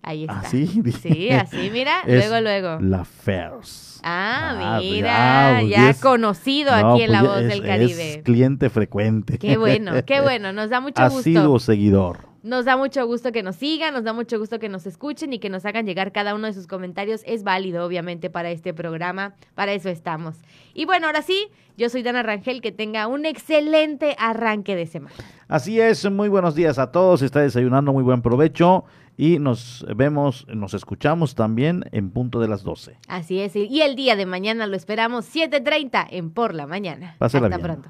Ahí 0.07 0.21
está. 0.23 0.39
¿Así? 0.39 0.81
Sí, 1.01 1.29
así, 1.29 1.69
mira, 1.71 2.01
Es 2.05 2.29
luego, 2.29 2.41
luego. 2.41 2.77
La 2.81 3.03
Fairs. 3.05 3.99
Ah, 4.03 4.75
Ah, 4.75 4.79
mira, 4.79 5.57
ah, 5.57 5.61
ya 5.63 5.93
conocido 5.95 6.71
No, 6.79 6.93
aquí 6.93 7.03
en 7.03 7.11
La 7.11 7.19
pues, 7.19 7.31
Voz 7.31 7.41
es- 7.41 7.47
del 7.49 7.63
Caribe. 7.63 8.13
Es 8.15 8.23
cliente 8.23 8.69
frecuente. 8.69 9.37
Qué 9.37 9.57
bueno, 9.57 9.91
qué 10.05 10.21
bueno, 10.21 10.53
nos 10.53 10.69
da 10.69 10.79
mucho 10.79 11.01
Ha 11.01 11.07
gusto. 11.09 11.23
sido 11.23 11.59
seguidor. 11.59 12.19
Nos 12.43 12.63
da 12.63 12.77
mucho 12.77 13.05
gusto 13.05 13.33
que 13.33 13.43
nos 13.43 13.57
sigan, 13.57 13.93
nos 13.93 14.05
da 14.05 14.13
mucho 14.13 14.39
gusto 14.39 14.57
que 14.59 14.69
nos 14.69 14.85
escuchen 14.85 15.33
y 15.33 15.39
que 15.39 15.49
nos 15.49 15.65
hagan 15.65 15.85
llegar 15.85 16.13
cada 16.13 16.33
uno 16.33 16.47
de 16.47 16.53
sus 16.53 16.65
comentarios. 16.67 17.21
Es 17.25 17.43
válido, 17.43 17.85
obviamente, 17.85 18.29
para 18.29 18.51
este 18.51 18.73
programa. 18.73 19.33
Para 19.55 19.73
eso 19.73 19.89
estamos. 19.89 20.37
Y 20.73 20.85
bueno, 20.85 21.07
ahora 21.07 21.23
sí, 21.23 21.47
yo 21.75 21.89
soy 21.89 22.03
Dana 22.03 22.23
Rangel. 22.23 22.61
Que 22.61 22.71
tenga 22.71 23.07
un 23.07 23.25
excelente 23.25 24.15
arranque 24.17 24.77
de 24.77 24.85
semana. 24.85 25.15
Así 25.49 25.81
es, 25.81 26.09
muy 26.09 26.29
buenos 26.29 26.55
días 26.55 26.79
a 26.79 26.91
todos. 26.91 27.21
Está 27.21 27.41
desayunando, 27.41 27.91
muy 27.91 28.03
buen 28.03 28.21
provecho. 28.21 28.85
Y 29.17 29.39
nos 29.39 29.83
vemos, 29.95 30.45
nos 30.47 30.75
escuchamos 30.75 31.33
también 31.33 31.85
en 31.91 32.11
punto 32.11 32.39
de 32.39 32.47
las 32.47 32.63
12. 32.63 32.99
Así 33.07 33.39
es. 33.39 33.55
Y 33.55 33.81
el 33.81 33.95
día 33.95 34.15
de 34.15 34.27
mañana 34.27 34.67
lo 34.67 34.75
esperamos 34.75 35.25
7.30 35.35 36.07
en 36.11 36.29
Por 36.29 36.53
la 36.53 36.67
Mañana. 36.67 37.15
Pásela 37.17 37.47
Hasta 37.47 37.57
bien. 37.57 37.65
pronto. 37.65 37.89